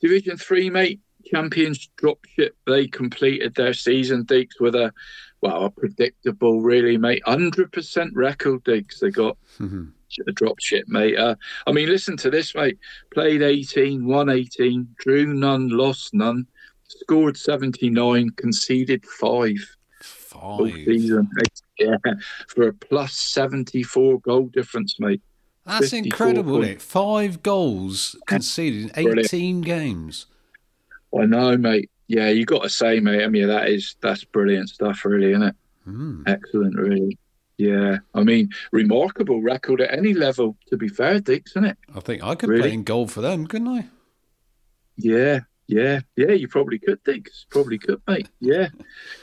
[0.00, 2.50] Division Three, mate, champions dropship.
[2.66, 4.92] They completed their season digs with a
[5.40, 7.22] well, a predictable, really, mate.
[7.26, 9.36] Hundred percent record digs they got.
[9.58, 9.92] Mhm.
[10.28, 11.18] A drop ship, mate.
[11.18, 11.34] Uh,
[11.66, 12.78] I mean, listen to this, mate.
[13.12, 16.46] Played 18, won 18, drew none, lost none,
[17.00, 19.56] scored 79, conceded five
[20.00, 20.72] Five.
[20.84, 21.28] season.
[21.76, 21.96] Yeah,
[22.46, 25.20] for a plus 74 goal difference, mate.
[25.66, 26.70] That's incredible, points.
[26.70, 26.82] it?
[26.82, 29.26] Five goals conceded in Brilliant.
[29.34, 30.26] 18 games.
[31.18, 31.90] I know, mate.
[32.06, 33.24] Yeah, you got to say, mate.
[33.24, 35.56] I mean, that is that's brilliant stuff, really, isn't it?
[35.88, 36.22] Mm.
[36.28, 37.18] Excellent, really.
[37.58, 40.56] Yeah, I mean, remarkable record at any level.
[40.68, 41.76] To be fair, Dick, isn't it?
[41.92, 42.62] I think I could Really?
[42.62, 43.88] play in goal for them, couldn't I?
[44.96, 46.32] Yeah, yeah, yeah.
[46.32, 47.28] You probably could, Dick.
[47.50, 48.28] Probably could, mate.
[48.40, 48.68] Yeah,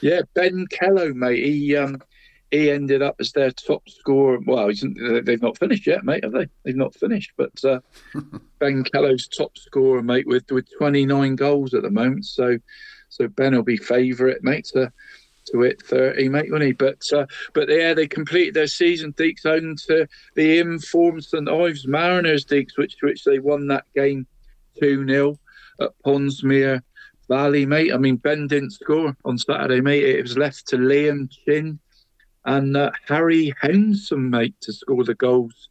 [0.00, 0.22] yeah.
[0.34, 1.44] Ben Kello, mate.
[1.44, 2.02] He um
[2.52, 4.38] he ended up as their top scorer.
[4.44, 4.84] Well, he's,
[5.24, 6.22] they've not finished yet, mate.
[6.22, 6.48] Have they?
[6.64, 7.80] They've not finished, but uh,
[8.58, 12.26] Ben Kello's top scorer, mate, with with 29 goals at the moment.
[12.26, 12.58] So,
[13.08, 14.66] so Ben will be favourite, mate.
[14.74, 14.92] To,
[15.46, 16.72] to hit 30, mate, won't he?
[16.72, 21.88] But uh, but yeah, they completed their season, Deacs, home to the informed St Ives
[21.88, 24.26] Mariners, Deacs, which which they won that game
[24.78, 25.38] 2 0
[25.82, 26.82] at Ponsmere
[27.28, 27.92] Valley, mate.
[27.92, 30.04] I mean, Ben didn't score on Saturday, mate.
[30.04, 31.78] It was left to Liam Chin
[32.44, 35.68] and uh, Harry Henson, mate, to score the goals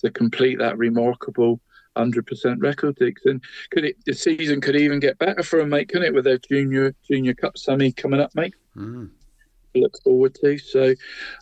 [0.00, 1.60] to complete that remarkable
[1.96, 3.24] 100% record, Dix.
[3.26, 6.24] And could it, the season could even get better for them, mate, couldn't it, with
[6.24, 8.54] their junior junior cup semi coming up, mate?
[8.76, 9.10] Mm.
[9.74, 10.58] look forward to.
[10.58, 10.94] So,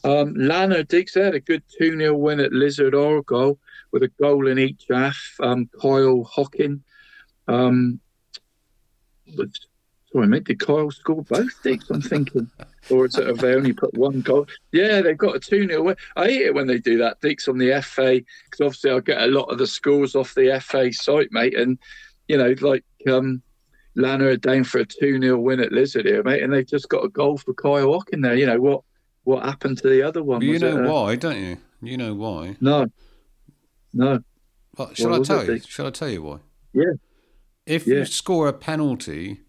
[0.05, 3.59] um, Lanner Dix had a good 2 0 win at Lizard Orgo
[3.93, 5.19] with a goal in each half.
[5.41, 6.83] Um, Kyle Hockin.
[7.47, 8.01] Um,
[9.37, 9.49] but,
[10.13, 11.91] sorry, mate, did Kyle score both Dix?
[11.91, 12.51] I'm thinking.
[12.91, 14.47] or is it, have they only put one goal?
[14.73, 15.97] Yeah, they've got a 2 0 win.
[16.17, 19.23] I hate it when they do that, Dix, on the FA, because obviously I get
[19.23, 21.57] a lot of the scores off the FA site, mate.
[21.57, 21.79] And,
[22.29, 22.85] you know, like.
[23.09, 23.43] Um,
[23.99, 26.89] Lanner are down for a 2 0 win at Lizard here, mate, and they've just
[26.89, 28.37] got a goal for Kyle Walking there.
[28.37, 28.83] You know, what
[29.25, 30.41] what happened to the other one?
[30.41, 31.59] You know it, uh, why, don't you?
[31.83, 32.57] You know why.
[32.61, 32.87] No.
[33.93, 34.21] No.
[34.77, 35.61] But shall I tell you?
[35.61, 36.39] Shall I tell you why?
[36.73, 36.93] Yeah.
[37.69, 37.97] If Yeah.
[37.99, 39.43] you score a penalty,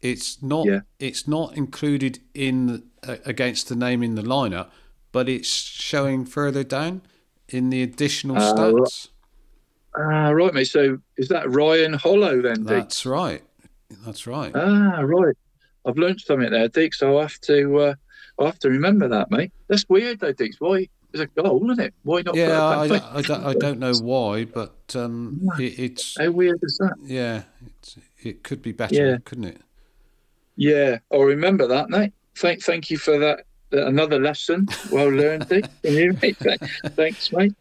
[0.00, 0.80] it's not Yeah.
[0.98, 4.68] it's not included in uh, against the name in the lineup,
[5.12, 7.02] but it's showing further down
[7.48, 9.08] in the additional Ah, stats.
[9.96, 10.64] Ah, right, mate.
[10.64, 12.66] So is that Ryan Hollow then, Dick?
[12.66, 13.42] That's right.
[14.04, 14.52] That's right.
[14.54, 15.36] Ah, right.
[15.84, 16.94] I've learned something there, Dick.
[16.94, 17.94] So I have to, uh,
[18.40, 19.52] I have to remember that, mate.
[19.68, 20.52] That's weird, though, Dick.
[20.60, 20.88] Why?
[21.12, 21.94] There's a goal, isn't it?
[22.02, 22.34] Why not?
[22.34, 23.18] yeah, I, I?
[23.18, 26.94] I don't, I don't know why, but um, it, it's How weird is that?
[27.02, 29.16] yeah, it's, it could be better, Yeah.
[29.24, 29.60] couldn't it?
[30.56, 32.12] Yeah, I'll remember that, mate.
[32.36, 33.44] Thank, thank you for that.
[33.72, 35.64] Another lesson, well learned, Dick.
[35.82, 36.36] You, mate?
[36.88, 37.54] Thanks, mate.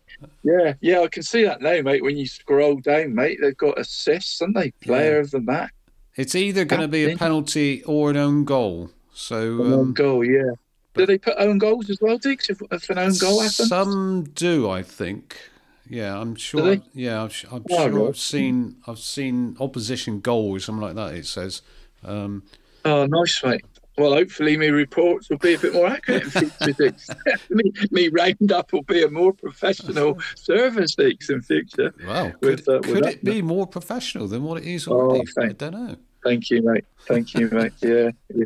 [0.44, 2.04] Yeah, yeah, I can see that now, mate.
[2.04, 4.72] When you scroll down, mate, they've got assists, haven't they?
[4.72, 5.72] Player of the match,
[6.16, 8.92] It's either going to be a penalty or an own goal.
[9.14, 10.26] So own um, goal.
[10.26, 10.52] Yeah.
[10.94, 12.42] Do they put own goals as well, Dick?
[12.50, 15.38] If, if an own goal happens, Some do, I think.
[15.90, 16.78] Yeah, I'm sure.
[16.94, 18.08] Yeah, I'm, I'm oh, sure right.
[18.10, 18.76] I've seen.
[18.88, 21.16] I've seen opposition goals, something like that.
[21.16, 21.62] It says.
[22.04, 22.44] Um,
[22.84, 23.62] Oh, nice, mate.
[23.98, 26.96] Well, hopefully, my reports will be a bit more accurate in future.
[27.50, 31.94] Me, me roundup will be a more professional service, in future.
[32.42, 35.22] With, could, uh, could it be more professional than what it is Oh.
[35.38, 35.96] I don't know.
[36.24, 36.86] Thank you, mate.
[37.08, 37.74] Thank you, mate.
[37.82, 38.12] Yeah,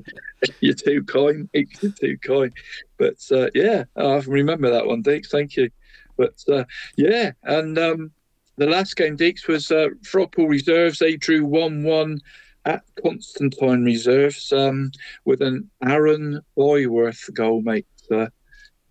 [0.61, 1.49] you're too kind.
[1.53, 2.53] You're too kind.
[2.97, 5.29] But uh, yeah, I remember that one, Dicks.
[5.29, 5.69] Thank you.
[6.17, 6.63] But uh,
[6.95, 8.11] yeah, and um,
[8.57, 9.89] the last game, Deacs, was uh,
[10.37, 10.99] Reserves.
[10.99, 12.19] They drew 1 1
[12.65, 14.91] at Constantine Reserves um,
[15.25, 17.87] with an Aaron Boyworth goal, mate.
[18.09, 18.27] Uh,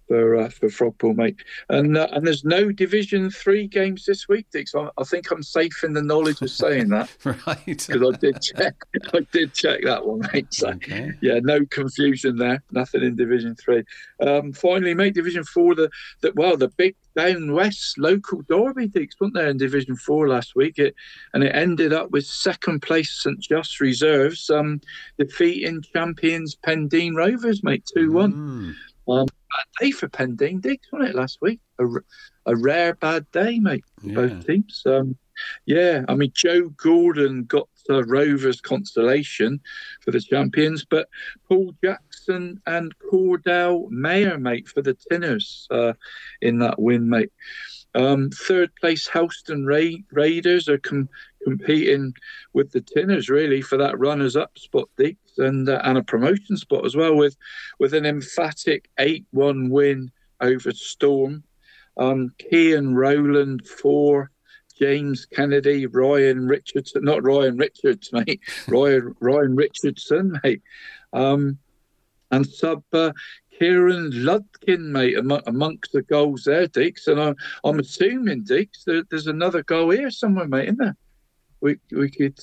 [0.08, 1.36] for uh, for Frogpool, mate.
[1.68, 4.68] And uh, and there's no Division Three games this week, Dick.
[4.68, 7.65] So I, I think I'm safe in the knowledge of saying that, right?
[7.65, 8.74] Because I did check,
[9.12, 10.52] I did check that one, mate.
[10.52, 11.12] So okay.
[11.20, 12.62] yeah, no confusion there.
[12.70, 13.84] Nothing in Division Three.
[14.20, 15.74] Um, finally, mate, Division Four.
[15.74, 20.28] The, the well, the big down west local derby, Dicks, weren't there in Division Four
[20.28, 20.78] last week?
[20.78, 20.94] It
[21.33, 24.81] and it ended up with second place St Just Reserves um,
[25.18, 28.33] defeating champions Pendeen Rovers, mate, two one.
[28.33, 28.74] Mm.
[29.07, 31.60] Um, bad day for Diggs, wasn't it, last week?
[31.78, 31.86] A,
[32.47, 34.15] a rare bad day, mate, yeah.
[34.15, 34.83] both teams.
[34.86, 35.16] Um,
[35.66, 39.60] yeah, I mean, Joe Gordon got the Rovers consolation
[40.00, 41.08] for the champions, but
[41.49, 45.92] Paul Jackson and Cordell Mayer, mate, for the Tinners uh,
[46.41, 47.33] in that win, mate.
[47.94, 51.08] Um, third place Helston Ra- Raiders are com-
[51.44, 52.12] competing
[52.52, 56.57] with the Tinners really for that runners up spot, Deacs, and uh, and a promotion
[56.57, 57.37] spot as well with
[57.79, 61.45] with an emphatic eight one win over Storm.
[61.97, 64.31] Um, Kean Rowland four.
[64.77, 70.63] James Kennedy, Ryan Richardson, not Ryan Richards, mate, Ryan Ryan Richardson, mate,
[71.13, 71.59] um,
[72.33, 73.13] and sub uh,
[73.59, 77.07] Kieran Ludkin, mate, amongst the goals there, Deacs.
[77.07, 80.97] And I'm, I'm assuming, Deacs, there's another goal here somewhere, mate, isn't there?
[81.61, 82.39] We, we could,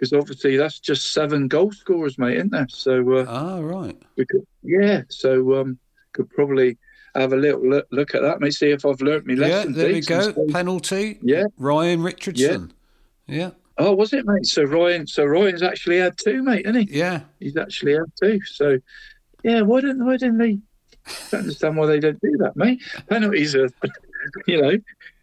[0.00, 2.66] because obviously that's just seven goal scorers, mate, isn't there?
[2.70, 4.00] So, uh, ah, right.
[4.16, 5.78] We could, yeah, so um,
[6.14, 6.78] could probably
[7.14, 9.74] have a little look, look at that, mate, see if I've learnt me lesson.
[9.74, 10.32] Yeah, there we go.
[10.50, 11.18] Penalty.
[11.20, 11.44] Yeah.
[11.58, 12.72] Ryan Richardson.
[13.26, 13.36] Yeah.
[13.36, 13.50] yeah.
[13.76, 14.46] Oh, was it, mate?
[14.46, 16.98] So Ryan, so Ryan's actually had two, mate, isn't he?
[16.98, 18.40] Yeah, he's actually had two.
[18.44, 18.78] So
[19.42, 20.58] yeah, why didn't why didn't they?
[21.06, 22.82] I don't understand why they don't do that, mate.
[23.08, 23.70] Penalties are,
[24.46, 24.78] you know.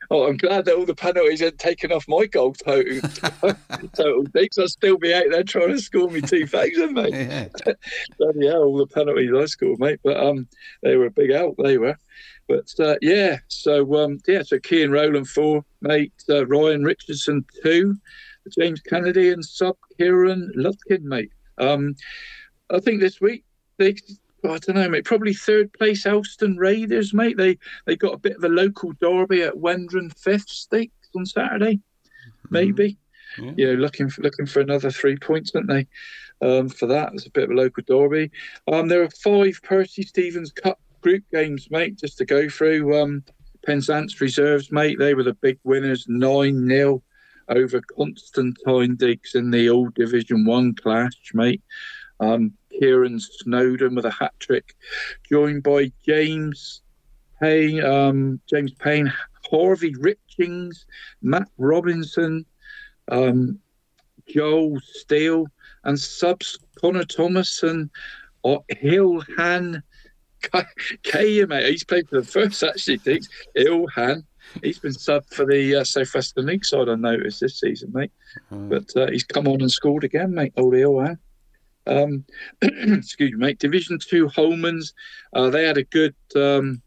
[0.09, 3.01] Oh, I'm glad that all the penalties had taken off my goal total.
[3.95, 7.13] total because I'd still be out there trying to score me two thousand, mate.
[7.13, 7.47] Yeah.
[8.17, 9.99] Bloody hell, all the penalties I scored, mate.
[10.03, 10.47] But um,
[10.83, 11.55] they were a big help.
[11.57, 11.97] They were.
[12.47, 16.13] But uh, yeah, so um, yeah, so Kean Rowland four, mate.
[16.29, 17.95] Uh, Ryan Richardson two,
[18.57, 21.31] James Kennedy and sub Kieran Lutkin, mate.
[21.57, 21.95] Um,
[22.69, 23.43] I think this week
[23.77, 23.95] they,
[24.51, 25.05] I don't know, mate.
[25.05, 27.37] Probably third place Helston Raiders, mate.
[27.37, 31.75] They they got a bit of a local derby at Wendron Fifth Stakes on Saturday,
[31.75, 32.47] mm-hmm.
[32.49, 32.97] maybe.
[33.37, 33.51] Yeah.
[33.55, 35.87] You know, looking for looking for another three points, aren't they?
[36.41, 38.31] Um, for that, it's a bit of a local derby.
[38.71, 43.01] Um, there are five Percy Stevens Cup group games, mate, just to go through.
[43.01, 43.23] Um,
[43.65, 44.97] Penzance reserves, mate.
[44.97, 47.03] They were the big winners, nine 0
[47.49, 51.61] over Constantine Diggs in the All Division One clash, mate.
[52.19, 54.75] Um, Kieran Snowden with a hat trick,
[55.29, 56.81] joined by James
[57.39, 59.11] Payne, um, James Payne,
[59.49, 60.85] Harvey Richings,
[61.21, 62.45] Matt Robinson,
[63.09, 63.59] um,
[64.27, 65.47] Joel Steele,
[65.83, 67.89] and subs Connor Thomas and
[68.43, 69.81] uh, Ilhan
[71.03, 71.69] Kaya, mate.
[71.69, 74.23] He's played for the first actually, thinks Ilhan.
[74.63, 78.11] He's been sub for the uh, Southwestern League side, I noticed this season, mate.
[78.51, 78.69] Mm.
[78.69, 80.53] But uh, he's come on and scored again, mate.
[80.55, 81.17] Old Ilhan.
[81.87, 82.25] Um,
[82.61, 83.59] excuse me, mate.
[83.59, 84.93] Division Two Holmans,
[85.33, 86.81] uh, they had a good um,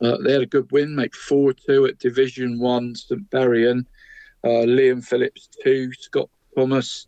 [0.00, 3.86] uh, they had a good win, make Four two at Division One St Buryan.
[4.44, 7.06] Uh, Liam Phillips two, Scott Thomas,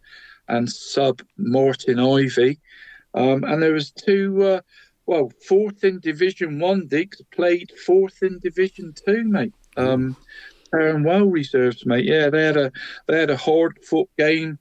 [0.48, 2.60] and sub Martin Ivy.
[3.14, 4.42] Um, and there was two.
[4.42, 4.60] Uh,
[5.06, 9.54] well, fourth in Division One, Diggs played fourth in Division Two, mate.
[9.76, 10.16] Um,
[10.72, 12.04] and well reserves, mate.
[12.04, 12.72] Yeah, they had a
[13.06, 14.58] they had a hard fought game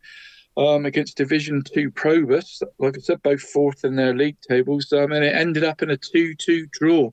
[0.57, 2.61] um, against Division Two Probus.
[2.79, 5.89] Like I said, both fourth in their league tables, um, and it ended up in
[5.89, 7.11] a two-two draw.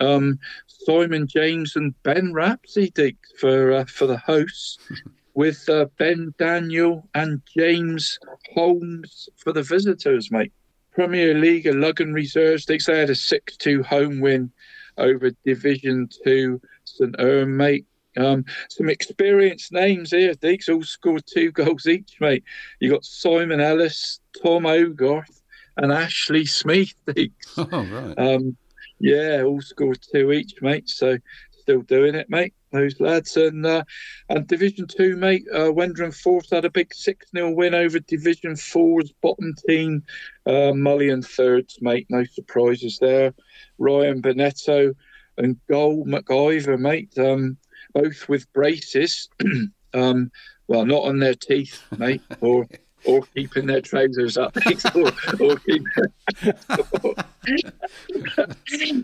[0.00, 4.78] Um, Simon James and Ben Rapsey dig for uh, for the hosts,
[5.34, 8.18] with uh, Ben Daniel and James
[8.52, 10.52] Holmes for the visitors, mate.
[10.92, 14.52] Premier League Ludgvan Reserves, they had a 6 2 home win
[14.96, 17.16] over Division 2 St.
[17.18, 17.84] Erm, mate.
[18.16, 20.34] Um, some experienced names here.
[20.34, 22.44] Deacs all scored two goals each, mate.
[22.80, 25.42] You got Simon Ellis, Tom Ogarth,
[25.76, 26.94] and Ashley Smith.
[27.06, 27.32] Deacs.
[27.56, 28.18] Oh, right.
[28.18, 28.56] Um,
[29.00, 30.88] yeah, all scored two each, mate.
[30.88, 31.18] So
[31.64, 32.54] still doing it, mate.
[32.72, 33.84] Those lads and uh,
[34.28, 35.44] and Division Two, mate.
[35.52, 40.02] Uh, Wendron Force had a big six 0 win over Division Four's bottom team,
[40.46, 42.06] uh, Mullion thirds, mate.
[42.10, 43.32] No surprises there.
[43.78, 44.94] Ryan Bonetto
[45.38, 47.16] and Goal McIver, mate.
[47.16, 47.56] Um,
[47.94, 49.28] both with braces.
[49.94, 50.30] um,
[50.68, 52.66] well, not on their teeth, mate, or
[53.06, 54.56] or keeping their trousers up,
[54.94, 55.84] or, or keep,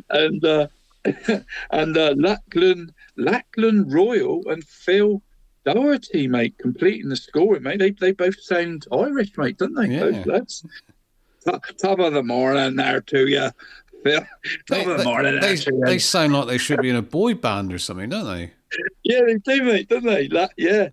[0.10, 0.66] and uh,
[1.70, 5.22] and uh, Lachlan, Lachlan Royal and Phil
[5.64, 7.78] Doherty, mate, completing the scoring, mate.
[7.78, 9.94] They, they both sound Irish, mate, don't they?
[9.94, 10.10] Yeah.
[10.10, 10.66] Both lads.
[11.44, 13.50] Top, of the morning there to you,
[14.04, 17.02] They, of the morning they, they, to they sound like they should be in a
[17.02, 18.52] boy band or something, don't they?
[19.04, 20.28] Yeah, they do, mate, don't they?
[20.28, 20.88] La- yeah,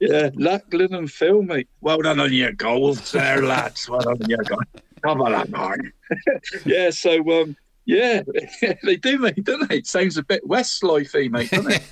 [0.00, 0.30] yeah.
[0.34, 1.68] Lachlan and Phil, mate.
[1.80, 3.88] Well done on your goals there, lads.
[3.88, 4.62] Well done on your goals.
[5.02, 5.92] Come on, man.
[6.64, 8.22] yeah, so, um, yeah,
[8.84, 9.78] they do, mate, don't they?
[9.78, 11.82] It sounds a bit Westlifey, mate, doesn't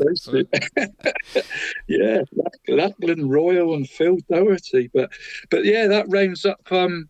[0.00, 1.46] it?
[1.86, 2.22] Yeah,
[2.66, 4.90] Lachlan Royal and Phil Doherty.
[4.92, 5.12] But,
[5.50, 7.08] but yeah, that rounds up um,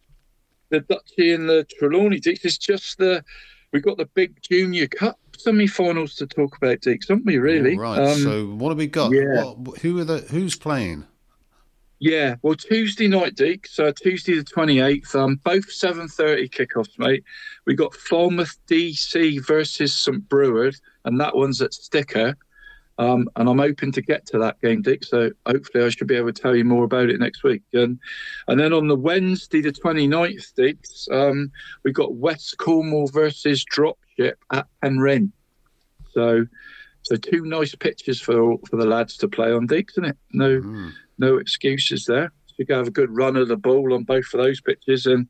[0.70, 2.20] the Duchy and the Trelawney.
[2.20, 2.44] Deacs.
[2.44, 3.24] It's just the
[3.72, 7.38] we've got the big Junior Cup semi-finals to talk about, Deacs, haven't we?
[7.38, 7.74] Really?
[7.74, 7.98] All right.
[7.98, 9.12] Um, so what have we got?
[9.12, 9.44] yeah.
[9.44, 10.18] What, who are the?
[10.18, 11.06] Who's playing?
[12.00, 13.66] Yeah, well, Tuesday night, Deke.
[13.66, 15.14] So Tuesday the twenty eighth.
[15.14, 17.24] Um, both seven thirty kickoffs, mate.
[17.66, 22.36] We got Falmouth DC versus St Breward, and that one's at Sticker.
[22.98, 25.04] Um, and I'm hoping to get to that game, Dick.
[25.04, 27.62] So hopefully I should be able to tell you more about it next week.
[27.72, 27.98] And
[28.48, 30.78] and then on the Wednesday the 29th, Dick,
[31.12, 31.50] um,
[31.84, 35.30] we got West Cornwall versus Dropship at Penryn.
[36.12, 36.44] So
[37.02, 40.16] so two nice pitches for for the lads to play on, Dick, isn't it?
[40.32, 40.88] No Hmm.
[41.18, 42.32] no excuses there.
[42.46, 45.06] So you can have a good run of the ball on both of those pitches
[45.06, 45.28] and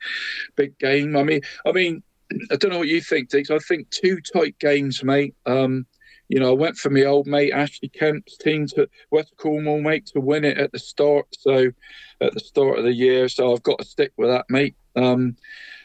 [0.56, 1.16] big game.
[1.16, 2.02] I mean, I mean,
[2.50, 3.50] I don't know what you think, Diggs.
[3.50, 5.34] I think two tight games, mate.
[5.44, 5.86] Um,
[6.28, 10.06] you know, I went for my old mate Ashley Kemp's team to West Cornwall, mate,
[10.12, 11.26] to win it at the start.
[11.38, 11.70] So
[12.20, 14.76] at the start of the year, so I've got to stick with that, mate.
[14.94, 15.36] Um,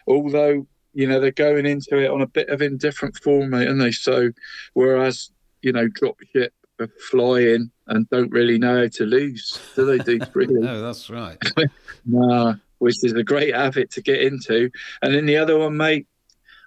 [0.07, 3.80] although you know they're going into it on a bit of indifferent form, mate, aren't
[3.80, 3.91] they?
[3.91, 4.31] So
[4.73, 5.31] whereas
[5.61, 6.49] you know Dropship
[6.80, 9.97] are flying and don't really know how to lose, do they?
[9.97, 10.61] Do really?
[10.61, 11.38] No, that's right.
[12.05, 14.69] Nah, which is a great habit to get into.
[15.01, 16.05] And then the other one, mate,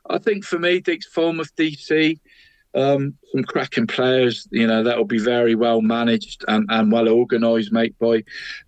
[0.09, 2.19] I think for me, Dick's Falmouth DC,
[2.77, 7.73] um, some cracking players, you know, that'll be very well managed and, and well organised,
[7.73, 8.23] mate, by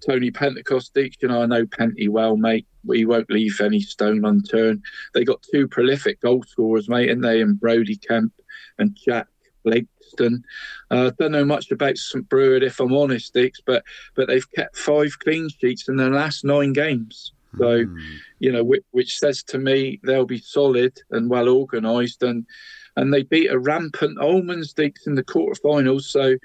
[0.07, 0.95] Tony Pentecost.
[0.95, 2.67] Dick, you know, I know Penty well, mate.
[2.91, 4.83] He won't leave any stone unturned.
[5.13, 8.33] They got two prolific goal scorers, mate, and they and Brody Kemp
[8.79, 9.29] and Jack
[9.63, 10.43] Blakeston.
[10.91, 14.77] Uh, don't know much about St Breward, if I'm honest, Dix, but but they've kept
[14.77, 17.33] five clean sheets in their last nine games.
[17.59, 17.97] So, Hmm.
[18.41, 22.47] you know, which, which says to me they'll be solid and well organised, and
[22.99, 26.03] and they beat a rampant Almonds Dix in the quarterfinals.
[26.03, 26.37] So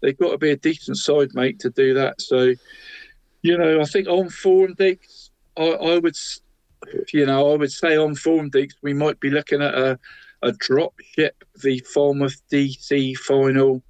[0.00, 2.20] they've got to be a decent side, mate, to do that.
[2.20, 2.54] So,
[3.42, 6.16] you know, I think on form, Dix, I, I would,
[7.12, 9.98] you know, I would say on form, Dix, we might be looking at a
[10.42, 13.82] a drop ship the Falmouth DC final.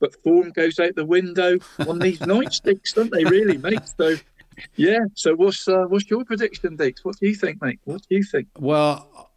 [0.00, 3.24] But form goes out the window on these night sticks, don't they?
[3.24, 3.80] Really, mate.
[3.96, 4.16] So,
[4.76, 4.98] yeah.
[5.14, 7.04] So, what's uh, what's your prediction, Dix?
[7.04, 7.78] What do you think, mate?
[7.84, 8.48] What do you think?
[8.58, 9.31] Well,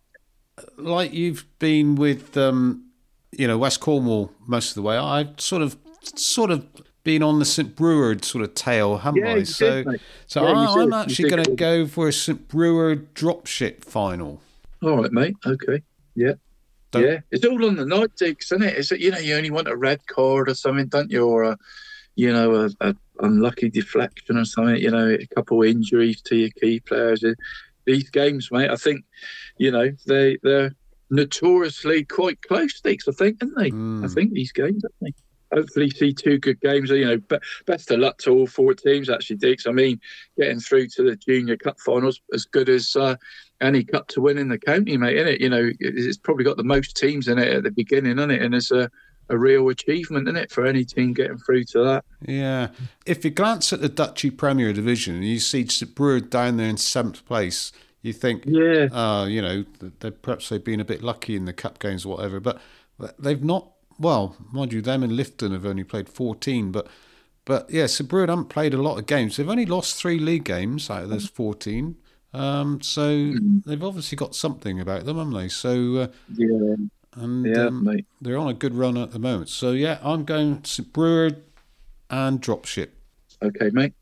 [0.77, 2.85] like you've been with, um,
[3.31, 4.97] you know, West Cornwall most of the way.
[4.97, 5.77] I've sort of,
[6.15, 6.65] sort of
[7.03, 9.43] been on the St Breward sort of tail, haven't Yeah, I?
[9.43, 13.83] so, did, so Yeah, I, I'm actually going to go for a St Breward dropship
[13.83, 14.41] final.
[14.81, 15.35] All right, mate.
[15.45, 15.81] Okay.
[16.15, 16.33] Yeah.
[16.91, 17.19] Don't- yeah.
[17.31, 18.77] It's all on the night, Dix, isn't it?
[18.77, 18.99] Is it?
[18.99, 21.27] You know, you only want a red card or something, don't you?
[21.27, 21.57] Or a,
[22.15, 24.77] you know, a, a unlucky deflection or something.
[24.77, 27.23] You know, a couple of injuries to your key players.
[27.85, 28.69] These games, mate.
[28.69, 29.05] I think,
[29.57, 30.73] you know, they they're
[31.09, 33.07] notoriously quite close, Dix.
[33.07, 33.71] I think, aren't they?
[33.71, 34.03] Mm.
[34.03, 35.13] I think these games, aren't they?
[35.55, 36.89] Hopefully, see two good games.
[36.89, 39.09] You know, be, best of luck to all four teams.
[39.09, 39.67] Actually, Dix.
[39.67, 39.99] I mean,
[40.37, 43.15] getting through to the Junior Cup finals as good as uh,
[43.61, 45.17] any cup to win in the county, mate.
[45.17, 45.41] Isn't it?
[45.41, 48.41] You know, it's probably got the most teams in it at the beginning, isn't it?
[48.41, 48.89] And it's a,
[49.29, 52.05] a real achievement, isn't it, for any team getting through to that?
[52.27, 52.69] Yeah.
[53.05, 56.69] If you glance at the Duchy Premier Division and you see St Breward down there
[56.69, 57.71] in seventh place,
[58.01, 58.87] you think, Yeah.
[58.91, 62.05] uh, you know, th- they perhaps they've been a bit lucky in the cup games
[62.05, 62.61] or whatever, but
[63.19, 63.71] they've not.
[63.97, 66.87] Well, mind you, them and Lifton have only played fourteen, but
[67.45, 69.37] but yeah, St Breward haven't played a lot of games.
[69.37, 71.95] They've only lost three league games out of those fourteen.
[72.33, 73.31] Um, so
[73.65, 75.47] they've obviously got something about them, haven't they?
[75.47, 76.75] So uh, Yeah.
[77.15, 78.05] And Yeah, um, mate.
[78.21, 79.49] they're on a good run at the moment.
[79.49, 81.43] So yeah, I'm going to Breward
[82.09, 82.89] and Dropship.
[83.41, 83.93] Okay, mate.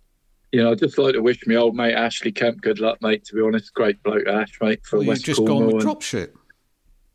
[0.52, 3.26] You know, I'd just like to wish my old mate Ashley Kemp good luck, mate.
[3.26, 4.86] To be honest, great bloke, Ash, mate.
[4.86, 6.30] For Well, you've West just gone with and- Dropship.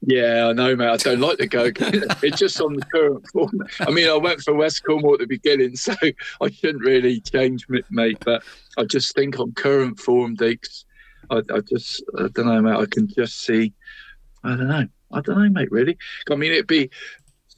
[0.00, 0.86] Yeah, I know, mate.
[0.90, 1.64] I don't like to go.
[2.22, 3.50] it's just on the current form.
[3.80, 5.92] I mean, I went for West Cornwall at the beginning, so
[6.40, 8.18] I shouldn't really change, mate.
[8.24, 8.44] But
[8.76, 10.84] I just think on current form, Deacs,
[11.30, 12.76] I, I just, I don't know, mate.
[12.76, 13.72] I can just see,
[14.44, 14.86] I don't know.
[15.12, 15.96] I don't know, mate, really.
[16.30, 16.90] I mean, it'd be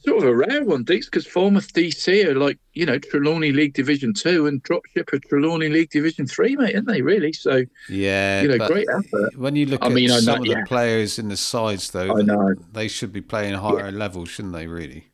[0.05, 3.73] sort of a rare one, Deacs, because Falmouth DC are like, you know, Trelawny League
[3.73, 7.33] Division 2 and Dropship are Trelawny League Division 3, mate, aren't they, really?
[7.33, 9.37] So, yeah, you know, great effort.
[9.37, 10.61] When you look I at mean, some know- of yeah.
[10.61, 12.55] the players in the sides, though, I know.
[12.71, 15.07] they should be playing higher levels, shouldn't they, really?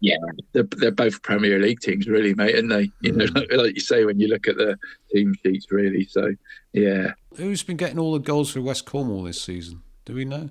[0.00, 0.16] Yeah,
[0.52, 2.90] they're, they're both Premier League teams, really, mate, aren't they?
[3.00, 4.76] You know, like, like you say, when you look at the
[5.10, 6.04] team sheets, really.
[6.04, 6.34] So,
[6.72, 7.12] yeah.
[7.36, 9.82] Who's been getting all the goals for West Cornwall this season?
[10.04, 10.50] Do we know?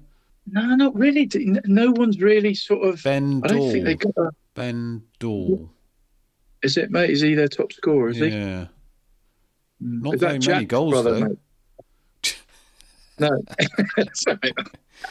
[0.50, 1.30] No, not really.
[1.66, 3.03] No one's really sort of.
[3.03, 4.32] Ben I don't think they got a.
[4.53, 5.69] Ben Dole.
[6.64, 7.09] Is it, mate?
[7.11, 8.09] Is he their top scorer?
[8.09, 8.27] Is he?
[8.30, 8.67] Yeah.
[9.80, 11.38] Not Is that very many goals, brother, though.
[13.19, 13.32] No,
[14.14, 14.53] sorry,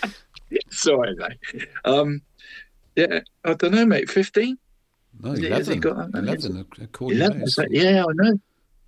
[0.70, 1.66] sorry, mate.
[1.84, 2.22] Um,
[2.94, 4.08] yeah, I don't know, mate.
[4.08, 4.58] Fifteen.
[5.20, 5.80] No, Is it- has 11.
[5.80, 7.40] got that 11, according Eleven.
[7.46, 8.40] to that- Yeah, I know.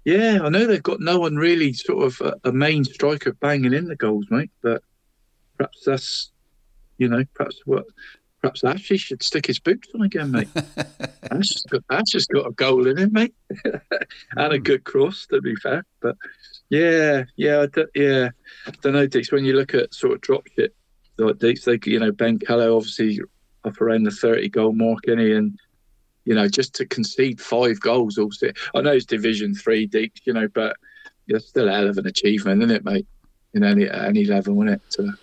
[0.05, 3.73] Yeah, I know they've got no one really sort of a, a main striker banging
[3.73, 4.51] in the goals, mate.
[4.63, 4.83] But
[5.57, 6.31] perhaps that's,
[6.99, 7.87] you know, perhaps what,
[8.41, 10.49] perhaps Ashley should stick his boots on again, mate.
[10.57, 13.83] Ash has got, Ash has got a goal in him, mate, and
[14.37, 14.63] a hmm.
[14.63, 15.27] good cross.
[15.31, 16.17] To be fair, but
[16.69, 18.31] yeah, yeah, I don't, yeah.
[18.67, 19.33] I don't know, Dix.
[19.33, 20.75] When you look at sort of drop shit,
[21.17, 23.21] like Dix, they, you know, Ben Callow obviously
[23.65, 25.33] up around the thirty goal mark, is he?
[25.33, 25.59] And
[26.25, 28.49] you know, just to concede five goals, also.
[28.75, 30.77] I know it's Division Three, Dix, you know, but
[31.27, 33.07] it's still a hell of an achievement, isn't it, mate?
[33.55, 35.19] In any at any level, isn't it?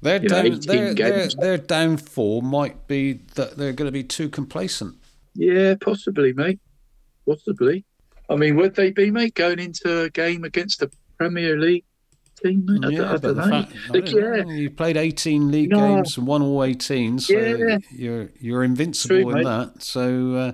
[0.00, 4.04] Their, you know, down, their, their, their downfall might be that they're going to be
[4.04, 4.96] too complacent.
[5.34, 6.60] Yeah, possibly, mate.
[7.26, 7.84] Possibly.
[8.30, 11.84] I mean, would they be, mate, going into a game against a Premier League
[12.42, 12.84] team, mate?
[12.84, 13.48] I, yeah, don't, I but don't know.
[13.62, 15.78] fact, I don't yeah, you played 18 league No.
[15.96, 17.78] games and won all 18, so Yeah.
[17.90, 19.44] you're you're invincible True, in mate.
[19.44, 19.82] that.
[19.82, 20.52] So uh,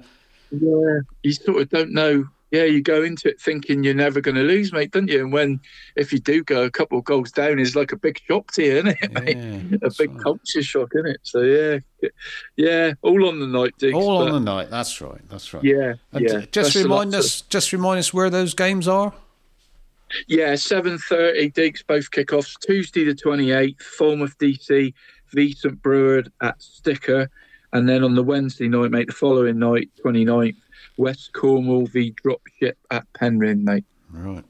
[0.51, 1.01] yeah.
[1.23, 2.27] You sort of don't know.
[2.55, 5.21] Yeah, you go into it thinking you're never going to lose, mate, don't you?
[5.21, 5.61] And when,
[5.97, 8.63] if you do go a couple of goals down, it's like a big shock to
[8.63, 9.13] you, isn't it,
[9.73, 9.81] mate?
[9.83, 10.23] a big right.
[10.23, 11.21] culture shock, isn't it?
[11.25, 12.09] So yeah,
[12.57, 13.95] yeah, all on the night, Diggs.
[13.97, 14.71] all on the night.
[14.71, 15.21] That's right.
[15.29, 15.65] That's right.
[15.65, 16.45] Yeah, And yeah.
[16.53, 17.41] just remind to- us.
[17.43, 19.13] Just remind us where those games are.
[20.29, 21.51] Yeah, seven thirty.
[21.51, 22.55] Diggs both kickoffs.
[22.65, 23.83] Tuesday the twenty eighth.
[23.83, 24.95] Falmouth DC
[25.33, 27.29] v St Breward at Sticker,
[27.73, 30.55] and then on the Wednesday night, mate, the following night, 29th,
[30.97, 33.85] West Cornwall v Dropship at Penryn, mate.
[34.11, 34.45] Right.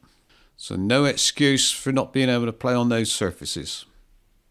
[0.57, 3.87] So no excuse for not being able to play on those surfaces.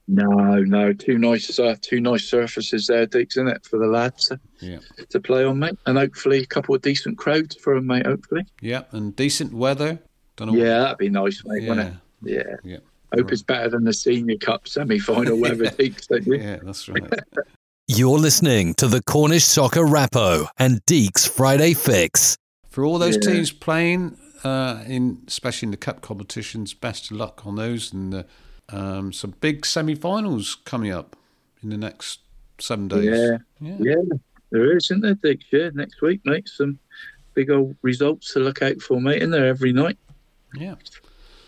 [0.07, 0.25] No,
[0.59, 4.39] no, two nice, uh, two nice surfaces there, Diggs, isn't it, for the lads to,
[4.59, 4.79] Yeah.
[5.09, 8.05] to play on, mate, and hopefully a couple of decent crowds for them, mate.
[8.05, 9.99] Hopefully, Yeah, and decent weather.
[10.35, 10.55] Don't know.
[10.57, 11.69] yeah, that'd be nice, mate, Yeah.
[11.69, 11.99] wouldn't it?
[12.29, 12.55] Yeah.
[12.63, 12.77] Yeah.
[13.15, 16.35] Hope it's better than the Senior Cup semi-final weather, Diggs, don't you?
[16.35, 17.03] Yeah, that's right.
[17.87, 22.37] You're listening to the Cornish Soccer Rappo and Deacs Friday Fix.
[22.69, 23.33] For all those Yeah.
[23.33, 28.13] teams playing, uh, in especially in the cup competitions, best of luck on those, and
[28.15, 28.23] uh,
[28.69, 31.17] um, some big semi-finals coming up
[31.61, 32.19] in the next
[32.57, 33.03] seven days.
[33.03, 33.37] Yeah.
[33.59, 33.95] yeah, Yeah,
[34.49, 35.41] there is, isn't there, Dick?
[35.51, 36.47] Yeah, next week, mate.
[36.47, 36.79] Some
[37.33, 39.97] big old results to look out for, mate, in there every night.
[40.55, 40.75] yeah.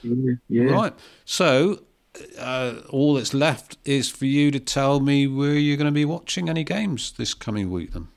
[0.03, 0.63] Yeah, yeah.
[0.65, 0.93] Right.
[1.23, 1.79] So,
[2.37, 6.05] uh, all that's left is for you to tell me where you're going to be
[6.05, 7.93] watching any games this coming week.
[7.93, 8.07] Then.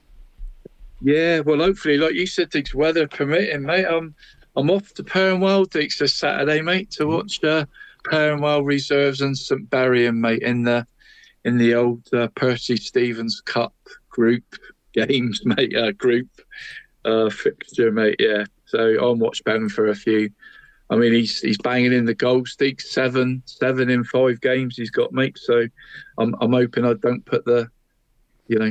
[1.01, 3.87] Yeah, well, hopefully, like you said, Dick's weather permitting, mate.
[3.87, 4.15] I'm
[4.57, 7.65] I'm off to Perranwell, Dick's this Saturday, mate, to watch uh,
[8.05, 10.87] Perranwell Reserves and St Buryan, mate, in the
[11.45, 13.75] in the old uh, Percy Stevens Cup
[14.09, 14.43] group
[14.93, 15.77] games, mate.
[15.77, 16.29] Uh, group
[17.05, 18.17] uh, fixture, mate.
[18.19, 20.31] Yeah, so I'm watch bound for a few.
[20.91, 22.81] I mean, he's he's banging in the goals, Dick.
[22.81, 25.39] Seven seven in five games he's got, mate.
[25.39, 25.67] So
[26.19, 27.69] I'm I'm hoping I don't put the,
[28.47, 28.71] you know,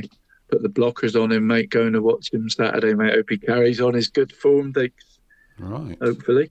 [0.50, 1.70] put the blockers on him, mate.
[1.70, 3.14] Going to watch him Saturday, mate.
[3.14, 5.18] Hope he carries on his good form, Deacs.
[5.58, 5.96] Right.
[6.00, 6.50] Hopefully.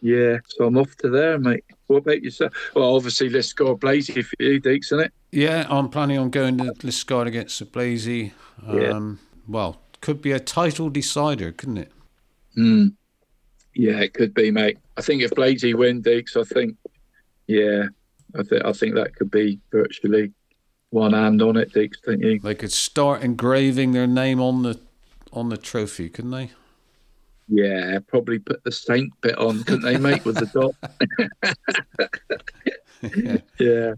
[0.00, 1.64] Yeah, so I'm off to there, mate.
[1.86, 2.52] What about yourself?
[2.74, 5.12] Well, obviously, let's score Blazey for you, Deacs, isn't it?
[5.32, 8.32] Yeah, I'm planning on going to Liskeard against the Blazey.
[8.66, 9.18] Um,
[9.48, 11.92] Well, could be a title decider, couldn't it?
[12.54, 12.88] Hmm.
[13.74, 14.78] Yeah, it could be, mate.
[14.96, 16.76] I think if Blazey win, Deacs, I think,
[17.46, 17.86] yeah,
[18.38, 20.32] I think I think that could be virtually
[20.90, 22.38] one hand on it, Deacs, don't you?
[22.38, 24.78] They could start engraving their name on the
[25.32, 26.50] on the trophy, couldn't they?
[27.48, 30.74] Yeah, probably put the Saint bit on, couldn't they, mate, with the dot?
[33.58, 33.94] yeah,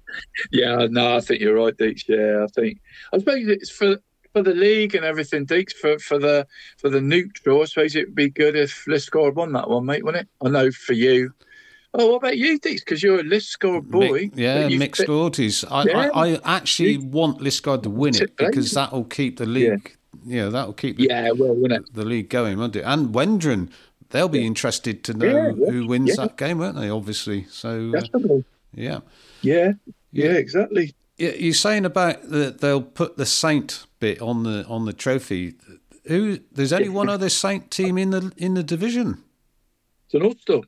[0.50, 0.86] yeah.
[0.90, 2.08] No, I think you're right, Deacs.
[2.08, 2.80] Yeah, I think
[3.12, 3.98] I suppose it's for
[4.36, 5.72] for the league and everything, Deacs.
[5.72, 9.52] For for the for the neutral, I suppose it would be good if Liskeard won
[9.52, 10.46] that one, mate, wouldn't it?
[10.46, 11.32] I know for you.
[11.94, 12.80] Oh, what about you, Deacs?
[12.80, 14.12] Because you're a Liskeard boy.
[14.12, 15.64] Mi- yeah, mixed loyalties.
[15.70, 16.10] I, Yeah.
[16.12, 19.96] I, I actually want Liskeard to win it because that'll keep the league.
[20.26, 21.94] Yeah, that'll keep the, Yeah, well, wouldn't it?
[21.94, 22.82] the league going, won't it?
[22.82, 23.70] And Wendron,
[24.10, 26.26] they'll be interested to know Yeah, yeah, who wins yeah.
[26.26, 26.90] that game, won't they?
[26.90, 27.46] Obviously.
[27.48, 28.40] So uh,
[28.74, 28.98] yeah,
[29.40, 29.72] Yeah,
[30.12, 30.94] yeah, exactly.
[31.18, 35.54] You're saying about that they'll put the Saint bit on the on the trophy.
[36.06, 36.40] Who?
[36.52, 39.22] There's only one other Saint team in the in the division.
[40.08, 40.64] St Austell.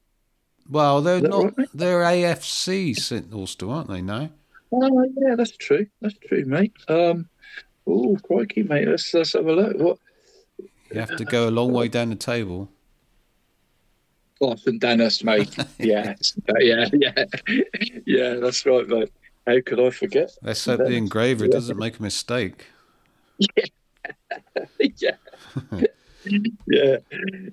[0.70, 1.56] Well, they're not.
[1.56, 4.00] right, they're AFC St Austell, aren't they?
[4.00, 4.30] Now.
[4.72, 5.86] Oh yeah, that's true.
[6.00, 6.72] That's true, mate.
[6.88, 7.28] Um,
[7.86, 8.88] oh crikey, mate.
[8.88, 9.76] Let's let's have a look.
[9.76, 9.98] What?
[10.92, 12.70] You have to go a long way down the table.
[14.40, 15.54] Oh, St Dennis, mate.
[15.78, 16.14] yeah,
[16.60, 17.24] yeah, yeah,
[18.06, 18.34] yeah.
[18.34, 19.12] That's right, mate.
[19.48, 20.30] How could I forget?
[20.42, 21.52] Let's hope the engraver Yeah.
[21.52, 22.66] doesn't make a mistake.
[23.38, 25.14] yeah.
[26.66, 26.96] yeah,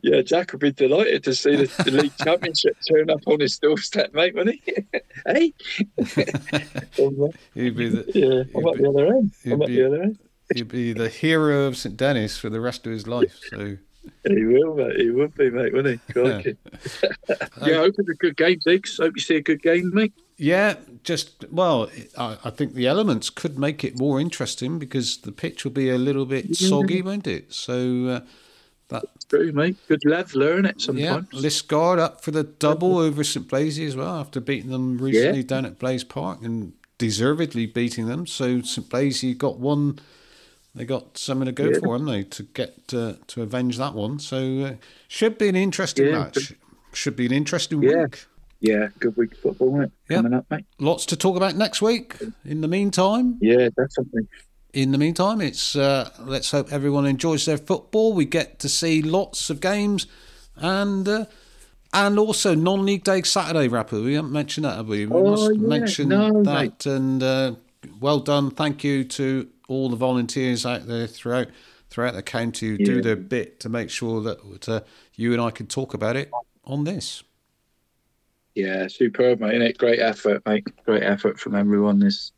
[0.01, 0.21] yeah.
[0.21, 4.13] Jack would be delighted to see the, the league championship turn up on his doorstep,
[4.13, 4.73] mate, wouldn't he?
[5.25, 5.53] hey,
[7.53, 9.31] He'd be the yeah, I'm at the other end.
[9.45, 10.19] I'm at the other end.
[10.53, 13.39] he'd be the hero of St Dennis for the rest of his life.
[13.49, 13.77] So
[14.27, 14.99] He will, mate.
[14.99, 16.13] He would be, mate, wouldn't he?
[16.13, 16.57] Crikey.
[17.65, 18.97] yeah, I hope it's a good game, Diggs.
[18.97, 20.13] Hope you see a good game, mate.
[20.37, 25.31] Yeah, just well, I, I think the elements could make it more interesting because the
[25.31, 27.53] pitch will be a little bit soggy, won't it?
[27.53, 28.19] So uh,
[28.89, 29.77] that True, mate.
[29.87, 31.29] Good lads learn it yeah, sometimes.
[31.29, 35.65] Liskeard up for the double over St Blazey as well after beating them recently down
[35.65, 38.27] at Blaise Park and deservedly beating them.
[38.27, 39.99] So St Blazey got one.
[40.75, 41.79] They got something to go Yeah.
[41.79, 44.19] for, haven't they, to get uh, to avenge that one?
[44.19, 44.73] So uh,
[45.07, 46.53] should be an interesting Yeah, match.
[46.91, 48.03] Should be an interesting Yeah.
[48.03, 48.25] week.
[48.61, 49.89] Yeah, good week of football, mate.
[50.09, 50.17] Yeah.
[50.17, 50.65] Coming up, mate.
[50.79, 52.15] Lots to talk about next week.
[52.45, 54.27] In the meantime, Yeah, definitely.
[54.73, 58.13] in the meantime, it's uh, let's hope everyone enjoys their football.
[58.13, 60.07] We get to see lots of games,
[60.55, 61.25] and uh,
[61.93, 64.03] and also non-league day Saturday Rappo.
[64.03, 65.05] We haven't mentioned that, have we?
[65.05, 65.67] We Oh, must yeah.
[65.67, 66.61] mention No, that.
[66.61, 66.85] mate.
[66.85, 67.55] And uh,
[67.99, 68.49] well done.
[68.51, 71.47] Thank you to all the volunteers out there throughout
[71.89, 74.81] throughout the county who do their bit to make sure that uh,
[75.15, 76.31] you and I can talk about it
[76.65, 77.23] on this.
[78.55, 79.53] Yeah, superb, mate.
[79.53, 79.77] Innit?
[79.77, 80.65] Great effort, mate.
[80.85, 81.99] Great effort from everyone.
[81.99, 82.31] This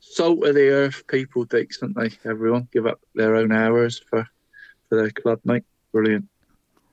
[0.00, 2.10] salt of the earth people, don't they?
[2.24, 4.26] Everyone give up their own hours for
[4.88, 5.64] for their club, mate.
[5.92, 6.28] Brilliant.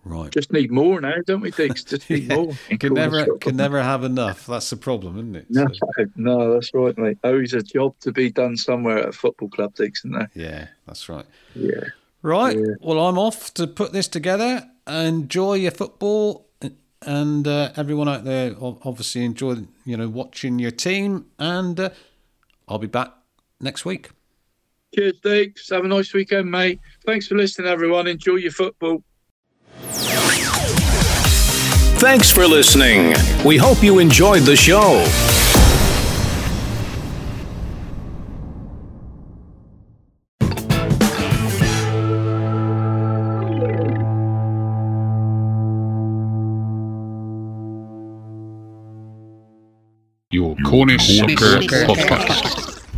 [0.06, 0.32] Right.
[0.32, 1.84] Just need more now, don't we, Diggs?
[1.86, 2.36] Just need Yeah.
[2.36, 2.54] more.
[2.80, 4.46] Can never can never have enough.
[4.48, 5.46] That's the problem, isn't it?
[5.50, 7.18] No, So- no, that's right, mate.
[7.24, 10.30] Always a job to be done somewhere at a football club, Diggs, isn't there?
[10.34, 11.26] yeah, that's right.
[11.56, 11.84] Yeah.
[12.22, 12.58] Right.
[12.58, 12.76] Yeah.
[12.82, 14.70] Well, I'm off to put this together.
[14.88, 16.48] Enjoy your football,
[17.06, 21.26] and uh, everyone out there obviously enjoy you know watching your team.
[21.40, 21.90] And uh,
[22.68, 23.14] I'll be back
[23.60, 24.10] next week.
[24.96, 25.70] Cheers, Diggs.
[25.70, 26.80] Have a nice weekend, mate.
[27.06, 28.08] Thanks for listening, everyone.
[28.08, 29.04] Enjoy your football.
[32.00, 33.16] Thanks for listening.
[33.46, 35.06] We hope you enjoyed the show.
[50.74, 52.73] Your Cornish Soccer Podcast.